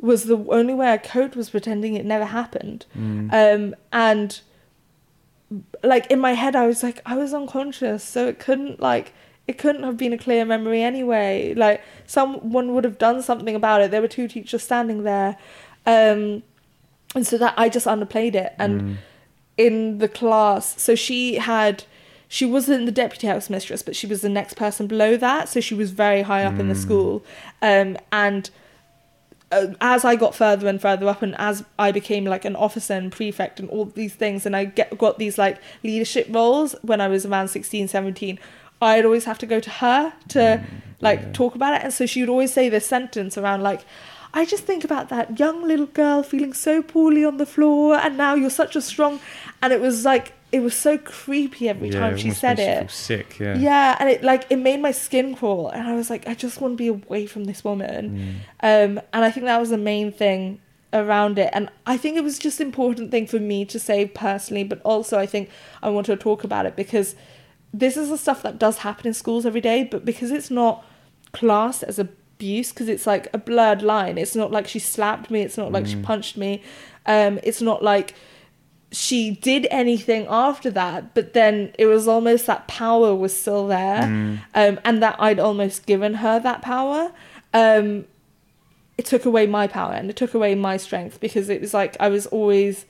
was 0.00 0.24
the 0.24 0.36
only 0.48 0.74
way 0.74 0.92
I 0.92 0.98
coped 0.98 1.36
was 1.36 1.50
pretending 1.50 1.94
it 1.94 2.04
never 2.04 2.24
happened. 2.24 2.86
Mm. 2.96 3.32
Um, 3.32 3.74
and 3.92 4.40
like 5.82 6.10
in 6.10 6.18
my 6.18 6.32
head, 6.32 6.56
I 6.56 6.66
was 6.66 6.82
like, 6.82 7.00
I 7.06 7.16
was 7.16 7.34
unconscious, 7.34 8.02
so 8.02 8.26
it 8.26 8.38
couldn't 8.38 8.80
like 8.80 9.12
it 9.48 9.58
couldn't 9.58 9.82
have 9.82 9.96
been 9.96 10.12
a 10.12 10.18
clear 10.18 10.44
memory 10.44 10.82
anyway. 10.82 11.54
Like 11.54 11.82
someone 12.06 12.74
would 12.74 12.84
have 12.84 12.98
done 12.98 13.22
something 13.22 13.54
about 13.56 13.80
it. 13.80 13.90
There 13.90 14.00
were 14.02 14.06
two 14.08 14.28
teachers 14.28 14.62
standing 14.62 15.02
there, 15.02 15.36
um, 15.86 16.42
and 17.14 17.26
so 17.26 17.38
that 17.38 17.54
I 17.56 17.68
just 17.68 17.86
underplayed 17.86 18.34
it. 18.34 18.52
And 18.58 18.80
Mm. 18.82 18.96
in 19.56 19.98
the 19.98 20.08
class, 20.08 20.80
so 20.80 20.94
she 20.94 21.34
had. 21.36 21.84
She 22.30 22.44
wasn't 22.44 22.84
the 22.84 22.92
deputy 22.92 23.26
house 23.26 23.48
mistress, 23.48 23.80
but 23.80 23.96
she 23.96 24.06
was 24.06 24.20
the 24.20 24.28
next 24.28 24.52
person 24.54 24.86
below 24.86 25.16
that. 25.16 25.48
So 25.48 25.60
she 25.60 25.74
was 25.74 25.92
very 25.92 26.20
high 26.20 26.44
up 26.44 26.58
in 26.60 26.68
the 26.68 26.74
Mm. 26.74 26.82
school. 26.82 27.24
Um, 27.62 27.96
and 28.12 28.50
uh, 29.50 29.68
as 29.80 30.04
I 30.04 30.14
got 30.14 30.34
further 30.34 30.68
and 30.68 30.78
further 30.78 31.08
up, 31.08 31.22
and 31.22 31.34
as 31.38 31.64
I 31.78 31.90
became 31.90 32.26
like 32.26 32.44
an 32.44 32.54
officer 32.54 32.92
and 32.92 33.10
prefect 33.10 33.58
and 33.60 33.70
all 33.70 33.86
these 33.86 34.12
things, 34.12 34.44
and 34.44 34.54
I 34.54 34.66
get 34.66 34.98
got 34.98 35.18
these 35.18 35.38
like 35.38 35.56
leadership 35.82 36.26
roles 36.28 36.76
when 36.82 37.00
I 37.00 37.08
was 37.08 37.24
around 37.24 37.48
16, 37.48 37.88
17, 37.88 38.38
I'd 38.80 39.04
always 39.04 39.24
have 39.24 39.38
to 39.38 39.46
go 39.46 39.60
to 39.60 39.70
her 39.70 40.12
to 40.28 40.64
like 41.00 41.20
yeah. 41.20 41.32
talk 41.32 41.54
about 41.54 41.74
it. 41.74 41.82
And 41.84 41.92
so 41.92 42.06
she 42.06 42.20
would 42.20 42.28
always 42.28 42.52
say 42.52 42.68
this 42.68 42.86
sentence 42.86 43.36
around 43.38 43.62
like, 43.62 43.84
I 44.34 44.44
just 44.44 44.64
think 44.64 44.84
about 44.84 45.08
that 45.08 45.38
young 45.38 45.66
little 45.66 45.86
girl 45.86 46.22
feeling 46.22 46.52
so 46.52 46.82
poorly 46.82 47.24
on 47.24 47.38
the 47.38 47.46
floor, 47.46 47.94
and 47.96 48.16
now 48.16 48.34
you're 48.34 48.50
such 48.50 48.76
a 48.76 48.82
strong. 48.82 49.20
And 49.62 49.72
it 49.72 49.80
was 49.80 50.04
like, 50.04 50.34
it 50.52 50.60
was 50.60 50.74
so 50.74 50.98
creepy 50.98 51.68
every 51.68 51.88
Yeah, 51.90 52.00
time 52.00 52.16
she 52.16 52.30
said 52.30 52.58
it. 52.58 52.90
sick. 52.90 53.38
Yeah. 53.38 53.56
Yeah, 53.56 53.96
and 53.98 54.08
it 54.08 54.22
like 54.22 54.46
it 54.50 54.56
made 54.56 54.80
my 54.80 54.92
skin 54.92 55.34
crawl, 55.34 55.68
and 55.68 55.88
I 55.88 55.94
was 55.94 56.10
like, 56.10 56.28
I 56.28 56.34
just 56.34 56.60
want 56.60 56.74
to 56.74 56.76
be 56.76 56.88
away 56.88 57.26
from 57.26 57.44
this 57.44 57.64
woman. 57.64 58.42
Mm. 58.62 58.88
Um, 58.88 59.00
and 59.12 59.24
I 59.24 59.30
think 59.30 59.46
that 59.46 59.58
was 59.58 59.70
the 59.70 59.78
main 59.78 60.12
thing 60.12 60.60
around 60.92 61.38
it, 61.38 61.50
and 61.52 61.70
I 61.86 61.96
think 61.96 62.16
it 62.16 62.24
was 62.24 62.38
just 62.38 62.60
important 62.60 63.10
thing 63.10 63.26
for 63.26 63.38
me 63.38 63.64
to 63.66 63.78
say 63.78 64.06
personally, 64.06 64.64
but 64.64 64.80
also 64.82 65.18
I 65.18 65.26
think 65.26 65.50
I 65.82 65.90
want 65.90 66.06
to 66.06 66.16
talk 66.16 66.44
about 66.44 66.66
it 66.66 66.76
because 66.76 67.14
this 67.72 67.96
is 67.96 68.08
the 68.08 68.18
stuff 68.18 68.42
that 68.42 68.58
does 68.58 68.78
happen 68.78 69.06
in 69.06 69.14
schools 69.14 69.44
every 69.46 69.60
day, 69.60 69.84
but 69.84 70.04
because 70.04 70.30
it's 70.30 70.50
not 70.50 70.84
classed 71.32 71.82
as 71.82 71.98
abuse, 71.98 72.70
because 72.72 72.88
it's 72.88 73.06
like 73.06 73.28
a 73.34 73.38
blurred 73.38 73.82
line. 73.82 74.16
It's 74.18 74.34
not 74.34 74.50
like 74.50 74.66
she 74.66 74.78
slapped 74.78 75.30
me. 75.30 75.42
It's 75.42 75.58
not 75.58 75.70
like 75.72 75.86
she 75.86 75.96
Mm. 75.96 76.02
punched 76.04 76.36
me. 76.36 76.62
Um, 77.06 77.38
it's 77.42 77.60
not 77.60 77.82
like 77.82 78.14
she 78.90 79.32
did 79.32 79.66
anything 79.70 80.26
after 80.30 80.70
that, 80.70 81.12
but 81.14 81.34
then 81.34 81.72
it 81.78 81.84
was 81.86 82.08
almost 82.08 82.46
that 82.46 82.66
power 82.68 83.14
was 83.14 83.38
still 83.38 83.66
there, 83.66 84.02
Mm. 84.04 84.38
um, 84.54 84.80
and 84.84 85.02
that 85.02 85.16
I'd 85.18 85.38
almost 85.38 85.84
given 85.84 86.14
her 86.14 86.40
that 86.40 86.62
power. 86.62 87.12
Um, 87.52 88.06
it 88.96 89.04
took 89.04 89.24
away 89.26 89.46
my 89.46 89.66
power 89.66 89.92
and 89.92 90.08
it 90.10 90.16
took 90.16 90.32
away 90.34 90.54
my 90.54 90.76
strength 90.76 91.20
because 91.20 91.48
it 91.50 91.60
was 91.60 91.72
like 91.74 91.96
I 92.00 92.08
was 92.08 92.26
always, 92.26 92.84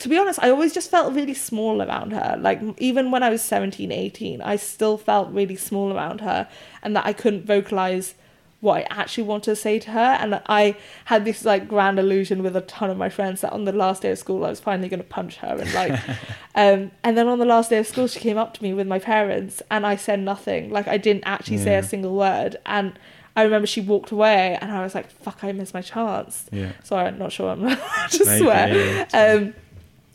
to 0.00 0.08
be 0.08 0.18
honest, 0.18 0.38
I 0.42 0.50
always 0.50 0.72
just 0.72 0.90
felt 0.90 1.14
really 1.14 1.34
small 1.34 1.82
around 1.82 2.12
her. 2.12 2.36
Like 2.38 2.60
even 2.78 3.10
when 3.10 3.22
I 3.22 3.30
was 3.30 3.42
17, 3.42 3.92
18, 3.92 4.42
I 4.42 4.56
still 4.56 4.98
felt 4.98 5.30
really 5.30 5.56
small 5.56 5.92
around 5.94 6.20
her, 6.22 6.48
and 6.82 6.96
that 6.96 7.06
I 7.06 7.12
couldn't 7.12 7.44
vocalize 7.46 8.14
what 8.60 8.78
I 8.78 8.86
actually 8.90 9.24
wanted 9.24 9.52
to 9.52 9.56
say 9.56 9.78
to 9.78 9.90
her. 9.90 10.18
And 10.20 10.40
I 10.46 10.76
had 11.06 11.24
this 11.24 11.44
like 11.44 11.66
grand 11.66 11.98
illusion 11.98 12.42
with 12.42 12.56
a 12.56 12.60
ton 12.62 12.90
of 12.90 12.96
my 12.98 13.08
friends 13.08 13.40
that 13.40 13.52
on 13.52 13.64
the 13.64 13.72
last 13.72 14.02
day 14.02 14.10
of 14.10 14.18
school 14.18 14.44
I 14.44 14.50
was 14.50 14.60
finally 14.60 14.88
going 14.88 15.00
to 15.00 15.08
punch 15.08 15.36
her 15.36 15.56
and 15.58 15.72
like, 15.72 15.92
um, 16.54 16.90
and 17.02 17.16
then 17.16 17.26
on 17.26 17.38
the 17.38 17.46
last 17.46 17.70
day 17.70 17.78
of 17.78 17.86
school 17.86 18.06
she 18.06 18.20
came 18.20 18.36
up 18.36 18.52
to 18.54 18.62
me 18.62 18.74
with 18.74 18.86
my 18.86 18.98
parents 18.98 19.62
and 19.70 19.86
I 19.86 19.96
said 19.96 20.20
nothing. 20.20 20.70
Like 20.70 20.88
I 20.88 20.98
didn't 20.98 21.24
actually 21.24 21.58
say 21.58 21.76
a 21.76 21.82
single 21.82 22.14
word. 22.14 22.56
And 22.66 22.98
I 23.34 23.44
remember 23.44 23.66
she 23.66 23.80
walked 23.80 24.10
away 24.10 24.58
and 24.60 24.70
I 24.70 24.82
was 24.82 24.94
like, 24.94 25.10
fuck, 25.10 25.42
I 25.42 25.52
missed 25.52 25.72
my 25.72 25.82
chance. 25.82 26.46
Yeah. 26.52 26.72
Sorry, 26.82 27.06
I'm 27.06 27.18
not 27.18 27.32
sure 27.32 27.50
I'm 27.50 27.64
allowed 27.64 28.10
to 28.10 28.38
swear. 28.38 28.74
yeah, 28.74 29.06
yeah. 29.12 29.32
Um, 29.32 29.54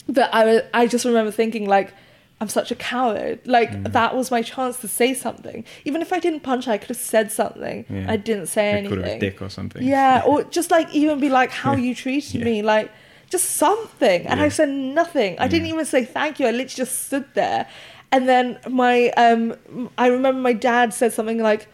but 0.08 0.30
I, 0.34 0.64
I 0.74 0.88
just 0.88 1.06
remember 1.06 1.32
thinking 1.32 1.68
like, 1.68 1.93
I'm 2.41 2.49
such 2.49 2.70
a 2.70 2.76
coward. 2.76 3.39
Like 3.45 3.72
Mm. 3.72 3.93
that 3.93 4.16
was 4.16 4.30
my 4.30 4.41
chance 4.41 4.78
to 4.82 4.88
say 4.88 5.14
something. 5.14 5.64
Even 5.86 6.01
if 6.01 6.12
I 6.12 6.20
didn't 6.20 6.41
punch 6.41 6.66
her, 6.66 6.74
I 6.74 6.78
could 6.78 6.89
have 6.89 6.97
said 6.97 7.32
something. 7.32 7.86
Yeah. 7.89 8.06
I 8.10 8.18
didn't 8.18 8.47
say 8.47 8.82
They 8.82 8.88
called 8.88 8.99
her 8.99 8.99
a 8.99 9.03
anything. 9.03 9.20
dick 9.22 9.41
or 9.41 9.49
something. 9.49 9.82
Yeah, 9.84 10.22
or 10.26 10.43
just 10.58 10.70
like 10.70 10.93
even 10.93 11.20
be 11.20 11.30
like 11.30 11.51
how 11.51 11.76
you 11.76 11.95
treated 11.95 12.36
Yeah. 12.41 12.45
me, 12.45 12.62
like 12.62 12.91
just 13.30 13.51
something. 13.51 14.28
And 14.28 14.41
I 14.41 14.49
said 14.49 14.70
nothing. 14.70 15.38
I 15.39 15.47
didn't 15.47 15.68
even 15.68 15.86
say 15.86 16.03
thank 16.06 16.39
you. 16.39 16.45
I 16.45 16.51
literally 16.51 16.76
just 16.76 17.06
stood 17.08 17.26
there. 17.34 17.68
And 18.12 18.28
then 18.30 18.60
my 18.70 19.10
um 19.12 19.56
I 19.97 20.08
remember 20.08 20.39
my 20.41 20.53
dad 20.53 20.93
said 20.93 21.14
something 21.14 21.39
like, 21.39 21.68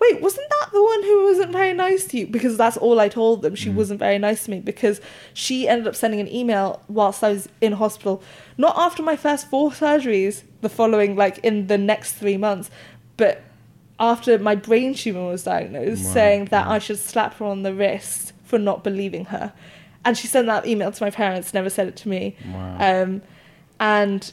Wait, 0.00 0.20
wasn't 0.20 0.48
that 0.48 0.70
the 0.72 0.82
one 0.82 1.02
who 1.02 1.24
wasn't 1.24 1.52
very 1.52 1.72
nice 1.74 2.06
to 2.06 2.18
you? 2.18 2.26
Because 2.26 2.56
that's 2.56 2.76
all 2.78 2.98
I 2.98 3.08
told 3.08 3.42
them. 3.42 3.54
She 3.54 3.68
Mm. 3.68 3.74
wasn't 3.74 3.98
very 4.00 4.18
nice 4.18 4.44
to 4.44 4.50
me 4.50 4.60
because 4.60 5.00
she 5.34 5.68
ended 5.68 5.86
up 5.86 5.94
sending 5.94 6.20
an 6.20 6.32
email 6.32 6.80
whilst 6.88 7.22
I 7.22 7.28
was 7.30 7.48
in 7.60 7.72
hospital. 7.72 8.22
Not 8.56 8.76
after 8.78 9.02
my 9.02 9.16
first 9.16 9.48
four 9.50 9.70
surgeries, 9.70 10.42
the 10.62 10.68
following 10.70 11.16
like 11.16 11.38
in 11.38 11.66
the 11.66 11.76
next 11.78 12.14
three 12.14 12.36
months, 12.38 12.70
but 13.18 13.42
after 13.98 14.38
my 14.38 14.54
brain 14.54 14.94
tumor 14.94 15.26
was 15.28 15.42
diagnosed, 15.44 16.04
Wow. 16.06 16.12
saying 16.14 16.44
that 16.46 16.66
I 16.66 16.78
should 16.78 16.98
slap 16.98 17.34
her 17.38 17.44
on 17.44 17.62
the 17.62 17.74
wrist 17.74 18.32
for 18.44 18.58
not 18.58 18.82
believing 18.82 19.26
her. 19.26 19.52
And 20.04 20.16
she 20.16 20.26
sent 20.26 20.46
that 20.46 20.66
email 20.66 20.90
to 20.92 21.04
my 21.04 21.10
parents, 21.10 21.52
never 21.52 21.68
said 21.68 21.88
it 21.88 21.96
to 21.96 22.08
me. 22.08 22.34
Wow. 22.54 22.76
Um, 22.80 23.22
and 23.78 24.32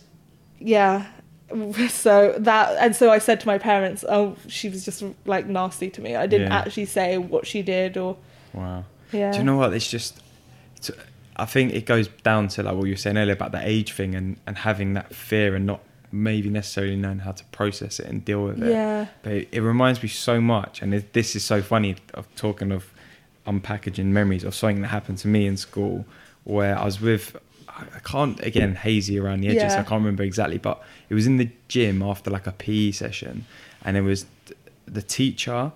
yeah, 0.59 1.07
so 1.89 2.35
that 2.39 2.77
and 2.79 2.95
so 2.95 3.09
I 3.11 3.19
said 3.19 3.39
to 3.41 3.47
my 3.47 3.57
parents, 3.57 4.03
"Oh, 4.07 4.35
she 4.47 4.69
was 4.69 4.83
just 4.85 5.03
like 5.25 5.47
nasty 5.47 5.89
to 5.91 6.01
me. 6.01 6.15
I 6.15 6.27
didn't 6.27 6.47
Yeah. 6.51 6.57
actually 6.59 6.85
say 6.85 7.17
what 7.17 7.47
she 7.47 7.61
did 7.61 7.97
or 7.97 8.17
wow. 8.53 8.83
yeah." 9.11 9.31
Do 9.31 9.37
you 9.39 9.43
know 9.43 9.57
what? 9.57 9.73
It's 9.73 9.89
just. 9.89 10.21
It's, 10.77 10.91
I 11.39 11.45
think 11.45 11.73
it 11.73 11.85
goes 11.85 12.07
down 12.23 12.47
to 12.49 12.63
like 12.63 12.75
what 12.75 12.85
you 12.85 12.93
were 12.93 12.97
saying 12.97 13.17
earlier 13.17 13.33
about 13.33 13.51
the 13.51 13.61
age 13.65 13.93
thing 13.93 14.15
and, 14.15 14.37
and 14.47 14.57
having 14.57 14.93
that 14.95 15.13
fear 15.13 15.55
and 15.55 15.65
not 15.67 15.81
maybe 16.11 16.49
necessarily 16.49 16.95
knowing 16.95 17.19
how 17.19 17.31
to 17.31 17.43
process 17.45 17.99
it 17.99 18.07
and 18.07 18.25
deal 18.25 18.43
with 18.45 18.63
it. 18.63 18.71
Yeah. 18.71 19.05
But 19.21 19.33
it, 19.33 19.49
it 19.51 19.61
reminds 19.61 20.01
me 20.01 20.09
so 20.09 20.41
much, 20.41 20.81
and 20.81 20.93
it, 20.95 21.13
this 21.13 21.35
is 21.35 21.43
so 21.43 21.61
funny 21.61 21.95
of 22.15 22.27
talking 22.35 22.71
of 22.71 22.91
unpackaging 23.45 24.05
memories 24.05 24.43
of 24.43 24.53
something 24.55 24.81
that 24.81 24.87
happened 24.89 25.17
to 25.19 25.27
me 25.27 25.45
in 25.47 25.57
school 25.57 26.05
where 26.43 26.77
I 26.77 26.85
was 26.85 26.99
with. 26.99 27.37
I 27.67 27.85
I 27.95 27.99
can't 27.99 28.39
again 28.41 28.73
mm. 28.73 28.77
hazy 28.77 29.19
around 29.19 29.41
the 29.41 29.49
edges. 29.49 29.73
Yeah. 29.73 29.79
I 29.79 29.83
can't 29.83 30.01
remember 30.01 30.23
exactly, 30.23 30.57
but 30.57 30.81
it 31.09 31.13
was 31.13 31.27
in 31.27 31.37
the 31.37 31.49
gym 31.67 32.01
after 32.01 32.29
like 32.29 32.47
a 32.47 32.51
PE 32.51 32.91
session, 32.91 33.45
and 33.83 33.97
it 33.97 34.01
was 34.01 34.25
the 34.85 35.01
teacher 35.01 35.71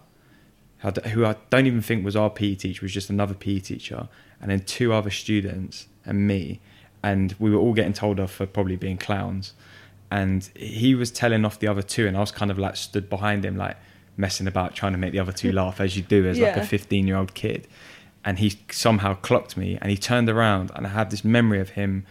who 1.13 1.25
I 1.25 1.35
don't 1.49 1.67
even 1.67 1.81
think 1.81 2.03
was 2.03 2.15
our 2.15 2.29
PE 2.29 2.55
teacher, 2.55 2.81
was 2.81 2.93
just 2.93 3.09
another 3.09 3.35
PE 3.35 3.59
teacher, 3.59 4.07
and 4.41 4.49
then 4.49 4.61
two 4.61 4.93
other 4.93 5.11
students 5.11 5.87
and 6.05 6.27
me, 6.27 6.59
and 7.03 7.35
we 7.37 7.51
were 7.51 7.59
all 7.59 7.73
getting 7.73 7.93
told 7.93 8.19
off 8.19 8.31
for 8.31 8.47
probably 8.47 8.75
being 8.75 8.97
clowns, 8.97 9.53
and 10.09 10.49
he 10.55 10.95
was 10.95 11.11
telling 11.11 11.45
off 11.45 11.59
the 11.59 11.67
other 11.67 11.83
two, 11.83 12.07
and 12.07 12.17
I 12.17 12.19
was 12.19 12.31
kind 12.31 12.49
of 12.49 12.57
like 12.57 12.75
stood 12.75 13.09
behind 13.09 13.45
him, 13.45 13.57
like 13.57 13.77
messing 14.17 14.47
about, 14.47 14.73
trying 14.73 14.93
to 14.93 14.97
make 14.97 15.11
the 15.11 15.19
other 15.19 15.31
two 15.31 15.51
laugh, 15.61 15.79
as 15.79 15.95
you 15.95 16.01
do 16.01 16.27
as 16.27 16.39
like 16.39 16.57
a 16.57 16.65
fifteen-year-old 16.65 17.35
kid, 17.35 17.67
and 18.23 18.39
he 18.39 18.53
somehow 18.71 19.15
clocked 19.15 19.57
me, 19.57 19.77
and 19.81 19.89
he 19.91 19.97
turned 19.97 20.29
around, 20.29 20.71
and 20.75 20.85
I 20.85 20.89
had 20.89 21.09
this 21.11 21.23
memory 21.23 21.59
of 21.59 21.71
him. 21.71 22.05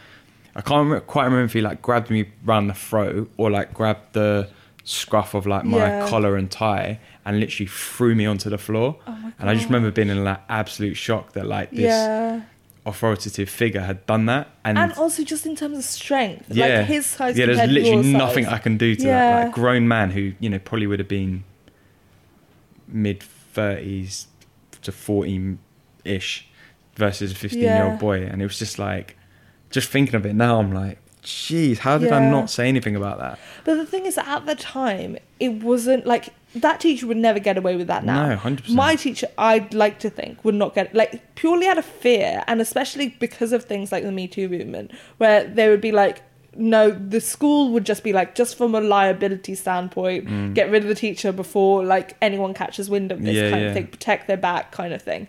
I 0.57 0.61
can't 0.63 0.79
remember, 0.85 1.01
quite 1.01 1.25
remember 1.25 1.45
if 1.45 1.53
he 1.53 1.61
like 1.61 1.81
grabbed 1.81 2.11
me 2.11 2.31
round 2.45 2.69
the 2.69 2.75
throat 2.75 3.31
or 3.37 3.51
like 3.51 3.73
grabbed 3.73 4.15
the 4.15 4.49
scruff 4.83 5.35
of 5.35 5.47
like 5.47 5.65
my 5.65 5.87
Yeah. 5.89 6.09
collar 6.09 6.37
and 6.37 6.51
tie 6.51 6.99
and 7.25 7.39
literally 7.39 7.69
threw 7.69 8.15
me 8.17 8.27
onto 8.27 8.51
the 8.51 8.59
floor. 8.59 8.97
Oh 9.07 9.33
and 9.39 9.49
I 9.49 9.55
just 9.55 9.67
remember 9.67 9.93
being 9.93 10.09
in 10.09 10.25
like 10.25 10.41
absolute 10.49 10.97
shock 10.97 11.35
that 11.35 11.47
like 11.47 11.71
this 11.71 11.83
Yeah. 11.93 12.41
authoritative 12.85 13.49
figure 13.49 13.83
had 13.83 14.05
done 14.07 14.27
that. 14.27 14.49
And, 14.65 14.77
And 14.77 14.93
also 14.95 15.23
just 15.23 15.47
in 15.47 15.55
terms 15.55 15.79
of 15.79 15.85
strength, 15.85 16.47
yeah, 16.51 16.79
like 16.79 16.87
his 16.87 17.07
size. 17.07 17.39
yeah, 17.39 17.47
there's 17.47 17.71
literally 17.71 18.13
nothing 18.13 18.45
size. 18.45 18.55
I 18.55 18.59
can 18.59 18.77
do 18.77 18.97
to 18.97 19.07
that. 19.07 19.35
Like 19.45 19.49
a 19.49 19.55
grown 19.55 19.87
man 19.87 20.11
who 20.11 20.33
you 20.41 20.51
know 20.51 20.59
probably 20.59 20.89
would 20.89 20.99
have 20.99 21.09
been 21.09 21.45
mid 22.89 23.23
thirties 23.23 24.27
to 24.83 24.91
forty 24.93 25.59
ish 26.05 26.47
versus 26.97 27.33
a 27.33 27.35
fifteen 27.35 27.63
year 27.63 27.75
Yeah. 27.75 27.91
old 27.93 27.99
boy, 27.99 28.23
and 28.23 28.41
it 28.41 28.45
was 28.45 28.59
just 28.59 28.79
like, 28.79 29.17
just 29.71 29.89
thinking 29.89 30.15
of 30.15 30.27
it 30.27 30.35
now, 30.35 30.59
I'm 30.59 30.73
like, 30.73 30.99
jeez, 31.23 31.79
how 31.79 31.99
did 31.99 32.13
I 32.13 32.29
not 32.31 32.51
say 32.51 32.69
anything 32.69 32.97
about 32.97 33.19
that? 33.19 33.39
But 33.65 33.75
the 33.77 33.87
thing 33.87 34.07
is, 34.07 34.19
at 34.19 34.47
the 34.47 34.55
time, 34.55 35.17
it 35.39 35.63
wasn't 35.63 36.07
like 36.07 36.31
that 36.57 36.81
teacher 36.81 37.07
would 37.07 37.17
never 37.17 37.39
get 37.39 37.57
away 37.57 37.77
with 37.77 37.87
that 37.87 38.05
now. 38.05 38.27
No, 38.31 38.37
100%. 38.37 38.71
My 38.75 38.97
teacher, 38.97 39.29
I'd 39.39 39.73
like 39.73 40.01
to 40.01 40.11
think, 40.11 40.45
would 40.45 40.55
not 40.57 40.75
get 40.75 40.93
like 40.95 41.35
purely 41.37 41.69
out 41.69 41.79
of 41.79 41.85
fear, 41.85 42.43
and 42.49 42.61
especially 42.61 43.09
because 43.21 43.53
of 43.53 43.65
things 43.65 43.93
like 43.93 44.03
the 44.03 44.11
Me 44.13 44.27
Too 44.27 44.49
movement, 44.49 44.91
where 45.19 45.45
they 45.45 45.69
would 45.69 45.81
be 45.81 45.93
like. 45.93 46.23
No, 46.57 46.91
the 46.91 47.21
school 47.21 47.71
would 47.71 47.87
just 47.87 48.03
be 48.03 48.13
like, 48.13 48.35
just 48.35 48.59
from 48.59 48.75
a 48.75 48.81
liability 48.81 49.55
standpoint, 49.55 50.53
get 50.53 50.69
rid 50.69 50.83
of 50.83 50.89
the 50.89 50.97
teacher 50.97 51.31
before 51.31 51.85
like 51.85 52.17
anyone 52.21 52.55
catches 52.55 52.91
wind 52.91 53.13
of 53.13 53.23
this 53.23 53.37
Mm. 53.37 53.41
Yeah, 53.45 53.51
kind 53.51 53.63
yeah. 53.63 53.69
of 53.69 53.75
thing, 53.75 53.87
protect 53.87 54.27
their 54.27 54.37
back 54.37 54.73
kind 54.73 54.93
of 54.93 55.01
thing. 55.01 55.29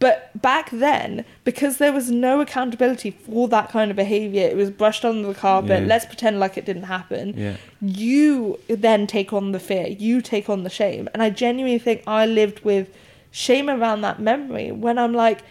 But 0.00 0.30
back 0.40 0.70
then, 0.70 1.24
because 1.44 1.76
there 1.76 1.92
was 1.92 2.10
no 2.10 2.40
accountability 2.40 3.10
for 3.10 3.46
that 3.48 3.68
kind 3.68 3.90
of 3.90 3.96
behavior, 3.96 4.48
it 4.48 4.56
was 4.56 4.70
brushed 4.70 5.04
under 5.04 5.28
the 5.28 5.34
carpet. 5.34 5.82
Yeah. 5.82 5.86
Let's 5.86 6.06
pretend 6.06 6.40
like 6.40 6.56
it 6.56 6.64
didn't 6.64 6.84
happen 6.84 7.34
Yeah. 7.36 7.56
you 7.82 8.58
then 8.68 9.06
take 9.06 9.32
on 9.32 9.52
the 9.52 9.60
fear, 9.60 9.86
you 9.88 10.22
take 10.22 10.48
on 10.48 10.64
the 10.64 10.70
shame. 10.70 11.08
And 11.12 11.22
I 11.22 11.28
genuinely 11.30 11.78
think 11.78 12.02
I 12.06 12.24
lived 12.26 12.64
with 12.64 12.88
shame 13.30 13.68
around 13.68 14.00
that 14.00 14.18
memory 14.20 14.72
when 14.72 14.98
I'm 14.98 15.12
like, 15.12 15.42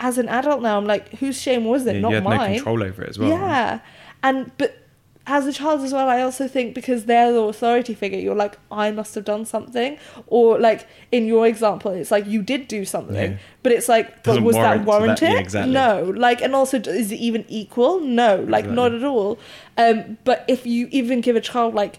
as 0.00 0.16
an 0.18 0.28
adult 0.28 0.62
now, 0.62 0.78
I'm 0.78 0.86
like, 0.86 1.10
whose 1.18 1.38
shame 1.40 1.64
was 1.66 1.86
it? 1.86 1.90
Mm. 1.90 1.94
Yeah, 1.96 2.00
Not 2.00 2.08
you 2.08 2.14
had 2.16 2.24
mine. 2.24 2.38
no 2.52 2.56
control 2.56 2.82
over 2.82 3.02
it 3.02 3.10
as 3.10 3.18
well. 3.18 3.28
Yeah. 3.28 3.80
And, 4.22 4.50
but 4.58 4.77
as 5.30 5.46
a 5.46 5.52
child 5.52 5.82
as 5.82 5.92
well, 5.92 6.08
I 6.08 6.22
also 6.22 6.48
think 6.48 6.74
because 6.74 7.04
they're 7.04 7.32
the 7.32 7.40
authority 7.40 7.94
figure, 7.94 8.18
you're 8.18 8.34
like, 8.34 8.58
I 8.72 8.90
must 8.90 9.14
have 9.14 9.24
done 9.24 9.44
something. 9.44 9.98
Or 10.26 10.58
like 10.58 10.86
in 11.12 11.26
your 11.26 11.46
example, 11.46 11.90
it's 11.92 12.10
like 12.10 12.26
you 12.26 12.42
did 12.42 12.66
do 12.68 12.84
something, 12.84 13.32
Yeah. 13.32 13.38
but 13.62 13.72
it's 13.72 13.88
like, 13.88 14.08
but 14.22 14.30
Doesn't 14.32 14.44
was 14.44 14.56
warrant 14.56 14.72
that 14.72 14.78
that- 14.78 14.86
warranted? 14.86 15.28
yeah, 15.32 15.38
exactly. 15.38 15.72
No. 15.72 16.12
Like, 16.16 16.40
and 16.40 16.54
also, 16.54 16.78
is 16.78 17.12
it 17.12 17.16
even 17.16 17.44
equal? 17.48 18.00
No. 18.00 18.36
Like, 18.36 18.64
Exactly. 18.64 18.74
not 18.76 18.94
at 18.94 19.04
all. 19.04 19.38
Um, 19.76 20.18
but 20.24 20.44
if 20.48 20.66
you 20.66 20.88
even 20.90 21.20
give 21.20 21.36
a 21.36 21.40
child 21.40 21.74
like 21.74 21.98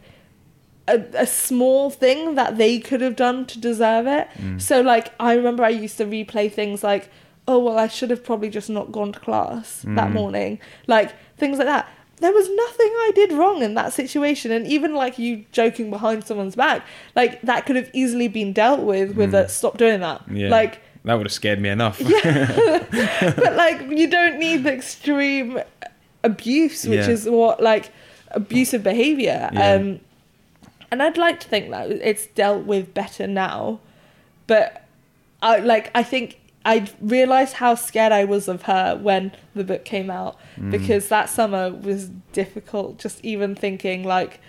a, 0.87 1.03
a 1.13 1.27
small 1.27 1.91
thing 1.91 2.35
that 2.35 2.57
they 2.57 2.79
could 2.79 3.01
have 3.01 3.15
done 3.15 3.45
to 3.45 3.59
deserve 3.59 4.07
it. 4.07 4.27
Mm. 4.39 4.59
So 4.59 4.81
like 4.81 5.13
I 5.19 5.33
remember 5.33 5.63
I 5.63 5.69
used 5.69 5.97
to 5.99 6.05
replay 6.05 6.51
things 6.51 6.83
like, 6.83 7.11
oh 7.47 7.59
well 7.59 7.77
I 7.77 7.87
should 7.87 8.09
have 8.09 8.23
probably 8.23 8.49
just 8.49 8.69
not 8.71 8.91
gone 8.91 9.11
to 9.11 9.19
class 9.19 9.83
that 9.83 10.09
Mm. 10.09 10.13
morning. 10.13 10.59
Like 10.87 11.11
things 11.37 11.59
like 11.59 11.67
that. 11.67 11.87
There 12.19 12.33
was 12.33 12.49
nothing 12.49 12.87
I 12.87 13.11
did 13.15 13.31
wrong 13.31 13.61
in 13.61 13.75
that 13.75 13.93
situation 13.93 14.51
and 14.51 14.67
even 14.67 14.93
like 14.93 15.17
you 15.17 15.45
joking 15.51 15.89
behind 15.89 16.25
someone's 16.25 16.55
back, 16.55 16.85
like 17.15 17.41
that 17.43 17.65
could 17.65 17.75
have 17.77 17.89
easily 17.93 18.27
been 18.27 18.51
dealt 18.53 18.81
with 18.81 19.15
with 19.15 19.33
a 19.33 19.47
stop 19.47 19.77
doing 19.77 20.01
that. 20.01 20.27
Mm. 20.27 20.37
Yeah. 20.39 20.49
Like 20.49 20.81
that 21.05 21.13
would 21.13 21.25
have 21.27 21.33
scared 21.33 21.61
me 21.61 21.69
enough. 21.69 21.99
yeah. 22.01 22.85
but 23.37 23.55
like 23.55 23.81
you 23.89 24.07
don't 24.09 24.37
need 24.37 24.63
the 24.63 24.73
extreme 24.73 25.59
abuse 26.23 26.85
which 26.85 26.99
Yeah. 27.07 27.09
is 27.09 27.25
what 27.29 27.61
like 27.63 27.91
abusive 28.31 28.83
behavior 28.83 29.49
Yeah. 29.53 29.73
um 29.75 29.99
and 30.91 31.01
i'd 31.01 31.17
like 31.17 31.39
to 31.39 31.47
think 31.47 31.71
that 31.71 31.89
it's 31.89 32.25
dealt 32.27 32.65
with 32.65 32.93
better 32.93 33.25
now 33.25 33.79
but 34.45 34.83
i 35.41 35.59
like 35.59 35.89
i 35.95 36.03
think 36.03 36.38
i 36.65 36.87
realized 37.01 37.53
how 37.53 37.73
scared 37.75 38.11
i 38.11 38.23
was 38.25 38.47
of 38.47 38.63
her 38.63 38.97
when 39.01 39.31
the 39.55 39.63
book 39.63 39.85
came 39.85 40.09
out 40.09 40.37
Mm. 40.57 40.71
because 40.71 41.07
that 41.09 41.29
summer 41.29 41.71
was 41.71 42.09
difficult 42.33 42.97
just 42.99 43.23
even 43.23 43.55
thinking 43.55 44.03
like 44.03 44.39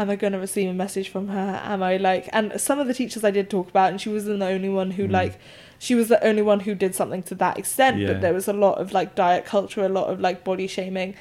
am 0.00 0.08
I 0.10 0.14
going 0.14 0.32
to 0.32 0.38
receive 0.38 0.70
a 0.70 0.72
message 0.72 1.08
from 1.08 1.26
her? 1.26 1.60
Am 1.64 1.82
I 1.82 1.96
like, 1.96 2.28
and 2.32 2.60
some 2.60 2.78
of 2.78 2.86
the 2.86 2.94
teachers 2.94 3.24
I 3.24 3.32
did 3.32 3.50
talk 3.50 3.68
about, 3.68 3.90
and 3.90 4.00
she 4.00 4.08
wasn't 4.08 4.38
the 4.38 4.46
only 4.46 4.68
one 4.68 4.92
who 4.92 5.08
Mm. 5.08 5.10
like, 5.10 5.40
she 5.80 5.96
was 5.96 6.06
the 6.06 6.24
only 6.24 6.40
one 6.40 6.60
who 6.60 6.76
did 6.76 6.94
something 6.94 7.20
to 7.24 7.34
that 7.34 7.58
extent, 7.58 7.96
Yeah. 7.98 8.06
but 8.12 8.20
there 8.20 8.32
was 8.32 8.46
a 8.46 8.52
lot 8.52 8.78
of 8.80 8.92
like 8.92 9.16
diet 9.16 9.44
culture, 9.44 9.84
a 9.84 9.88
lot 9.88 10.06
of 10.06 10.20
like 10.20 10.44
body 10.44 10.68
shaming. 10.68 11.16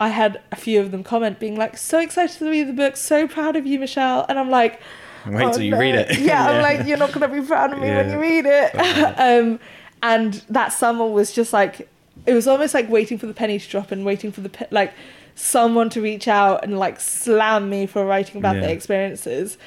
I 0.00 0.08
had 0.08 0.40
a 0.50 0.56
few 0.56 0.80
of 0.80 0.90
them 0.90 1.04
comment 1.04 1.38
being 1.38 1.54
like, 1.54 1.76
so 1.76 1.98
excited 2.00 2.38
to 2.38 2.48
read 2.50 2.66
the 2.66 2.72
book, 2.72 2.96
so 2.96 3.28
proud 3.28 3.56
of 3.56 3.66
you, 3.66 3.78
Michelle. 3.78 4.24
And 4.26 4.38
I'm 4.38 4.48
like, 4.48 4.80
Wait 5.26 5.44
"Oh, 5.44 5.52
till 5.52 5.62
you 5.62 5.70
no." 5.72 5.78
read 5.78 5.94
it. 5.94 6.18
Yeah, 6.18 6.46
I'm 6.46 6.62
like, 6.62 6.86
you're 6.86 6.98
not 6.98 7.12
going 7.12 7.28
to 7.28 7.40
be 7.40 7.46
proud 7.46 7.72
of 7.72 7.78
me 7.78 7.88
when 7.88 8.10
you 8.10 8.18
read 8.18 8.46
it. 8.46 8.74
um, 9.18 9.58
and 10.02 10.34
that 10.50 10.72
summer 10.72 11.06
was 11.06 11.32
just 11.32 11.52
like, 11.52 11.88
it 12.26 12.34
was 12.34 12.46
almost 12.46 12.74
like 12.74 12.88
waiting 12.88 13.18
for 13.18 13.26
the 13.26 13.34
penny 13.34 13.58
to 13.58 13.68
drop 13.68 13.90
and 13.90 14.04
waiting 14.04 14.32
for 14.32 14.40
the 14.40 14.48
pe- 14.48 14.66
like 14.70 14.92
someone 15.34 15.90
to 15.90 16.00
reach 16.00 16.28
out 16.28 16.62
and 16.62 16.78
like 16.78 17.00
slam 17.00 17.68
me 17.68 17.86
for 17.86 18.04
writing 18.04 18.36
about 18.36 18.54
their 18.54 18.70
experiences. 18.70 19.58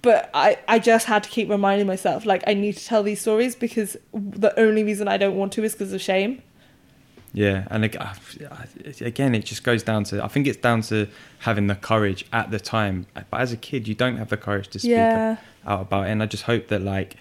But 0.00 0.30
I, 0.34 0.58
I 0.66 0.78
just 0.78 1.06
had 1.06 1.22
to 1.24 1.30
keep 1.30 1.48
reminding 1.48 1.86
myself 1.86 2.26
like 2.26 2.42
I 2.46 2.54
need 2.54 2.76
to 2.76 2.84
tell 2.84 3.02
these 3.02 3.20
stories 3.20 3.54
because 3.54 3.96
the 4.12 4.58
only 4.58 4.82
reason 4.82 5.06
I 5.06 5.16
don't 5.16 5.36
want 5.36 5.52
to 5.54 5.64
is 5.64 5.72
because 5.74 5.92
of 5.92 6.00
shame. 6.00 6.42
Yeah, 7.34 7.66
and 7.70 7.84
uh, 7.96 8.12
again, 9.00 9.34
it 9.34 9.44
just 9.46 9.64
goes 9.64 9.82
down 9.82 10.04
to 10.04 10.22
I 10.22 10.28
think 10.28 10.46
it's 10.46 10.58
down 10.58 10.82
to 10.82 11.08
having 11.40 11.66
the 11.66 11.74
courage 11.74 12.26
at 12.32 12.50
the 12.50 12.60
time. 12.60 13.06
But 13.14 13.40
as 13.40 13.52
a 13.52 13.56
kid, 13.56 13.88
you 13.88 13.94
don't 13.94 14.18
have 14.18 14.28
the 14.28 14.36
courage 14.36 14.68
to 14.68 14.78
speak 14.78 14.90
Yeah. 14.92 15.36
out 15.66 15.80
about 15.82 16.06
it. 16.06 16.10
And 16.10 16.22
I 16.22 16.26
just 16.26 16.42
hope 16.44 16.68
that 16.68 16.82
like 16.82 17.16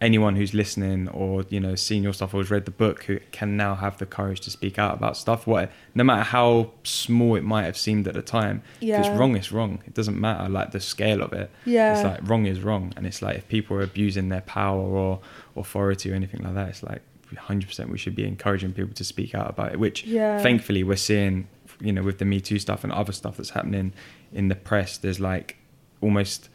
anyone 0.00 0.34
who's 0.34 0.52
listening 0.52 1.06
or 1.10 1.44
you 1.48 1.60
know 1.60 1.76
seen 1.76 2.02
your 2.02 2.12
stuff 2.12 2.34
or 2.34 2.38
has 2.38 2.50
read 2.50 2.64
the 2.64 2.72
book 2.72 3.04
who 3.04 3.20
can 3.30 3.56
now 3.56 3.72
have 3.76 3.98
the 3.98 4.06
courage 4.06 4.40
to 4.40 4.50
speak 4.50 4.78
out 4.78 4.94
about 4.94 5.16
stuff. 5.16 5.46
What 5.46 5.70
no 5.94 6.04
matter 6.04 6.22
how 6.22 6.70
small 6.84 7.34
it 7.36 7.42
might 7.44 7.64
have 7.64 7.76
seemed 7.76 8.06
at 8.08 8.14
the 8.14 8.22
time, 8.22 8.62
if 8.80 8.88
Yeah. 8.88 9.00
it's 9.00 9.08
wrong, 9.08 9.36
it's 9.36 9.50
wrong. 9.52 9.80
It 9.86 9.94
doesn't 9.94 10.20
matter 10.20 10.48
like 10.48 10.70
the 10.72 10.80
scale 10.80 11.20
of 11.22 11.32
it. 11.32 11.50
Yeah. 11.64 11.94
It's 11.94 12.04
like 12.04 12.20
wrong 12.28 12.46
is 12.46 12.60
wrong, 12.60 12.92
and 12.96 13.06
it's 13.06 13.22
like 13.22 13.36
if 13.38 13.48
people 13.48 13.76
are 13.76 13.82
abusing 13.82 14.28
their 14.28 14.40
power 14.42 14.80
or 14.80 15.20
authority 15.56 16.10
or 16.12 16.14
anything 16.14 16.42
like 16.42 16.54
that, 16.54 16.68
it's 16.68 16.82
like 16.84 17.02
100% 17.36 17.88
we 17.88 17.98
should 17.98 18.14
be 18.14 18.26
encouraging 18.26 18.72
people 18.72 18.94
to 18.94 19.04
speak 19.04 19.34
out 19.34 19.48
about 19.50 19.72
it. 19.72 19.78
Which 19.80 20.04
Yeah. 20.04 20.40
thankfully 20.42 20.82
we're 20.82 20.96
seeing, 20.96 21.48
you 21.80 21.92
know, 21.92 22.02
with 22.02 22.18
the 22.18 22.24
Me 22.24 22.40
Too 22.40 22.58
stuff 22.58 22.84
and 22.84 22.92
other 22.92 23.12
stuff 23.12 23.36
that's 23.36 23.50
happening 23.50 23.92
in 24.32 24.48
the 24.48 24.54
press. 24.54 24.96
There's 24.98 25.20
like 25.20 25.56
almost 26.00 26.48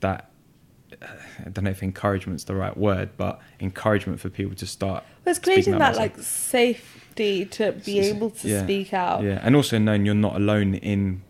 that. 0.00 0.28
I 1.44 1.48
don't 1.48 1.64
know 1.64 1.70
if 1.70 1.82
encouragement's 1.82 2.44
the 2.44 2.54
right 2.54 2.76
word, 2.76 3.10
but 3.16 3.40
encouragement 3.60 4.20
for 4.20 4.28
people 4.28 4.54
to 4.56 4.66
start. 4.66 5.02
But 5.24 5.30
it's 5.32 5.40
creating 5.40 5.78
that 5.78 5.96
like 5.96 6.18
safety 6.18 7.46
to 7.46 7.72
be 7.72 7.98
able 8.00 8.30
to 8.30 8.48
yeah. 8.48 8.62
speak 8.62 8.92
out. 8.92 9.22
Yeah, 9.22 9.40
and 9.42 9.56
also 9.56 9.78
knowing 9.78 10.04
you're 10.06 10.14
not 10.14 10.36
alone 10.36 10.74
in 10.74 11.22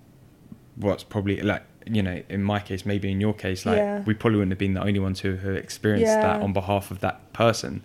what's 0.77 1.05
probably 1.05 1.41
like 1.43 1.63
you 1.87 2.03
know 2.03 2.23
in 2.29 2.43
my 2.43 2.59
case, 2.59 2.85
maybe 2.85 3.11
in 3.11 3.21
your 3.21 3.35
case, 3.35 3.65
like 3.65 3.77
Yeah. 3.77 4.03
we 4.05 4.15
probably 4.15 4.39
wouldn't 4.39 4.53
have 4.53 4.59
been 4.59 4.75
the 4.75 4.83
only 4.83 4.99
ones 4.99 5.21
who 5.21 5.37
have 5.37 5.57
experienced 5.57 6.07
that 6.13 6.41
on 6.43 6.53
behalf 6.53 6.91
of 6.91 7.01
that 7.01 7.33
person. 7.33 7.83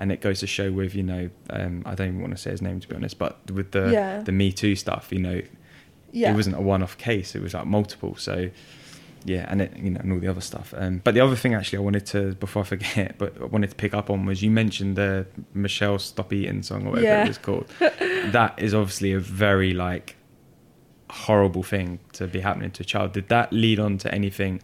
And 0.00 0.12
it 0.12 0.20
goes 0.20 0.40
to 0.40 0.46
show 0.46 0.70
with 0.70 0.94
you 0.94 1.02
know 1.02 1.28
um, 1.50 1.82
I 1.84 1.94
don't 1.96 2.08
even 2.08 2.20
want 2.20 2.32
to 2.36 2.40
say 2.40 2.50
his 2.50 2.62
name 2.62 2.78
to 2.80 2.88
be 2.88 2.94
honest, 2.94 3.18
but 3.18 3.38
with 3.50 3.72
the 3.72 3.90
Yeah. 3.92 4.20
the 4.22 4.32
Me 4.32 4.52
Too 4.52 4.76
stuff, 4.76 5.08
you 5.10 5.18
know, 5.18 5.42
Yeah. 6.12 6.32
it 6.32 6.36
wasn't 6.36 6.56
a 6.56 6.60
one-off 6.60 6.96
case; 6.98 7.34
it 7.34 7.42
was 7.42 7.52
like 7.54 7.66
multiple. 7.66 8.14
So 8.16 8.50
yeah, 9.24 9.44
and 9.48 9.60
it 9.60 9.76
you 9.76 9.90
know 9.90 9.98
and 10.00 10.12
all 10.12 10.20
the 10.20 10.28
other 10.28 10.40
stuff. 10.40 10.72
Um, 10.76 11.00
but 11.02 11.14
the 11.14 11.20
other 11.20 11.34
thing 11.34 11.52
actually 11.52 11.78
I 11.78 11.82
wanted 11.82 12.06
to 12.06 12.34
before 12.36 12.62
I 12.62 12.66
forget, 12.66 13.16
but 13.22 13.34
I 13.42 13.46
wanted 13.46 13.70
to 13.70 13.76
pick 13.76 13.92
up 13.92 14.08
on 14.08 14.24
was 14.24 14.40
you 14.42 14.50
mentioned 14.52 14.94
the 14.94 15.26
Michelle 15.54 15.98
Stop 15.98 16.32
Eating 16.32 16.62
song 16.62 16.86
or 16.86 16.90
whatever 16.90 17.06
Yeah. 17.06 17.24
it 17.24 17.28
was 17.28 17.38
called. 17.38 17.66
that 17.80 18.54
is 18.58 18.72
obviously 18.74 19.12
a 19.12 19.18
very 19.20 19.74
like 19.74 20.14
horrible 21.10 21.62
thing 21.62 21.98
to 22.12 22.26
be 22.26 22.40
happening 22.40 22.70
to 22.72 22.82
a 22.82 22.86
child. 22.86 23.12
Did 23.12 23.28
that 23.30 23.52
lead 23.52 23.78
on 23.80 23.98
to 23.98 24.14
anything? 24.14 24.60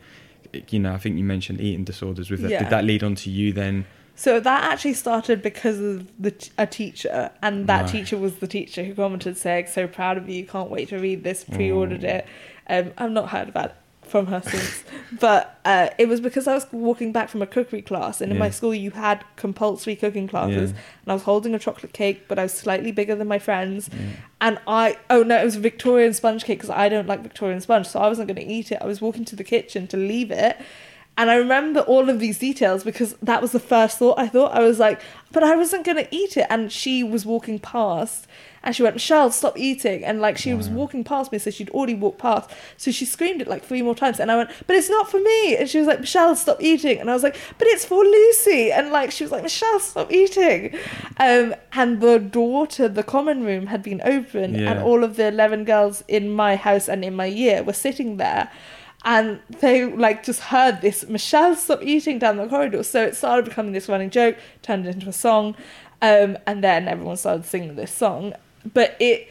You 0.71 0.79
know, 0.79 0.93
I 0.93 0.99
think 0.99 1.17
you 1.19 1.25
mentioned 1.25 1.61
eating 1.61 1.85
disorders 1.85 2.31
with 2.31 2.43
that. 2.43 2.51
Yeah. 2.51 2.59
Did 2.61 2.71
that 2.71 2.85
lead 2.85 3.03
on 3.03 3.15
to 3.17 3.31
you 3.31 3.53
then? 3.53 3.87
So 4.17 4.39
that 4.41 4.65
actually 4.65 4.95
started 4.95 5.43
because 5.43 5.81
of 5.81 6.07
the 6.23 6.31
t- 6.31 6.51
a 6.57 6.67
teacher, 6.67 7.31
and 7.43 7.67
that 7.67 7.83
Right. 7.83 7.91
teacher 7.91 8.17
was 8.17 8.37
the 8.37 8.47
teacher 8.47 8.85
who 8.85 8.95
commented 8.95 9.37
saying, 9.37 9.67
"So 9.67 9.87
proud 9.89 10.17
of 10.17 10.29
you! 10.29 10.47
Can't 10.47 10.71
wait 10.71 10.89
to 10.91 10.99
read 10.99 11.25
this. 11.25 11.45
Pre-ordered 11.45 12.03
Mm. 12.03 12.05
it." 12.05 12.27
Um, 12.69 12.93
I've 12.97 13.11
not 13.11 13.31
heard 13.31 13.49
about 13.49 13.65
it 13.67 13.75
from 14.03 14.27
her 14.27 14.41
since, 14.41 14.85
but 15.21 15.59
uh, 15.65 15.89
it 15.99 16.07
was 16.09 16.21
because 16.21 16.47
I 16.47 16.55
was 16.55 16.67
walking 16.71 17.11
back 17.11 17.29
from 17.29 17.43
a 17.43 17.47
cookery 17.47 17.83
class, 17.83 18.21
and 18.21 18.31
in 18.31 18.39
my 18.39 18.51
school 18.51 18.73
you 18.75 18.93
had 18.93 19.25
compulsory 19.35 19.97
cooking 19.97 20.29
classes, 20.29 20.71
Yeah. 20.71 20.77
and 21.03 21.09
I 21.09 21.15
was 21.15 21.23
holding 21.25 21.53
a 21.55 21.59
chocolate 21.59 21.93
cake, 21.93 22.29
but 22.29 22.39
I 22.39 22.43
was 22.45 22.53
slightly 22.53 22.93
bigger 22.93 23.17
than 23.17 23.27
my 23.27 23.41
friends, 23.41 23.91
Yeah. 23.93 23.99
and 24.41 24.59
I 24.69 24.97
oh 25.11 25.25
no, 25.25 25.41
it 25.41 25.45
was 25.45 25.57
a 25.57 25.61
Victorian 25.61 26.15
sponge 26.15 26.45
cake 26.45 26.59
because 26.59 26.71
I 26.71 26.89
don't 26.89 27.09
like 27.09 27.23
Victorian 27.23 27.61
sponge, 27.61 27.87
so 27.89 27.99
I 27.99 28.07
wasn't 28.09 28.29
going 28.29 28.37
to 28.47 28.53
eat 28.53 28.71
it. 28.71 28.79
I 28.81 28.87
was 28.87 29.01
walking 29.01 29.25
to 29.25 29.35
the 29.37 29.45
kitchen 29.45 29.89
to 29.89 29.97
leave 29.97 30.31
it. 30.31 30.57
And 31.17 31.31
I 31.31 31.37
remember 31.37 31.81
all 31.81 32.11
of 32.11 32.19
these 32.19 32.39
details 32.41 32.83
because 32.83 33.15
that 33.23 33.41
was 33.41 33.53
the 33.53 33.61
first 33.61 33.99
thought 33.99 34.19
I 34.19 34.27
thought. 34.27 34.53
I 34.53 34.61
was 34.61 34.81
like, 34.81 35.01
but 35.31 35.45
I 35.45 35.55
wasn't 35.55 35.85
going 35.85 35.97
to 35.99 36.09
eat 36.15 36.37
it. 36.37 36.47
And 36.51 36.73
she 36.73 37.05
was 37.05 37.25
walking 37.25 37.61
past 37.61 38.27
and 38.65 38.75
she 38.75 38.83
went, 38.83 38.97
Michelle, 38.97 39.31
stop 39.31 39.57
eating. 39.57 40.03
And 40.05 40.21
like 40.21 40.39
she 40.39 40.55
was 40.55 40.69
walking 40.69 41.05
past 41.05 41.31
me, 41.31 41.39
so 41.39 41.51
she'd 41.51 41.71
already 41.71 41.95
walked 41.95 42.19
past. 42.19 42.51
So 42.79 42.91
she 42.91 43.05
screamed 43.05 43.41
it 43.43 43.47
like 43.47 43.63
three 43.63 43.81
more 43.83 43.95
times. 43.95 44.19
And 44.19 44.29
I 44.33 44.37
went, 44.37 44.51
but 44.67 44.75
it's 44.75 44.91
not 44.91 45.09
for 45.09 45.21
me. 45.21 45.57
And 45.57 45.69
she 45.69 45.79
was 45.79 45.87
like, 45.87 46.01
Michelle, 46.01 46.35
stop 46.35 46.61
eating. 46.61 46.99
And 46.99 47.09
I 47.09 47.15
was 47.15 47.23
like, 47.23 47.37
but 47.59 47.69
it's 47.69 47.85
for 47.85 48.03
Lucy. 48.03 48.73
And 48.73 48.91
like 48.91 49.13
she 49.13 49.23
was 49.23 49.31
like, 49.31 49.43
Michelle, 49.45 49.79
stop 49.79 50.11
eating. 50.11 50.75
Um, 51.19 51.55
and 51.75 52.01
the 52.01 52.19
door 52.19 52.67
to 52.69 52.89
the 52.89 53.05
common 53.05 53.45
room 53.45 53.67
had 53.67 53.85
been 53.85 54.01
open, 54.05 54.55
Yeah. 54.57 54.73
and 54.73 54.83
all 54.83 55.05
of 55.05 55.15
the 55.15 55.29
11 55.29 55.65
girls 55.65 56.03
in 56.09 56.31
my 56.33 56.57
house 56.57 56.89
and 56.89 57.05
in 57.05 57.15
my 57.15 57.27
year 57.27 57.63
were 57.63 57.73
sitting 57.73 58.17
there 58.17 58.51
and 59.05 59.41
they 59.61 59.85
like 59.85 60.25
just 60.25 60.41
heard 60.41 60.81
this 60.81 61.07
michelle 61.09 61.55
stop 61.55 61.83
eating 61.83 62.19
down 62.19 62.37
the 62.37 62.47
corridor. 62.49 62.83
So 62.83 63.03
it 63.05 63.17
started 63.17 63.45
becoming 63.45 63.73
this 63.73 63.89
running 63.89 64.11
joke 64.11 64.37
turned 64.63 64.87
it 64.87 64.95
into 64.95 65.09
a 65.09 65.13
song 65.13 65.55
um, 66.03 66.39
and 66.47 66.65
then 66.65 66.89
everyone 66.89 67.17
started 67.17 67.45
singing 67.45 67.77
this 67.77 67.93
song. 67.93 68.33
But 68.73 68.97
it 69.01 69.29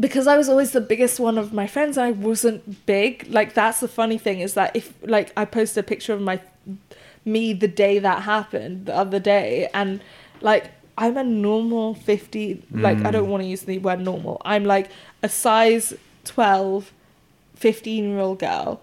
because 0.00 0.26
i 0.26 0.36
was 0.38 0.48
always 0.48 0.72
the 0.72 0.80
biggest 0.80 1.20
one 1.20 1.36
of 1.36 1.52
my 1.52 1.66
friends 1.66 1.96
and 1.98 2.06
i 2.06 2.10
wasn't 2.12 2.86
big. 2.86 3.26
Like 3.28 3.54
that's 3.54 3.80
the 3.80 3.88
funny 3.88 4.18
thing 4.18 4.40
is 4.40 4.54
that 4.54 4.74
if 4.74 4.92
like 5.02 5.32
i 5.36 5.44
posted 5.44 5.84
a 5.84 5.86
picture 5.86 6.12
of 6.14 6.20
my 6.20 6.40
me 7.24 7.52
the 7.52 7.68
day 7.68 7.98
that 7.98 8.22
happened 8.22 8.86
the 8.86 8.96
other 8.96 9.20
day 9.20 9.68
and 9.74 10.00
like 10.40 10.70
i'm 10.98 11.16
a 11.16 11.22
normal 11.22 11.94
50 11.94 12.62
like 12.72 12.98
i 12.98 13.00
Mm. 13.02 13.12
don't 13.12 13.28
want 13.28 13.42
to 13.42 13.48
use 13.48 13.62
the 13.62 13.78
word 13.78 14.00
normal. 14.00 14.40
I'm 14.44 14.64
like 14.64 14.90
a 15.22 15.28
size 15.28 15.94
12 16.24 16.92
15 17.62 18.10
year 18.10 18.18
old 18.18 18.38
girl 18.40 18.80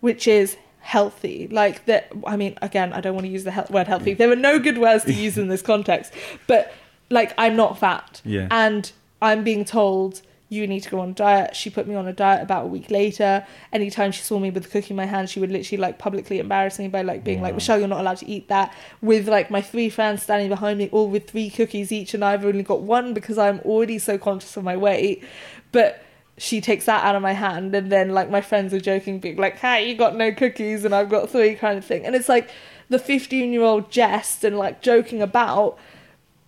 which 0.00 0.26
is 0.26 0.56
healthy. 0.80 1.48
Like 1.48 1.84
that 1.86 2.10
i 2.26 2.36
mean 2.36 2.56
again 2.62 2.92
i 2.92 3.00
don't 3.00 3.14
want 3.14 3.24
to 3.26 3.30
use 3.30 3.44
the 3.44 3.52
he- 3.52 3.72
word 3.72 3.88
healthy. 3.88 4.14
There 4.14 4.30
are 4.30 4.36
no 4.50 4.58
good 4.58 4.78
words 4.78 5.04
to 5.04 5.12
use 5.26 5.36
in 5.38 5.48
this 5.48 5.62
context 5.62 6.12
but 6.46 6.72
like 7.10 7.32
i'm 7.36 7.56
not 7.56 7.78
fat. 7.78 8.20
Yeah. 8.24 8.46
and 8.50 8.90
i'm 9.20 9.42
being 9.44 9.64
told 9.64 10.22
you 10.48 10.66
need 10.66 10.80
to 10.80 10.90
go 10.90 11.00
on 11.00 11.10
a 11.10 11.14
diet. 11.14 11.56
She 11.56 11.70
put 11.70 11.86
me 11.88 11.94
on 11.94 12.06
a 12.06 12.12
diet 12.12 12.42
about 12.42 12.64
a 12.64 12.66
week 12.66 12.90
later. 12.90 13.46
Anytime 13.72 14.12
she 14.12 14.20
saw 14.20 14.38
me 14.38 14.50
with 14.50 14.66
a 14.66 14.68
cookie 14.68 14.90
in 14.90 14.96
my 14.96 15.06
hand 15.06 15.30
she 15.30 15.40
would 15.40 15.50
literally 15.50 15.80
like 15.80 15.98
publicly 15.98 16.38
embarrass 16.40 16.78
me 16.78 16.88
by 16.88 17.00
like 17.02 17.24
being 17.24 17.40
like 17.40 17.54
michelle 17.54 17.78
you're 17.78 17.88
not 17.88 18.00
allowed 18.00 18.18
to 18.18 18.28
eat 18.28 18.48
that. 18.48 18.74
With 19.00 19.28
like 19.28 19.50
my 19.50 19.62
three 19.62 19.88
friends 19.88 20.22
standing 20.22 20.50
behind 20.50 20.78
me 20.78 20.90
all 20.92 21.08
with 21.08 21.30
three 21.30 21.48
cookies 21.48 21.90
each 21.90 22.12
and 22.12 22.22
i've 22.24 22.44
only 22.44 22.62
got 22.62 22.82
one 22.82 23.14
because 23.14 23.38
i'm 23.38 23.60
already 23.60 23.98
so 23.98 24.18
conscious 24.18 24.56
of 24.58 24.64
my 24.64 24.76
weight. 24.76 25.24
But 25.72 26.04
she 26.42 26.60
takes 26.60 26.86
that 26.86 27.04
out 27.04 27.14
of 27.14 27.22
my 27.22 27.34
hand 27.34 27.72
and 27.72 27.90
then 27.92 28.10
like 28.10 28.28
my 28.28 28.40
friends 28.40 28.74
are 28.74 28.80
joking 28.80 29.20
being 29.20 29.36
like 29.36 29.58
hey 29.60 29.88
you 29.88 29.94
got 29.94 30.16
no 30.16 30.32
cookies 30.32 30.84
and 30.84 30.92
i've 30.92 31.08
got 31.08 31.30
three 31.30 31.54
kind 31.54 31.78
of 31.78 31.84
thing. 31.84 32.04
And 32.04 32.16
it's 32.16 32.28
like 32.28 32.50
the 32.88 32.98
15 32.98 33.52
year 33.52 33.62
old 33.62 33.92
jest 33.92 34.42
and 34.42 34.58
like 34.58 34.82
joking 34.82 35.22
about 35.22 35.78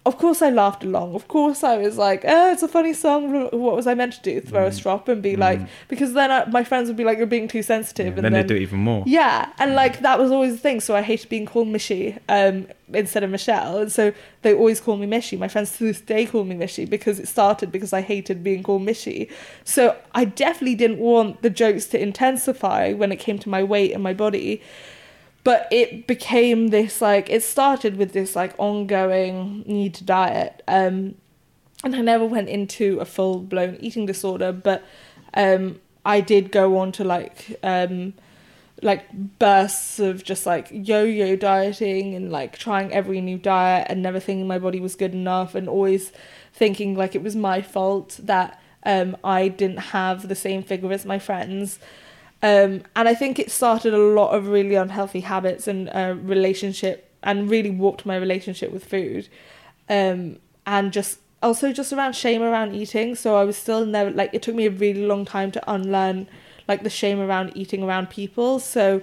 of 0.07 0.19
course 0.19 0.43
I 0.43 0.51
laughed 0.51 0.85
along. 0.85 1.15
Of 1.15 1.29
course 1.29 1.65
I 1.65 1.79
was 1.79 1.97
like, 1.97 2.25
oh, 2.27 2.53
it's 2.53 2.63
a 2.63 2.69
funny 2.69 2.93
song. 2.93 3.49
What 3.53 3.75
was 3.75 3.87
I 3.87 3.95
meant 3.95 4.13
to 4.15 4.21
do? 4.23 4.41
Throw 4.41 4.67
a 4.67 4.71
Mm. 4.71 4.75
strop 4.75 5.09
and 5.09 5.23
be 5.23 5.35
like, 5.35 5.61
Mm. 5.61 5.69
because 5.89 6.13
then 6.13 6.31
I, 6.31 6.45
my 6.47 6.63
friends 6.63 6.89
would 6.89 6.97
be 6.97 7.05
like, 7.05 7.17
you're 7.17 7.27
being 7.27 7.49
too 7.49 7.63
Yeah, 7.67 7.77
and 7.79 7.87
then, 7.97 8.09
and 8.27 8.35
they 8.35 8.39
then, 8.41 8.47
do 8.47 8.55
it 8.57 8.63
even 8.63 8.81
more. 8.81 9.03
yeah, 9.07 9.49
and 9.59 9.75
like 9.75 10.01
that 10.01 10.19
was 10.19 10.31
always 10.31 10.53
the 10.53 10.59
thing. 10.59 10.81
So 10.81 10.95
I 10.95 11.01
hated 11.01 11.31
being 11.31 11.47
called 11.47 11.69
Mishy 11.69 12.19
um, 12.29 12.67
instead 12.93 13.23
of 13.25 13.31
Michelle, 13.31 13.79
and 13.79 13.91
so 13.91 14.13
they 14.43 14.53
always 14.53 14.79
call 14.79 14.97
me 14.99 15.07
Mishy. 15.07 15.39
My 15.39 15.49
friends 15.49 15.79
to 15.79 15.85
this 15.85 16.03
day 16.03 16.27
call 16.27 16.45
me 16.45 16.55
Mishy 16.55 16.89
because 16.89 17.19
it 17.19 17.27
started 17.27 17.73
because 17.73 17.93
I 17.95 18.03
hated 18.03 18.45
being 18.45 18.63
called 18.63 18.83
Mishy. 18.83 19.31
So 19.65 19.97
I 20.15 20.27
definitely 20.27 20.75
didn't 20.75 20.99
want 20.99 21.41
the 21.41 21.49
jokes 21.51 21.87
to 21.87 22.01
intensify 22.01 22.93
when 22.93 23.11
it 23.11 23.17
came 23.17 23.39
to 23.39 23.49
my 23.49 23.63
weight 23.63 23.93
and 23.93 24.03
my 24.03 24.13
body. 24.13 24.61
But 25.45 25.69
it 25.71 26.07
became 26.07 26.69
this 26.69 27.01
like 27.01 27.29
it 27.31 27.43
started 27.43 27.97
with 27.97 28.13
this 28.13 28.35
like 28.35 28.55
ongoing 28.59 29.63
need 29.67 29.95
to 29.95 30.05
diet. 30.05 30.63
Um, 30.67 31.17
and 31.85 31.95
I 31.95 32.01
never 32.01 32.25
went 32.25 32.49
into 32.49 32.99
a 32.99 33.05
full 33.05 33.41
blown 33.41 33.77
eating 33.81 34.07
disorder, 34.07 34.53
but 34.53 34.83
um, 35.35 35.81
I 36.05 36.21
did 36.21 36.51
go 36.51 36.79
on 36.79 36.93
to 36.93 37.05
like 37.05 37.59
um, 37.63 38.15
like 38.83 39.39
bursts 39.39 39.99
of 39.99 40.25
just 40.25 40.47
like 40.47 40.69
yo-yo 40.71 41.37
dieting 41.37 42.15
and 42.15 42.31
like 42.33 42.59
trying 42.59 42.93
every 42.93 43.21
new 43.21 43.39
diet 43.39 43.87
and 43.89 44.03
never 44.03 44.21
thinking 44.21 44.47
my 44.47 44.59
body 44.59 44.81
was 44.81 44.95
good 44.95 45.13
enough 45.13 45.55
and 45.55 45.69
always 45.69 46.13
thinking 46.53 46.95
like 46.95 47.15
it 47.15 47.23
was 47.23 47.37
my 47.37 47.63
fault 47.63 48.19
that 48.23 48.61
um, 48.85 49.17
I 49.25 49.49
didn't 49.49 49.79
have 49.79 50.29
the 50.29 50.35
same 50.35 50.63
figure 50.63 50.93
as 50.93 51.05
my 51.05 51.19
friends. 51.19 51.79
Um, 52.49 52.83
and 52.95 53.09
I 53.09 53.15
think 53.15 53.39
it 53.39 53.51
started 53.51 53.95
a 53.95 53.99
lot 53.99 54.31
of 54.37 54.49
really 54.49 54.75
unhealthy 54.75 55.21
habits 55.21 55.67
and 55.67 55.89
uh, 55.89 56.15
relationship 56.23 57.11
and 57.23 57.49
really 57.49 57.71
warped 57.71 58.05
my 58.05 58.17
relationship 58.17 58.71
with 58.71 58.85
food. 58.85 59.29
Um, 59.89 60.39
and 60.67 60.93
just 60.93 61.19
also 61.43 61.73
just 61.73 61.91
around 61.93 62.15
shame 62.15 62.43
around 62.43 62.75
eating. 62.75 63.15
So 63.15 63.37
I 63.37 63.45
was 63.45 63.57
still 63.57 63.87
never 63.87 64.11
like 64.11 64.31
it 64.35 64.43
took 64.43 64.55
me 64.55 64.67
a 64.67 64.71
really 64.71 65.07
long 65.07 65.25
time 65.25 65.51
to 65.53 65.61
unlearn 65.75 66.27
like 66.69 66.83
the 66.83 66.91
shame 66.91 67.19
around 67.21 67.53
eating 67.55 67.83
around 67.83 68.11
people. 68.11 68.59
So 68.59 69.01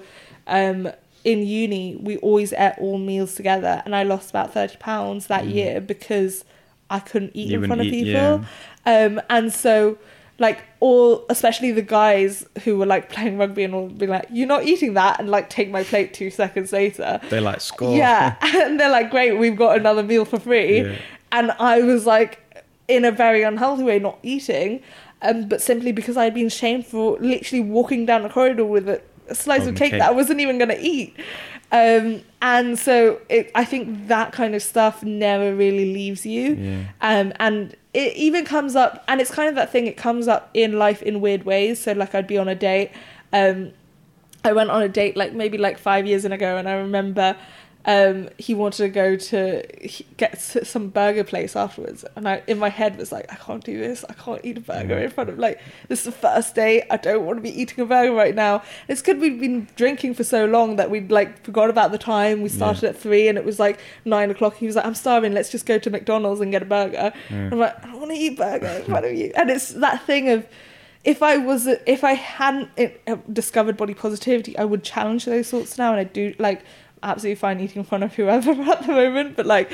um, 0.48 0.90
in 1.24 1.40
uni 1.46 1.96
we 1.98 2.18
always 2.18 2.52
ate 2.54 2.76
all 2.80 2.98
meals 2.98 3.36
together, 3.36 3.82
and 3.86 3.96
I 3.96 4.04
lost 4.04 4.30
about 4.32 4.54
thirty 4.54 4.78
pounds 4.78 5.28
that 5.28 5.46
Mm. 5.46 5.54
year 5.54 5.82
because 5.82 6.46
I 6.90 7.00
couldn't 7.00 7.32
eat 7.36 7.50
You 7.50 7.62
in 7.62 7.68
front 7.68 7.80
wouldn't 7.82 7.88
of 7.90 7.94
eat- 7.94 8.06
people. 8.14 8.46
Um, 8.86 9.22
and 9.30 9.54
so 9.54 9.98
like 10.40 10.60
all 10.82 11.24
especially 11.30 11.72
the 11.72 11.82
guys 11.82 12.44
who 12.64 12.76
were 12.78 12.86
like 12.88 13.08
playing 13.10 13.38
rugby 13.38 13.64
and 13.64 13.74
all 13.74 13.88
be 13.88 14.08
like 14.08 14.26
you're 14.32 14.48
not 14.48 14.64
eating 14.66 14.96
that 14.96 15.20
and 15.20 15.30
like 15.30 15.48
take 15.50 15.70
my 15.70 15.84
plate 15.84 16.12
two 16.14 16.30
seconds 16.32 16.74
later 16.74 17.20
They 17.30 17.40
like 17.40 17.62
score. 17.62 17.96
yeah 17.96 18.36
and 18.42 18.80
they're 18.80 18.90
like 18.90 19.12
great 19.12 19.38
we've 19.38 19.56
got 19.56 19.78
another 19.78 20.02
meal 20.04 20.26
for 20.26 20.40
free 20.40 20.82
Yeah. 20.82 20.96
and 21.32 21.52
i 21.60 21.82
was 21.82 22.06
like 22.08 22.40
in 22.88 23.06
a 23.06 23.12
very 23.12 23.44
unhealthy 23.44 23.84
way 23.84 24.00
not 24.00 24.18
eating 24.24 24.82
um, 25.22 25.48
but 25.48 25.62
simply 25.62 25.92
because 25.92 26.18
i'd 26.18 26.34
been 26.34 26.50
shamed 26.50 26.86
for 26.88 27.16
literally 27.20 27.62
walking 27.64 28.08
down 28.08 28.24
the 28.24 28.30
corridor 28.30 28.66
with 28.66 28.90
a, 28.90 29.00
a 29.28 29.36
slice 29.36 29.68
of 29.68 29.76
cake, 29.76 29.92
cake. 29.92 30.00
that 30.00 30.10
i 30.10 30.12
wasn't 30.12 30.40
even 30.40 30.58
going 30.58 30.70
to 30.70 30.82
eat 30.82 31.16
um, 31.72 32.22
and 32.42 32.78
so 32.78 33.20
it, 33.30 33.52
i 33.56 33.64
think 33.64 34.08
that 34.08 34.32
kind 34.32 34.56
of 34.56 34.62
stuff 34.62 35.04
never 35.04 35.56
really 35.56 35.94
leaves 35.94 36.26
you 36.26 36.56
Yeah. 36.56 36.84
um, 37.02 37.34
and 37.40 37.76
it 37.94 38.16
even 38.16 38.46
comes 38.46 38.76
up 38.76 39.04
and 39.08 39.20
it's 39.22 39.32
kind 39.32 39.50
of 39.50 39.56
that 39.56 39.72
thing 39.72 39.88
it 39.88 39.98
comes 39.98 40.28
up 40.28 40.50
in 40.54 40.78
life 40.80 41.02
in 41.02 41.22
weird 41.22 41.44
ways 41.46 41.80
so 41.80 41.92
like 41.94 42.14
i'd 42.16 42.28
be 42.28 42.38
on 42.38 42.48
a 42.48 42.56
date 42.56 42.92
um, 43.34 43.72
i 44.44 44.52
went 44.54 44.70
on 44.70 44.82
a 44.82 44.90
date 44.90 45.16
like 45.18 45.34
maybe 45.34 45.58
like 45.58 45.78
five 45.78 46.06
years 46.08 46.26
ago 46.26 46.58
and 46.58 46.68
i 46.68 46.74
remember 46.74 47.36
um, 47.86 48.30
he 48.38 48.54
wanted 48.54 48.78
to 48.78 48.90
go 48.90 49.16
to 49.16 49.64
get 50.18 50.40
some 50.40 50.90
burger 50.90 51.24
place 51.24 51.56
afterwards 51.56 52.06
and 52.16 52.30
i 52.30 52.42
in 52.46 52.60
my 52.60 52.70
head 52.70 52.96
was 52.98 53.12
like 53.12 53.26
i 53.32 53.36
can't 53.36 53.64
do 53.64 53.78
this 53.80 54.06
i 54.08 54.14
can't 54.14 54.40
eat 54.44 54.58
a 54.58 54.62
burger 54.62 54.98
in 55.00 55.10
front 55.10 55.30
of 55.32 55.40
like 55.40 55.60
this 55.88 56.00
is 56.00 56.06
the 56.06 56.12
first 56.12 56.54
day. 56.54 56.84
i 56.92 56.98
don't 56.98 57.26
want 57.26 57.38
to 57.38 57.42
be 57.42 57.50
eating 57.62 57.80
a 57.84 57.86
burger 57.86 58.14
right 58.14 58.36
now 58.36 58.62
it's 58.88 59.02
good 59.02 59.20
we'd 59.20 59.40
been 59.40 59.68
drinking 59.76 60.14
for 60.14 60.24
so 60.24 60.46
long 60.46 60.76
that 60.76 60.92
we'd 60.92 61.12
like 61.12 61.44
forgot 61.44 61.70
about 61.72 61.92
the 61.92 61.98
time 61.98 62.42
we 62.44 62.50
started 62.50 62.84
at 62.84 62.96
three 62.96 63.28
and 63.28 63.38
it 63.38 63.46
was 63.46 63.60
like 63.60 63.80
nine 64.06 64.30
o'clock 64.30 64.56
he 64.58 64.68
was 64.68 64.76
like 64.76 64.86
i'm 64.86 64.94
starving 64.96 65.34
let's 65.34 65.50
just 65.50 65.66
go 65.66 65.80
to 65.80 65.90
mcdonald's 65.90 66.40
and 66.42 66.52
get 66.52 66.62
a 66.62 66.66
burger 66.66 67.12
Yeah. 67.32 67.50
I'm 67.52 67.60
like, 67.60 67.84
I 67.84 67.88
don't 67.88 68.00
want 68.00 68.12
to 68.12 68.18
eat 68.18 68.38
burger 68.38 68.68
in 68.68 68.84
front 68.86 69.06
of 69.06 69.14
you. 69.14 69.32
And 69.36 69.50
it's 69.50 69.70
that 69.70 70.06
thing 70.06 70.30
of, 70.30 70.46
if 71.04 71.24
I 71.24 71.38
was, 71.38 71.66
if 71.88 72.04
I 72.04 72.14
hadn't 72.14 72.70
uh, 73.08 73.16
discovered 73.32 73.76
body 73.76 73.94
positivity, 73.96 74.56
I 74.58 74.66
would 74.66 74.84
challenge 74.84 75.26
those 75.26 75.50
thoughts 75.50 75.78
now. 75.78 75.92
And 75.92 76.00
I 76.00 76.04
do 76.04 76.34
like 76.38 76.64
absolutely 77.04 77.36
fine 77.36 77.60
eating 77.60 77.80
in 77.80 77.84
front 77.84 78.04
of 78.04 78.16
whoever 78.16 78.52
at 78.72 78.82
the 78.82 78.88
moment. 78.88 79.36
But 79.36 79.46
like, 79.46 79.72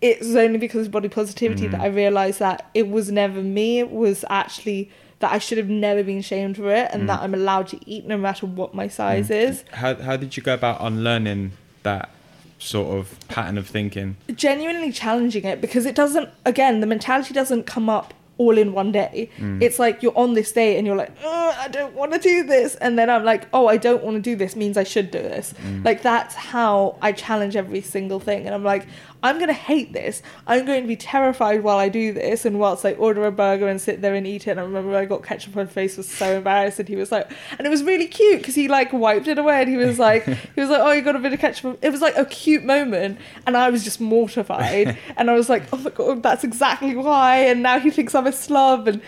it's 0.00 0.34
only 0.34 0.58
because 0.58 0.86
of 0.86 0.92
body 0.92 1.08
positivity 1.08 1.68
that 1.68 1.80
mm. 1.80 1.84
I 1.84 1.86
realized 1.86 2.40
that 2.40 2.68
it 2.74 2.88
was 2.88 3.10
never 3.10 3.40
me. 3.40 3.78
It 3.78 3.90
was 3.90 4.24
actually 4.28 4.90
that 5.20 5.32
I 5.32 5.38
should 5.38 5.58
have 5.58 5.68
never 5.68 6.02
been 6.02 6.20
shamed 6.20 6.56
for 6.56 6.70
it, 6.72 6.90
and 6.92 7.08
that 7.08 7.20
mm. 7.20 7.22
I'm 7.22 7.34
allowed 7.34 7.68
to 7.68 7.78
eat 7.88 8.06
no 8.06 8.18
matter 8.18 8.44
what 8.44 8.74
my 8.74 8.88
size 8.88 9.28
mm. 9.28 9.48
is. 9.48 9.64
How 9.72 9.94
how 9.94 10.16
did 10.16 10.36
you 10.36 10.42
go 10.42 10.54
about 10.54 10.78
unlearning 10.80 11.52
that 11.84 12.10
sort 12.58 12.96
of 12.96 13.16
pattern 13.28 13.56
of 13.58 13.66
thinking? 13.68 14.16
genuinely 14.34 14.92
challenging 14.92 15.44
it 15.44 15.60
because 15.60 15.86
it 15.86 15.94
doesn't 15.94 16.28
again 16.44 16.80
the 16.80 16.86
mentality 16.86 17.32
doesn't 17.32 17.64
come 17.64 17.88
up 17.88 18.14
all 18.38 18.58
in 18.58 18.72
one 18.72 18.92
day. 18.92 19.30
Mm. 19.38 19.62
It's 19.62 19.78
like 19.78 20.02
you're 20.02 20.16
on 20.16 20.34
this 20.34 20.52
day 20.52 20.78
and 20.78 20.86
you're 20.86 20.96
like, 20.96 21.12
I 21.24 21.68
don't 21.68 21.94
want 21.94 22.12
to 22.12 22.18
do 22.18 22.44
this. 22.44 22.74
And 22.76 22.98
then 22.98 23.08
I'm 23.10 23.24
like, 23.24 23.46
oh, 23.52 23.66
I 23.66 23.76
don't 23.76 24.02
want 24.02 24.16
to 24.16 24.20
do 24.20 24.34
this 24.36 24.56
means 24.56 24.76
I 24.76 24.84
should 24.84 25.10
do 25.10 25.18
this. 25.18 25.54
Mm. 25.62 25.84
Like 25.84 26.02
that's 26.02 26.34
how 26.34 26.96
I 27.00 27.12
challenge 27.12 27.56
every 27.56 27.82
single 27.82 28.20
thing. 28.20 28.46
And 28.46 28.54
I'm 28.54 28.64
like, 28.64 28.86
I'm 29.22 29.36
going 29.36 29.48
to 29.48 29.54
hate 29.54 29.92
this. 29.92 30.22
I'm 30.46 30.66
going 30.66 30.82
to 30.82 30.88
be 30.88 30.96
terrified 30.96 31.62
while 31.62 31.78
I 31.78 31.88
do 31.88 32.12
this. 32.12 32.44
And 32.44 32.58
whilst 32.58 32.84
I 32.84 32.92
order 32.94 33.24
a 33.24 33.32
burger 33.32 33.68
and 33.68 33.80
sit 33.80 34.00
there 34.00 34.14
and 34.14 34.26
eat 34.26 34.46
it, 34.46 34.52
and 34.52 34.60
I 34.60 34.64
remember 34.64 34.96
I 34.96 35.04
got 35.04 35.22
ketchup 35.22 35.56
on 35.56 35.66
my 35.66 35.70
face, 35.70 35.96
was 35.96 36.08
so 36.08 36.36
embarrassed. 36.36 36.80
And 36.80 36.88
he 36.88 36.96
was 36.96 37.12
like, 37.12 37.30
and 37.58 37.66
it 37.66 37.70
was 37.70 37.82
really 37.82 38.06
cute 38.06 38.40
because 38.40 38.54
he 38.54 38.68
like 38.68 38.92
wiped 38.92 39.28
it 39.28 39.38
away 39.38 39.60
and 39.60 39.68
he 39.68 39.76
was 39.76 39.98
like, 39.98 40.24
he 40.24 40.60
was 40.60 40.70
like, 40.70 40.80
oh, 40.80 40.92
you 40.92 41.02
got 41.02 41.16
a 41.16 41.20
bit 41.20 41.32
of 41.32 41.40
ketchup. 41.40 41.78
It 41.82 41.90
was 41.90 42.00
like 42.00 42.16
a 42.16 42.24
cute 42.24 42.64
moment. 42.64 43.18
And 43.46 43.56
I 43.56 43.70
was 43.70 43.84
just 43.84 44.00
mortified. 44.00 44.98
and 45.16 45.30
I 45.30 45.34
was 45.34 45.48
like, 45.48 45.64
oh 45.72 45.76
my 45.76 45.90
God, 45.90 46.22
that's 46.22 46.44
exactly 46.44 46.96
why. 46.96 47.36
And 47.38 47.62
now 47.62 47.78
he 47.78 47.90
thinks 47.90 48.14
I'm 48.14 48.26
a 48.26 48.32
slob. 48.32 48.88
And, 48.88 49.02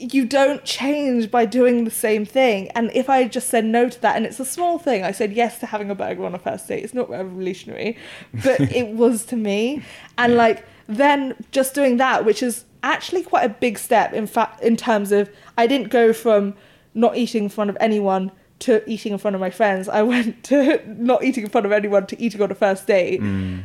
you 0.00 0.24
don't 0.24 0.64
change 0.64 1.30
by 1.30 1.44
doing 1.44 1.84
the 1.84 1.90
same 1.90 2.24
thing. 2.24 2.68
And 2.70 2.90
if 2.94 3.10
I 3.10 3.28
just 3.28 3.48
said 3.48 3.64
no 3.64 3.88
to 3.88 4.00
that, 4.00 4.16
and 4.16 4.24
it's 4.24 4.40
a 4.40 4.44
small 4.44 4.78
thing, 4.78 5.04
I 5.04 5.12
said 5.12 5.32
yes 5.32 5.58
to 5.58 5.66
having 5.66 5.90
a 5.90 5.94
burger 5.94 6.24
on 6.24 6.34
a 6.34 6.38
first 6.38 6.66
date. 6.68 6.82
It's 6.82 6.94
not 6.94 7.10
revolutionary, 7.10 7.98
but 8.32 8.60
it 8.80 8.88
was 8.88 9.24
to 9.26 9.36
me. 9.36 9.82
And 10.16 10.36
like 10.36 10.64
then 10.86 11.34
just 11.52 11.74
doing 11.74 11.98
that, 11.98 12.24
which 12.24 12.42
is 12.42 12.64
actually 12.82 13.22
quite 13.22 13.44
a 13.44 13.50
big 13.50 13.78
step. 13.78 14.12
In 14.12 14.26
fact, 14.26 14.62
in 14.62 14.76
terms 14.76 15.12
of 15.12 15.30
I 15.56 15.66
didn't 15.66 15.90
go 15.90 16.12
from 16.12 16.54
not 16.94 17.16
eating 17.16 17.44
in 17.44 17.48
front 17.50 17.70
of 17.70 17.76
anyone 17.80 18.32
to 18.60 18.88
eating 18.90 19.12
in 19.12 19.18
front 19.18 19.34
of 19.34 19.40
my 19.40 19.50
friends. 19.50 19.88
I 19.88 20.02
went 20.02 20.44
to 20.50 20.82
not 20.86 21.22
eating 21.24 21.44
in 21.44 21.50
front 21.50 21.66
of 21.66 21.72
anyone 21.72 22.06
to 22.06 22.20
eating 22.22 22.40
on 22.42 22.50
a 22.50 22.54
first 22.54 22.86
date 22.86 23.20
Mm. 23.20 23.62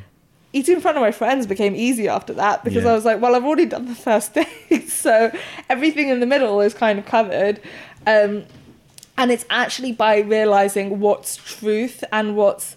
Eating 0.58 0.76
in 0.76 0.82
front 0.82 0.98
of 0.98 1.02
my 1.02 1.12
friends 1.12 1.46
became 1.46 1.76
easy 1.76 2.08
after 2.08 2.34
that 2.34 2.64
because 2.64 2.84
Yeah. 2.84 2.92
I 2.92 2.94
was 2.94 3.06
like, 3.06 3.22
well, 3.22 3.36
I've 3.36 3.44
already 3.44 3.66
done 3.66 3.86
the 3.88 3.96
first 4.10 4.34
date, 4.38 4.90
so 5.06 5.32
everything 5.70 6.10
in 6.10 6.20
the 6.22 6.26
middle 6.26 6.62
is 6.62 6.74
kind 6.74 6.98
of 6.98 7.06
covered. 7.06 7.60
Um, 8.08 8.46
and 9.18 9.32
it's 9.32 9.46
actually 9.50 9.92
by 9.92 10.20
realizing 10.20 11.00
what's 11.00 11.38
truth 11.38 12.04
and 12.12 12.36
what's 12.36 12.76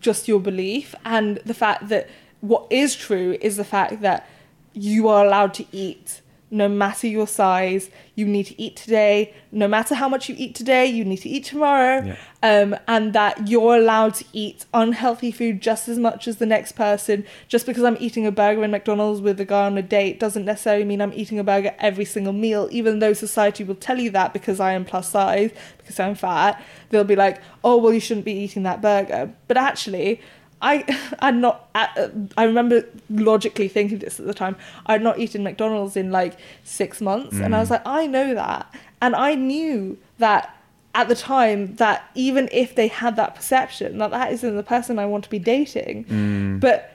just 0.00 0.26
your 0.28 0.40
belief, 0.40 0.94
and 1.04 1.38
the 1.44 1.54
fact 1.54 1.88
that 1.88 2.08
what 2.40 2.66
is 2.70 2.94
true 2.94 3.36
is 3.40 3.56
the 3.56 3.64
fact 3.64 4.00
that 4.02 4.28
you 4.74 5.08
are 5.08 5.24
allowed 5.24 5.54
to 5.54 5.64
eat 5.72 6.20
no 6.50 6.68
matter 6.68 7.06
your 7.06 7.26
size. 7.26 7.90
You 8.14 8.24
need 8.24 8.44
to 8.44 8.60
eat 8.60 8.76
today. 8.76 9.34
No 9.50 9.66
matter 9.66 9.94
how 9.94 10.08
much 10.08 10.28
you 10.28 10.34
eat 10.38 10.54
today, 10.54 10.86
you 10.86 11.04
need 11.04 11.18
to 11.18 11.28
eat 11.28 11.44
tomorrow. 11.44 12.04
Yeah. 12.04 12.16
Um, 12.42 12.76
and 12.86 13.12
that 13.12 13.48
you're 13.48 13.76
allowed 13.76 14.14
to 14.14 14.24
eat 14.32 14.64
unhealthy 14.72 15.32
food 15.32 15.60
just 15.60 15.88
as 15.88 15.98
much 15.98 16.28
as 16.28 16.36
the 16.36 16.46
next 16.46 16.72
person. 16.72 17.26
Just 17.48 17.66
because 17.66 17.82
I'm 17.82 17.96
eating 17.98 18.26
a 18.26 18.30
burger 18.30 18.62
in 18.62 18.70
McDonald's 18.70 19.20
with 19.20 19.40
a 19.40 19.44
guy 19.44 19.66
on 19.66 19.76
a 19.76 19.82
date 19.82 20.20
doesn't 20.20 20.44
necessarily 20.44 20.84
mean 20.84 21.00
I'm 21.00 21.12
eating 21.14 21.38
a 21.38 21.44
burger 21.44 21.74
every 21.80 22.04
single 22.04 22.32
meal, 22.32 22.68
even 22.70 23.00
though 23.00 23.12
society 23.12 23.64
will 23.64 23.74
tell 23.74 23.98
you 23.98 24.10
that 24.10 24.32
because 24.32 24.60
I 24.60 24.72
am 24.72 24.84
plus 24.84 25.10
size, 25.10 25.50
because 25.78 25.98
I'm 25.98 26.14
fat. 26.14 26.62
They'll 26.90 27.04
be 27.04 27.16
like, 27.16 27.40
oh, 27.64 27.76
well, 27.78 27.92
you 27.92 28.00
shouldn't 28.00 28.24
be 28.24 28.32
eating 28.32 28.62
that 28.62 28.80
burger. 28.80 29.32
But 29.48 29.56
actually, 29.56 30.20
I 30.62 30.84
I'm 31.18 31.40
not. 31.40 31.68
I 31.74 32.44
remember 32.44 32.84
logically 33.10 33.68
thinking 33.68 33.98
this 33.98 34.18
at 34.18 34.26
the 34.26 34.34
time. 34.34 34.56
I'd 34.86 35.02
not 35.02 35.18
eaten 35.18 35.42
McDonald's 35.44 35.96
in 35.96 36.10
like 36.10 36.38
six 36.64 37.00
months, 37.00 37.36
and 37.38 37.54
I 37.54 37.60
was 37.60 37.70
like, 37.70 37.82
I 37.86 38.06
know 38.06 38.34
that, 38.34 38.74
and 39.02 39.14
I 39.14 39.34
knew 39.34 39.98
that 40.18 40.56
at 40.94 41.08
the 41.08 41.14
time 41.14 41.76
that 41.76 42.08
even 42.14 42.48
if 42.52 42.74
they 42.74 42.88
had 42.88 43.16
that 43.16 43.34
perception 43.34 43.98
that 43.98 44.10
that 44.12 44.32
isn't 44.32 44.56
the 44.56 44.62
person 44.62 44.98
I 44.98 45.04
want 45.04 45.24
to 45.24 45.30
be 45.30 45.38
dating, 45.38 46.04
Mm. 46.04 46.60
but 46.60 46.94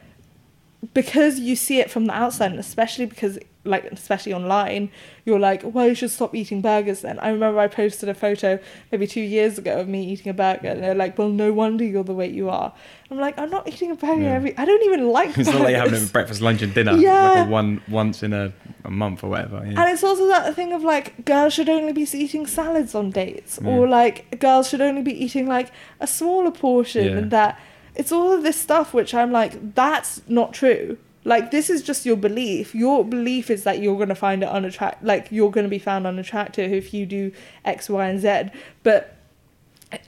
because 0.95 1.39
you 1.39 1.55
see 1.55 1.79
it 1.79 1.91
from 1.91 2.05
the 2.05 2.13
outside, 2.13 2.49
and 2.51 2.59
especially 2.59 3.05
because 3.05 3.37
like 3.63 3.83
especially 3.85 4.33
online, 4.33 4.89
you're 5.23 5.39
like, 5.39 5.61
well, 5.63 5.87
you 5.87 5.93
should 5.93 6.09
stop 6.09 6.33
eating 6.33 6.61
burgers. 6.61 7.01
Then 7.01 7.19
I 7.19 7.29
remember 7.29 7.59
I 7.59 7.67
posted 7.67 8.09
a 8.09 8.13
photo 8.15 8.57
maybe 8.91 9.05
two 9.05 9.21
years 9.21 9.57
ago 9.59 9.79
of 9.79 9.87
me 9.87 10.03
eating 10.11 10.29
a 10.29 10.33
burger, 10.33 10.69
and 10.69 10.81
they're 10.83 10.95
like, 10.95 11.17
well, 11.17 11.29
no 11.29 11.53
wonder 11.53 11.83
you're 11.83 12.03
the 12.03 12.13
weight 12.13 12.31
you 12.33 12.49
are. 12.49 12.73
I'm 13.11 13.19
like, 13.19 13.37
I'm 13.37 13.49
not 13.51 13.67
eating 13.67 13.91
a 13.91 13.95
burger 13.95 14.21
Yeah. 14.23 14.33
every. 14.33 14.57
I 14.57 14.65
don't 14.65 14.83
even 14.83 15.09
like. 15.09 15.37
It's 15.37 15.47
not 15.49 15.61
like 15.61 15.71
you're 15.71 15.79
having 15.79 16.01
a 16.03 16.05
breakfast, 16.07 16.41
lunch, 16.41 16.61
and 16.63 16.73
dinner. 16.73 16.93
Yeah. 16.97 17.41
Like 17.41 17.49
one 17.49 17.81
once 17.87 18.23
in 18.23 18.33
a, 18.33 18.51
a 18.83 18.89
month 18.89 19.23
or 19.23 19.29
whatever. 19.29 19.57
Yeah. 19.57 19.79
And 19.81 19.89
it's 19.93 20.03
also 20.03 20.27
that 20.29 20.55
thing 20.55 20.73
of 20.73 20.83
like 20.83 21.23
girls 21.25 21.53
should 21.53 21.69
only 21.69 21.93
be 21.93 22.07
eating 22.13 22.47
salads 22.47 22.95
on 22.95 23.11
dates, 23.11 23.59
Yeah. 23.61 23.69
or 23.69 23.87
like 23.87 24.39
girls 24.39 24.69
should 24.69 24.81
only 24.81 25.01
be 25.03 25.13
eating 25.23 25.47
like 25.47 25.71
a 25.99 26.07
smaller 26.07 26.51
portion, 26.51 27.15
and 27.17 27.31
that 27.31 27.59
it's 27.93 28.11
all 28.11 28.31
of 28.31 28.41
this 28.41 28.59
stuff 28.59 28.93
which 28.93 29.13
I'm 29.13 29.31
like, 29.31 29.75
that's 29.75 30.21
not 30.27 30.53
true. 30.53 30.97
Like 31.23 31.51
this 31.51 31.69
is 31.69 31.81
just 31.83 32.05
your 32.05 32.15
belief. 32.17 32.73
Your 32.73 33.05
belief 33.05 33.49
is 33.49 33.63
that 33.63 33.79
you're 33.81 33.95
going 33.97 34.09
to 34.09 34.15
find 34.15 34.41
it 34.43 34.49
unattractive, 34.49 35.05
like 35.07 35.27
you're 35.31 35.51
going 35.51 35.65
to 35.65 35.69
be 35.69 35.79
found 35.79 36.07
unattractive 36.07 36.73
if 36.73 36.93
you 36.93 37.05
do 37.05 37.31
X, 37.63 37.89
Y, 37.89 38.07
and 38.07 38.19
Z. 38.19 38.57
But 38.83 39.17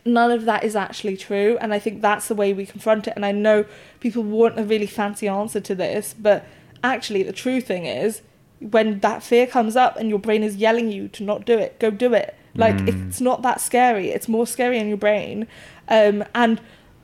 none 0.06 0.32
of 0.32 0.46
that 0.46 0.64
is 0.64 0.78
actually 0.78 1.18
true 1.18 1.58
and 1.60 1.74
i 1.74 1.78
think 1.80 2.02
that's 2.02 2.30
the 2.30 2.36
way 2.36 2.54
we 2.54 2.66
confront 2.66 3.06
it 3.06 3.14
and 3.18 3.26
i 3.26 3.34
know 3.34 3.66
people 4.00 4.24
want 4.24 4.58
a 4.58 4.64
really 4.64 4.86
fancy 4.86 5.28
answer 5.28 5.60
to 5.60 5.76
this 5.76 6.16
but 6.18 6.46
actually 6.84 7.22
the 7.22 7.34
true 7.34 7.60
thing 7.60 7.86
is 7.86 8.22
when 8.60 9.00
that 9.02 9.22
fear 9.22 9.46
comes 9.46 9.76
up 9.76 9.98
and 9.98 10.10
your 10.10 10.20
brain 10.20 10.42
is 10.42 10.56
yelling 10.56 10.90
you 10.90 11.10
to 11.10 11.22
not 11.22 11.46
do 11.46 11.58
it 11.60 11.78
go 11.80 11.90
do 11.90 12.14
it 12.14 12.34
like 12.56 12.76
Mm. 12.76 13.10
it's 13.10 13.20
not 13.20 13.42
that 13.42 13.60
scary 13.60 14.10
it's 14.10 14.30
more 14.30 14.48
scary 14.48 14.78
in 14.80 14.88
your 14.88 14.96
brain 14.96 15.48
um, 15.90 16.24
and 16.34 16.62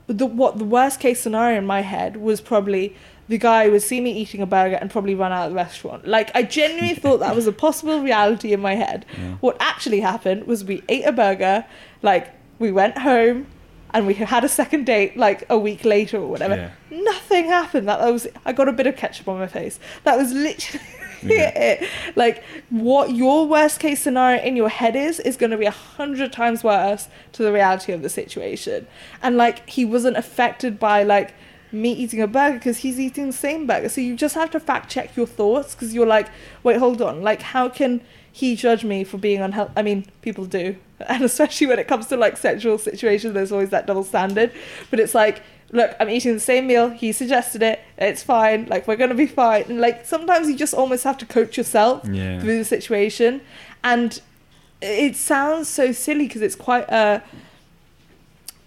the 0.08 0.26
what 0.26 0.58
the 0.58 0.64
worst 0.64 1.02
case 1.02 1.20
scenario 1.20 1.58
in 1.58 1.66
my 1.66 1.82
head 1.82 2.16
was 2.16 2.40
probably 2.40 2.96
the 3.30 3.38
guy 3.38 3.70
would 3.70 3.82
see 3.82 4.02
me 4.02 4.12
eating 4.12 4.42
a 4.42 4.46
burger 4.46 4.76
and 4.76 4.90
probably 4.92 5.16
run 5.16 5.32
out 5.32 5.46
of 5.46 5.52
the 5.52 5.56
restaurant. 5.56 6.06
Like 6.08 6.32
I 6.36 6.44
genuinely 6.44 6.96
thought 7.04 7.20
that 7.22 7.36
was 7.36 7.48
a 7.48 7.52
possible 7.54 8.02
reality 8.02 8.52
in 8.52 8.60
my 8.60 8.76
head. 8.76 9.06
Yeah. 9.18 9.36
What 9.40 9.56
actually 9.62 10.02
happened 10.02 10.46
was 10.48 10.66
we 10.66 10.84
ate 10.90 11.06
a 11.06 11.12
burger, 11.14 11.64
like 12.02 12.34
we 12.58 12.72
went 12.72 12.98
home 12.98 13.46
and 13.94 14.06
we 14.06 14.14
had 14.16 14.44
a 14.44 14.50
second 14.50 14.86
date 14.86 15.16
like 15.16 15.44
a 15.50 15.58
week 15.58 15.86
later 15.86 16.18
or 16.18 16.28
whatever. 16.28 16.56
Yeah. 16.56 17.02
Nothing 17.04 17.46
happened. 17.46 17.88
That 17.88 18.02
was 18.12 18.28
I 18.46 18.52
got 18.52 18.68
a 18.68 18.74
bit 18.74 18.88
of 18.88 18.98
ketchup 18.98 19.28
on 19.28 19.40
my 19.40 19.48
face. 19.48 19.80
That 20.04 20.18
was 20.18 20.34
literally 20.34 20.86
Yeah. 21.22 21.50
it. 21.60 21.90
Like 22.16 22.44
what 22.70 23.12
your 23.12 23.46
worst 23.46 23.80
case 23.80 24.02
scenario 24.02 24.42
in 24.42 24.56
your 24.56 24.70
head 24.70 24.96
is 24.96 25.20
is 25.20 25.38
going 25.38 25.52
to 25.52 25.58
be 25.58 25.66
a 25.66 25.72
hundred 25.72 26.32
times 26.32 26.64
worse 26.64 27.10
to 27.34 27.44
the 27.44 27.52
reality 27.54 27.92
of 27.92 28.02
the 28.02 28.10
situation. 28.10 28.88
And 29.22 29.38
like 29.38 29.70
he 29.70 29.86
wasn't 29.86 30.18
affected 30.18 30.80
by 30.80 31.04
like 31.04 31.34
me 31.72 31.92
eating 31.92 32.22
a 32.22 32.28
burger 32.28 32.58
because 32.58 32.78
he's 32.78 33.00
eating 33.00 33.28
the 33.28 33.34
same 33.34 33.68
burger. 33.68 33.90
So 33.90 34.02
you 34.02 34.16
just 34.16 34.36
have 34.36 34.52
to 34.52 34.60
fact 34.60 34.90
check 34.90 35.16
your 35.16 35.28
thoughts 35.28 35.76
because 35.76 35.94
you're 35.94 36.08
like, 36.08 36.28
wait, 36.64 36.78
hold 36.78 37.02
on. 37.02 37.22
Like 37.22 37.42
how 37.42 37.70
can 37.70 38.02
he 38.32 38.56
judge 38.56 38.84
me 38.84 39.04
for 39.04 39.18
being 39.18 39.42
unhealthy? 39.42 39.74
I 39.76 39.82
mean, 39.82 40.06
people 40.22 40.46
do, 40.46 40.76
and 41.08 41.24
especially 41.24 41.68
when 41.68 41.80
it 41.80 41.88
comes 41.88 42.08
to 42.08 42.18
like 42.18 42.38
sexual 42.38 42.78
situations, 42.78 43.34
there's 43.34 43.52
always 43.52 43.70
that 43.70 43.86
double 43.86 44.04
standard. 44.04 44.52
But 44.90 45.00
it's 45.00 45.14
like, 45.16 45.42
look, 45.72 45.96
I'm 46.00 46.10
eating 46.10 46.34
the 46.34 46.40
same 46.40 46.66
meal. 46.68 46.90
He 46.90 47.12
suggested 47.12 47.62
it. 47.62 47.80
It's 47.98 48.24
fine. 48.24 48.66
Like 48.68 48.88
we're 48.88 48.96
gonna 48.96 49.14
be 49.16 49.28
fine. 49.28 49.64
And 49.70 49.80
like 49.82 50.06
sometimes 50.06 50.50
you 50.50 50.56
just 50.56 50.74
almost 50.74 51.04
have 51.04 51.18
to 51.20 51.26
coach 51.26 51.58
yourself 51.58 52.04
Yeah. 52.10 52.40
through 52.40 52.58
the 52.60 52.66
situation. 52.66 53.42
And 53.84 54.20
it 54.82 55.16
sounds 55.16 55.68
so 55.68 55.92
silly 55.92 56.26
because 56.28 56.42
it's 56.42 56.56
quite 56.56 56.90
a 56.90 57.22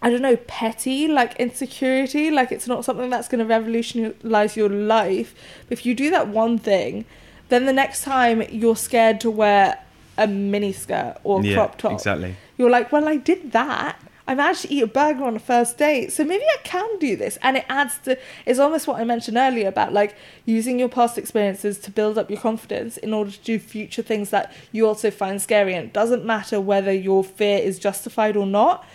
I 0.03 0.11
don't 0.11 0.21
know, 0.21 0.37
petty, 0.37 1.07
like 1.07 1.37
insecurity. 1.37 2.31
Like 2.31 2.51
it's 2.51 2.67
not 2.67 2.85
something 2.85 3.09
that's 3.09 3.29
going 3.29 3.39
to 3.39 3.45
revolutionize 3.47 4.57
your 4.57 4.69
life. 4.69 5.35
But 5.69 5.79
if 5.79 5.87
you 5.87 5.95
do 5.95 6.11
that 6.11 6.29
one 6.29 6.59
thing, 6.59 7.05
then 7.49 7.67
the 7.67 7.73
next 7.73 8.03
time 8.03 8.43
you're 8.51 8.77
scared 8.77 9.21
to 9.21 9.31
wear 9.31 9.79
a 10.19 10.27
mini 10.27 10.73
skirt 10.73 11.19
or 11.23 11.41
a 11.41 11.45
yeah, 11.45 11.55
crop 11.55 11.79
top, 11.79 11.93
exactly. 11.93 12.35
you're 12.59 12.71
like, 12.71 12.91
well, 12.91 13.09
I 13.09 13.17
did 13.17 13.53
that. 13.53 13.99
I 14.27 14.35
managed 14.35 14.63
to 14.63 14.73
eat 14.73 14.83
a 14.83 14.87
burger 14.87 15.25
on 15.25 15.35
a 15.35 15.41
first 15.41 15.79
date, 15.79 16.13
so 16.13 16.25
maybe 16.25 16.45
I 16.45 16.59
can 16.63 16.99
do 16.99 17.17
this. 17.17 17.39
And 17.43 17.57
it 17.57 17.65
adds 17.69 17.99
to, 18.05 18.17
it's 18.47 18.59
almost 18.59 18.87
what 18.87 19.01
I 19.01 19.05
mentioned 19.05 19.37
earlier 19.37 19.69
about 19.69 19.93
like 19.93 20.15
using 20.47 20.79
your 20.79 20.89
past 20.89 21.19
experiences 21.19 21.79
to 21.81 21.91
build 21.91 22.19
up 22.19 22.31
your 22.31 22.41
confidence 22.41 22.97
in 22.97 23.13
order 23.13 23.31
to 23.31 23.41
do 23.41 23.59
future 23.59 24.03
things 24.03 24.31
that 24.31 24.55
you 24.71 24.87
also 24.87 25.11
find 25.11 25.43
scary. 25.43 25.75
And 25.75 25.87
it 25.87 25.93
doesn't 25.93 26.25
matter 26.25 26.61
whether 26.61 26.93
your 26.93 27.25
fear 27.25 27.59
is 27.59 27.79
justified 27.79 28.37
or 28.37 28.47
not, 28.47 28.87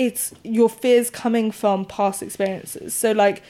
it's 0.00 0.32
your 0.42 0.70
fears 0.70 1.10
coming 1.10 1.50
from 1.50 1.84
past 1.84 2.22
experiences. 2.22 2.94
So, 2.94 3.12
like, 3.12 3.42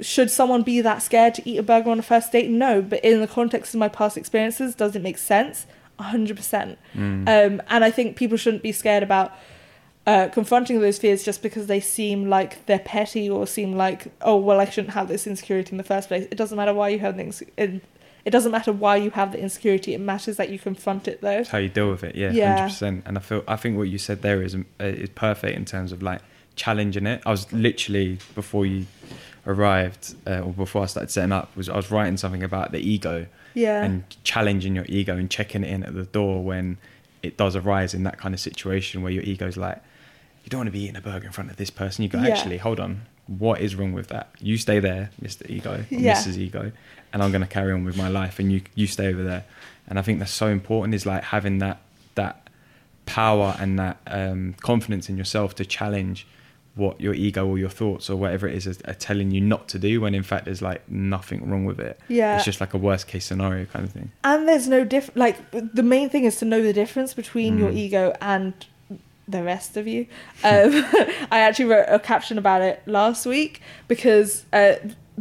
should 0.00 0.30
someone 0.30 0.62
be 0.62 0.80
that 0.80 1.02
scared 1.02 1.34
to 1.34 1.46
eat 1.46 1.58
a 1.58 1.62
burger 1.62 1.90
on 1.90 1.98
a 1.98 2.02
first 2.02 2.32
date? 2.32 2.48
No, 2.48 2.80
but 2.80 3.04
in 3.04 3.20
the 3.20 3.26
context 3.26 3.74
of 3.74 3.78
my 3.78 3.88
past 3.88 4.16
experiences, 4.16 4.74
does 4.74 4.96
it 4.96 5.02
make 5.02 5.18
sense? 5.18 5.66
100%. 6.00 6.78
Mm. 6.94 7.28
Um, 7.28 7.62
and 7.68 7.84
I 7.84 7.90
think 7.90 8.16
people 8.16 8.38
shouldn't 8.38 8.62
be 8.62 8.72
scared 8.72 9.02
about 9.02 9.34
uh, 10.06 10.28
confronting 10.28 10.80
those 10.80 10.98
fears 10.98 11.22
just 11.22 11.42
because 11.42 11.66
they 11.66 11.80
seem 11.80 12.30
like 12.30 12.64
they're 12.64 12.78
petty 12.78 13.28
or 13.28 13.46
seem 13.46 13.74
like, 13.74 14.10
oh, 14.22 14.36
well, 14.36 14.60
I 14.60 14.64
shouldn't 14.64 14.94
have 14.94 15.08
this 15.08 15.26
insecurity 15.26 15.72
in 15.72 15.76
the 15.76 15.84
first 15.84 16.08
place. 16.08 16.26
It 16.30 16.38
doesn't 16.38 16.56
matter 16.56 16.72
why 16.72 16.88
you 16.88 17.00
have 17.00 17.18
the 17.18 17.24
ins- 17.24 17.42
it, 18.24 18.30
doesn't 18.30 18.52
matter 18.52 18.72
why 18.72 18.96
you 18.96 19.10
have 19.10 19.32
the 19.32 19.40
insecurity. 19.40 19.94
It 19.94 20.00
matters 20.00 20.36
that 20.36 20.50
you 20.50 20.58
confront 20.58 21.08
it 21.08 21.20
though. 21.20 21.38
It's 21.40 21.50
how 21.50 21.58
you 21.58 21.68
deal 21.68 21.90
with 21.90 22.04
it. 22.04 22.14
Yeah, 22.14 22.30
Yeah. 22.32 22.54
hundred 22.56 22.68
percent. 22.70 23.02
And 23.06 23.16
I 23.18 23.20
feel 23.20 23.42
I 23.48 23.56
think 23.56 23.76
what 23.78 23.88
you 23.88 23.98
said 23.98 24.22
there 24.22 24.42
is 24.42 24.54
uh, 24.54 24.58
is 24.78 25.08
perfect 25.10 25.56
in 25.56 25.64
terms 25.64 25.92
of 25.92 26.02
like 26.02 26.20
challenging 26.56 27.06
it. 27.06 27.22
I 27.24 27.30
was 27.30 27.50
literally 27.52 28.18
before 28.34 28.66
you 28.66 28.86
arrived, 29.46 30.14
uh, 30.26 30.40
or 30.40 30.52
before 30.52 30.82
I 30.82 30.86
started 30.86 31.10
setting 31.10 31.32
up, 31.32 31.54
was 31.56 31.68
I 31.68 31.76
was 31.76 31.90
writing 31.90 32.16
something 32.16 32.42
about 32.42 32.72
the 32.72 32.78
ego 32.80 33.26
Yeah. 33.54 33.82
and 33.84 34.04
challenging 34.24 34.74
your 34.74 34.84
ego 34.88 35.16
and 35.16 35.30
checking 35.30 35.64
it 35.64 35.70
in 35.70 35.84
at 35.84 35.94
the 35.94 36.04
door 36.04 36.42
when 36.44 36.78
it 37.22 37.36
does 37.36 37.56
arise 37.56 37.94
in 37.94 38.02
that 38.04 38.18
kind 38.18 38.34
of 38.34 38.40
situation 38.40 39.02
where 39.02 39.12
your 39.12 39.22
ego's 39.24 39.56
like, 39.56 39.78
you 40.44 40.50
don't 40.50 40.60
want 40.60 40.68
to 40.68 40.72
be 40.72 40.82
eating 40.84 40.96
a 40.96 41.00
burger 41.00 41.26
in 41.26 41.32
front 41.32 41.50
of 41.50 41.56
this 41.56 41.70
person. 41.70 42.02
You 42.02 42.08
go, 42.10 42.20
Yeah. 42.20 42.28
actually, 42.28 42.58
hold 42.58 42.78
on, 42.78 43.02
what 43.26 43.60
is 43.60 43.74
wrong 43.74 43.92
with 43.92 44.08
that? 44.08 44.28
You 44.40 44.56
stay 44.58 44.78
there, 44.80 45.10
Mr. 45.22 45.48
Ego, 45.50 45.84
Yeah. 45.90 46.14
Mrs. 46.14 46.36
Ego, 46.38 46.72
and 47.12 47.22
I'm 47.22 47.30
going 47.30 47.42
to 47.42 47.48
carry 47.48 47.72
on 47.72 47.84
with 47.84 47.96
my 47.96 48.08
life, 48.08 48.38
and 48.38 48.52
you 48.52 48.62
you 48.74 48.86
stay 48.86 49.06
over 49.08 49.22
there. 49.22 49.44
And 49.88 49.98
I 49.98 50.02
think 50.02 50.18
that's 50.18 50.30
so 50.32 50.48
important 50.48 50.94
is 50.94 51.06
like 51.06 51.24
having 51.24 51.58
that 51.58 51.80
that 52.14 52.48
power 53.06 53.56
and 53.58 53.78
that 53.78 53.96
um, 54.06 54.54
confidence 54.60 55.08
in 55.08 55.16
yourself 55.16 55.54
to 55.56 55.64
challenge 55.64 56.26
what 56.74 57.00
your 57.00 57.14
ego 57.14 57.44
or 57.46 57.58
your 57.58 57.70
thoughts 57.70 58.08
or 58.08 58.16
whatever 58.16 58.46
it 58.46 58.54
is 58.54 58.66
are, 58.66 58.90
are 58.90 58.94
telling 58.94 59.30
you 59.32 59.40
not 59.40 59.66
to 59.68 59.78
do 59.80 60.00
when 60.00 60.14
in 60.14 60.22
fact 60.22 60.44
there's 60.44 60.62
like 60.62 60.88
nothing 60.88 61.48
wrong 61.50 61.64
with 61.64 61.80
it 61.80 61.98
Yeah. 62.06 62.36
it's 62.36 62.44
just 62.44 62.60
like 62.60 62.72
a 62.72 62.78
worst 62.78 63.08
case 63.08 63.24
scenario 63.24 63.64
kind 63.64 63.84
of 63.84 63.90
thing 63.92 64.12
and 64.22 64.46
there's 64.46 64.68
no 64.68 64.84
diff 64.84 65.10
like 65.16 65.38
the 65.50 65.82
main 65.82 66.08
thing 66.08 66.22
is 66.24 66.36
to 66.36 66.44
know 66.44 66.62
the 66.62 66.72
difference 66.72 67.14
between 67.14 67.58
your 67.58 67.70
Mm. 67.72 67.76
ego 67.78 68.14
and 68.20 68.52
the 69.26 69.42
rest 69.42 69.76
of 69.76 69.88
you 69.88 70.02
um, 70.44 70.70
i 71.32 71.40
actually 71.40 71.64
wrote 71.64 71.86
a 71.88 71.98
caption 71.98 72.38
about 72.38 72.62
it 72.62 72.80
last 72.86 73.26
week 73.26 73.60
because 73.88 74.44
uh, 74.52 74.74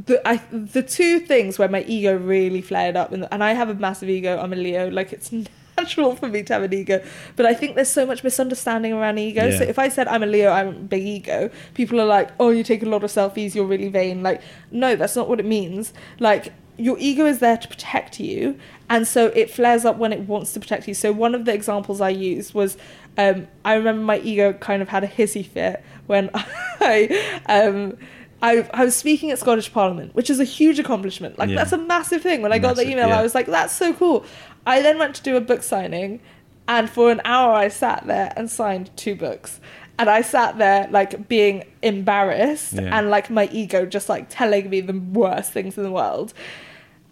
the 0.06 0.26
I, 0.28 0.38
the 0.52 0.84
two 0.84 1.19
things 1.19 1.57
where 1.57 1.69
my 1.69 1.84
ego 1.84 2.15
really 2.15 2.61
flared 2.61 2.95
up 2.95 3.11
and, 3.11 3.28
and 3.32 3.44
i 3.44 3.53
have 3.53 3.69
a 3.69 3.74
massive 3.74 4.10
ego 4.10 4.40
i'm 4.40 4.53
a 4.53 4.56
leo 4.56 4.90
like 4.90 5.11
it's 5.11 5.32
natural 5.78 6.15
for 6.15 6.28
me 6.28 6.44
to 6.44 6.53
have 6.53 6.64
an 6.64 6.74
ego 6.74 7.03
but 7.36 7.45
i 7.45 7.53
think 7.53 7.76
there's 7.76 7.90
so 7.90 8.06
much 8.06 8.24
misunderstanding 8.24 8.94
around 8.94 9.18
ego. 9.18 9.52
So 9.52 9.64
if 9.64 9.80
i 9.80 9.90
said 9.90 10.07
i'm 10.07 10.24
a 10.24 10.26
leo 10.26 10.52
i'm 10.52 10.68
a 10.68 10.72
big 10.72 11.03
ego 11.03 11.49
people 11.74 11.99
are 11.99 12.06
like 12.06 12.30
oh 12.40 12.49
you 12.49 12.64
take 12.64 12.84
a 12.84 12.90
lot 12.90 13.03
of 13.03 13.11
selfies 13.11 13.56
you're 13.56 13.65
really 13.65 13.88
vain 13.88 14.24
like 14.24 14.41
no 14.72 14.95
that's 14.95 15.15
not 15.15 15.30
what 15.30 15.40
it 15.40 15.45
means. 15.45 15.94
Like 16.19 16.53
your 16.80 16.98
ego 16.99 17.26
is 17.26 17.40
there 17.40 17.57
to 17.57 17.68
protect 17.68 18.19
you 18.19 18.60
and 18.90 19.07
so 19.07 19.28
it 19.28 19.49
flares 19.49 19.84
up 19.84 19.98
when 19.98 20.14
it 20.14 20.22
wants 20.22 20.53
to 20.53 20.60
protect 20.60 20.88
you. 20.88 20.94
So 20.94 21.11
one 21.11 21.34
of 21.34 21.45
the 21.45 21.53
examples 21.53 22.02
i 22.02 22.10
used 22.10 22.53
was 22.53 22.78
um, 23.18 23.48
i 23.65 23.74
remember 23.74 24.02
my 24.02 24.19
ego 24.19 24.53
kind 24.53 24.82
of 24.82 24.90
had 24.90 25.03
a 25.03 25.07
hissy 25.07 25.45
fit 25.45 25.84
when 26.07 26.30
i 26.34 27.40
um, 27.48 27.98
I, 28.41 28.69
I 28.73 28.85
was 28.85 28.95
speaking 28.95 29.31
at 29.31 29.39
Scottish 29.39 29.72
Parliament, 29.73 30.14
which 30.14 30.30
is 30.30 30.39
a 30.39 30.43
huge 30.43 30.77
accomplishment. 30.80 31.39
Like 31.39 31.49
Yeah. 31.49 31.55
that's 31.55 31.72
a 31.72 31.77
massive 31.77 32.22
thing. 32.22 32.41
When 32.41 32.51
I 32.53 32.59
got 32.59 32.76
the 32.76 32.84
email, 32.88 33.07
yeah. 33.07 33.19
I 33.19 33.23
was 33.23 33.34
like, 33.34 33.47
"That's 33.47 33.73
so 33.73 33.93
cool." 33.93 34.23
I 34.65 34.81
then 34.81 34.99
went 34.99 35.15
to 35.15 35.23
do 35.23 35.35
a 35.38 35.41
book 35.41 35.64
signing, 35.64 36.19
and 36.68 36.89
for 36.89 37.09
an 37.11 37.22
hour, 37.26 37.53
I 37.53 37.68
sat 37.69 38.05
there 38.05 38.34
and 38.35 38.49
signed 38.51 38.91
two 38.95 39.15
books. 39.15 39.59
And 39.99 40.09
I 40.11 40.22
sat 40.22 40.59
there 40.59 40.88
like 40.91 41.27
being 41.27 41.64
embarrassed 41.81 42.73
Yeah. 42.73 42.95
and 42.95 43.09
like 43.09 43.31
my 43.31 43.49
ego 43.51 43.85
just 43.88 44.09
like 44.09 44.27
telling 44.30 44.69
me 44.69 44.81
the 44.81 44.93
worst 44.93 45.51
things 45.51 45.76
in 45.77 45.84
the 45.84 45.91
world. 45.91 46.34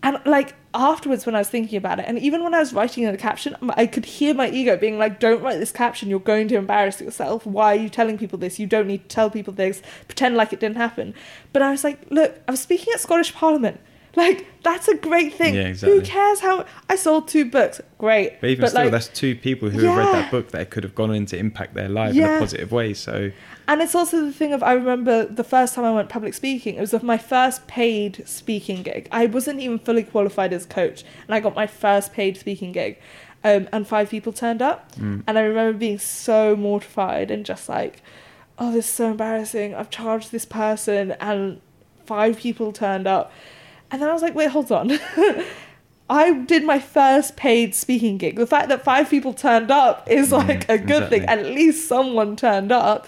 And 0.05 0.21
like 0.23 0.53
afterwards, 0.75 1.25
when 1.25 1.33
I 1.33 1.39
was 1.39 1.49
thinking 1.49 1.77
about 1.77 1.99
it, 1.99 2.05
and 2.07 2.19
even 2.19 2.43
when 2.43 2.53
I 2.53 2.59
was 2.59 2.73
writing 2.73 3.05
in 3.05 3.11
the 3.11 3.17
caption, 3.17 3.55
I 3.71 3.87
could 3.87 4.05
hear 4.05 4.35
my 4.35 4.47
ego 4.51 4.77
being 4.77 4.99
like, 4.99 5.19
"Don't 5.19 5.41
write 5.41 5.57
this 5.57 5.71
caption. 5.71 6.09
You're 6.09 6.19
going 6.19 6.47
to 6.49 6.57
embarrass 6.57 7.01
yourself. 7.01 7.43
Why 7.43 7.75
are 7.75 7.79
you 7.79 7.89
telling 7.89 8.19
people 8.19 8.37
this? 8.37 8.59
You 8.59 8.67
don't 8.67 8.85
need 8.85 9.09
to 9.09 9.15
tell 9.15 9.31
people 9.31 9.51
this. 9.51 9.81
Pretend 10.07 10.37
like 10.37 10.53
it 10.53 10.59
didn't 10.59 10.77
happen." 10.77 11.15
But 11.53 11.63
I 11.63 11.71
was 11.71 11.83
like, 11.83 11.99
"Look, 12.11 12.39
I 12.47 12.51
was 12.51 12.59
speaking 12.59 12.93
at 12.93 12.99
Scottish 12.99 13.33
Parliament. 13.33 13.79
Like 14.15 14.47
that's 14.63 14.87
a 14.87 14.95
great 14.95 15.33
thing. 15.33 15.55
Yeah, 15.55 15.67
exactly. 15.67 15.99
Who 15.99 16.05
cares 16.05 16.39
how 16.39 16.65
I 16.89 16.95
sold 16.95 17.27
two 17.27 17.49
books? 17.49 17.81
Great. 17.97 18.39
but 18.41 18.49
even 18.49 18.67
still 18.67 18.83
like, 18.83 18.91
that's 18.91 19.09
two 19.09 19.35
people 19.35 19.69
who 19.69 19.79
have 19.79 19.97
read 19.97 20.13
that 20.13 20.31
book 20.31 20.51
that 20.51 20.69
could 20.69 20.83
have 20.83 20.95
gone 20.95 21.13
in 21.13 21.25
to 21.27 21.37
impact 21.37 21.73
their 21.73 21.89
life 21.89 22.15
in 22.15 22.23
a 22.23 22.39
positive 22.39 22.71
way 22.71 22.93
so 22.93 23.31
And 23.67 23.81
it's 23.81 23.95
also 23.95 24.23
the 24.25 24.31
thing 24.31 24.53
of 24.53 24.63
I 24.63 24.73
remember 24.73 25.25
the 25.25 25.43
first 25.43 25.75
time 25.75 25.85
I 25.85 25.91
went 25.91 26.09
public 26.09 26.33
speaking. 26.33 26.75
It 26.75 26.81
was 26.81 26.93
of 26.93 27.03
my 27.03 27.17
first 27.17 27.67
paid 27.67 28.23
speaking 28.27 28.83
gig. 28.83 29.07
I 29.11 29.25
wasn't 29.25 29.59
even 29.59 29.79
fully 29.79 30.03
qualified 30.03 30.53
as 30.53 30.65
coach, 30.65 31.03
and 31.27 31.35
I 31.35 31.39
got 31.39 31.55
my 31.55 31.67
first 31.67 32.13
paid 32.13 32.37
speaking 32.37 32.71
gig, 32.71 32.97
um, 33.43 33.67
and 33.71 33.87
five 33.87 34.09
people 34.09 34.33
turned 34.33 34.61
up, 34.61 34.95
mm, 34.95 35.23
and 35.27 35.37
I 35.37 35.41
remember 35.41 35.77
being 35.77 35.99
so 35.99 36.55
mortified 36.55 37.31
and 37.31 37.45
just 37.45 37.67
like, 37.69 38.01
oh, 38.57 38.71
this 38.71 38.85
is 38.87 38.91
so 38.93 39.11
embarrassing. 39.11 39.75
I've 39.75 39.89
charged 39.89 40.31
this 40.31 40.45
person, 40.45 41.11
and 41.19 41.61
five 42.05 42.37
people 42.37 42.71
turned 42.71 43.07
up, 43.07 43.31
and 43.91 44.01
then 44.01 44.09
I 44.09 44.13
was 44.13 44.21
like, 44.21 44.35
wait, 44.35 44.49
hold 44.49 44.71
on. 44.71 44.91
I 46.09 46.33
did 46.33 46.63
my 46.63 46.77
first 46.79 47.35
paid 47.35 47.73
speaking 47.73 48.17
gig. 48.17 48.35
The 48.35 48.45
fact 48.45 48.69
that 48.69 48.83
five 48.83 49.09
people 49.09 49.33
turned 49.33 49.71
up 49.71 50.07
is 50.09 50.31
Mm, 50.31 50.47
like 50.47 50.69
a 50.69 50.77
good 50.77 51.09
thing. 51.09 51.25
At 51.25 51.45
least 51.45 51.87
someone 51.87 52.35
turned 52.35 52.71
up 52.71 53.07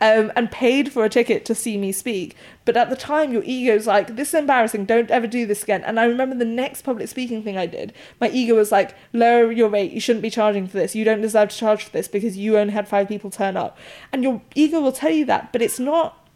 um, 0.00 0.32
and 0.34 0.50
paid 0.50 0.90
for 0.92 1.04
a 1.04 1.10
ticket 1.10 1.44
to 1.46 1.54
see 1.54 1.76
me 1.76 1.92
speak. 1.92 2.36
But 2.64 2.76
at 2.76 2.88
the 2.88 2.96
time, 2.96 3.32
your 3.32 3.42
ego's 3.44 3.86
like, 3.86 4.16
this 4.16 4.28
is 4.28 4.34
embarrassing. 4.34 4.86
Don't 4.86 5.10
ever 5.10 5.26
do 5.26 5.44
this 5.44 5.62
again. 5.62 5.82
And 5.84 6.00
I 6.00 6.04
remember 6.04 6.36
the 6.36 6.44
next 6.46 6.82
public 6.82 7.08
speaking 7.08 7.42
thing 7.42 7.58
I 7.58 7.66
did, 7.66 7.92
my 8.20 8.30
ego 8.30 8.54
was 8.54 8.72
like, 8.72 8.94
lower 9.12 9.52
your 9.52 9.68
rate. 9.68 9.92
You 9.92 10.00
shouldn't 10.00 10.22
be 10.22 10.30
charging 10.30 10.66
for 10.66 10.78
this. 10.78 10.94
You 10.94 11.04
don't 11.04 11.20
deserve 11.20 11.50
to 11.50 11.56
charge 11.56 11.84
for 11.84 11.90
this 11.90 12.08
because 12.08 12.36
you 12.36 12.56
only 12.56 12.72
had 12.72 12.88
five 12.88 13.08
people 13.08 13.30
turn 13.30 13.56
up. 13.56 13.76
And 14.12 14.22
your 14.22 14.40
ego 14.54 14.80
will 14.80 14.92
tell 14.92 15.10
you 15.10 15.26
that, 15.26 15.52
but 15.52 15.60
it's 15.60 15.78
not 15.78 16.27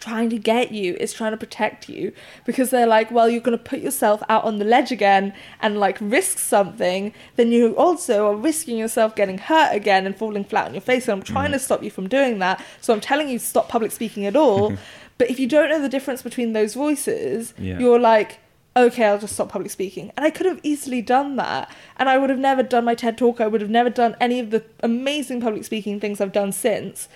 trying 0.00 0.30
to 0.30 0.38
get 0.38 0.72
you 0.72 0.96
it's 1.00 1.12
trying 1.12 1.32
to 1.32 1.36
protect 1.36 1.88
you 1.88 2.12
because 2.44 2.70
they're 2.70 2.86
like 2.86 3.10
well 3.10 3.28
you're 3.28 3.40
going 3.40 3.56
to 3.56 3.62
put 3.62 3.80
yourself 3.80 4.22
out 4.28 4.44
on 4.44 4.58
the 4.58 4.64
ledge 4.64 4.92
again 4.92 5.32
and 5.60 5.78
like 5.78 5.96
risk 6.00 6.38
something 6.38 7.12
then 7.36 7.50
you 7.50 7.74
also 7.76 8.26
are 8.26 8.36
risking 8.36 8.76
yourself 8.76 9.14
getting 9.14 9.38
hurt 9.38 9.74
again 9.74 10.06
and 10.06 10.16
falling 10.16 10.44
flat 10.44 10.66
on 10.66 10.74
your 10.74 10.80
face. 10.80 11.04
And 11.08 11.12
i'm 11.12 11.22
mm-hmm. 11.22 11.32
trying 11.32 11.52
to 11.52 11.58
stop 11.58 11.82
you 11.82 11.90
from 11.90 12.08
doing 12.08 12.38
that. 12.40 12.64
So 12.80 12.92
i'm 12.92 13.00
telling 13.00 13.28
you 13.28 13.38
to 13.38 13.44
stop 13.44 13.68
public 13.68 13.92
speaking 13.92 14.26
at 14.26 14.36
all. 14.36 14.76
But 15.18 15.30
if 15.30 15.40
you 15.40 15.48
don't 15.48 15.70
know 15.70 15.80
the 15.80 15.88
difference 15.88 16.20
between 16.20 16.52
those 16.52 16.74
voices 16.74 17.54
Yeah. 17.58 17.78
you're 17.78 17.98
like 17.98 18.38
okay 18.76 19.06
i'll 19.06 19.18
just 19.18 19.32
stop 19.32 19.48
public 19.48 19.70
speaking. 19.70 20.12
And 20.16 20.26
i 20.26 20.30
could 20.30 20.46
have 20.46 20.60
easily 20.62 21.00
done 21.00 21.36
that. 21.36 21.70
And 21.96 22.08
i 22.08 22.18
would 22.18 22.30
have 22.30 22.38
never 22.38 22.62
done 22.62 22.84
my 22.84 22.94
ted 22.94 23.16
talk. 23.16 23.40
I 23.40 23.46
would 23.46 23.62
have 23.62 23.70
never 23.70 23.90
done 23.90 24.14
any 24.20 24.40
of 24.40 24.50
the 24.50 24.62
amazing 24.80 25.40
public 25.40 25.64
speaking 25.64 26.00
things 26.00 26.20
i've 26.20 26.32
done 26.32 26.52
since 26.52 27.08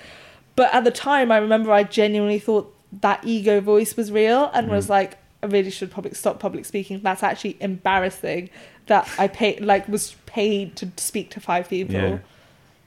but 0.56 0.72
at 0.74 0.85
the 0.85 0.90
time, 0.90 1.31
I 1.32 1.39
remember 1.39 1.72
I 1.72 1.82
genuinely 1.85 2.39
thought 2.39 2.74
that 3.01 3.24
ego 3.24 3.60
voice 3.60 3.97
was 3.97 4.10
real 4.10 4.51
and 4.52 4.68
was 4.68 4.86
Mm. 4.86 4.90
like, 4.90 5.16
I 5.43 5.47
really 5.47 5.70
should 5.70 5.90
probably 5.90 6.12
stop 6.14 6.39
public 6.40 6.64
speaking. 6.64 7.01
That's 7.02 7.22
actually 7.22 7.56
embarrassing 7.60 8.51
that 8.86 9.09
I 9.18 9.28
paid, 9.28 9.60
like, 9.60 9.89
was 9.89 10.16
paid 10.27 10.77
to 10.77 10.90
speak 10.97 11.31
to 11.31 11.40
five 11.40 11.68
people. 11.68 11.94
yeah 11.94 12.18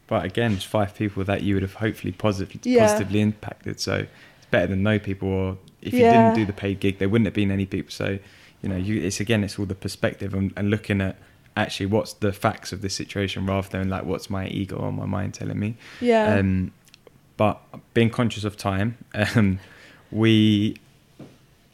but 0.07 0.25
again 0.25 0.51
it's 0.51 0.65
five 0.65 0.93
people 0.93 1.23
that 1.23 1.43
you 1.43 1.53
would 1.55 1.63
have 1.63 1.75
hopefully 1.75 2.11
positively 2.11 2.59
Yeah. 2.69 2.81
positively 2.81 3.21
impacted 3.21 3.79
so 3.79 3.93
it's 4.37 4.45
better 4.51 4.67
than 4.67 4.83
no 4.83 4.99
people 4.99 5.29
or 5.29 5.57
if 5.81 5.93
you 5.93 5.99
Yeah. 6.01 6.11
didn't 6.11 6.35
do 6.35 6.45
the 6.45 6.51
paid 6.53 6.81
gig 6.81 6.97
there 6.99 7.07
wouldn't 7.07 7.25
have 7.25 7.33
been 7.33 7.49
any 7.51 7.65
people 7.65 7.89
so 7.89 8.19
you 8.61 8.69
know 8.69 8.75
you 8.75 9.01
it's 9.01 9.21
again 9.21 9.45
it's 9.45 9.57
all 9.57 9.65
the 9.65 9.73
perspective 9.75 10.33
and, 10.33 10.51
and 10.57 10.69
looking 10.69 10.99
at 10.99 11.15
actually 11.55 11.85
what's 11.85 12.11
the 12.13 12.33
facts 12.33 12.73
of 12.73 12.81
this 12.81 12.93
situation 12.93 13.45
rather 13.45 13.69
than 13.69 13.89
like 13.89 14.03
what's 14.03 14.29
my 14.29 14.45
ego 14.47 14.75
or 14.75 14.91
my 14.91 15.05
mind 15.05 15.33
telling 15.35 15.57
me 15.57 15.75
Yeah. 16.01 16.35
Um, 16.35 16.73
but 17.37 17.59
being 17.93 18.09
conscious 18.09 18.43
of 18.43 18.57
time, 18.57 18.97
um, 19.13 19.59
we. 20.11 20.77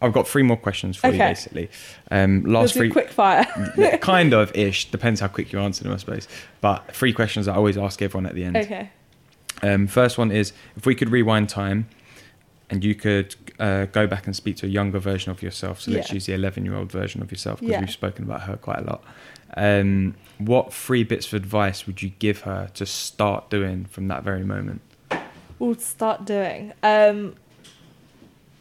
I've 0.01 0.13
got 0.13 0.29
three 0.29 0.43
more 0.43 0.55
questions 0.55 0.95
for 0.95 1.07
you, 1.07 1.17
basically. 1.17 1.69
Um, 2.09 2.43
last 2.45 2.73
three, 2.73 2.89
quick 2.89 3.09
fire. 3.09 3.43
Kind 4.01 4.33
of 4.33 4.55
ish. 4.55 4.89
Depends 4.91 5.19
how 5.19 5.27
quick 5.27 5.51
you 5.51 5.59
answer 5.59 5.83
them, 5.83 5.91
I 5.91 5.97
suppose. 5.97 6.25
But 6.61 6.95
three 6.95 7.11
questions 7.11 7.49
I 7.49 7.55
always 7.55 7.77
ask 7.77 8.01
everyone 8.01 8.25
at 8.25 8.33
the 8.33 8.45
end. 8.45 8.55
okay. 8.55 8.91
Um, 9.61 9.87
first 9.87 10.17
one 10.17 10.31
is 10.31 10.53
if 10.77 10.85
we 10.85 10.95
could 10.95 11.09
rewind 11.09 11.49
time, 11.49 11.89
and 12.69 12.81
you 12.81 12.95
could 12.95 13.35
uh, 13.59 13.85
go 13.87 14.07
back 14.07 14.25
and 14.25 14.33
speak 14.33 14.55
to 14.57 14.67
a 14.67 14.69
younger 14.69 14.99
version 14.99 15.31
of 15.31 15.41
yourself. 15.41 15.81
So 15.81 15.91
let's 15.91 16.09
Yeah. 16.09 16.13
use 16.13 16.27
the 16.27 16.33
11 16.33 16.63
year 16.63 16.75
old 16.75 16.91
version 16.91 17.21
of 17.21 17.29
yourself 17.29 17.59
because 17.59 17.71
Yeah. 17.73 17.79
we've 17.81 17.89
spoken 17.91 18.23
about 18.23 18.43
her 18.43 18.55
quite 18.55 18.79
a 18.79 18.83
lot. 18.83 19.03
Um, 19.57 20.15
what 20.37 20.71
three 20.73 21.03
bits 21.03 21.27
of 21.27 21.33
advice 21.33 21.85
would 21.87 22.01
you 22.01 22.11
give 22.19 22.41
her 22.41 22.69
to 22.75 22.85
start 22.85 23.49
doing 23.49 23.83
from 23.85 24.07
that 24.07 24.23
very 24.23 24.45
moment? 24.45 24.79
We'll 25.59 25.75
start 25.75 26.25
doing. 26.25 26.73
Um, 26.81 27.35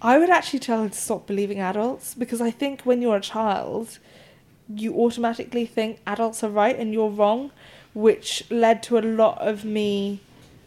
I 0.02 0.18
would 0.18 0.30
actually 0.30 0.58
tell 0.58 0.82
her 0.82 0.88
to 0.88 0.94
stop 0.98 1.26
believing 1.26 1.60
adults 1.60 2.14
because 2.14 2.40
I 2.40 2.50
think 2.50 2.82
when 2.82 3.00
you're 3.02 3.16
a 3.16 3.20
child, 3.20 3.98
you 4.72 4.94
automatically 4.94 5.64
think 5.64 6.00
adults 6.06 6.42
are 6.44 6.50
right 6.50 6.76
and 6.76 6.92
you're 6.92 7.08
wrong, 7.08 7.52
which 7.94 8.44
led 8.50 8.82
to 8.84 8.98
a 8.98 9.00
lot 9.00 9.38
of 9.40 9.64
me 9.64 10.20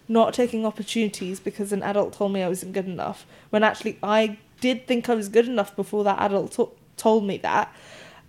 not 0.08 0.34
taking 0.34 0.66
opportunities 0.66 1.40
because 1.40 1.72
an 1.72 1.84
adult 1.84 2.14
told 2.14 2.34
me 2.34 2.44
I 2.44 2.50
wasn't 2.50 2.74
good 2.74 2.88
enough. 2.88 3.26
When 3.50 3.64
actually 3.64 3.98
I 4.04 4.38
did 4.60 4.88
think 4.88 5.10
I 5.10 5.16
was 5.16 5.30
good 5.30 5.48
enough 5.48 5.76
before 5.76 6.04
that 6.04 6.20
adult 6.20 6.52
to- 6.54 6.72
told 6.98 7.24
me 7.24 7.38
that. 7.38 7.74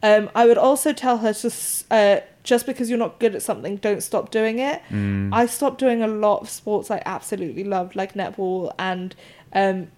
Um, 0.03 0.31
I 0.35 0.47
would 0.47 0.59
also 0.59 0.93
tell 0.93 1.19
her 1.19 1.33
to 1.33 1.51
uh, 1.91 2.21
just 2.43 2.67
because 2.67 2.91
you're 2.91 2.99
not 2.99 3.21
good 3.21 3.35
at 3.35 3.43
something, 3.43 3.77
don't 3.77 4.03
stop 4.03 4.31
doing 4.31 4.59
it. 4.59 4.83
Mm. 4.91 5.31
I 5.33 5.47
stopped 5.47 5.79
doing 5.79 6.03
a 6.03 6.09
lot 6.09 6.41
of 6.41 6.51
sports 6.51 6.91
I 6.91 7.03
absolutely 7.07 7.65
loved, 7.65 7.95
like 7.95 8.15
netball, 8.15 8.73
and 8.79 9.15
um, 9.53 9.89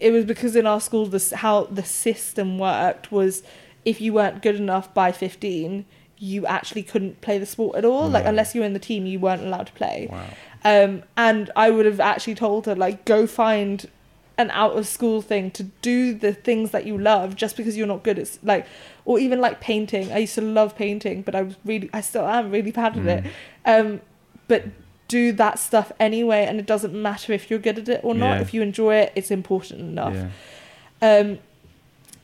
it 0.00 0.10
was 0.10 0.24
because 0.24 0.54
in 0.54 0.66
our 0.66 0.80
school, 0.80 1.06
this 1.06 1.30
how 1.30 1.64
the 1.64 1.84
system 1.84 2.58
worked 2.58 3.10
was 3.10 3.42
if 3.84 4.00
you 4.00 4.12
weren't 4.12 4.42
good 4.42 4.56
enough 4.56 4.92
by 4.92 5.12
15, 5.12 5.86
you 6.18 6.46
actually 6.46 6.82
couldn't 6.82 7.20
play 7.20 7.38
the 7.38 7.46
sport 7.46 7.76
at 7.76 7.84
all. 7.84 8.08
Like 8.08 8.24
unless 8.24 8.54
you 8.54 8.60
were 8.60 8.66
in 8.66 8.72
the 8.72 8.78
team, 8.78 9.06
you 9.06 9.18
weren't 9.18 9.42
allowed 9.42 9.66
to 9.66 9.72
play. 9.72 10.08
Wow. 10.10 10.26
Um, 10.64 11.02
and 11.16 11.50
I 11.54 11.70
would 11.70 11.84
have 11.84 12.00
actually 12.00 12.34
told 12.34 12.66
her 12.66 12.74
like, 12.74 13.04
go 13.04 13.26
find 13.26 13.90
an 14.36 14.50
out 14.50 14.76
of 14.76 14.86
school 14.86 15.22
thing 15.22 15.50
to 15.52 15.62
do 15.80 16.12
the 16.14 16.32
things 16.34 16.70
that 16.72 16.84
you 16.86 16.98
love 16.98 17.36
just 17.36 17.56
because 17.56 17.76
you're 17.76 17.86
not 17.86 18.02
good 18.02 18.18
at 18.18 18.38
like 18.42 18.66
or 19.04 19.18
even 19.20 19.40
like 19.40 19.60
painting 19.60 20.10
i 20.12 20.18
used 20.18 20.34
to 20.34 20.40
love 20.40 20.74
painting 20.74 21.22
but 21.22 21.34
i 21.36 21.42
was 21.42 21.54
really 21.64 21.88
i 21.92 22.00
still 22.00 22.26
am 22.26 22.50
really 22.50 22.72
bad 22.72 22.96
at 22.98 23.06
it 23.06 23.24
um 23.64 24.00
but 24.48 24.64
do 25.06 25.30
that 25.32 25.58
stuff 25.58 25.92
anyway 26.00 26.44
and 26.46 26.58
it 26.58 26.66
doesn't 26.66 26.92
matter 27.00 27.32
if 27.32 27.48
you're 27.48 27.58
good 27.60 27.78
at 27.78 27.88
it 27.88 28.00
or 28.02 28.12
not 28.14 28.34
Yeah. 28.36 28.40
if 28.40 28.52
you 28.54 28.60
enjoy 28.62 28.96
it 28.96 29.12
it's 29.14 29.30
important 29.30 29.80
enough 29.80 30.14
Yeah. 30.14 31.20
um, 31.20 31.38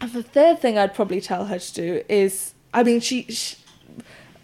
and 0.02 0.12
the 0.12 0.22
third 0.22 0.60
thing 0.60 0.78
I'd 0.78 0.94
probably 0.94 1.20
tell 1.20 1.44
her 1.44 1.58
to 1.58 1.74
do 1.74 2.02
is, 2.08 2.54
I 2.72 2.82
mean, 2.82 3.00
she, 3.00 3.24
she 3.24 3.56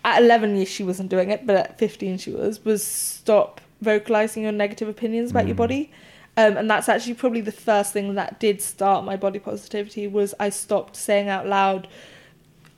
at 0.04 0.22
11 0.22 0.54
years 0.54 0.68
she 0.68 0.84
wasn't 0.84 1.08
doing 1.08 1.30
it, 1.30 1.46
but 1.46 1.56
at 1.56 1.78
15 1.78 2.18
she 2.18 2.30
was, 2.30 2.62
was 2.62 2.84
stop 2.84 3.62
vocalizing 3.80 4.42
your 4.42 4.52
negative 4.52 4.86
opinions 4.86 5.30
about 5.30 5.46
your 5.46 5.54
Mm. 5.54 5.64
body. 5.64 5.90
Um, 6.38 6.56
and 6.58 6.68
that's 6.70 6.88
actually 6.88 7.14
probably 7.14 7.40
the 7.40 7.52
first 7.52 7.92
thing 7.94 8.14
that 8.14 8.38
did 8.38 8.60
start 8.60 9.04
my 9.04 9.16
body 9.16 9.38
positivity 9.38 10.06
was 10.06 10.34
I 10.38 10.50
stopped 10.50 10.94
saying 10.94 11.28
out 11.28 11.46
loud. 11.46 11.88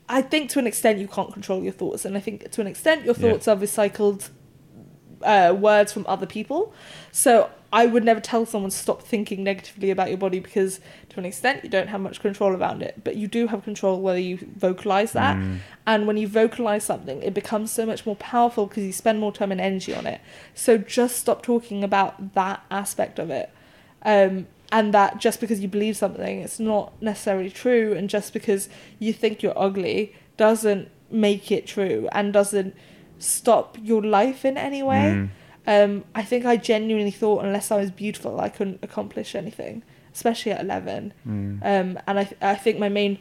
I 0.07 0.21
think 0.21 0.49
to 0.51 0.59
an 0.59 0.65
extent 0.67 0.97
you 0.99 1.07
can't 1.07 1.31
control 1.33 1.61
your 1.61 1.73
thoughts, 1.73 2.05
and 2.05 2.15
I 2.15 2.19
think 2.21 2.49
to 2.51 2.61
an 2.61 2.67
extent 2.67 3.03
your 3.05 3.15
Yeah. 3.17 3.31
thoughts 3.31 3.47
are 3.47 3.55
recycled 3.57 4.29
uh, 5.23 5.53
words 5.59 5.91
from 5.91 6.05
other 6.07 6.25
people. 6.25 6.73
So 7.11 7.49
I 7.71 7.85
would 7.85 8.03
never 8.03 8.19
tell 8.19 8.45
someone 8.45 8.71
stop 8.71 9.03
thinking 9.03 9.43
negatively 9.43 9.91
about 9.91 10.09
your 10.09 10.17
body 10.17 10.39
because 10.39 10.79
to 11.09 11.19
an 11.19 11.25
extent 11.25 11.63
you 11.63 11.69
don't 11.69 11.87
have 11.87 12.01
much 12.01 12.19
control 12.19 12.51
around 12.51 12.81
it, 12.81 13.03
but 13.03 13.15
you 13.15 13.27
do 13.27 13.47
have 13.47 13.63
control 13.63 14.01
whether 14.01 14.19
you 14.19 14.39
vocalize 14.57 15.11
that. 15.11 15.37
Mm. 15.37 15.59
And 15.85 16.07
when 16.07 16.17
you 16.17 16.27
vocalize 16.27 16.83
something, 16.83 17.21
it 17.21 17.33
becomes 17.33 17.71
so 17.71 17.85
much 17.85 18.05
more 18.05 18.15
powerful 18.15 18.65
because 18.65 18.83
you 18.83 18.91
spend 18.91 19.19
more 19.19 19.31
time 19.31 19.51
and 19.51 19.61
energy 19.61 19.93
on 19.93 20.07
it. 20.07 20.19
So 20.55 20.77
just 20.79 21.17
stop 21.17 21.43
talking 21.43 21.83
about 21.83 22.33
that 22.33 22.63
aspect 22.71 23.19
of 23.19 23.29
it. 23.29 23.51
Um, 24.01 24.47
and 24.71 24.93
that 24.93 25.19
just 25.19 25.39
because 25.39 25.59
you 25.59 25.67
believe 25.67 25.95
something, 25.95 26.39
it's 26.39 26.59
not 26.59 26.99
necessarily 27.01 27.51
true. 27.51 27.93
And 27.93 28.09
just 28.09 28.33
because 28.33 28.67
you 28.97 29.13
think 29.13 29.43
you're 29.43 29.57
ugly 29.57 30.15
doesn't 30.37 30.89
make 31.11 31.51
it 31.51 31.67
true 31.67 32.07
and 32.11 32.33
doesn't 32.33 32.75
stop 33.19 33.77
your 33.81 34.01
life 34.01 34.43
in 34.43 34.57
any 34.57 34.81
way. 34.81 35.13
Mm. 35.15 35.29
Um, 35.69 36.03
I 36.15 36.23
think 36.23 36.45
I 36.45 36.57
genuinely 36.57 37.11
thought 37.11 37.45
unless 37.45 37.69
I 37.69 37.77
was 37.77 37.91
beautiful, 37.91 38.41
I 38.41 38.49
couldn't 38.49 38.79
accomplish 38.81 39.35
anything, 39.35 39.83
especially 40.11 40.51
at 40.51 40.61
11. 40.61 41.13
Mm. 41.27 41.61
Um, 41.61 41.99
and 42.07 42.19
I, 42.19 42.31
I 42.41 42.55
think 42.55 42.79
my 42.79 42.89
main, 42.89 43.19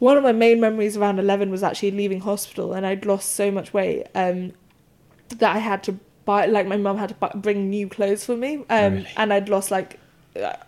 one 0.00 0.16
of 0.16 0.24
my 0.24 0.32
main 0.32 0.60
memories 0.60 0.96
around 0.96 1.20
11 1.20 1.52
was 1.52 1.62
actually 1.62 1.92
leaving 1.92 2.22
hospital 2.22 2.72
and 2.72 2.84
I'd 2.84 3.06
lost 3.06 3.34
so 3.34 3.52
much 3.52 3.72
weight 3.72 4.08
um, 4.16 4.50
that 5.28 5.54
I 5.54 5.60
had 5.60 5.84
to 5.84 5.92
buy, 6.24 6.46
like 6.46 6.66
my 6.66 6.76
mum 6.76 6.98
had 6.98 7.10
to 7.10 7.14
buy, 7.14 7.30
bring 7.36 7.70
new 7.70 7.88
clothes 7.88 8.24
for 8.24 8.36
me. 8.36 8.64
Um, 8.68 8.94
Really? 8.94 9.08
And 9.16 9.32
I'd 9.32 9.48
lost 9.48 9.70
like, 9.70 10.00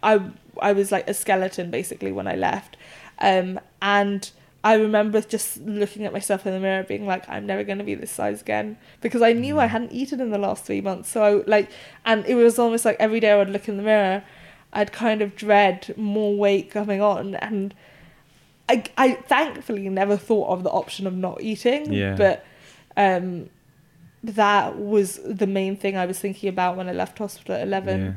I, 0.04 0.20
I 0.62 0.72
was 0.72 0.92
like 0.92 1.10
a 1.10 1.14
skeleton 1.14 1.68
basically 1.68 2.12
when 2.12 2.28
I 2.28 2.36
left. 2.36 2.76
Um, 3.18 3.58
and 3.82 4.30
I 4.70 4.74
remember 4.74 5.20
just 5.20 5.48
looking 5.58 6.04
at 6.06 6.12
myself 6.12 6.44
in 6.46 6.52
the 6.52 6.60
mirror 6.60 6.82
being 6.82 7.06
like, 7.06 7.24
I'm 7.28 7.46
never 7.46 7.62
going 7.68 7.78
to 7.78 7.84
be 7.84 7.94
this 7.94 8.10
size 8.10 8.40
again 8.46 8.76
because 9.00 9.22
I 9.22 9.32
knew 9.32 9.58
I 9.60 9.66
hadn't 9.66 9.92
eaten 9.92 10.20
in 10.20 10.30
the 10.30 10.38
last 10.46 10.64
three 10.64 10.80
months. 10.80 11.08
So 11.08 11.22
I 11.22 11.30
like, 11.56 11.68
and 12.04 12.24
it 12.26 12.34
was 12.34 12.58
almost 12.58 12.84
like 12.84 12.96
every 12.98 13.20
day 13.20 13.30
I 13.30 13.36
would 13.36 13.50
look 13.50 13.68
in 13.68 13.76
the 13.76 13.82
mirror, 13.82 14.24
I'd 14.72 14.92
kind 14.92 15.22
of 15.22 15.36
dread 15.36 15.94
more 15.96 16.36
weight 16.36 16.70
coming 16.70 17.00
on. 17.00 17.34
And 17.36 17.74
I, 18.68 18.82
I 18.96 19.12
thankfully 19.14 19.88
never 19.88 20.16
thought 20.16 20.48
of 20.48 20.64
the 20.64 20.70
option 20.70 21.06
of 21.06 21.14
not 21.14 21.40
eating, 21.42 21.92
Yeah. 21.92 22.16
but 22.16 22.44
um, 22.96 23.48
that 24.24 24.76
was 24.76 25.20
the 25.24 25.46
main 25.46 25.76
thing 25.76 25.96
I 25.96 26.06
was 26.06 26.18
thinking 26.18 26.48
about 26.48 26.76
when 26.76 26.88
I 26.88 26.92
left 26.92 27.18
hospital 27.18 27.54
at 27.54 27.62
11. 27.62 28.16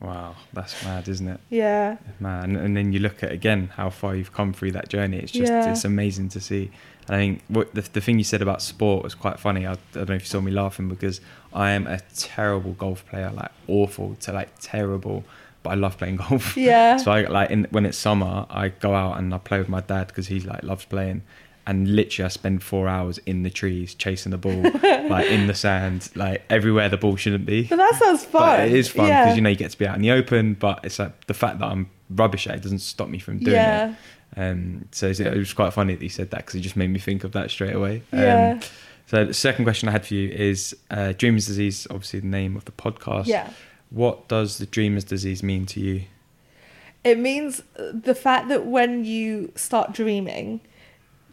Wow, 0.00 0.34
that's 0.54 0.82
mad, 0.82 1.08
isn't 1.08 1.28
it? 1.28 1.40
Yeah. 1.50 1.98
Man, 2.20 2.56
and 2.56 2.74
then 2.76 2.92
you 2.92 3.00
look 3.00 3.22
at 3.22 3.32
again 3.32 3.68
how 3.76 3.90
far 3.90 4.16
you've 4.16 4.32
come 4.32 4.52
through 4.54 4.72
that 4.72 4.88
journey. 4.88 5.18
It's 5.18 5.32
just 5.32 5.52
Yeah. 5.52 5.70
it's 5.70 5.84
amazing 5.84 6.30
to 6.30 6.40
see. 6.40 6.70
And 7.06 7.16
I 7.16 7.18
think 7.18 7.42
what 7.48 7.74
the, 7.74 7.82
the 7.82 8.00
thing 8.00 8.16
you 8.16 8.24
said 8.24 8.40
about 8.40 8.62
sport 8.62 9.02
was 9.04 9.14
quite 9.14 9.38
funny. 9.38 9.66
I, 9.66 9.72
I 9.72 9.76
don't 9.92 10.08
know 10.08 10.14
if 10.14 10.22
you 10.22 10.28
saw 10.28 10.40
me 10.40 10.52
laughing 10.52 10.88
because 10.88 11.20
I 11.52 11.72
am 11.72 11.86
a 11.86 12.00
terrible 12.16 12.72
golf 12.72 13.04
player, 13.08 13.30
like 13.30 13.50
awful 13.68 14.16
to 14.20 14.32
like 14.32 14.48
terrible. 14.60 15.24
But 15.62 15.70
I 15.70 15.74
love 15.74 15.98
playing 15.98 16.16
golf. 16.28 16.56
Yeah. 16.56 16.96
so 16.96 17.10
I 17.12 17.26
like 17.26 17.50
in, 17.50 17.66
when 17.70 17.84
it's 17.84 17.98
summer, 17.98 18.46
I 18.48 18.68
go 18.68 18.94
out 18.94 19.18
and 19.18 19.34
I 19.34 19.38
play 19.38 19.58
with 19.58 19.68
my 19.68 19.82
dad 19.82 20.06
because 20.06 20.28
he 20.28 20.40
like 20.40 20.62
loves 20.62 20.86
playing. 20.86 21.22
And 21.70 21.94
literally, 21.94 22.26
I 22.26 22.28
spend 22.28 22.62
four 22.64 22.88
hours 22.88 23.18
in 23.26 23.44
the 23.44 23.50
trees 23.50 23.94
chasing 23.94 24.30
the 24.30 24.38
ball, 24.38 24.60
like 25.08 25.26
in 25.28 25.46
the 25.46 25.54
sand, 25.54 26.10
like 26.16 26.42
everywhere 26.50 26.88
the 26.88 26.96
ball 26.96 27.14
shouldn't 27.14 27.46
be. 27.46 27.62
But 27.64 27.76
that 27.76 27.94
sounds 27.94 28.24
fun. 28.24 28.42
But 28.42 28.66
it 28.68 28.72
is 28.74 28.88
fun 28.88 29.06
Yeah. 29.06 29.24
because 29.24 29.36
you 29.36 29.42
know 29.42 29.50
you 29.50 29.56
get 29.56 29.70
to 29.70 29.78
be 29.78 29.86
out 29.86 29.94
in 29.94 30.02
the 30.02 30.10
open. 30.10 30.54
But 30.54 30.80
it's 30.84 30.98
like 30.98 31.26
the 31.26 31.34
fact 31.34 31.60
that 31.60 31.66
I'm 31.66 31.88
rubbish 32.10 32.48
at 32.48 32.56
it 32.56 32.62
doesn't 32.62 32.80
stop 32.80 33.08
me 33.08 33.20
from 33.20 33.38
doing 33.38 33.54
Yeah. 33.54 33.90
it. 33.90 33.96
Um, 34.36 34.88
so 34.90 35.06
it 35.10 35.36
was 35.36 35.52
quite 35.52 35.72
funny 35.72 35.94
that 35.94 36.02
you 36.02 36.08
said 36.08 36.30
that 36.32 36.38
because 36.38 36.56
it 36.56 36.60
just 36.60 36.76
made 36.76 36.90
me 36.90 36.98
think 36.98 37.22
of 37.24 37.32
that 37.32 37.50
straight 37.50 37.74
away. 37.76 38.02
Um, 38.12 38.18
Yeah. 38.18 38.60
So 39.06 39.24
the 39.24 39.34
second 39.34 39.64
question 39.64 39.88
I 39.88 39.92
had 39.92 40.06
for 40.06 40.14
you 40.14 40.28
is 40.28 40.74
uh, 40.90 41.12
Dreamer's 41.18 41.46
disease, 41.46 41.86
obviously 41.90 42.20
the 42.20 42.26
name 42.26 42.56
of 42.56 42.64
the 42.64 42.72
podcast. 42.72 43.26
Yeah. 43.26 43.48
What 43.90 44.28
does 44.28 44.58
the 44.58 44.66
Dreamer's 44.66 45.04
disease 45.04 45.42
mean 45.42 45.66
to 45.66 45.80
you? 45.80 46.02
It 47.04 47.18
means 47.18 47.62
the 47.76 48.14
fact 48.14 48.48
that 48.48 48.66
when 48.66 49.04
you 49.04 49.52
start 49.56 49.92
dreaming 49.92 50.60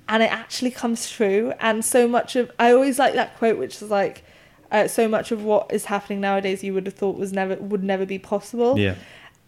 and 0.09 0.23
it 0.23 0.31
actually 0.31 0.71
comes 0.71 1.09
true, 1.09 1.53
and 1.59 1.83
so 1.83 2.07
much 2.07 2.35
of, 2.35 2.51
I 2.59 2.71
always 2.71 2.97
like 2.99 3.13
that 3.15 3.37
quote, 3.37 3.57
which 3.57 3.81
is 3.81 3.89
like, 3.89 4.23
uh, 4.71 4.87
so 4.87 5.07
much 5.07 5.31
of 5.31 5.43
what 5.43 5.71
is 5.71 5.85
happening 5.85 6.19
nowadays 6.21 6.63
you 6.63 6.73
would 6.73 6.85
have 6.85 6.95
thought 6.95 7.17
was 7.17 7.31
never, 7.33 7.55
would 7.55 7.83
never 7.83 8.05
be 8.05 8.19
possible. 8.19 8.77
Yeah. 8.77 8.95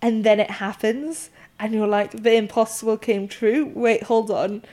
And 0.02 0.23
then 0.23 0.40
it 0.40 0.49
happens, 0.49 1.30
and 1.60 1.73
you're 1.73 1.88
like, 1.88 2.11
the 2.11 2.34
impossible 2.36 2.98
came 2.98 3.27
true. 3.27 3.65
Wait, 3.76 4.03
hold 4.03 4.31
on. 4.31 4.64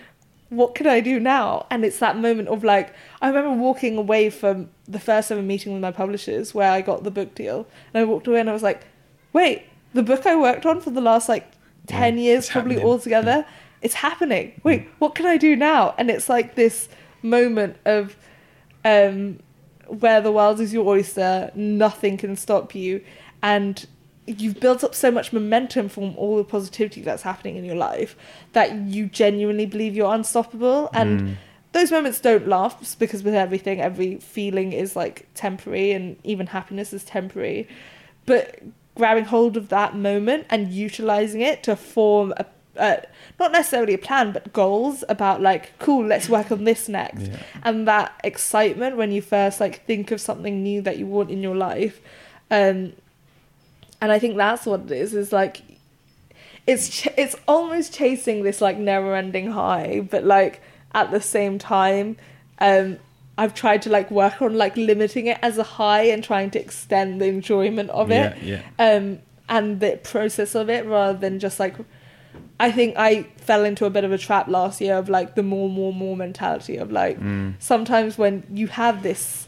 What 0.51 0.77
can 0.77 0.87
I 0.87 1.01
do 1.01 1.19
now? 1.19 1.67
And 1.71 1.85
it's 1.85 1.99
that 1.99 2.17
moment 2.17 2.47
of 2.49 2.63
like, 2.63 2.93
I 3.21 3.27
remember 3.27 3.61
walking 3.61 3.97
away 3.99 4.31
from 4.31 4.71
the 4.87 5.01
first 5.01 5.33
ever 5.33 5.43
meeting 5.43 5.73
with 5.73 5.83
my 5.83 5.91
publishers 5.91 6.55
where 6.55 6.71
I 6.71 6.81
got 6.83 7.03
the 7.03 7.11
book 7.11 7.35
deal. 7.35 7.67
And 7.93 8.01
I 8.01 8.05
walked 8.05 8.29
away 8.29 8.39
and 8.39 8.49
I 8.49 8.53
was 8.53 8.63
like, 8.63 8.87
wait, 9.33 9.65
the 9.93 10.05
book 10.05 10.25
I 10.25 10.37
worked 10.37 10.65
on 10.65 10.81
for 10.81 10.91
the 10.91 11.01
last 11.01 11.29
like 11.29 11.51
10 11.89 12.17
Yeah, 12.17 12.23
years, 12.23 12.49
probably 12.49 12.75
happening. 12.75 12.89
all 12.93 12.99
together, 13.01 13.45
it's 13.87 13.95
happening. 13.95 14.47
Wait, 14.65 14.89
what 14.99 15.15
can 15.15 15.27
I 15.27 15.37
do 15.37 15.55
now? 15.55 15.95
And 15.97 16.11
it's 16.11 16.29
like 16.29 16.57
this 16.57 16.89
moment 17.23 17.77
of 17.85 18.17
um, 18.85 19.39
where 19.87 20.21
the 20.21 20.33
world 20.33 20.59
is 20.61 20.73
your 20.73 20.85
oyster, 20.87 21.53
nothing 21.55 22.17
can 22.17 22.35
stop 22.35 22.75
you. 22.75 23.01
And 23.45 23.87
you've 24.27 24.59
built 24.59 24.83
up 24.83 24.93
so 24.93 25.09
much 25.13 25.33
momentum 25.33 25.89
from 25.89 26.17
all 26.17 26.37
the 26.37 26.43
positivity 26.43 27.01
that's 27.01 27.23
happening 27.23 27.57
in 27.57 27.65
your 27.65 27.77
life 27.77 28.17
that 28.55 28.75
you 28.75 29.07
genuinely 29.07 29.67
believe 29.67 29.95
you're 29.95 30.13
unstoppable. 30.13 30.91
And 30.93 31.21
Mm. 31.21 31.37
those 31.71 31.93
moments 31.93 32.19
don't 32.21 32.49
last 32.49 32.99
because 32.99 33.23
with 33.23 33.37
everything, 33.37 33.81
every 33.81 34.17
feeling 34.17 34.73
is 34.73 34.97
like 34.97 35.27
temporary 35.35 35.93
and 35.93 36.17
even 36.25 36.49
happiness 36.49 36.93
is 36.93 37.05
temporary. 37.05 37.69
But 38.25 38.59
grabbing 38.97 39.27
hold 39.27 39.57
of 39.57 39.69
that 39.69 39.95
moment 39.95 40.47
and 40.51 40.73
utilizing 40.73 41.41
it 41.41 41.63
to 41.63 41.77
form 41.77 42.35
a, 42.37 42.47
a 42.79 43.03
not 43.39 43.53
necessarily 43.53 43.95
a 43.95 43.99
plan, 43.99 44.33
but 44.33 44.53
goals 44.53 45.05
about 45.09 45.43
like, 45.43 45.79
cool, 45.79 46.07
let's 46.07 46.29
work 46.29 46.51
on 46.51 46.65
this 46.65 46.89
next. 46.89 47.23
Yeah. 47.29 47.37
and 47.65 47.87
that 47.87 48.19
excitement 48.25 48.97
when 48.97 49.13
you 49.13 49.21
first 49.23 49.61
like 49.61 49.85
think 49.87 50.11
of 50.11 50.21
something 50.21 50.63
new 50.63 50.81
that 50.83 50.99
you 50.99 51.07
want 51.07 51.31
in 51.31 51.43
your 51.43 51.57
life 51.57 52.01
um 52.51 52.93
and 54.01 54.13
i 54.13 54.19
think 54.19 54.37
that's 54.37 54.65
what 54.67 54.81
it 54.83 54.91
is 54.93 55.15
is 55.15 55.33
like 55.33 55.63
it's 56.67 56.89
ch- 56.89 57.09
it's 57.17 57.35
almost 57.49 57.93
chasing 57.93 58.43
this 58.43 58.61
like 58.61 58.77
never 58.79 59.15
ending 59.17 59.51
high 59.51 60.07
but 60.11 60.23
like 60.25 60.61
at 60.95 61.11
the 61.11 61.21
same 61.21 61.59
time 61.59 62.17
um 62.61 62.99
i've 63.39 63.55
tried 63.55 63.83
to 63.83 63.91
like 63.91 64.11
work 64.11 64.41
on 64.41 64.55
like 64.57 64.77
limiting 64.77 65.27
it 65.27 65.39
as 65.43 65.59
a 65.59 65.63
high 65.63 66.03
and 66.03 66.23
trying 66.25 66.51
to 66.51 66.61
extend 66.61 67.21
the 67.21 67.27
enjoyment 67.27 67.91
of 67.91 68.11
it. 68.11 68.37
Yeah, 68.43 68.63
um 68.79 69.19
and 69.49 69.81
the 69.81 69.99
process 70.03 70.55
of 70.55 70.69
it 70.71 70.85
rather 70.87 71.17
than 71.19 71.39
just 71.39 71.59
like 71.61 71.75
I 72.59 72.73
think 72.73 72.95
I 72.97 73.25
fell 73.37 73.65
into 73.65 73.85
a 73.85 73.91
bit 73.91 74.05
of 74.05 74.13
a 74.13 74.19
trap 74.19 74.49
last 74.49 74.81
year 74.81 74.97
of 74.97 75.09
like 75.09 75.35
the 75.35 75.43
more, 75.43 75.69
more, 75.69 75.93
more 75.93 76.17
mentality 76.17 76.77
of 76.79 76.91
like 76.91 77.19
Mm. 77.21 77.55
sometimes 77.59 78.17
when 78.17 78.45
you 78.51 78.67
have 78.69 79.03
this, 79.03 79.47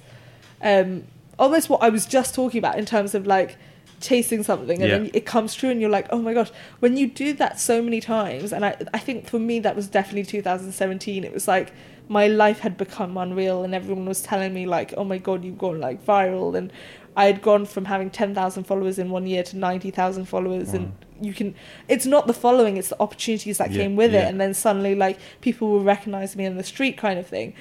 um, 0.63 1.05
almost 1.39 1.71
what 1.71 1.83
I 1.83 1.89
was 1.89 2.05
just 2.07 2.35
talking 2.35 2.59
about 2.59 2.79
in 2.79 2.85
terms 2.85 3.15
of 3.15 3.27
like 3.27 3.57
chasing 4.01 4.43
something 4.43 4.81
and 4.83 4.91
Yeah. 4.91 4.99
then 4.99 5.11
it 5.15 5.25
comes 5.27 5.55
true 5.55 5.71
and 5.71 5.81
you're 5.81 5.91
like, 5.91 6.07
oh 6.11 6.19
my 6.19 6.35
gosh, 6.35 6.51
when 6.81 6.97
you 6.97 7.07
do 7.09 7.33
that 7.35 7.59
so 7.59 7.81
many 7.83 8.01
times, 8.01 8.53
and 8.53 8.65
I, 8.65 8.77
I 8.95 8.99
think 8.99 9.27
for 9.27 9.39
me 9.39 9.59
that 9.61 9.75
was 9.75 9.89
definitely 9.89 10.25
2017. 10.25 11.25
It 11.25 11.33
was 11.33 11.49
like 11.49 11.73
my 12.09 12.27
life 12.27 12.61
had 12.61 12.77
become 12.77 13.17
unreal 13.17 13.65
and 13.65 13.75
everyone 13.75 14.07
was 14.07 14.21
telling 14.21 14.53
me 14.55 14.67
like, 14.67 14.95
oh 14.97 15.05
my 15.05 15.19
god, 15.19 15.45
you've 15.45 15.59
gone 15.59 15.81
like 15.81 16.05
viral 16.07 16.55
and 16.57 16.73
I 17.17 17.25
had 17.25 17.43
gone 17.43 17.65
from 17.67 17.87
having 17.87 18.11
10,000 18.11 18.65
followers 18.65 18.99
in 18.99 19.11
one 19.11 19.27
year 19.27 19.43
to 19.45 19.57
90,000 19.57 20.27
followers 20.27 20.73
and 20.75 20.93
you 21.21 21.33
can 21.35 21.55
it's 21.89 22.07
not 22.07 22.27
the 22.27 22.33
following 22.35 22.77
it's 22.77 22.89
the 22.89 23.01
opportunities 23.01 23.59
that 23.59 23.71
Yeah, 23.71 23.83
came 23.83 23.97
with 23.97 24.13
yeah. 24.13 24.27
it 24.27 24.29
and 24.31 24.41
then 24.41 24.55
suddenly 24.55 24.95
like 24.95 25.19
people 25.41 25.69
will 25.69 25.83
recognize 25.85 26.37
me 26.37 26.45
in 26.45 26.57
the 26.57 26.65
street 26.65 26.97
kind 26.97 27.19
of 27.19 27.27
thing 27.27 27.55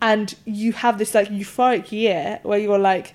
and 0.00 0.34
you 0.44 0.72
have 0.72 0.98
this 0.98 1.14
like 1.14 1.28
euphoric 1.28 1.92
year 1.92 2.40
where 2.42 2.58
you're 2.58 2.78
like 2.78 3.14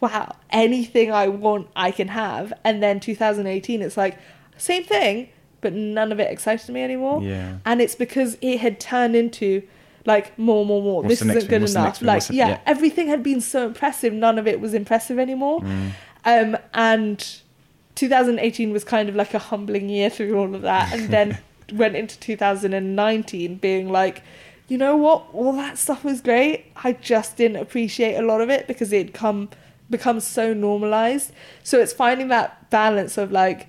wow 0.00 0.34
anything 0.50 1.10
i 1.10 1.26
want 1.28 1.68
i 1.74 1.90
can 1.90 2.08
have 2.08 2.52
and 2.64 2.82
then 2.82 3.00
2018 3.00 3.82
it's 3.82 3.96
like 3.96 4.18
same 4.56 4.82
thing, 4.82 5.28
but 5.60 5.72
none 5.72 6.10
of 6.10 6.18
it 6.18 6.32
excited 6.32 6.68
me 6.72 6.82
anymore. 6.82 7.22
Yeah. 7.22 7.58
And 7.64 7.80
it's 7.80 7.94
because 7.94 8.36
it 8.40 8.58
had 8.58 8.80
turned 8.80 9.14
into 9.14 9.62
like 10.04 10.36
more, 10.36 10.66
more, 10.66 10.82
more. 10.82 11.02
What's 11.02 11.20
this 11.20 11.36
isn't 11.36 11.48
good 11.48 11.60
What's 11.60 11.74
enough. 11.74 12.02
Like, 12.02 12.26
the- 12.26 12.34
yeah, 12.34 12.48
yeah. 12.48 12.60
everything 12.66 13.06
had 13.06 13.22
been 13.22 13.40
so 13.40 13.66
impressive. 13.68 14.12
None 14.12 14.36
of 14.36 14.48
it 14.48 14.60
was 14.60 14.74
impressive 14.74 15.16
anymore. 15.16 15.60
Mm. 15.60 15.90
Um, 16.24 16.56
and 16.74 17.40
2018 17.98 18.72
was 18.72 18.84
kind 18.84 19.08
of 19.08 19.16
like 19.16 19.34
a 19.34 19.40
humbling 19.40 19.88
year 19.88 20.08
through 20.08 20.38
all 20.38 20.54
of 20.54 20.62
that, 20.62 20.92
and 20.92 21.10
then 21.10 21.38
went 21.72 21.96
into 21.96 22.18
2019 22.20 23.56
being 23.56 23.90
like, 23.90 24.22
you 24.68 24.78
know 24.78 24.96
what, 24.96 25.26
all 25.32 25.52
that 25.54 25.78
stuff 25.78 26.04
was 26.04 26.20
great. 26.20 26.66
I 26.76 26.92
just 26.92 27.36
didn't 27.36 27.56
appreciate 27.56 28.14
a 28.14 28.22
lot 28.22 28.40
of 28.40 28.50
it 28.50 28.68
because 28.68 28.92
it'd 28.92 29.14
come 29.14 29.48
become 29.90 30.20
so 30.20 30.54
normalized. 30.54 31.32
So 31.64 31.80
it's 31.80 31.92
finding 31.92 32.28
that 32.28 32.70
balance 32.70 33.18
of 33.18 33.32
like 33.32 33.66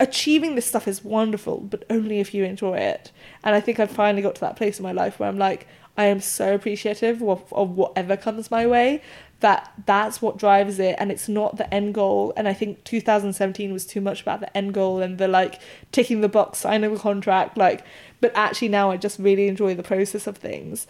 achieving 0.00 0.54
this 0.54 0.66
stuff 0.66 0.88
is 0.88 1.04
wonderful, 1.04 1.58
but 1.58 1.84
only 1.90 2.20
if 2.20 2.32
you 2.32 2.44
enjoy 2.44 2.78
it. 2.78 3.12
And 3.44 3.54
I 3.54 3.60
think 3.60 3.78
I've 3.78 3.90
finally 3.90 4.22
got 4.22 4.36
to 4.36 4.40
that 4.42 4.56
place 4.56 4.78
in 4.78 4.82
my 4.82 4.92
life 4.92 5.18
where 5.18 5.28
I'm 5.28 5.38
like, 5.38 5.66
I 5.96 6.04
am 6.06 6.20
so 6.20 6.54
appreciative 6.54 7.22
of, 7.22 7.52
of 7.52 7.70
whatever 7.70 8.16
comes 8.16 8.50
my 8.50 8.66
way. 8.66 9.02
That 9.42 9.72
that's 9.86 10.22
what 10.22 10.38
drives 10.38 10.78
it, 10.78 10.96
and 10.98 11.12
it's 11.12 11.28
not 11.28 11.56
the 11.56 11.72
end 11.72 11.94
goal. 11.94 12.32
And 12.36 12.48
I 12.48 12.54
think 12.54 12.82
2017 12.84 13.72
was 13.72 13.86
too 13.86 14.00
much 14.00 14.22
about 14.22 14.40
the 14.40 14.56
end 14.56 14.74
goal 14.74 15.00
and 15.02 15.18
the 15.18 15.28
like 15.28 15.60
ticking 15.92 16.20
the 16.20 16.28
box, 16.28 16.60
signing 16.60 16.94
the 16.94 16.98
contract. 16.98 17.56
Like, 17.56 17.84
but 18.20 18.32
actually 18.34 18.68
now 18.68 18.90
I 18.90 18.96
just 18.96 19.18
really 19.18 19.48
enjoy 19.48 19.74
the 19.74 19.82
process 19.82 20.26
of 20.26 20.38
things. 20.38 20.86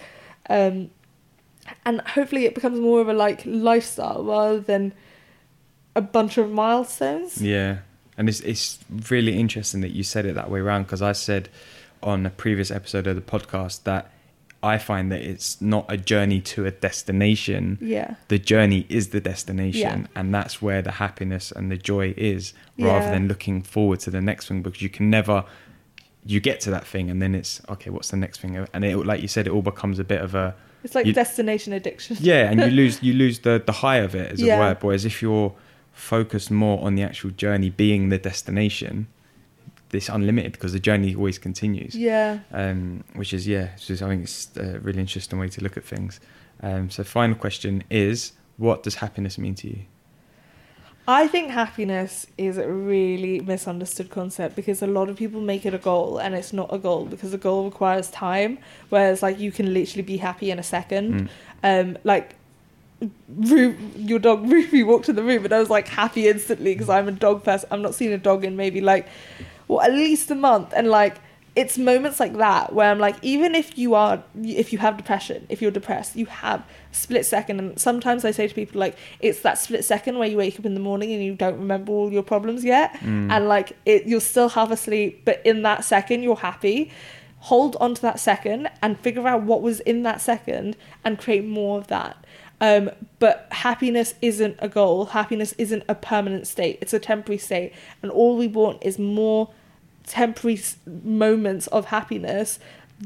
Um, 0.48 0.90
and 1.84 2.00
hopefully 2.02 2.44
it 2.44 2.54
becomes 2.54 2.80
more 2.80 3.00
of 3.00 3.08
a 3.08 3.12
like 3.12 3.42
lifestyle 3.44 4.24
rather 4.24 4.60
than 4.60 4.92
a 5.94 6.00
bunch 6.00 6.38
of 6.38 6.50
milestones. 6.50 7.40
Yeah, 7.40 7.78
and 8.16 8.28
it's 8.28 8.40
it's 8.40 8.78
really 9.08 9.38
interesting 9.38 9.80
that 9.80 9.90
you 9.90 10.02
said 10.02 10.26
it 10.26 10.34
that 10.34 10.50
way 10.50 10.60
around 10.60 10.84
because 10.84 11.02
I 11.02 11.12
said 11.12 11.48
on 12.02 12.26
a 12.26 12.30
previous 12.30 12.70
episode 12.70 13.06
of 13.06 13.16
the 13.16 13.22
podcast 13.22 13.84
that 13.84 14.10
I 14.62 14.78
find 14.78 15.10
that 15.10 15.20
it's 15.22 15.60
not 15.60 15.86
a 15.88 15.96
journey 15.96 16.40
to 16.40 16.64
a 16.66 16.70
destination. 16.70 17.78
Yeah. 17.80 18.14
The 18.28 18.38
journey 18.38 18.86
is 18.88 19.08
the 19.08 19.20
destination, 19.20 19.80
Yeah. 20.02 20.06
and 20.20 20.32
that's 20.34 20.62
where 20.62 20.82
the 20.82 20.92
happiness 20.92 21.52
and 21.52 21.70
the 21.70 21.76
joy 21.76 22.14
is, 22.16 22.52
rather 22.78 23.06
Yeah. 23.06 23.10
than 23.12 23.28
looking 23.28 23.62
forward 23.62 24.00
to 24.00 24.10
the 24.10 24.20
next 24.20 24.48
thing 24.48 24.62
because 24.62 24.80
you 24.82 24.88
can 24.88 25.10
never. 25.10 25.44
You 26.24 26.38
get 26.38 26.60
to 26.60 26.70
that 26.70 26.86
thing, 26.86 27.10
and 27.10 27.20
then 27.20 27.34
it's 27.34 27.60
okay. 27.68 27.90
What's 27.90 28.10
the 28.10 28.16
next 28.16 28.40
thing? 28.40 28.56
And 28.72 28.84
it, 28.84 28.96
like 28.98 29.20
you 29.22 29.26
said, 29.28 29.48
it 29.48 29.50
all 29.50 29.62
becomes 29.62 29.98
a 29.98 30.04
bit 30.04 30.20
of 30.20 30.36
a 30.36 30.54
It's 30.84 30.94
like 30.94 31.04
You- 31.06 31.12
destination 31.12 31.72
addiction. 31.72 32.16
yeah, 32.20 32.48
and 32.48 32.60
you 32.60 32.66
lose 32.82 33.02
you 33.02 33.12
lose 33.14 33.40
the 33.40 33.60
the 33.64 33.72
high 33.72 33.96
of 33.98 34.14
it 34.14 34.30
as 34.32 34.40
Yeah. 34.40 34.54
it 34.54 34.58
were. 34.60 34.76
Whereas 34.88 35.04
if 35.04 35.20
you're 35.20 35.52
focused 35.92 36.50
more 36.50 36.80
on 36.86 36.94
the 36.94 37.02
actual 37.02 37.30
journey 37.30 37.70
being 37.70 38.08
the 38.10 38.18
destination, 38.18 39.08
it's 39.92 40.08
unlimited 40.08 40.52
because 40.52 40.72
the 40.72 40.80
journey 40.80 41.14
always 41.14 41.38
continues. 41.38 41.94
Yeah. 41.94 42.40
Um, 42.52 43.04
which 43.14 43.32
is 43.34 43.46
yeah, 43.46 43.76
just, 43.76 44.02
I 44.02 44.08
think 44.08 44.24
it's 44.24 44.50
a 44.56 44.78
really 44.80 45.00
interesting 45.00 45.38
way 45.38 45.48
to 45.48 45.62
look 45.62 45.76
at 45.76 45.84
things. 45.84 46.20
Um, 46.62 46.90
so 46.90 47.04
final 47.04 47.36
question 47.36 47.84
is, 47.90 48.32
what 48.56 48.82
does 48.82 48.96
happiness 48.96 49.38
mean 49.38 49.54
to 49.56 49.68
you? 49.68 49.78
I 51.06 51.26
think 51.26 51.50
happiness 51.50 52.28
is 52.38 52.58
a 52.58 52.68
really 52.68 53.40
misunderstood 53.40 54.08
concept 54.08 54.54
because 54.54 54.82
a 54.82 54.86
lot 54.86 55.08
of 55.08 55.16
people 55.16 55.40
make 55.40 55.66
it 55.66 55.74
a 55.74 55.78
goal 55.78 56.18
and 56.18 56.32
it's 56.34 56.52
not 56.52 56.72
a 56.72 56.78
goal 56.78 57.06
because 57.06 57.34
a 57.34 57.38
goal 57.38 57.64
requires 57.64 58.08
time, 58.10 58.58
whereas 58.88 59.20
like 59.20 59.40
you 59.40 59.50
can 59.50 59.74
literally 59.74 60.02
be 60.02 60.18
happy 60.18 60.52
in 60.52 60.60
a 60.60 60.62
second. 60.62 61.28
Mm. 61.64 61.80
Um, 61.80 61.98
like 62.04 62.36
Ru- 63.28 63.76
your 63.96 64.20
dog 64.20 64.48
Ruby 64.48 64.84
walked 64.84 65.08
in 65.08 65.16
the 65.16 65.24
room 65.24 65.44
and 65.44 65.52
I 65.52 65.58
was 65.58 65.70
like 65.70 65.88
happy 65.88 66.28
instantly 66.28 66.72
because 66.72 66.88
I'm 66.88 67.08
a 67.08 67.12
dog 67.12 67.42
person. 67.42 67.68
I've 67.72 67.80
not 67.80 67.96
seen 67.96 68.12
a 68.12 68.18
dog 68.18 68.44
in 68.44 68.54
maybe 68.54 68.80
like 68.80 69.08
well 69.72 69.80
at 69.82 69.92
least 69.92 70.30
a 70.30 70.34
month 70.34 70.72
and 70.76 70.88
like 70.88 71.16
it's 71.54 71.76
moments 71.76 72.18
like 72.18 72.34
that 72.38 72.72
where 72.72 72.90
I'm 72.90 72.98
like 72.98 73.16
even 73.20 73.54
if 73.54 73.76
you 73.76 73.94
are 73.94 74.22
if 74.42 74.72
you 74.72 74.78
have 74.78 74.96
depression 74.96 75.46
if 75.50 75.60
you're 75.60 75.70
depressed 75.70 76.16
you 76.16 76.24
have 76.26 76.64
split 76.92 77.26
second 77.26 77.58
and 77.60 77.78
sometimes 77.78 78.24
I 78.24 78.30
say 78.30 78.48
to 78.48 78.54
people 78.54 78.80
like 78.80 78.96
it's 79.20 79.40
that 79.42 79.58
split 79.58 79.84
second 79.84 80.18
where 80.18 80.28
you 80.28 80.38
wake 80.38 80.58
up 80.58 80.64
in 80.64 80.72
the 80.72 80.80
morning 80.80 81.12
and 81.12 81.22
you 81.22 81.34
don't 81.34 81.58
remember 81.58 81.92
all 81.92 82.10
your 82.10 82.22
problems 82.22 82.64
yet 82.64 82.92
Mm. 82.94 83.30
and 83.30 83.48
like 83.48 83.76
it 83.84 84.06
you're 84.06 84.20
still 84.20 84.48
half 84.48 84.70
asleep 84.70 85.26
but 85.26 85.42
in 85.44 85.60
that 85.62 85.84
second 85.84 86.22
you're 86.22 86.36
happy 86.36 86.90
hold 87.50 87.76
on 87.80 87.94
to 87.96 88.02
that 88.02 88.18
second 88.20 88.70
and 88.80 88.98
figure 89.00 89.26
out 89.28 89.42
what 89.42 89.60
was 89.60 89.80
in 89.80 90.04
that 90.04 90.20
second 90.22 90.74
and 91.04 91.18
create 91.18 91.44
more 91.44 91.76
of 91.78 91.88
that 91.88 92.16
um, 92.62 92.90
but 93.18 93.48
happiness 93.50 94.14
isn't 94.22 94.54
a 94.60 94.68
goal. 94.68 95.06
Happiness 95.06 95.52
isn't 95.58 95.82
a 95.88 95.96
permanent 95.96 96.46
state. 96.46 96.78
It's 96.80 96.94
a 96.94 97.00
temporary 97.00 97.38
state, 97.38 97.72
and 98.02 98.12
all 98.12 98.36
we 98.36 98.46
want 98.46 98.78
is 98.84 99.00
more 99.00 99.50
temporary 100.06 100.60
moments 101.04 101.66
of 101.68 101.86
happiness 101.86 102.58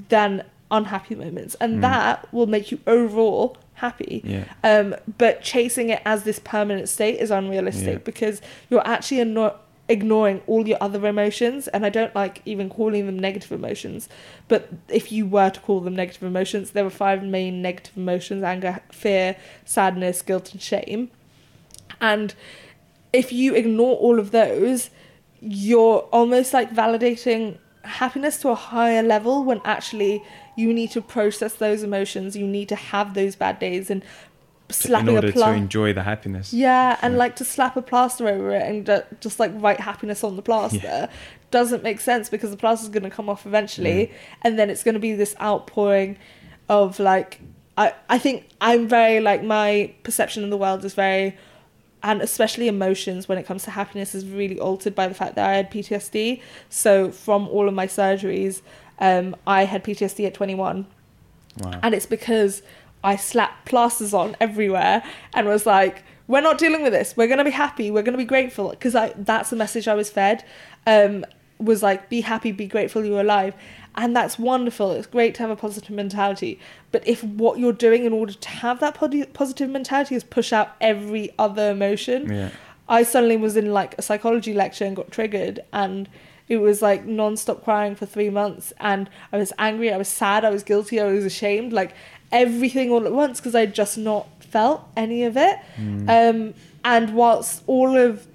than 0.09 0.43
unhappy 0.71 1.15
moments, 1.15 1.55
and 1.61 1.79
Mm. 1.79 1.81
that 1.83 2.33
will 2.33 2.47
make 2.47 2.71
you 2.71 2.79
overall 2.87 3.57
happy. 3.75 4.23
Yeah. 4.25 4.45
Um, 4.65 4.95
but 5.19 5.43
chasing 5.43 5.91
it 5.91 6.01
as 6.05 6.25
this 6.25 6.39
permanent 6.39 6.89
state 6.89 7.21
is 7.21 7.31
unrealistic 7.31 7.87
Yeah. 7.93 7.99
because 8.05 8.41
you're 8.71 8.87
actually 8.87 9.23
not 9.25 9.63
ignoring 9.89 10.41
all 10.49 10.67
your 10.67 10.79
other 10.81 11.07
emotions 11.07 11.69
and 11.69 11.87
I 11.87 11.91
don't 11.91 12.13
like 12.13 12.43
even 12.45 12.69
calling 12.69 13.07
them 13.07 13.19
negative 13.21 13.53
emotions 13.53 14.09
but 14.49 14.69
if 14.89 15.13
you 15.13 15.25
were 15.27 15.49
to 15.51 15.61
call 15.61 15.79
them 15.79 15.95
negative 15.95 16.25
emotions 16.25 16.73
there 16.73 16.83
were 16.83 16.91
five 16.91 17.23
main 17.23 17.63
negative 17.63 17.97
emotions 17.97 18.43
anger 18.43 18.81
fear 18.91 19.37
sadness 19.65 20.23
guilt 20.23 20.51
and 20.53 20.61
shame 20.61 21.09
and 22.01 22.35
if 23.13 23.33
you 23.33 23.55
ignore 23.55 23.95
all 23.99 24.19
of 24.19 24.33
those 24.33 24.91
you're 25.41 26.01
almost 26.13 26.53
like 26.55 26.71
validating 26.75 27.59
happiness 27.83 28.39
to 28.39 28.49
a 28.49 28.55
higher 28.55 29.03
level 29.03 29.45
when 29.45 29.61
actually 29.65 30.23
you 30.57 30.73
need 30.73 30.91
to 30.91 31.01
process 31.01 31.55
those 31.55 31.83
emotions 31.83 32.37
you 32.37 32.47
need 32.47 32.69
to 32.69 32.75
have 32.75 33.15
those 33.15 33.37
bad 33.37 33.59
days 33.59 33.91
and 33.91 34.03
slap 34.69 35.07
a. 35.07 35.09
in 35.11 35.15
slapping 35.15 35.15
order 35.15 35.29
a 35.29 35.33
to 35.33 35.53
enjoy 35.53 35.93
the 35.93 36.03
happiness. 36.03 36.53
yeah, 36.53 36.99
and 37.03 37.15
Yeah. 37.15 37.19
like 37.19 37.37
to 37.37 37.45
slap 37.45 37.77
a 37.77 37.83
plaster 37.83 38.27
over 38.29 38.51
it 38.51 38.63
and 38.63 38.85
ju- 38.87 39.05
just 39.21 39.39
like 39.39 39.53
write 39.55 39.79
happiness 39.79 40.25
on 40.25 40.35
the 40.37 40.43
plaster 40.43 41.09
doesn't 41.53 41.85
make 41.85 42.01
sense 42.01 42.29
because 42.29 42.51
the 42.51 42.57
plaster's 42.57 42.89
going 42.89 43.05
to 43.05 43.11
come 43.11 43.29
off 43.29 43.47
eventually, 43.47 44.11
and 44.43 44.59
then 44.59 44.69
it's 44.69 44.83
going 44.83 44.95
to 44.95 45.01
be 45.01 45.13
this 45.15 45.37
outpouring 45.41 46.17
of 46.69 46.99
like 46.99 47.41
I 47.79 47.95
I 48.09 48.19
think 48.19 48.49
I'm 48.61 48.89
very 48.89 49.21
like 49.21 49.45
my 49.45 49.93
perception 50.03 50.43
of 50.43 50.51
the 50.51 50.57
world 50.57 50.85
is 50.85 50.95
very 50.95 51.37
and 52.07 52.23
especially 52.23 52.69
emotions 52.69 53.29
when 53.29 53.37
it 53.37 53.45
comes 53.45 53.65
to 53.65 53.71
happiness 53.73 54.15
is 54.15 54.25
really 54.25 54.59
altered 54.61 54.95
by 54.95 55.07
the 55.09 55.15
fact 55.15 55.35
that 55.35 55.45
I 55.51 55.55
had 55.57 55.71
PTSD. 55.71 56.41
So 56.71 57.11
from 57.11 57.49
all 57.49 57.67
of 57.69 57.75
my 57.75 57.87
surgeries, 57.89 58.63
um, 59.01 59.35
I 59.47 59.65
had 59.65 59.83
PTSD 59.85 60.25
at 60.27 60.33
21 60.35 60.87
Wow. 61.59 61.81
and 61.83 61.95
it's 61.95 62.07
because 62.07 62.63
I 63.03 63.17
slapped 63.17 63.65
plasters 63.67 64.15
on 64.15 64.37
everywhere 64.41 65.03
and 65.35 65.47
was 65.49 65.67
like, 65.67 66.03
"We're 66.29 66.41
not 66.43 66.59
dealing 66.59 66.83
with 66.83 66.93
this. 66.93 67.17
We're 67.17 67.29
gonna 67.29 67.45
be 67.45 67.51
happy. 67.51 67.91
We're 67.91 68.03
gonna 68.03 68.19
be 68.19 68.25
grateful." 68.37 68.71
Because 68.71 68.95
I 68.95 69.13
that's 69.17 69.51
the 69.51 69.57
message 69.57 69.87
I 69.89 69.95
was 69.95 70.09
fed. 70.11 70.45
Um, 70.87 71.25
was 71.59 71.83
like, 71.83 72.09
"Be 72.09 72.21
happy, 72.21 72.53
be 72.53 72.67
grateful, 72.67 73.05
you're 73.05 73.21
alive," 73.21 73.55
and 73.97 74.15
that's 74.15 74.39
wonderful. 74.39 74.93
It's 74.93 75.07
great 75.07 75.35
to 75.37 75.43
have 75.43 75.51
a 75.51 75.57
positive 75.57 75.91
mentality. 75.91 76.61
But 76.93 77.07
if 77.07 77.25
what 77.25 77.59
you're 77.59 77.73
doing 77.73 78.05
in 78.05 78.13
order 78.13 78.35
to 78.35 78.49
have 78.49 78.81
that 78.81 78.95
positive 78.95 79.71
mentality 79.71 80.15
is 80.15 80.25
push 80.25 80.53
out 80.53 80.77
every 80.81 81.33
other 81.39 81.71
emotion, 81.71 82.31
yeah. 82.31 82.51
I 82.89 83.03
suddenly 83.03 83.37
was 83.37 83.57
in 83.57 83.73
like 83.73 83.95
a 83.99 84.03
psychology 84.03 84.53
lecture 84.53 84.85
and 84.85 84.95
got 84.95 85.11
triggered 85.11 85.61
and 85.73 86.09
it 86.49 86.59
was 86.59 86.81
like 86.83 87.05
non-stop 87.05 87.65
crying 87.65 87.97
for 87.97 88.07
three 88.07 88.31
months 88.31 88.73
and 88.79 89.11
I 89.33 89.39
was 89.39 89.53
angry, 89.59 89.93
I 89.93 89.97
was 89.97 90.09
sad, 90.09 90.45
I 90.45 90.51
was 90.51 90.63
guilty, 90.63 91.01
I 91.01 91.07
was 91.07 91.25
ashamed, 91.25 91.73
like 91.73 91.95
everything 92.31 92.93
all 92.93 93.05
at 93.07 93.13
once 93.13 93.41
because 93.41 93.55
I'd 93.55 93.75
just 93.75 93.99
not 93.99 94.29
felt 94.45 94.87
any 94.97 95.25
of 95.25 95.37
it. 95.37 95.59
Mm. 95.77 96.09
Um, 96.09 96.55
and 96.85 97.15
whilst 97.15 97.63
all 97.67 97.97
of 97.97 98.27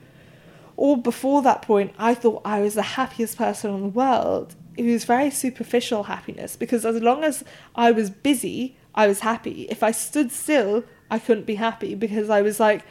all 0.75 0.95
before 0.97 1.41
that 1.43 1.61
point 1.61 1.93
I 1.99 2.15
thought 2.15 2.41
I 2.43 2.61
was 2.61 2.73
the 2.73 2.81
happiest 2.81 3.37
person 3.37 3.73
in 3.73 3.81
the 3.81 3.87
world, 3.87 4.55
it 4.77 4.83
was 4.85 5.03
very 5.05 5.29
superficial 5.29 6.03
happiness 6.03 6.55
because 6.55 6.85
as 6.85 7.01
long 7.01 7.23
as 7.23 7.43
I 7.75 7.91
was 7.91 8.09
busy, 8.09 8.77
I 8.95 9.07
was 9.07 9.19
happy. 9.21 9.63
If 9.69 9.83
I 9.83 9.91
stood 9.91 10.31
still, 10.31 10.83
I 11.09 11.19
couldn't 11.19 11.45
be 11.45 11.55
happy 11.55 11.95
because 11.95 12.29
I 12.29 12.41
was 12.41 12.59
like 12.59 12.83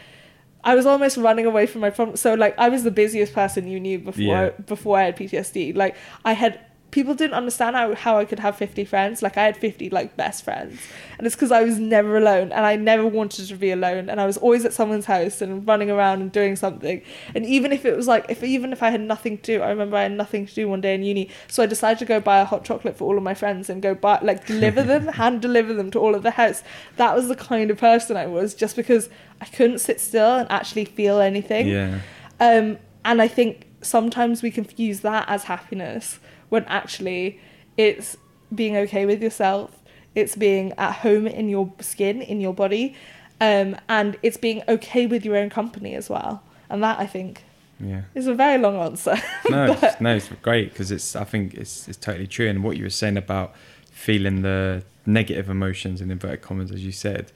I 0.63 0.75
was 0.75 0.85
almost 0.85 1.17
running 1.17 1.47
away 1.47 1.67
from 1.67 1.81
my 1.81 1.89
problem. 1.91 2.17
So 2.19 2.35
like 2.35 2.59
I 2.59 2.69
was 2.69 2.83
the 2.85 2.91
busiest 2.91 3.33
person 3.33 3.67
you 3.67 3.81
knew 3.81 3.99
before 3.99 4.23
Yeah. 4.23 4.51
before 4.51 4.99
I 4.99 5.05
had 5.05 5.17
PTSD. 5.17 5.75
Like 5.75 5.97
I 6.25 6.35
had 6.35 6.61
people 6.91 7.15
didn't 7.15 7.35
understand 7.35 7.77
how, 7.77 7.95
how 7.95 8.19
I 8.19 8.25
could 8.25 8.41
have 8.41 8.57
50 8.57 8.85
friends. 8.85 9.23
Like 9.23 9.37
I 9.37 9.45
had 9.45 9.57
50 9.57 9.91
like 9.91 10.17
best 10.17 10.45
friends. 10.45 10.81
And 11.19 11.27
it's 11.27 11.37
because 11.37 11.53
I 11.53 11.63
was 11.63 11.79
never 11.79 12.17
alone 12.17 12.53
and 12.53 12.67
I 12.67 12.77
never 12.77 13.07
wanted 13.07 13.47
to 13.47 13.57
be 13.57 13.71
alone. 13.71 14.09
And 14.09 14.21
I 14.21 14.27
was 14.27 14.37
always 14.37 14.65
at 14.65 14.73
someone's 14.73 15.07
house 15.07 15.41
and 15.41 15.67
running 15.67 15.91
around 15.91 16.21
and 16.21 16.33
doing 16.33 16.57
something. 16.57 17.03
And 17.35 17.47
even 17.47 17.73
if 17.73 17.85
it 17.85 17.97
was 17.97 18.09
like, 18.09 18.27
if 18.29 18.43
even 18.43 18.73
if 18.73 18.83
I 18.83 18.91
had 18.91 19.01
nothing 19.01 19.39
to 19.39 19.59
do, 19.59 19.63
I 19.63 19.69
remember 19.69 19.97
I 19.97 20.03
had 20.03 20.13
nothing 20.13 20.47
to 20.47 20.55
do 20.55 20.69
one 20.69 20.81
day 20.81 20.95
in 20.95 21.03
uni. 21.03 21.31
So 21.49 21.63
I 21.63 21.67
decided 21.67 21.99
to 22.01 22.05
go 22.05 22.21
buy 22.21 22.41
a 22.41 22.45
hot 22.45 22.65
chocolate 22.65 22.97
for 22.97 23.05
all 23.05 23.17
of 23.17 23.23
my 23.23 23.35
friends 23.35 23.71
and 23.71 23.81
go 23.81 23.95
buy, 23.95 24.19
like 24.23 24.47
deliver 24.47 24.83
them, 24.83 25.07
hand 25.21 25.43
deliver 25.43 25.75
them 25.75 25.91
to 25.93 25.99
all 25.99 26.15
of 26.15 26.23
the 26.23 26.33
house. 26.33 26.63
That 26.97 27.15
was 27.15 27.29
the 27.29 27.37
kind 27.37 27.71
of 27.71 27.79
person 27.79 28.17
I 28.17 28.27
was 28.27 28.55
just 28.55 28.75
because 28.75 29.09
I 29.41 29.47
couldn't 29.47 29.79
sit 29.79 30.01
still 30.01 30.37
and 30.37 30.51
actually 30.51 30.87
feel 30.87 31.21
anything. 31.21 31.69
Yeah. 31.69 32.01
Um, 32.41 32.79
and 33.05 33.23
I 33.23 33.29
think 33.29 33.67
sometimes 33.83 34.43
we 34.43 34.51
confuse 34.51 35.01
that 35.01 35.27
as 35.29 35.45
happiness 35.45 36.19
when 36.51 36.65
actually 36.67 37.41
it's 37.77 38.17
being 38.55 38.77
okay 38.77 39.07
with 39.07 39.23
yourself, 39.23 39.71
it's 40.15 40.37
being 40.37 40.73
at 40.77 40.93
home 40.97 41.27
in 41.27 41.49
your 41.49 41.73
skin, 41.81 42.21
in 42.21 42.41
your 42.41 42.53
body, 42.55 42.95
um, 43.41 43.77
and 43.89 44.17
it's 44.23 44.37
being 44.37 44.63
okay 44.69 45.07
with 45.07 45.25
your 45.25 45.37
own 45.37 45.49
company 45.51 45.95
as 45.95 46.11
well. 46.11 46.43
And 46.69 46.83
that 46.83 46.99
I 46.99 47.07
think 47.07 47.43
Yeah. 47.81 48.03
is 48.15 48.27
a 48.27 48.35
very 48.35 48.59
long 48.61 48.77
answer. 48.77 49.17
No, 49.51 49.69
But- 49.69 49.83
it's, 49.83 50.01
no, 50.01 50.15
it's 50.17 50.29
great 50.43 50.71
because 50.73 50.91
it's. 50.93 51.17
I 51.17 51.25
think 51.25 51.55
it's 51.55 51.89
it's 51.89 51.97
totally 51.99 52.27
true. 52.27 52.49
And 52.49 52.63
what 52.63 52.77
you 52.77 52.85
were 52.85 52.91
saying 52.91 53.17
about 53.17 53.55
feeling 53.91 54.43
the 54.43 54.83
negative 55.07 55.49
emotions 55.49 56.01
in 56.01 56.11
inverted 56.11 56.43
commas, 56.43 56.71
as 56.71 56.85
you 56.85 56.93
said, 56.93 57.33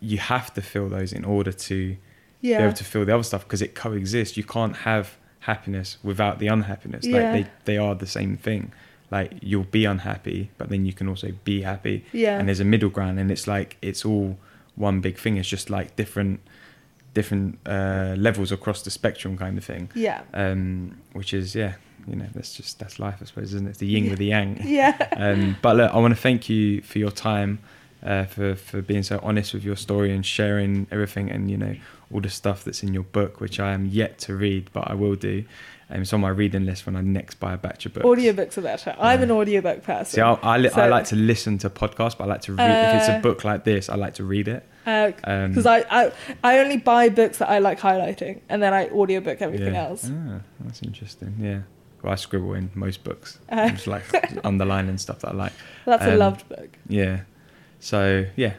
you 0.00 0.18
have 0.18 0.52
to 0.54 0.62
feel 0.62 0.88
those 0.88 1.12
in 1.12 1.24
order 1.24 1.52
to 1.52 1.96
be 2.42 2.52
able 2.54 2.72
to 2.72 2.84
feel 2.84 3.04
the 3.04 3.12
other 3.14 3.22
stuff 3.22 3.44
because 3.44 3.62
it 3.62 3.74
coexists. 3.74 4.36
You 4.36 4.44
can't 4.44 4.76
have 4.78 5.16
happiness 5.52 5.88
without 6.10 6.38
the 6.42 6.48
unhappiness. 6.56 7.04
Yeah. 7.04 7.16
Like 7.16 7.32
they, 7.32 7.44
they 7.72 7.78
are 7.84 7.94
the 8.04 8.06
same 8.18 8.36
thing. 8.36 8.62
Like 9.10 9.30
you'll 9.40 9.70
be 9.80 9.84
unhappy, 9.94 10.50
but 10.58 10.66
then 10.68 10.84
you 10.88 10.92
can 10.98 11.06
also 11.08 11.28
be 11.44 11.62
happy. 11.62 11.96
Yeah. 12.12 12.38
And 12.38 12.46
there's 12.48 12.60
a 12.60 12.70
middle 12.74 12.90
ground, 12.96 13.18
and 13.20 13.30
it's 13.30 13.46
like 13.56 13.70
it's 13.80 14.04
all 14.04 14.36
one 14.76 15.00
big 15.00 15.16
thing. 15.18 15.36
It's 15.38 15.48
just 15.56 15.70
like 15.70 15.96
different 15.96 16.40
different 17.14 17.58
uh, 17.66 18.14
levels 18.18 18.52
across 18.52 18.82
the 18.82 18.90
spectrum, 18.90 19.36
kind 19.38 19.56
of 19.58 19.64
thing. 19.64 19.90
yeah. 19.94 20.20
Um, 20.34 20.98
which 21.14 21.32
is 21.32 21.54
yeah, 21.54 21.72
you 22.06 22.16
know, 22.16 22.26
that's 22.34 22.52
just 22.54 22.78
that's 22.80 22.98
life, 22.98 23.18
I 23.22 23.24
suppose, 23.24 23.54
isn't 23.54 23.66
it? 23.66 23.70
It's 23.70 23.78
the 23.78 23.86
yin 23.94 24.10
with 24.10 24.18
the 24.18 24.26
yang. 24.26 24.60
Yeah. 24.80 24.94
Um, 25.16 25.56
but 25.62 25.76
look, 25.78 25.90
I 25.94 25.98
want 25.98 26.14
to 26.14 26.20
thank 26.20 26.48
you 26.50 26.82
for 26.82 26.98
your 26.98 27.10
time, 27.30 27.58
uh, 28.10 28.24
for 28.34 28.54
for 28.56 28.82
being 28.82 29.02
so 29.02 29.18
honest 29.22 29.54
with 29.54 29.64
your 29.64 29.76
story 29.76 30.10
and 30.14 30.24
sharing 30.24 30.86
everything, 30.90 31.30
and 31.34 31.50
you 31.50 31.56
know 31.56 31.74
all 32.12 32.20
the 32.20 32.30
stuff 32.30 32.64
that's 32.64 32.82
in 32.82 32.94
your 32.94 33.02
book, 33.02 33.40
which 33.40 33.60
I 33.60 33.72
am 33.72 33.86
yet 33.86 34.18
to 34.20 34.34
read, 34.34 34.70
but 34.72 34.90
I 34.90 34.94
will 34.94 35.14
do. 35.14 35.44
Um, 35.90 36.02
it's 36.02 36.12
on 36.12 36.20
my 36.20 36.28
reading 36.28 36.66
list 36.66 36.84
when 36.84 36.96
I 36.96 37.00
next 37.00 37.36
buy 37.40 37.54
a 37.54 37.56
batch 37.56 37.86
of 37.86 37.94
books. 37.94 38.04
Audiobooks 38.06 38.58
are 38.58 38.62
better. 38.62 38.94
I'm 38.98 39.22
an 39.22 39.30
audiobook 39.30 39.82
person. 39.84 40.04
See, 40.16 40.20
I, 40.20 40.34
I, 40.34 40.58
li- 40.58 40.68
I 40.74 40.86
like 40.88 41.06
to 41.06 41.16
listen 41.16 41.56
to 41.58 41.70
podcasts, 41.70 42.18
but 42.18 42.24
I 42.24 42.26
like 42.26 42.42
to 42.42 42.52
read. 42.52 42.70
if 42.94 42.94
it's 43.00 43.08
a 43.08 43.16
Uh, 43.16 43.20
book 43.20 43.42
like 43.44 43.64
this, 43.64 43.88
I 43.88 43.94
like 43.94 44.14
to 44.14 44.24
read 44.24 44.48
it. 44.48 44.66
Um, 44.86 45.50
because 45.50 45.66
I, 45.66 45.84
I 45.90 46.12
I 46.42 46.58
only 46.60 46.78
buy 46.78 47.08
books 47.10 47.38
that 47.38 47.50
I 47.50 47.58
like 47.58 47.78
highlighting, 47.80 48.40
and 48.48 48.62
then 48.62 48.72
I 48.72 48.88
audiobook 48.88 49.40
everything 49.42 49.74
yeah. 49.74 49.84
else. 49.88 50.10
Ah, 50.10 50.40
that's 50.60 50.82
interesting. 50.82 51.34
Yeah. 51.40 51.60
Well, 52.02 52.12
I 52.12 52.16
scribble 52.16 52.54
in 52.54 52.70
most 52.74 53.02
books. 53.04 53.38
Uh. 53.52 53.56
I'm 53.56 53.74
just 53.74 53.86
like 53.86 54.04
underlining 54.44 54.96
stuff 54.98 55.20
that 55.20 55.32
I 55.32 55.34
like. 55.34 55.52
That's 55.84 56.04
a 56.04 56.12
Um, 56.12 56.18
loved 56.18 56.48
book. 56.48 56.68
Yeah. 56.88 57.20
So 57.80 58.24
yeah. 58.36 58.54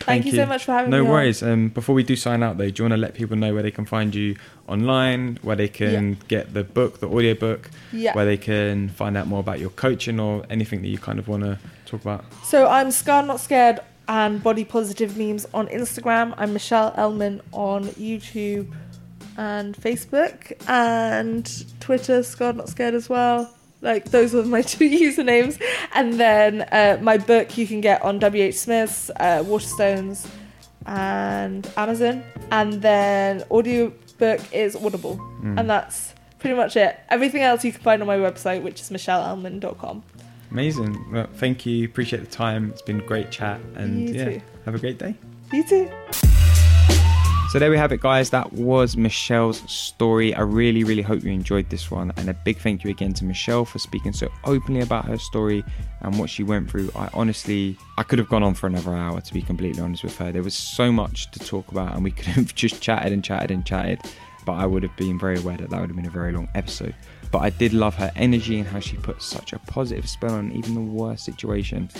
Thank, 0.00 0.26
you 0.26 0.32
so 0.32 0.46
much 0.46 0.64
for 0.64 0.72
having 0.72 0.90
No 0.90 0.98
me. 1.02 1.04
No 1.04 1.10
worries. 1.12 1.42
Um, 1.42 1.68
before 1.68 1.94
we 1.94 2.02
do 2.02 2.16
sign 2.16 2.42
out 2.42 2.56
though, 2.58 2.68
do 2.70 2.82
you 2.82 2.84
want 2.84 2.92
to 2.92 2.96
let 2.96 3.14
people 3.14 3.36
know 3.36 3.52
where 3.54 3.62
they 3.62 3.70
can 3.70 3.84
find 3.84 4.14
you 4.14 4.36
online, 4.66 5.38
where 5.42 5.56
they 5.56 5.68
can 5.68 6.16
get 6.28 6.54
the 6.54 6.64
book, 6.64 7.00
the 7.00 7.08
audiobook, 7.08 7.70
Yeah. 7.92 8.14
where 8.14 8.24
they 8.24 8.36
can 8.36 8.88
find 8.88 9.16
out 9.16 9.26
more 9.26 9.40
about 9.40 9.60
your 9.60 9.70
coaching 9.70 10.18
or 10.18 10.44
anything 10.50 10.82
that 10.82 10.88
you 10.88 10.98
kind 10.98 11.18
of 11.18 11.28
want 11.28 11.42
to 11.44 11.58
talk 11.86 12.00
about? 12.00 12.24
So 12.44 12.66
I'm 12.68 12.90
Scarred 12.90 13.26
Not 13.26 13.40
Scared 13.40 13.80
and 14.08 14.42
Body 14.42 14.64
Positive 14.64 15.16
Memes 15.16 15.46
on 15.54 15.68
Instagram. 15.68 16.34
I'm 16.38 16.52
Michelle 16.52 16.92
Elman 16.96 17.42
on 17.52 17.84
YouTube 17.90 18.72
and 19.36 19.76
Facebook 19.76 20.52
and 20.68 21.64
Twitter, 21.80 22.22
Scarred 22.22 22.56
Not 22.56 22.68
Scared 22.68 22.94
as 22.94 23.08
well. 23.08 23.54
Like 23.82 24.06
those 24.10 24.34
are 24.34 24.44
my 24.44 24.62
two 24.74 24.88
usernames. 24.88 25.60
And 25.94 26.14
then 26.14 26.62
uh, 26.62 26.98
my 27.00 27.18
book 27.18 27.56
you 27.56 27.66
can 27.66 27.80
get 27.80 28.02
on 28.02 28.18
WH 28.18 28.54
Smith's, 28.54 29.10
uh, 29.16 29.42
Waterstones, 29.44 30.26
and 30.86 31.68
Amazon. 31.76 32.22
And 32.50 32.82
then 32.82 33.44
audiobook 33.50 34.40
is 34.52 34.76
Audible. 34.76 35.16
Mm. 35.42 35.60
And 35.60 35.70
that's 35.70 36.14
pretty 36.38 36.56
much 36.56 36.76
it. 36.76 36.98
Everything 37.10 37.42
else 37.42 37.64
you 37.64 37.72
can 37.72 37.80
find 37.82 38.02
on 38.02 38.08
my 38.08 38.16
website, 38.16 38.62
which 38.62 38.80
is 38.80 38.90
michelleelman.com. 38.90 40.02
Amazing. 40.50 41.12
Well, 41.12 41.28
thank 41.34 41.64
you. 41.64 41.84
Appreciate 41.84 42.20
the 42.20 42.26
time. 42.30 42.70
It's 42.70 42.82
been 42.82 43.00
a 43.00 43.04
great 43.04 43.30
chat. 43.30 43.60
And 43.76 44.08
You 44.08 44.14
yeah, 44.14 44.24
too. 44.24 44.40
have 44.64 44.74
a 44.74 44.78
great 44.78 44.98
day. 44.98 45.14
You 45.52 45.64
too. 45.64 46.49
So 47.50 47.58
there 47.58 47.68
we 47.68 47.76
have 47.78 47.90
it, 47.90 48.00
guys. 48.00 48.30
That 48.30 48.52
was 48.52 48.96
Michelle's 48.96 49.68
story. 49.68 50.32
I 50.32 50.42
really, 50.42 50.84
really 50.84 51.02
hope 51.02 51.24
you 51.24 51.32
enjoyed 51.32 51.68
this 51.68 51.90
one. 51.90 52.12
And 52.16 52.30
a 52.30 52.32
big 52.32 52.58
thank 52.58 52.84
you 52.84 52.90
again 52.90 53.12
to 53.14 53.24
Michelle 53.24 53.64
for 53.64 53.80
speaking 53.80 54.12
so 54.12 54.28
openly 54.44 54.82
about 54.82 55.06
her 55.06 55.18
story 55.18 55.64
and 56.02 56.16
what 56.16 56.30
she 56.30 56.44
went 56.44 56.70
through. 56.70 56.92
I 56.94 57.08
honestly, 57.12 57.76
I 57.98 58.04
could 58.04 58.20
have 58.20 58.28
gone 58.28 58.44
on 58.44 58.54
for 58.54 58.68
another 58.68 58.94
hour, 58.94 59.20
to 59.20 59.34
be 59.34 59.42
completely 59.42 59.82
honest 59.82 60.04
with 60.04 60.16
her. 60.18 60.30
There 60.30 60.44
was 60.44 60.54
so 60.54 60.92
much 60.92 61.32
to 61.32 61.40
talk 61.40 61.66
about, 61.72 61.92
and 61.96 62.04
we 62.04 62.10
could 62.12 62.26
have 62.26 62.54
just 62.54 62.80
chatted 62.80 63.12
and 63.12 63.24
chatted 63.24 63.50
and 63.50 63.66
chatted. 63.66 63.98
But 64.46 64.52
I 64.52 64.66
would 64.66 64.84
have 64.84 64.96
been 64.96 65.18
very 65.18 65.40
aware 65.40 65.56
that 65.56 65.70
that 65.70 65.80
would 65.80 65.90
have 65.90 65.96
been 65.96 66.06
a 66.06 66.10
very 66.10 66.30
long 66.30 66.48
episode. 66.54 66.94
But 67.32 67.38
I 67.40 67.50
did 67.50 67.72
love 67.72 67.96
her 67.96 68.12
energy 68.14 68.60
and 68.60 68.68
how 68.68 68.78
she 68.78 68.96
put 68.96 69.22
such 69.22 69.52
a 69.54 69.58
positive 69.58 70.08
spin 70.08 70.30
on 70.30 70.52
even 70.52 70.76
the 70.76 70.80
worst 70.80 71.24
situation 71.24 71.90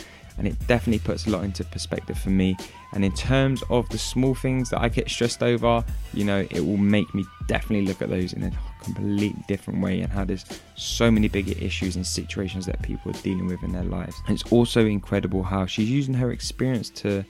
and 0.40 0.48
it 0.48 0.66
definitely 0.66 1.00
puts 1.00 1.26
a 1.26 1.30
lot 1.30 1.44
into 1.44 1.64
perspective 1.64 2.18
for 2.18 2.30
me. 2.30 2.56
And 2.92 3.04
in 3.04 3.12
terms 3.12 3.62
of 3.70 3.88
the 3.88 3.98
small 3.98 4.34
things 4.34 4.70
that 4.70 4.80
I 4.80 4.88
get 4.88 5.08
stressed 5.08 5.42
over, 5.42 5.84
you 6.12 6.24
know, 6.24 6.46
it 6.50 6.60
will 6.60 6.76
make 6.76 7.14
me 7.14 7.24
definitely 7.46 7.86
look 7.86 8.02
at 8.02 8.10
those 8.10 8.32
in 8.32 8.42
a 8.42 8.52
completely 8.82 9.44
different 9.46 9.80
way 9.80 10.00
and 10.00 10.12
how 10.12 10.24
there's 10.24 10.44
so 10.74 11.10
many 11.10 11.28
bigger 11.28 11.54
issues 11.60 11.94
and 11.96 12.06
situations 12.06 12.66
that 12.66 12.82
people 12.82 13.12
are 13.12 13.22
dealing 13.22 13.46
with 13.46 13.62
in 13.62 13.72
their 13.72 13.84
lives. 13.84 14.16
And 14.26 14.34
it's 14.34 14.52
also 14.52 14.86
incredible 14.86 15.42
how 15.42 15.66
she's 15.66 15.88
using 15.88 16.14
her 16.14 16.32
experience 16.32 16.90
to 16.90 17.24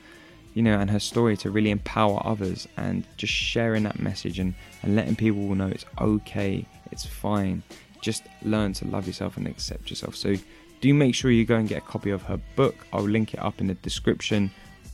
you 0.55 0.63
know, 0.63 0.79
and 0.79 0.91
her 0.91 0.99
story 0.99 1.37
to 1.37 1.51
really 1.51 1.71
empower 1.71 2.21
others 2.25 2.67
and 2.77 3.05
just 3.17 3.33
sharing 3.33 3.85
that 3.85 4.01
message 4.01 4.39
and, 4.39 4.55
and 4.83 4.97
letting 4.97 5.15
people 5.15 5.55
know 5.55 5.69
it's 5.69 5.85
okay, 6.01 6.67
it's 6.91 7.07
fine. 7.07 7.63
Just 8.01 8.25
learn 8.43 8.73
to 8.75 8.85
love 8.87 9.07
yourself 9.07 9.37
and 9.37 9.47
accept 9.47 9.91
yourself. 9.91 10.17
So 10.17 10.35
do 10.81 10.93
make 10.95 11.15
sure 11.15 11.31
you 11.31 11.45
go 11.45 11.57
and 11.57 11.69
get 11.69 11.79
a 11.79 11.83
copy 11.83 12.11
of 12.11 12.23
her 12.23 12.39
book. 12.57 12.75
I'll 12.93 13.03
link 13.03 13.35
it 13.35 13.41
up 13.41 13.61
in 13.61 13.69
the 13.69 13.75
description. 13.75 14.51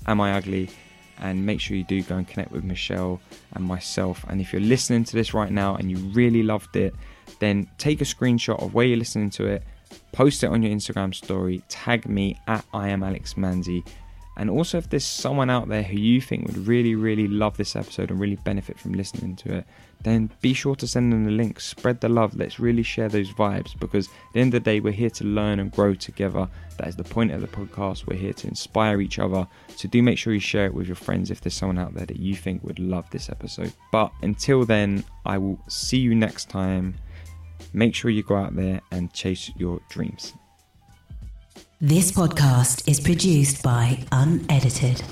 Am 0.06 0.20
I 0.20 0.32
ugly? 0.32 0.70
And 1.18 1.46
make 1.46 1.60
sure 1.60 1.76
you 1.76 1.84
do 1.84 2.02
go 2.02 2.16
and 2.16 2.28
connect 2.28 2.52
with 2.52 2.62
Michelle 2.62 3.20
and 3.54 3.64
myself. 3.64 4.24
And 4.28 4.40
if 4.40 4.52
you're 4.52 4.60
listening 4.60 5.04
to 5.04 5.16
this 5.16 5.32
right 5.32 5.50
now 5.50 5.74
and 5.76 5.90
you 5.90 5.96
really 6.08 6.42
loved 6.42 6.76
it, 6.76 6.94
then 7.38 7.68
take 7.78 8.00
a 8.00 8.04
screenshot 8.04 8.62
of 8.62 8.74
where 8.74 8.86
you're 8.86 8.98
listening 8.98 9.30
to 9.30 9.46
it, 9.46 9.62
post 10.12 10.44
it 10.44 10.48
on 10.48 10.62
your 10.62 10.74
Instagram 10.74 11.14
story, 11.14 11.62
tag 11.68 12.08
me 12.08 12.38
at 12.46 12.64
I 12.72 12.88
am 12.88 13.02
Alex 13.02 13.34
Manzi. 13.34 13.86
And 14.36 14.50
also, 14.50 14.76
if 14.76 14.90
there's 14.90 15.04
someone 15.04 15.48
out 15.48 15.68
there 15.68 15.82
who 15.82 15.96
you 15.96 16.20
think 16.20 16.46
would 16.46 16.66
really, 16.66 16.94
really 16.94 17.26
love 17.26 17.56
this 17.56 17.74
episode 17.74 18.10
and 18.10 18.20
really 18.20 18.36
benefit 18.36 18.78
from 18.78 18.92
listening 18.92 19.34
to 19.36 19.54
it, 19.54 19.66
then 20.02 20.30
be 20.40 20.52
sure 20.52 20.76
to 20.76 20.86
send 20.86 21.12
them 21.12 21.24
the 21.24 21.30
link. 21.30 21.60
Spread 21.60 22.00
the 22.00 22.08
love. 22.08 22.36
Let's 22.36 22.60
really 22.60 22.82
share 22.82 23.08
those 23.08 23.30
vibes 23.32 23.78
because 23.78 24.06
at 24.06 24.12
the 24.34 24.40
end 24.40 24.54
of 24.54 24.62
the 24.64 24.70
day, 24.70 24.80
we're 24.80 24.92
here 24.92 25.10
to 25.10 25.24
learn 25.24 25.58
and 25.58 25.72
grow 25.72 25.94
together. 25.94 26.48
That 26.78 26.88
is 26.88 26.96
the 26.96 27.04
point 27.04 27.32
of 27.32 27.40
the 27.40 27.48
podcast. 27.48 28.06
We're 28.06 28.16
here 28.16 28.32
to 28.34 28.48
inspire 28.48 29.00
each 29.00 29.18
other. 29.18 29.46
So 29.74 29.88
do 29.88 30.02
make 30.02 30.18
sure 30.18 30.32
you 30.32 30.40
share 30.40 30.66
it 30.66 30.74
with 30.74 30.86
your 30.86 30.96
friends 30.96 31.30
if 31.30 31.40
there's 31.40 31.54
someone 31.54 31.78
out 31.78 31.94
there 31.94 32.06
that 32.06 32.18
you 32.18 32.34
think 32.34 32.62
would 32.62 32.78
love 32.78 33.08
this 33.10 33.28
episode. 33.28 33.72
But 33.90 34.12
until 34.22 34.64
then, 34.64 35.04
I 35.24 35.38
will 35.38 35.58
see 35.68 35.98
you 35.98 36.14
next 36.14 36.48
time. 36.48 36.96
Make 37.72 37.94
sure 37.94 38.10
you 38.10 38.22
go 38.22 38.36
out 38.36 38.54
there 38.54 38.80
and 38.92 39.12
chase 39.12 39.50
your 39.56 39.80
dreams. 39.88 40.34
This 41.80 42.10
podcast 42.10 42.88
is 42.88 43.00
produced 43.00 43.62
by 43.62 44.04
Unedited. 44.12 45.02